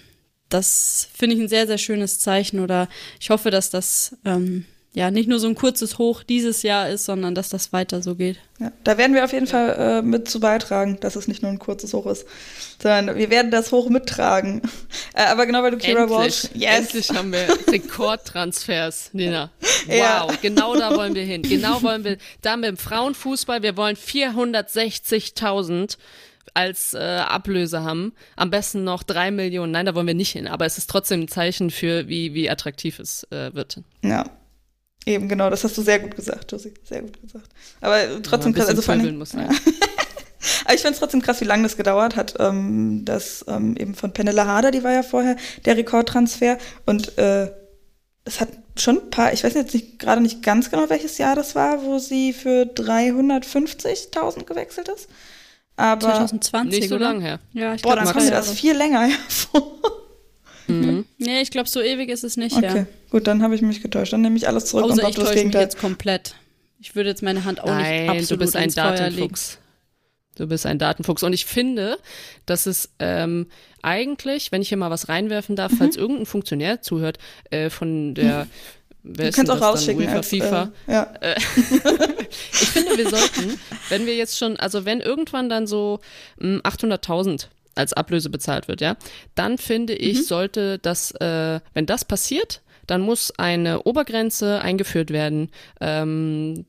das 0.50 1.08
finde 1.14 1.36
ich 1.36 1.42
ein 1.42 1.48
sehr, 1.48 1.68
sehr 1.68 1.78
schönes 1.78 2.20
Zeichen 2.20 2.60
oder 2.60 2.88
ich 3.20 3.30
hoffe, 3.30 3.52
dass 3.52 3.70
das 3.70 4.18
ähm, 4.26 4.66
ja 4.96 5.12
nicht 5.12 5.28
nur 5.28 5.40
so 5.40 5.48
ein 5.48 5.56
kurzes 5.56 5.98
Hoch 5.98 6.24
dieses 6.24 6.64
Jahr 6.64 6.90
ist, 6.90 7.06
sondern 7.06 7.36
dass 7.36 7.50
das 7.50 7.74
weiter 7.74 8.02
so 8.02 8.16
geht. 8.16 8.38
Ja, 8.60 8.72
da 8.84 8.98
werden 8.98 9.14
wir 9.14 9.26
auf 9.26 9.34
jeden 9.34 9.48
Fall 9.48 9.76
äh, 9.78 10.02
mit 10.02 10.30
zu 10.30 10.40
beitragen, 10.40 10.98
dass 11.02 11.18
es 11.18 11.28
nicht 11.28 11.42
nur 11.42 11.52
ein 11.52 11.60
kurzes 11.60 11.94
Hoch 11.94 12.06
ist, 12.06 12.26
sondern 12.82 13.18
wir 13.18 13.30
werden 13.30 13.52
das 13.52 13.72
Hoch 13.72 13.90
mittragen. 13.90 14.62
Äh, 15.14 15.28
aber 15.28 15.46
genau, 15.46 15.64
weil 15.64 15.72
du 15.72 15.78
Kira 15.78 16.10
Walsh. 16.10 16.50
Yes. 16.54 16.80
Endlich 16.80 17.10
haben 17.12 17.32
wir 17.32 17.48
Rekordtransfers, 17.68 19.12
Nina. 19.14 19.50
Wow, 19.88 19.96
ja. 19.96 20.28
genau 20.42 20.76
da 20.76 20.94
wollen 20.94 21.16
wir 21.16 21.24
hin. 21.24 21.42
Genau 21.42 21.82
wollen 21.84 22.04
wir 22.04 22.18
da 22.42 22.58
mit 22.58 22.68
dem 22.68 22.76
Frauenfußball. 22.76 23.64
Wir 23.64 23.78
wollen 23.78 23.96
460.000 23.96 25.96
als 26.56 26.94
äh, 26.94 26.98
Ablöse 26.98 27.84
haben. 27.84 28.14
Am 28.36 28.50
besten 28.50 28.84
noch 28.84 29.04
drei 29.04 29.30
Millionen. 29.30 29.74
Nein, 29.74 29.86
da 29.86 29.94
wollen 29.94 30.08
wir 30.08 30.14
nicht 30.14 30.32
hin. 30.32 30.48
Aber 30.48 30.66
es 30.66 30.78
ist 30.78 30.90
trotzdem 30.90 31.22
ein 31.22 31.28
Zeichen 31.28 31.70
für, 31.70 32.08
wie, 32.08 32.34
wie 32.34 32.50
attraktiv 32.50 32.98
es 33.00 33.24
äh, 33.30 33.54
wird. 33.54 33.82
Ja. 34.04 34.26
Eben, 35.06 35.28
genau, 35.30 35.52
das 35.52 35.64
hast 35.64 35.78
du 35.78 35.84
sehr 35.84 36.00
gut 36.00 36.16
gesagt, 36.16 36.52
Josie. 36.52 36.74
Sehr 36.84 37.02
gut 37.02 37.22
gesagt. 37.22 37.50
Aber 37.82 38.00
trotzdem 38.24 38.54
krass, 38.54 38.70
also 38.70 38.82
vor 38.82 38.96
allem, 38.96 39.18
muss, 39.20 39.34
ja. 39.34 39.50
Aber 40.64 40.74
ich 40.74 40.82
finde 40.82 40.94
es 40.94 41.00
trotzdem 41.00 41.22
krass, 41.22 41.42
wie 41.42 41.46
lange 41.46 41.64
das 41.64 41.78
gedauert 41.78 42.16
hat. 42.16 42.36
Ähm, 42.40 43.04
dass 43.04 43.46
ähm, 43.48 43.76
eben 43.78 43.94
von 43.94 44.14
Penela 44.14 44.48
Harder, 44.48 44.72
die 44.72 44.84
war 44.84 44.94
ja 44.94 45.04
vorher 45.04 45.36
der 45.66 45.78
Rekordtransfer. 45.78 46.58
Und 46.86 47.18
äh, 47.18 47.52
das 48.24 48.40
hat 48.40 48.50
schon 48.78 48.98
ein 48.98 49.10
paar, 49.10 49.34
ich 49.34 49.44
weiß 49.44 49.54
jetzt 49.54 49.74
nicht, 49.74 50.00
gerade 50.00 50.22
nicht 50.22 50.42
ganz 50.42 50.72
genau, 50.72 50.90
welches 50.90 51.18
Jahr 51.18 51.36
das 51.36 51.54
war, 51.54 51.84
wo 51.84 52.00
sie 52.00 52.34
für 52.34 52.64
350.000 52.64 54.46
gewechselt 54.46 54.88
ist. 54.90 55.10
Aber 55.78 56.02
2020, 56.02 56.80
Nicht 56.80 56.90
so 56.90 56.98
lange 56.98 57.22
her. 57.22 57.40
Ja, 57.54 57.74
ich 57.76 57.82
boah, 57.82 57.94
glaube, 57.94 58.06
dann 58.06 58.14
kommt 58.14 58.26
mir 58.26 58.32
das 58.32 58.52
viel 58.52 58.76
länger 58.76 59.02
hervor. 59.08 59.72
Mhm. 60.68 61.06
Nee, 61.18 61.42
ich 61.42 61.52
glaube, 61.52 61.70
so 61.70 61.82
ewig 61.82 62.10
ist 62.10 62.24
es 62.24 62.38
nicht, 62.38 62.56
Okay, 62.56 62.78
ja. 62.78 62.86
gut, 63.12 63.28
dann 63.28 63.44
habe 63.44 63.54
ich 63.56 63.62
mich 63.62 63.82
getäuscht. 63.82 64.14
Dann 64.14 64.22
nehme 64.22 64.36
ich 64.38 64.48
alles 64.48 64.66
zurück 64.66 64.86
und 64.86 64.92
Außer 64.92 65.02
behaupte 65.02 65.20
ich 65.22 65.24
das 65.24 65.26
täusche 65.26 65.36
mich 65.36 65.44
Gegenteil. 65.52 65.62
jetzt 65.64 65.78
komplett. 65.80 66.36
Ich 66.80 66.96
würde 66.96 67.10
jetzt 67.10 67.22
meine 67.24 67.44
Hand 67.46 67.62
auch 67.62 67.66
nicht 67.68 67.78
Nein, 67.88 68.10
absolut 68.10 68.32
du 68.32 68.38
bist 68.38 68.56
ein. 68.56 68.70
Datenfuchs. 68.72 69.60
Du 70.38 70.48
bist 70.48 70.66
ein 70.66 70.80
Datenfuchs. 70.80 71.24
Und 71.24 71.34
ich 71.34 71.46
finde, 71.46 71.98
dass 72.46 72.66
es 72.66 72.90
ähm, 73.00 73.48
eigentlich, 73.82 74.52
wenn 74.52 74.62
ich 74.62 74.70
hier 74.70 74.78
mal 74.78 74.90
was 74.90 75.08
reinwerfen 75.08 75.56
darf, 75.56 75.72
Mhm. 75.74 75.78
falls 75.78 75.96
irgendein 75.96 76.26
Funktionär 76.26 76.82
zuhört, 76.82 77.20
äh, 77.52 77.70
von 77.70 78.16
der 78.16 78.48
Wer 79.08 79.30
Du 79.30 79.36
kannst 79.36 79.52
auch 79.52 79.62
rausschicken. 79.62 80.08
Als, 80.08 80.28
FIFA. 80.28 80.72
Äh, 80.88 80.92
ja. 80.92 81.14
Ich 82.52 82.70
finde, 82.70 82.98
wir 82.98 83.10
sollten, 83.10 83.60
wenn 83.90 84.06
wir 84.06 84.16
jetzt 84.16 84.38
schon, 84.38 84.58
also 84.58 84.84
wenn 84.84 85.00
irgendwann 85.00 85.48
dann 85.48 85.68
so 85.68 86.00
mh, 86.40 86.62
800.000 86.62 87.48
als 87.76 87.94
Ablöse 87.94 88.30
bezahlt 88.30 88.68
wird, 88.68 88.82
ja, 88.82 88.98
dann 89.36 89.58
finde 89.58 89.94
ich, 89.94 90.26
sollte 90.26 90.80
das, 90.80 91.12
äh, 91.12 91.60
wenn 91.74 91.86
das 91.86 92.04
passiert, 92.04 92.62
dann 92.88 93.02
muss 93.02 93.32
eine 93.38 93.84
Obergrenze 93.84 94.62
eingeführt 94.62 95.12
werden. 95.12 95.50
Ähm, 95.80 96.66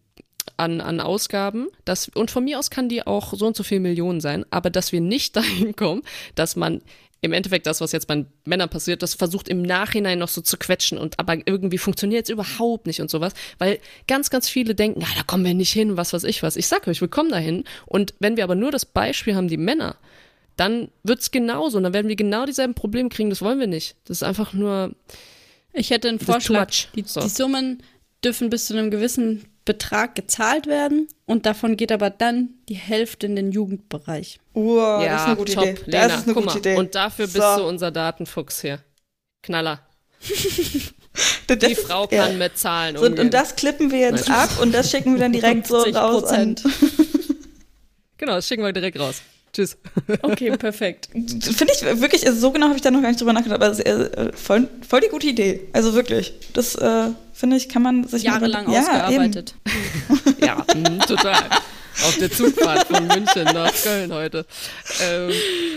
an, 0.58 0.80
an 0.80 1.00
Ausgaben. 1.00 1.68
Das, 1.84 2.08
und 2.08 2.30
von 2.30 2.44
mir 2.44 2.58
aus 2.58 2.70
kann 2.70 2.88
die 2.88 3.06
auch 3.06 3.34
so 3.34 3.46
und 3.46 3.56
so 3.56 3.62
viel 3.62 3.80
Millionen 3.80 4.20
sein, 4.20 4.46
aber 4.50 4.70
dass 4.70 4.92
wir 4.92 5.00
nicht 5.00 5.36
dahin 5.36 5.76
kommen, 5.76 6.02
dass 6.34 6.56
man 6.56 6.82
im 7.26 7.32
Endeffekt 7.32 7.66
das, 7.66 7.80
was 7.80 7.92
jetzt 7.92 8.06
bei 8.06 8.24
Männern 8.44 8.68
passiert, 8.70 9.02
das 9.02 9.14
versucht 9.14 9.48
im 9.48 9.62
Nachhinein 9.62 10.18
noch 10.18 10.28
so 10.28 10.40
zu 10.40 10.56
quetschen 10.56 10.96
und 10.96 11.18
aber 11.18 11.36
irgendwie 11.44 11.78
funktioniert 11.78 12.24
es 12.24 12.30
überhaupt 12.30 12.86
nicht 12.86 13.00
und 13.00 13.10
sowas, 13.10 13.34
weil 13.58 13.78
ganz, 14.08 14.30
ganz 14.30 14.48
viele 14.48 14.74
denken, 14.74 15.00
ja, 15.00 15.08
da 15.16 15.22
kommen 15.22 15.44
wir 15.44 15.54
nicht 15.54 15.72
hin, 15.72 15.96
was 15.96 16.12
weiß 16.12 16.24
ich 16.24 16.42
was. 16.42 16.56
Ich 16.56 16.66
sag 16.66 16.88
euch, 16.88 17.00
wir 17.00 17.08
kommen 17.08 17.30
dahin 17.30 17.64
und 17.84 18.14
wenn 18.18 18.36
wir 18.36 18.44
aber 18.44 18.54
nur 18.54 18.70
das 18.70 18.86
Beispiel 18.86 19.34
haben, 19.34 19.48
die 19.48 19.56
Männer, 19.58 19.96
dann 20.56 20.88
wird's 21.02 21.30
genauso 21.30 21.76
und 21.76 21.84
dann 21.84 21.92
werden 21.92 22.08
wir 22.08 22.16
genau 22.16 22.46
dieselben 22.46 22.74
Probleme 22.74 23.10
kriegen, 23.10 23.28
das 23.28 23.42
wollen 23.42 23.60
wir 23.60 23.66
nicht. 23.66 23.96
Das 24.06 24.18
ist 24.18 24.22
einfach 24.22 24.54
nur, 24.54 24.94
Ich 25.74 25.90
hätte 25.90 26.08
einen 26.08 26.18
Vorschlag. 26.18 26.70
Die, 26.94 27.04
So. 27.06 27.20
die 27.20 27.28
Summen 27.28 27.82
dürfen 28.24 28.48
bis 28.48 28.66
zu 28.66 28.74
einem 28.74 28.90
gewissen 28.90 29.44
Betrag 29.66 30.14
gezahlt 30.14 30.66
werden 30.66 31.08
und 31.26 31.44
davon 31.44 31.76
geht 31.76 31.92
aber 31.92 32.08
dann 32.08 32.54
die 32.70 32.74
Hälfte 32.74 33.26
in 33.26 33.36
den 33.36 33.52
Jugendbereich. 33.52 34.40
Uh, 34.54 34.76
das 34.78 35.00
ist 35.02 35.06
ja, 35.06 35.24
eine 35.26 35.36
gute 35.36 35.52
top, 35.52 35.64
Idee. 35.64 35.80
Lena, 35.86 36.08
das 36.08 36.16
ist 36.20 36.24
eine 36.24 36.34
guck 36.34 36.42
gute 36.44 36.54
mal. 36.54 36.58
Idee. 36.60 36.76
Und 36.76 36.94
dafür 36.94 37.26
bist 37.26 37.36
So. 37.36 37.56
du 37.58 37.68
unser 37.68 37.90
Datenfuchs 37.90 38.62
hier. 38.62 38.78
Knaller. 39.42 39.80
Das 41.46 41.58
Die 41.58 41.72
ist- 41.72 41.86
Frau 41.86 42.06
ja. 42.10 42.26
kann 42.26 42.36
mit 42.36 42.58
Zahlen 42.58 42.94
So, 42.96 43.06
umgehen. 43.06 43.24
und 43.24 43.32
das 43.32 43.56
klippen 43.56 43.90
wir 43.90 44.00
jetzt 44.00 44.28
Nein. 44.28 44.38
ab 44.38 44.50
und 44.60 44.74
das 44.74 44.90
schicken 44.90 45.14
wir 45.14 45.20
dann 45.20 45.32
direkt 45.32 45.66
so 45.66 45.76
50 45.82 45.96
raus 45.96 46.24
an. 46.24 46.56
genau, 48.18 48.34
das 48.34 48.46
schicken 48.46 48.62
wir 48.64 48.72
direkt 48.72 48.98
raus. 48.98 49.22
Tschüss. 49.52 49.78
Okay, 50.20 50.54
perfekt. 50.58 51.08
Finde 51.12 51.72
ich 51.74 51.82
wirklich, 52.02 52.26
also 52.26 52.38
so 52.38 52.50
genau 52.50 52.66
habe 52.66 52.76
ich 52.76 52.82
da 52.82 52.90
noch 52.90 53.00
gar 53.00 53.08
nicht 53.08 53.18
drüber 53.20 53.32
nachgedacht, 53.32 53.62
aber 53.62 53.70
ist, 53.72 53.80
äh, 53.80 54.30
voll, 54.34 54.68
voll 54.86 55.00
die 55.00 55.08
gute 55.08 55.26
Idee. 55.28 55.68
Also 55.72 55.94
wirklich. 55.94 56.34
Das 56.52 56.74
äh, 56.74 57.08
finde 57.36 57.56
ich, 57.56 57.68
kann 57.68 57.82
man 57.82 58.04
sich 58.04 58.24
mal 58.24 58.32
Jahrelang 58.32 58.70
Ja, 58.72 58.80
ausgearbeitet. 58.80 59.54
Ja, 60.40 60.64
mm, 60.74 61.00
total. 61.00 61.44
Auf 62.04 62.18
der 62.18 62.30
Zugfahrt 62.30 62.86
von 62.86 63.06
München 63.06 63.44
nach 63.44 63.72
Köln 63.82 64.12
heute. 64.12 64.44
Ähm, 65.02 65.30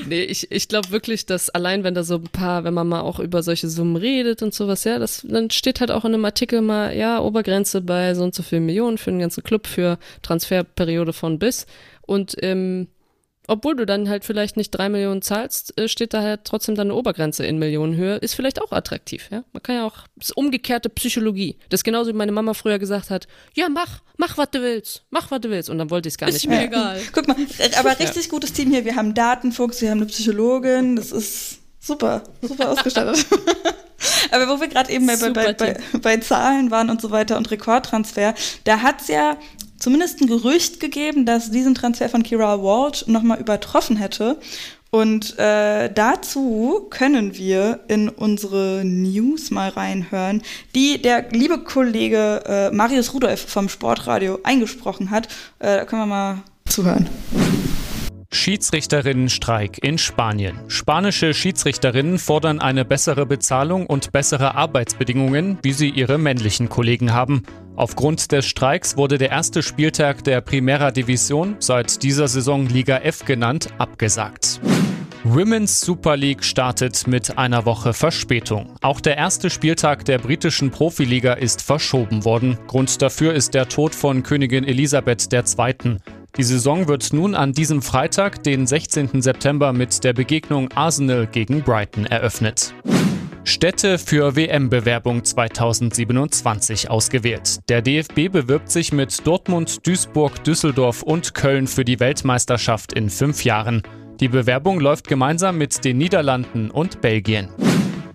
nee, 0.05 0.23
ich, 0.23 0.51
ich 0.51 0.67
glaube 0.67 0.91
wirklich, 0.91 1.25
dass 1.25 1.49
allein 1.49 1.83
wenn 1.83 1.93
da 1.93 2.03
so 2.03 2.15
ein 2.15 2.23
paar, 2.23 2.65
wenn 2.65 2.73
man 2.73 2.87
mal 2.87 3.01
auch 3.01 3.19
über 3.19 3.41
solche 3.41 3.69
Summen 3.69 3.95
redet 3.95 4.41
und 4.41 4.53
sowas, 4.53 4.83
ja, 4.83 4.99
das, 4.99 5.25
dann 5.27 5.49
steht 5.49 5.79
halt 5.79 5.91
auch 5.91 6.03
in 6.03 6.13
einem 6.13 6.25
Artikel 6.25 6.61
mal, 6.61 6.95
ja, 6.95 7.21
Obergrenze 7.21 7.81
bei 7.81 8.13
so 8.15 8.23
und 8.23 8.35
so 8.35 8.43
viel 8.43 8.59
Millionen 8.59 8.97
für 8.97 9.11
den 9.11 9.19
ganzen 9.19 9.43
Club 9.43 9.65
für 9.65 9.97
Transferperiode 10.21 11.13
von 11.13 11.39
bis. 11.39 11.67
Und 12.01 12.35
ähm, 12.41 12.87
obwohl 13.49 13.75
du 13.75 13.85
dann 13.85 14.07
halt 14.07 14.25
vielleicht 14.25 14.57
nicht 14.57 14.71
drei 14.71 14.89
Millionen 14.89 15.21
zahlst, 15.21 15.77
äh, 15.77 15.87
steht 15.87 16.13
da 16.13 16.21
halt 16.21 16.41
trotzdem 16.45 16.75
dann 16.75 16.87
eine 16.87 16.95
Obergrenze 16.95 17.45
in 17.45 17.57
Millionenhöhe, 17.57 18.17
ist 18.17 18.35
vielleicht 18.35 18.61
auch 18.61 18.71
attraktiv, 18.71 19.27
ja. 19.31 19.43
Man 19.53 19.63
kann 19.63 19.75
ja 19.75 19.85
auch, 19.85 20.05
das 20.15 20.29
ist 20.29 20.37
umgekehrte 20.37 20.89
Psychologie. 20.89 21.57
Das 21.69 21.79
ist 21.79 21.83
genauso 21.83 22.11
wie 22.11 22.15
meine 22.15 22.31
Mama 22.31 22.53
früher 22.53 22.79
gesagt 22.79 23.09
hat, 23.09 23.27
ja, 23.55 23.67
mach, 23.67 24.01
mach, 24.17 24.37
was 24.37 24.51
du 24.51 24.61
willst, 24.61 25.03
mach, 25.09 25.31
was 25.31 25.41
du 25.41 25.49
willst. 25.49 25.69
Und 25.69 25.79
dann 25.79 25.89
wollte 25.89 26.07
ich 26.07 26.13
es 26.13 26.17
gar 26.17 26.27
nicht 26.27 26.35
Ist 26.37 26.47
mir 26.47 26.57
mehr. 26.57 26.65
egal. 26.65 27.01
Guck 27.11 27.27
mal, 27.27 27.37
äh, 27.57 27.75
aber 27.77 27.99
richtig 27.99 28.29
gutes 28.29 28.53
Team 28.53 28.69
hier. 28.71 28.85
Wir 28.85 28.95
haben 28.95 29.07
einen 29.07 29.15
Datenfuchs, 29.15 29.81
wir 29.81 29.89
haben 29.89 29.99
eine 29.99 30.07
Psychologin. 30.07 30.95
Das 30.95 31.11
ist 31.11 31.59
super, 31.79 32.23
super 32.41 32.69
ausgestattet. 32.69 33.25
aber 34.31 34.47
wo 34.47 34.61
wir 34.61 34.67
gerade 34.67 34.91
eben 34.91 35.07
bei, 35.07 35.15
bei, 35.15 35.53
bei, 35.53 35.77
bei 36.01 36.17
Zahlen 36.17 36.71
waren 36.71 36.89
und 36.89 37.01
so 37.01 37.11
weiter 37.11 37.37
und 37.37 37.49
Rekordtransfer, 37.49 38.35
da 38.63 38.81
hat 38.81 39.01
es 39.01 39.07
ja 39.07 39.37
zumindest 39.79 40.21
ein 40.21 40.27
Gerücht 40.27 40.79
gegeben, 40.79 41.25
dass 41.25 41.51
diesen 41.51 41.75
Transfer 41.75 42.09
von 42.09 42.23
Kira 42.23 42.61
Walsh 42.61 43.07
nochmal 43.07 43.39
übertroffen 43.39 43.97
hätte. 43.97 44.37
Und 44.91 45.37
äh, 45.37 45.91
dazu 45.93 46.87
können 46.89 47.37
wir 47.37 47.81
in 47.87 48.09
unsere 48.09 48.83
News 48.83 49.51
mal 49.51 49.69
reinhören, 49.69 50.41
die 50.73 50.99
der 50.99 51.29
liebe 51.29 51.59
Kollege 51.59 52.43
äh, 52.45 52.75
Marius 52.75 53.13
Rudolph 53.13 53.45
vom 53.47 53.69
Sportradio 53.69 54.39
eingesprochen 54.43 55.11
hat. 55.11 55.27
Äh, 55.59 55.77
da 55.77 55.85
können 55.85 56.01
wir 56.01 56.05
mal 56.07 56.37
zuhören. 56.65 57.07
Schiedsrichterinnenstreik 58.31 59.83
in 59.83 59.97
Spanien. 59.97 60.59
Spanische 60.67 61.33
Schiedsrichterinnen 61.33 62.19
fordern 62.19 62.59
eine 62.59 62.85
bessere 62.85 63.25
Bezahlung 63.25 63.87
und 63.87 64.11
bessere 64.11 64.53
Arbeitsbedingungen, 64.55 65.57
wie 65.63 65.73
sie 65.73 65.89
ihre 65.89 66.17
männlichen 66.19 66.69
Kollegen 66.69 67.11
haben. 67.11 67.43
Aufgrund 67.75 68.31
des 68.31 68.45
Streiks 68.45 68.97
wurde 68.97 69.17
der 69.17 69.31
erste 69.31 69.63
Spieltag 69.63 70.23
der 70.23 70.41
Primera 70.41 70.91
Division, 70.91 71.55
seit 71.59 72.03
dieser 72.03 72.27
Saison 72.27 72.67
Liga 72.67 72.97
F 72.97 73.25
genannt, 73.25 73.69
abgesagt. 73.77 74.61
Women's 75.23 75.81
Super 75.81 76.15
League 76.15 76.43
startet 76.43 77.07
mit 77.07 77.37
einer 77.37 77.65
Woche 77.65 77.93
Verspätung. 77.93 78.73
Auch 78.81 79.01
der 79.01 79.17
erste 79.17 79.49
Spieltag 79.49 80.05
der 80.05 80.17
britischen 80.17 80.71
Profiliga 80.71 81.33
ist 81.33 81.61
verschoben 81.61 82.23
worden. 82.25 82.57
Grund 82.67 83.01
dafür 83.01 83.33
ist 83.33 83.53
der 83.53 83.67
Tod 83.67 83.93
von 83.93 84.23
Königin 84.23 84.63
Elisabeth 84.63 85.27
II. 85.33 85.97
Die 86.37 86.43
Saison 86.43 86.87
wird 86.87 87.11
nun 87.11 87.35
an 87.35 87.53
diesem 87.53 87.81
Freitag, 87.81 88.43
den 88.43 88.67
16. 88.67 89.21
September, 89.21 89.73
mit 89.73 90.03
der 90.03 90.13
Begegnung 90.13 90.71
Arsenal 90.73 91.27
gegen 91.27 91.63
Brighton 91.63 92.05
eröffnet. 92.05 92.73
Städte 93.43 93.97
für 93.97 94.35
WM-Bewerbung 94.35 95.23
2027 95.23 96.89
ausgewählt. 96.89 97.59
Der 97.67 97.81
DFB 97.81 98.31
bewirbt 98.31 98.69
sich 98.69 98.93
mit 98.93 99.25
Dortmund, 99.25 99.85
Duisburg, 99.87 100.43
Düsseldorf 100.43 101.01
und 101.01 101.33
Köln 101.33 101.65
für 101.65 101.83
die 101.83 101.99
Weltmeisterschaft 101.99 102.93
in 102.93 103.09
fünf 103.09 103.43
Jahren. 103.43 103.81
Die 104.19 104.27
Bewerbung 104.27 104.79
läuft 104.79 105.07
gemeinsam 105.07 105.57
mit 105.57 105.83
den 105.83 105.97
Niederlanden 105.97 106.69
und 106.69 107.01
Belgien. 107.01 107.49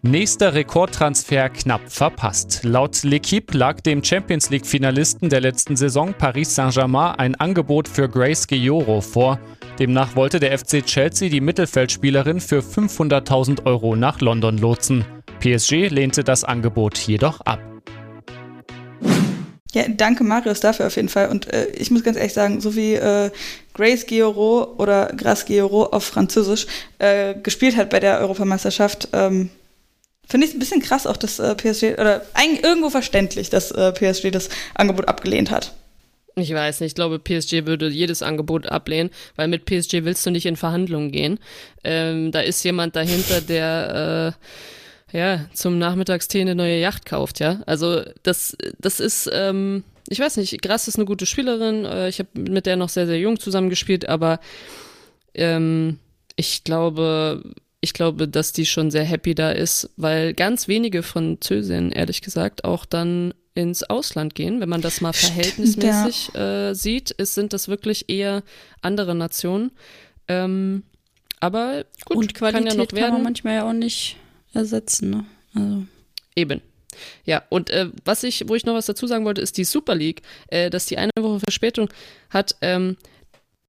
Nächster 0.07 0.52
Rekordtransfer 0.52 1.48
knapp 1.48 1.90
verpasst. 1.90 2.61
Laut 2.62 2.94
L'Equipe 2.96 3.57
lag 3.57 3.80
dem 3.80 4.05
Champions 4.05 4.50
League-Finalisten 4.50 5.30
der 5.30 5.40
letzten 5.40 5.76
Saison 5.76 6.12
Paris 6.12 6.55
Saint-Germain 6.55 7.14
ein 7.14 7.34
Angebot 7.36 7.88
für 7.88 8.07
Grace 8.07 8.46
Gioro 8.46 9.00
vor. 9.00 9.40
Demnach 9.78 10.14
wollte 10.14 10.40
der 10.40 10.59
FC 10.59 10.84
Chelsea 10.84 11.30
die 11.30 11.40
Mittelfeldspielerin 11.40 12.40
für 12.40 12.59
500.000 12.59 13.64
Euro 13.64 13.96
nach 13.96 14.20
London 14.20 14.59
lotsen. 14.59 15.07
PSG 15.40 15.88
lehnte 15.88 16.22
das 16.22 16.44
Angebot 16.44 16.98
jedoch 16.98 17.40
ab. 17.40 17.61
Ja, 19.72 19.84
danke 19.88 20.22
Marius 20.22 20.61
dafür 20.61 20.88
auf 20.88 20.96
jeden 20.96 21.09
Fall. 21.09 21.30
Und 21.30 21.50
äh, 21.50 21.68
ich 21.68 21.90
muss 21.90 22.05
ganz 22.05 22.18
ehrlich 22.18 22.34
sagen, 22.34 22.61
so 22.61 22.76
wie 22.76 22.92
äh, 22.92 23.30
Grace 23.72 24.05
Gioro 24.05 24.74
oder 24.76 25.07
Grace 25.16 25.46
Gioro 25.46 25.84
auf 25.84 26.05
Französisch 26.05 26.66
äh, 26.98 27.34
gespielt 27.42 27.78
hat 27.78 27.88
bei 27.88 28.00
der 28.00 28.20
Europameisterschaft, 28.20 29.09
ähm, 29.14 29.48
finde 30.29 30.47
ich 30.47 30.53
es 30.53 30.57
ein 30.57 30.61
bisschen 30.61 30.81
krass 30.81 31.07
auch, 31.07 31.16
dass 31.16 31.39
äh, 31.39 31.55
PSG, 31.55 31.99
oder 31.99 32.22
eigentlich 32.35 32.64
irgendwo 32.64 32.91
verständlich, 32.91 33.51
dass 33.51 33.70
äh, 33.70 33.93
PSG 33.93 34.31
das 34.31 34.49
Angebot 34.75 35.09
abgelehnt 35.09 35.51
hat. 35.51 35.75
Ich 36.37 36.53
weiß 36.53 36.81
nicht, 36.81 36.93
ich 36.93 36.95
glaube, 36.95 37.20
PSG 37.20 37.66
würde 37.66 37.89
jedes 37.89 38.22
Angebot 38.22 38.66
ablehnen, 38.66 39.11
weil 39.37 39.47
mit 39.47 39.66
PSG 39.66 40.05
willst 40.05 40.27
du 40.27 40.31
nicht 40.31 40.47
in 40.47 40.57
Verhandlungen 40.57 41.12
gehen. 41.12 41.39
Ähm, 41.85 42.33
da 42.33 42.41
ist 42.41 42.64
jemand 42.64 42.97
dahinter, 42.97 43.41
der 43.41 44.35
äh, 45.12 45.16
ja 45.16 45.47
zum 45.53 45.79
Nachmittagstee 45.79 46.41
eine 46.41 46.57
neue 46.57 46.81
Yacht 46.81 47.07
kauft, 47.07 47.39
ja. 47.39 47.62
Also 47.66 48.03
das, 48.25 48.57
das 48.79 48.99
ist, 48.99 49.31
ähm, 49.33 49.85
ich 50.09 50.18
weiß 50.18 50.39
nicht, 50.39 50.61
Grass 50.61 50.89
ist 50.89 50.97
eine 50.97 51.05
gute 51.05 51.27
Spielerin. 51.27 51.85
Äh, 51.85 52.09
ich 52.09 52.18
habe 52.18 52.31
mit 52.35 52.66
der 52.66 52.77
noch 52.77 52.89
sehr, 52.89 53.07
sehr 53.07 53.18
jung 53.18 53.39
zusammengespielt, 53.39 54.09
aber 54.09 54.41
ähm, 55.35 56.01
ich 56.35 56.64
glaube, 56.64 57.43
ich 57.85 57.93
glaube, 57.93 58.26
dass 58.26 58.53
die 58.53 58.66
schon 58.66 58.91
sehr 58.91 59.05
happy 59.05 59.35
da 59.35 59.53
ist, 59.53 59.91
weil 59.97 60.35
ganz 60.35 60.68
wenige 60.68 61.03
Französinnen, 61.03 61.93
ehrlich 61.93 62.22
gesagt, 62.22 62.64
auch 62.64 62.87
dann 62.87 63.35
ins 63.55 63.85
Ausland 63.85 64.35
gehen, 64.35 64.61
wenn 64.61 64.68
man 64.68 64.80
das 64.80 65.01
mal 65.01 65.12
Stimmt, 65.12 65.35
verhältnismäßig 65.35 66.35
äh, 66.35 66.74
sieht, 66.74 67.12
ist, 67.12 67.35
sind 67.35 67.53
das 67.53 67.68
wirklich 67.68 68.09
eher 68.09 68.43
andere 68.80 69.14
Nationen. 69.14 69.70
Ähm, 70.28 70.82
aber 71.41 71.85
gut, 72.07 72.16
und 72.16 72.35
Qualität 72.35 72.68
kann 72.68 72.78
ja 72.78 72.82
noch 72.82 72.89
kann, 72.89 73.01
man 73.01 73.11
werden. 73.12 73.22
manchmal 73.22 73.55
ja 73.55 73.68
auch 73.68 73.74
nicht 73.74 74.16
ersetzen. 74.55 75.11
Ne? 75.11 75.24
Also, 75.55 75.85
Eben. 76.35 76.62
Ja, 77.24 77.43
und 77.51 77.70
äh, 77.70 77.91
was 78.05 78.22
ich, 78.22 78.49
wo 78.49 78.55
ich 78.55 78.64
noch 78.64 78.74
was 78.74 78.87
dazu 78.87 79.07
sagen 79.07 79.24
wollte, 79.24 79.43
ist 79.43 79.59
die 79.59 79.64
Super 79.64 79.95
League, 79.95 80.22
äh, 80.49 80.70
dass 80.70 80.87
die 80.87 80.97
eine 80.97 81.11
Woche 81.18 81.41
Verspätung 81.41 81.91
hat. 82.30 82.57
Ähm, 82.61 82.97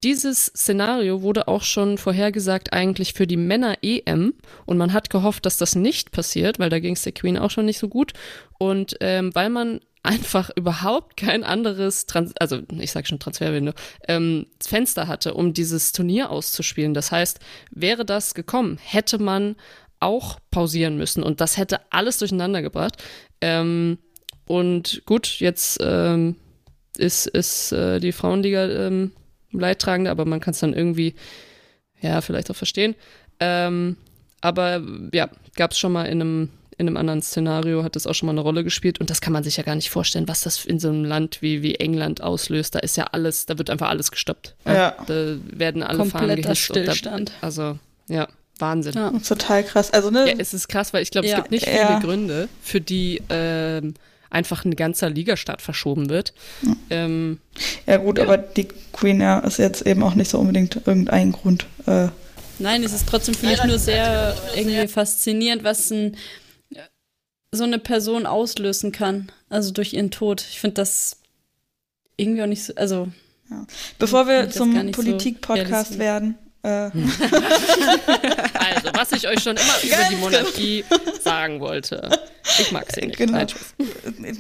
dieses 0.06 0.46
Szenario 0.46 1.24
wurde 1.24 1.48
auch 1.48 1.64
schon 1.64 1.98
vorhergesagt 1.98 2.74
eigentlich 2.74 3.14
für 3.14 3.26
die 3.26 3.38
Männer-EM 3.38 4.36
und 4.68 4.78
man 4.78 4.94
hat 4.94 5.10
gehofft, 5.10 5.48
dass 5.48 5.58
das 5.58 5.74
nicht 5.74 6.12
passiert, 6.12 6.60
weil 6.60 6.70
da 6.70 6.80
ging 6.80 6.94
es 6.94 7.02
der 7.02 7.12
Queen 7.12 7.40
auch 7.40 7.50
schon 7.50 7.66
nicht 7.66 7.80
so 7.80 7.90
gut 7.90 8.14
und 8.60 8.96
ähm, 9.00 9.34
weil 9.34 9.50
man 9.50 9.80
einfach 10.04 10.52
überhaupt 10.56 11.18
kein 11.18 11.44
anderes, 11.44 12.06
Trans 12.06 12.34
also 12.40 12.62
ich 12.78 12.92
sage 12.92 13.08
schon 13.08 13.18
Transferwindow, 13.18 13.74
ähm, 14.08 14.46
Fenster 14.64 15.08
hatte, 15.08 15.34
um 15.34 15.54
dieses 15.54 15.92
Turnier 15.92 16.30
auszuspielen. 16.30 16.94
Das 16.94 17.12
heißt, 17.12 17.40
wäre 17.72 18.06
das 18.06 18.36
gekommen, 18.36 18.78
hätte 18.84 19.18
man 19.18 19.56
auch 20.00 20.38
pausieren 20.52 20.98
müssen 20.98 21.24
und 21.24 21.42
das 21.42 21.58
hätte 21.58 21.80
alles 21.90 22.20
durcheinander 22.20 22.62
gebracht. 22.62 23.04
Ähm, 23.42 23.98
und 24.46 25.02
gut, 25.08 25.40
jetzt 25.40 25.80
ähm, 25.82 26.36
ist, 26.96 27.26
ist 27.26 27.72
äh, 27.72 28.00
die 28.00 28.12
Frauenliga 28.12 28.68
ähm, 28.68 29.12
Leidtragende, 29.60 30.12
aber 30.12 30.26
man 30.26 30.40
kann 30.40 30.54
es 30.54 30.60
dann 30.60 30.74
irgendwie, 30.74 31.16
ja, 32.02 32.22
vielleicht 32.22 32.50
auch 32.52 32.56
verstehen. 32.56 32.96
Ähm, 33.40 33.98
aber 34.42 34.82
ja, 35.14 35.30
gab 35.56 35.72
es 35.72 35.80
schon 35.80 35.92
mal 35.92 36.06
in 36.06 36.22
einem, 36.22 36.50
in 36.78 36.88
einem 36.88 36.98
anderen 36.98 37.22
Szenario, 37.22 37.84
hat 37.84 37.96
das 37.96 38.06
auch 38.06 38.14
schon 38.14 38.28
mal 38.28 38.34
eine 38.34 38.42
Rolle 38.42 38.64
gespielt 38.64 39.00
und 39.00 39.10
das 39.10 39.22
kann 39.22 39.34
man 39.34 39.44
sich 39.44 39.58
ja 39.58 39.64
gar 39.64 39.76
nicht 39.76 39.90
vorstellen, 39.90 40.28
was 40.28 40.42
das 40.42 40.66
in 40.66 40.80
so 40.80 40.90
einem 40.90 41.06
Land 41.06 41.42
wie, 41.42 41.64
wie 41.64 41.76
England 41.76 42.22
auslöst. 42.22 42.76
Da 42.76 42.80
ist 42.80 42.98
ja 42.98 43.06
alles, 43.12 43.46
da 43.46 43.58
wird 43.58 43.70
einfach 43.70 43.90
alles 43.90 44.12
gestoppt. 44.12 44.56
Ja. 44.66 44.96
Da 45.08 45.38
werden 45.48 45.84
alle 45.84 45.98
Kompletter 46.00 46.36
gehisst. 46.36 46.70
und 46.70 46.78
Stillstand. 46.78 47.30
Da, 47.30 47.46
also, 47.46 47.80
ja, 48.08 48.28
Wahnsinn. 48.60 48.94
Ja. 48.94 49.12
Total 49.28 49.64
krass. 49.64 49.92
Also, 49.92 50.12
ne? 50.12 50.28
Ja, 50.30 50.36
es 50.38 50.54
ist 50.54 50.68
krass, 50.68 50.94
weil 50.94 51.02
ich 51.04 51.12
glaube, 51.12 51.26
es 51.28 51.32
Ja. 51.32 51.38
gibt 51.40 51.52
nicht 51.52 51.66
viele 51.66 51.78
Ja. 51.80 52.00
Gründe, 52.00 52.48
für 52.62 52.80
die 52.82 53.22
ähm, 53.30 53.96
einfach 54.36 54.66
ein 54.66 54.76
ganzer 54.76 55.10
Ligastart 55.10 55.62
verschoben 55.62 56.10
wird. 56.10 56.34
Ähm, 56.90 57.40
Ja 57.88 57.98
gut, 57.98 58.18
Ja. 58.20 58.26
aber 58.26 58.38
die 58.38 58.68
Queen 58.94 59.20
ja 59.22 59.40
ist 59.40 59.58
jetzt 59.58 59.82
eben 59.88 60.04
auch 60.04 60.14
nicht 60.16 60.30
so 60.30 60.38
unbedingt 60.40 60.76
irgendein 60.86 61.32
Grund. 61.32 61.66
Äh, 61.88 62.10
Nein, 62.60 62.84
es 62.84 62.94
ist 62.94 63.08
trotzdem 63.10 63.34
für 63.34 63.48
mich 63.48 63.64
nur 63.64 63.80
sehr 63.80 64.36
irgendwie 64.56 64.88
faszinierend, 64.88 65.64
was 65.64 65.90
ein, 65.92 66.16
so 67.52 67.64
eine 67.64 67.80
Person 67.80 68.26
auslösen 68.26 68.92
kann. 68.92 69.32
Also 69.50 69.72
durch 69.72 69.94
ihren 69.94 70.12
Tod. 70.12 70.46
Ich 70.50 70.60
finde 70.60 70.76
das 70.76 71.18
irgendwie 72.18 72.42
auch 72.44 72.48
nicht 72.48 72.64
so, 72.64 72.74
also 72.76 73.08
bevor 74.00 74.28
wir 74.28 74.50
zum 74.50 74.74
so 74.74 74.92
Politik-Podcast 74.92 75.92
realisieren. 75.92 76.00
werden, 76.00 76.38
also, 76.66 77.00
was 78.94 79.12
ich 79.12 79.28
euch 79.28 79.42
schon 79.42 79.56
immer 79.56 79.84
über 79.84 80.10
die 80.10 80.16
Monarchie 80.16 80.86
sagen 81.22 81.60
wollte. 81.60 82.10
Ich 82.60 82.72
mag 82.72 82.92
sie 82.92 83.02
nicht. 83.02 83.18
Genau. 83.18 83.38
Nein, 83.38 83.48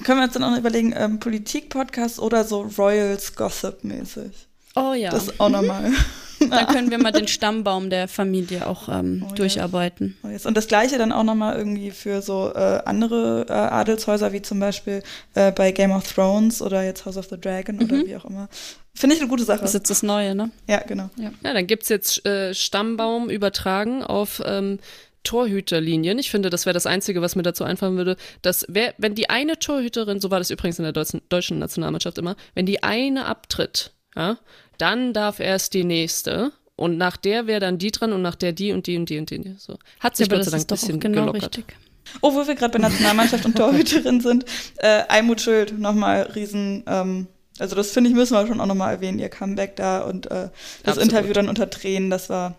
können 0.03 0.19
wir 0.19 0.23
uns 0.23 0.33
dann 0.33 0.43
auch 0.43 0.51
noch 0.51 0.57
überlegen, 0.57 0.93
ähm, 0.97 1.19
Politik-Podcast 1.19 2.19
oder 2.19 2.43
so 2.43 2.61
Royals 2.77 3.35
Gossip-mäßig. 3.35 4.31
Oh 4.75 4.93
ja. 4.93 5.09
Das 5.09 5.27
ist 5.27 5.39
auch 5.39 5.49
nochmal. 5.49 5.91
da 6.49 6.65
können 6.65 6.91
wir 6.91 6.97
mal 6.97 7.11
den 7.11 7.27
Stammbaum 7.27 7.89
der 7.89 8.07
Familie 8.07 8.67
auch 8.67 8.89
ähm, 8.89 9.23
Oh 9.25 9.29
ja. 9.29 9.35
durcharbeiten. 9.35 10.17
Und 10.21 10.57
das 10.57 10.67
gleiche 10.67 10.97
dann 10.97 11.11
auch 11.11 11.23
nochmal 11.23 11.57
irgendwie 11.57 11.91
für 11.91 12.21
so 12.21 12.51
äh, 12.53 12.81
andere 12.85 13.45
äh, 13.47 13.53
Adelshäuser, 13.53 14.33
wie 14.33 14.41
zum 14.41 14.59
Beispiel 14.59 15.01
äh, 15.33 15.51
bei 15.51 15.71
Game 15.71 15.91
of 15.91 16.11
Thrones 16.11 16.61
oder 16.61 16.83
jetzt 16.83 17.05
House 17.05 17.17
of 17.17 17.27
the 17.29 17.39
Dragon 17.39 17.81
oder 17.81 18.05
wie 18.05 18.15
auch 18.15 18.25
immer. 18.25 18.49
Finde 18.93 19.15
ich 19.15 19.21
eine 19.21 19.29
gute 19.29 19.43
Sache. 19.43 19.59
Das 19.59 19.71
ist 19.71 19.75
jetzt 19.75 19.89
das 19.89 20.03
Neue, 20.03 20.35
ne? 20.35 20.51
ja, 20.67 20.79
genau. 20.79 21.09
Ja, 21.17 21.31
dann 21.41 21.67
gibt's 21.67 21.89
jetzt 21.89 22.25
äh, 22.25 22.53
Stammbaum 22.53 23.29
übertragen 23.29 24.03
auf 24.03 24.41
ähm, 24.45 24.79
Torhüterlinien. 25.25 26.17
Ich 26.17 26.31
finde, 26.31 26.49
das 26.49 26.65
wäre 26.65 26.73
das 26.73 26.85
Einzige, 26.85 27.21
was 27.21 27.35
mir 27.35 27.43
dazu 27.43 27.65
einfallen 27.65 27.97
würde, 27.97 28.15
dass 28.41 28.65
wer, 28.69 28.93
wenn 28.97 29.15
die 29.15 29.29
eine 29.29 29.59
Torhüterin, 29.59 30.21
so 30.21 30.31
war 30.31 30.39
das 30.39 30.49
übrigens 30.51 30.79
in 30.79 30.83
der 30.83 30.93
deutschen, 30.93 31.21
deutschen 31.27 31.59
Nationalmannschaft 31.59 32.17
immer, 32.17 32.37
wenn 32.53 32.65
die 32.65 32.83
eine 32.83 33.25
abtritt, 33.25 33.93
ja, 34.15 34.37
dann 34.77 35.13
darf 35.13 35.39
erst 35.39 35.73
die 35.73 35.83
nächste. 35.83 36.51
Und 36.77 36.97
nach 36.97 37.15
der 37.15 37.47
wäre 37.47 37.61
dann 37.61 37.77
die 37.77 37.91
dran 37.91 38.11
und 38.11 38.21
nach 38.21 38.35
der 38.35 38.51
die 38.51 38.73
und 38.73 38.87
die 38.87 38.97
und 38.97 39.09
die 39.09 39.17
und 39.17 39.29
die. 39.29 39.37
und 39.37 39.45
die. 39.45 39.55
So. 39.57 39.77
Hat 39.99 40.17
sich 40.17 40.27
aber 40.27 40.37
Gott 40.37 40.45
sei 40.45 40.51
das 40.51 40.67
Dank 40.67 40.71
ein 40.71 40.81
bisschen 40.81 40.99
genau 40.99 41.21
gelockert. 41.21 41.57
richtig. 41.57 41.77
Oh, 42.21 42.33
wo 42.33 42.45
wir 42.45 42.55
gerade 42.55 42.73
bei 42.73 42.79
Nationalmannschaft 42.79 43.45
und 43.45 43.55
Torhüterin 43.57 44.21
sind, 44.21 44.45
äh, 44.77 45.03
Almut 45.07 45.41
Schild, 45.41 45.79
nochmal 45.79 46.23
riesen, 46.35 46.83
ähm, 46.87 47.27
also 47.57 47.75
das 47.75 47.91
finde 47.91 48.09
ich, 48.09 48.15
müssen 48.15 48.33
wir 48.33 48.45
schon 48.45 48.59
auch 48.59 48.65
nochmal 48.65 48.95
erwähnen, 48.95 49.19
ihr 49.19 49.29
Comeback 49.29 49.75
da 49.75 50.01
und 50.01 50.27
äh, 50.27 50.49
das 50.83 50.97
Absolut. 50.97 51.03
Interview 51.03 51.33
dann 51.33 51.49
unter 51.49 51.69
Tränen, 51.69 52.09
das 52.09 52.29
war, 52.29 52.55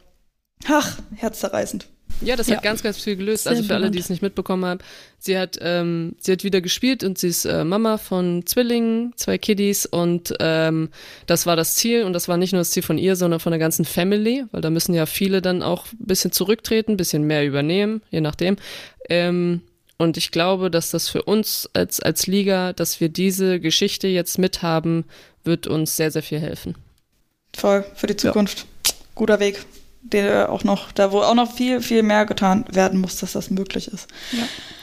ach, 0.69 0.99
herzzerreißend. 1.14 1.87
Ja, 2.21 2.37
das 2.37 2.47
Ja. 2.49 2.57
hat 2.57 2.62
ganz, 2.62 2.83
ganz 2.83 2.99
viel 2.99 3.17
gelöst. 3.17 3.45
Sehr 3.45 3.53
also 3.53 3.64
für 3.64 3.75
alle, 3.75 3.91
die 3.91 3.99
es 3.99 4.09
nicht 4.09 4.23
mitbekommen 4.23 4.64
haben, 4.64 4.81
sie 5.19 5.39
hat, 5.39 5.59
ähm, 5.61 6.17
sie 6.19 6.33
hat 6.33 6.45
wieder 6.45 6.61
gespielt 6.61 7.05
und 7.05 7.19
sie 7.19 7.29
ist 7.29 7.45
äh, 7.45 7.64
Mama 7.64 7.99
von 7.99 8.47
Zwillingen, 8.47 9.12
zwei 9.17 9.39
Kiddies 9.39 9.87
und 9.87 10.35
ähm, 10.41 10.89
das 11.27 11.47
war 11.47 11.57
das 11.57 11.75
Ziel 11.75 12.05
und 12.05 12.12
das 12.12 12.29
war 12.29 12.37
nicht 12.37 12.53
nur 12.53 12.61
das 12.61 12.71
Ziel 12.71 12.83
von 12.83 12.99
ihr, 12.99 13.17
sondern 13.17 13.41
von 13.41 13.53
der 13.53 13.59
ganzen 13.59 13.85
Family, 13.85 14.45
weil 14.51 14.61
da 14.62 14.71
müssen 14.71 14.95
ja 14.95 15.07
viele 15.07 15.43
dann 15.43 15.62
auch 15.62 15.87
ein 15.93 16.07
bisschen 16.07 16.33
zurücktreten, 16.33 16.93
ein 16.93 16.97
bisschen 16.97 17.25
mehr 17.25 17.45
übernehmen, 17.47 18.03
je 18.11 18.21
nachdem. 18.21 18.57
Ähm, 19.09 19.61
und 19.99 20.17
ich 20.17 20.31
glaube, 20.31 20.71
dass 20.71 20.91
das 20.91 21.09
für 21.09 21.23
uns 21.23 21.71
als, 21.73 22.01
als 22.01 22.27
Liga, 22.27 22.73
dass 22.73 23.01
wir 23.01 23.09
diese 23.09 23.61
Geschichte 23.61 24.09
jetzt 24.09 24.39
mithaben, 24.39 25.05
wird 25.45 25.67
uns 25.67 25.97
sehr, 25.97 26.11
sehr 26.11 26.23
viel 26.23 26.39
helfen. 26.39 26.75
Voll, 27.57 27.85
für 27.95 28.07
die 28.07 28.17
Zukunft. 28.17 28.67
Guter 29.14 29.41
Weg. 29.41 29.64
Der 30.13 30.51
auch 30.53 30.65
noch, 30.65 30.93
da 30.93 31.13
wo 31.13 31.21
auch 31.21 31.35
noch 31.35 31.53
viel, 31.53 31.81
viel 31.81 32.03
mehr 32.03 32.27
getan 32.27 32.65
werden 32.71 33.01
muss, 33.01 33.17
dass 33.17 33.33
das 33.33 33.51
möglich 33.51 33.89
ist. 33.89 34.09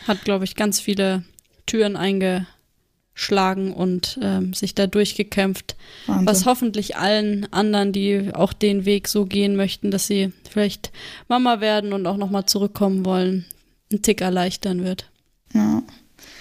Hat, 0.07 0.23
glaube 0.23 0.43
ich, 0.43 0.55
ganz 0.55 0.79
viele 0.79 1.23
Türen 1.65 1.95
eingeschlagen 1.95 3.73
und 3.73 4.19
ähm, 4.21 4.53
sich 4.53 4.75
da 4.75 4.87
durchgekämpft. 4.87 5.75
Wahnsinn. 6.07 6.27
Was 6.27 6.45
hoffentlich 6.45 6.97
allen 6.97 7.51
anderen, 7.53 7.93
die 7.93 8.31
auch 8.33 8.51
den 8.53 8.85
Weg 8.85 9.07
so 9.07 9.25
gehen 9.25 9.55
möchten, 9.55 9.91
dass 9.91 10.07
sie 10.07 10.33
vielleicht 10.49 10.91
Mama 11.29 11.61
werden 11.61 11.93
und 11.93 12.05
auch 12.05 12.17
nochmal 12.17 12.45
zurückkommen 12.45 13.05
wollen, 13.05 13.45
einen 13.91 14.01
Tick 14.01 14.21
erleichtern 14.21 14.83
wird. 14.83 15.09
ja. 15.53 15.83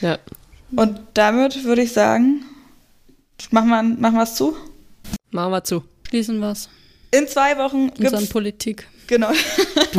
Ja. 0.00 0.18
Und 0.74 0.98
damit 1.14 1.64
würde 1.64 1.82
ich 1.82 1.92
sagen, 1.92 2.44
machen 3.50 3.68
wir, 3.68 3.82
machen 3.82 4.16
wir 4.16 4.22
es 4.22 4.34
zu. 4.34 4.56
Machen 5.30 5.52
wir 5.52 5.64
zu. 5.64 5.84
Schließen 6.08 6.40
wir's. 6.40 6.68
In 7.12 7.28
zwei 7.28 7.56
Wochen 7.58 7.90
Unseren 7.90 8.20
gibt's 8.20 8.28
Politik. 8.30 8.88
Genau. 9.06 9.30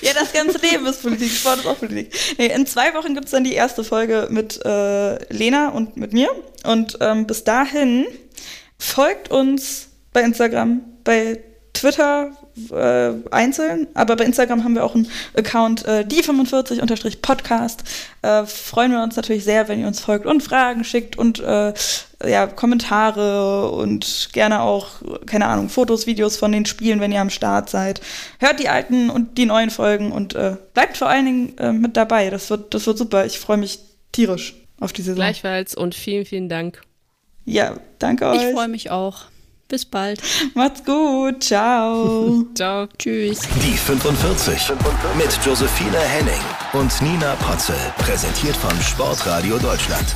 ja, 0.00 0.12
das 0.14 0.32
ganze 0.32 0.58
Leben 0.58 0.86
ist 0.86 1.02
Politik, 1.02 1.30
Sport 1.30 1.58
ist 1.58 1.66
auch 1.66 1.78
Politik. 1.78 2.12
Nee, 2.38 2.46
in 2.46 2.66
zwei 2.66 2.94
Wochen 2.94 3.14
gibt 3.14 3.26
es 3.26 3.32
dann 3.32 3.44
die 3.44 3.52
erste 3.52 3.84
Folge 3.84 4.28
mit 4.30 4.58
äh, 4.64 5.32
Lena 5.32 5.68
und 5.68 5.98
mit 5.98 6.14
mir. 6.14 6.30
Und 6.64 6.96
ähm, 7.00 7.26
bis 7.26 7.44
dahin 7.44 8.06
folgt 8.78 9.30
uns 9.30 9.88
bei 10.14 10.22
Instagram, 10.22 10.80
bei 11.04 11.40
Twitter 11.74 12.36
äh, 12.70 13.12
einzeln, 13.30 13.86
aber 13.94 14.16
bei 14.16 14.24
Instagram 14.24 14.64
haben 14.64 14.74
wir 14.74 14.84
auch 14.84 14.94
einen 14.94 15.08
Account, 15.36 15.84
äh, 15.86 16.04
die45-podcast. 16.08 17.78
Äh, 18.22 18.46
freuen 18.46 18.92
wir 18.92 19.02
uns 19.02 19.16
natürlich 19.16 19.44
sehr, 19.44 19.68
wenn 19.68 19.80
ihr 19.80 19.86
uns 19.86 20.00
folgt 20.00 20.26
und 20.26 20.42
Fragen 20.42 20.84
schickt 20.84 21.16
und 21.16 21.40
äh, 21.40 21.72
ja, 22.26 22.46
Kommentare 22.46 23.70
und 23.70 24.28
gerne 24.32 24.60
auch, 24.60 24.88
keine 25.26 25.46
Ahnung, 25.46 25.68
Fotos, 25.68 26.06
Videos 26.06 26.36
von 26.36 26.52
den 26.52 26.66
Spielen, 26.66 27.00
wenn 27.00 27.12
ihr 27.12 27.20
am 27.20 27.30
Start 27.30 27.70
seid. 27.70 28.00
Hört 28.38 28.60
die 28.60 28.68
alten 28.68 29.10
und 29.10 29.38
die 29.38 29.46
neuen 29.46 29.70
Folgen 29.70 30.12
und 30.12 30.34
äh, 30.34 30.56
bleibt 30.74 30.96
vor 30.96 31.08
allen 31.08 31.24
Dingen 31.24 31.58
äh, 31.58 31.72
mit 31.72 31.96
dabei. 31.96 32.30
Das 32.30 32.50
wird, 32.50 32.74
das 32.74 32.86
wird 32.86 32.98
super. 32.98 33.24
Ich 33.24 33.38
freue 33.38 33.56
mich 33.56 33.78
tierisch 34.12 34.54
auf 34.80 34.92
die 34.92 35.02
Saison. 35.02 35.16
Gleichfalls 35.16 35.74
und 35.74 35.94
vielen, 35.94 36.26
vielen 36.26 36.48
Dank. 36.48 36.82
Ja, 37.44 37.76
danke 37.98 38.28
euch. 38.28 38.42
Ich 38.42 38.52
freue 38.52 38.68
mich 38.68 38.90
auch. 38.90 39.24
Bis 39.70 39.86
bald. 39.86 40.20
Macht's 40.54 40.84
gut. 40.84 41.44
Ciao. 41.44 42.44
Ciao. 42.54 42.88
Tschüss. 42.98 43.38
Die 43.62 43.76
45 43.76 44.72
mit 45.16 45.38
Josephine 45.46 45.98
Henning 45.98 46.42
und 46.72 47.00
Nina 47.00 47.36
Potzel. 47.36 47.76
Präsentiert 47.98 48.56
von 48.56 48.72
Sportradio 48.82 49.58
Deutschland. 49.58 50.06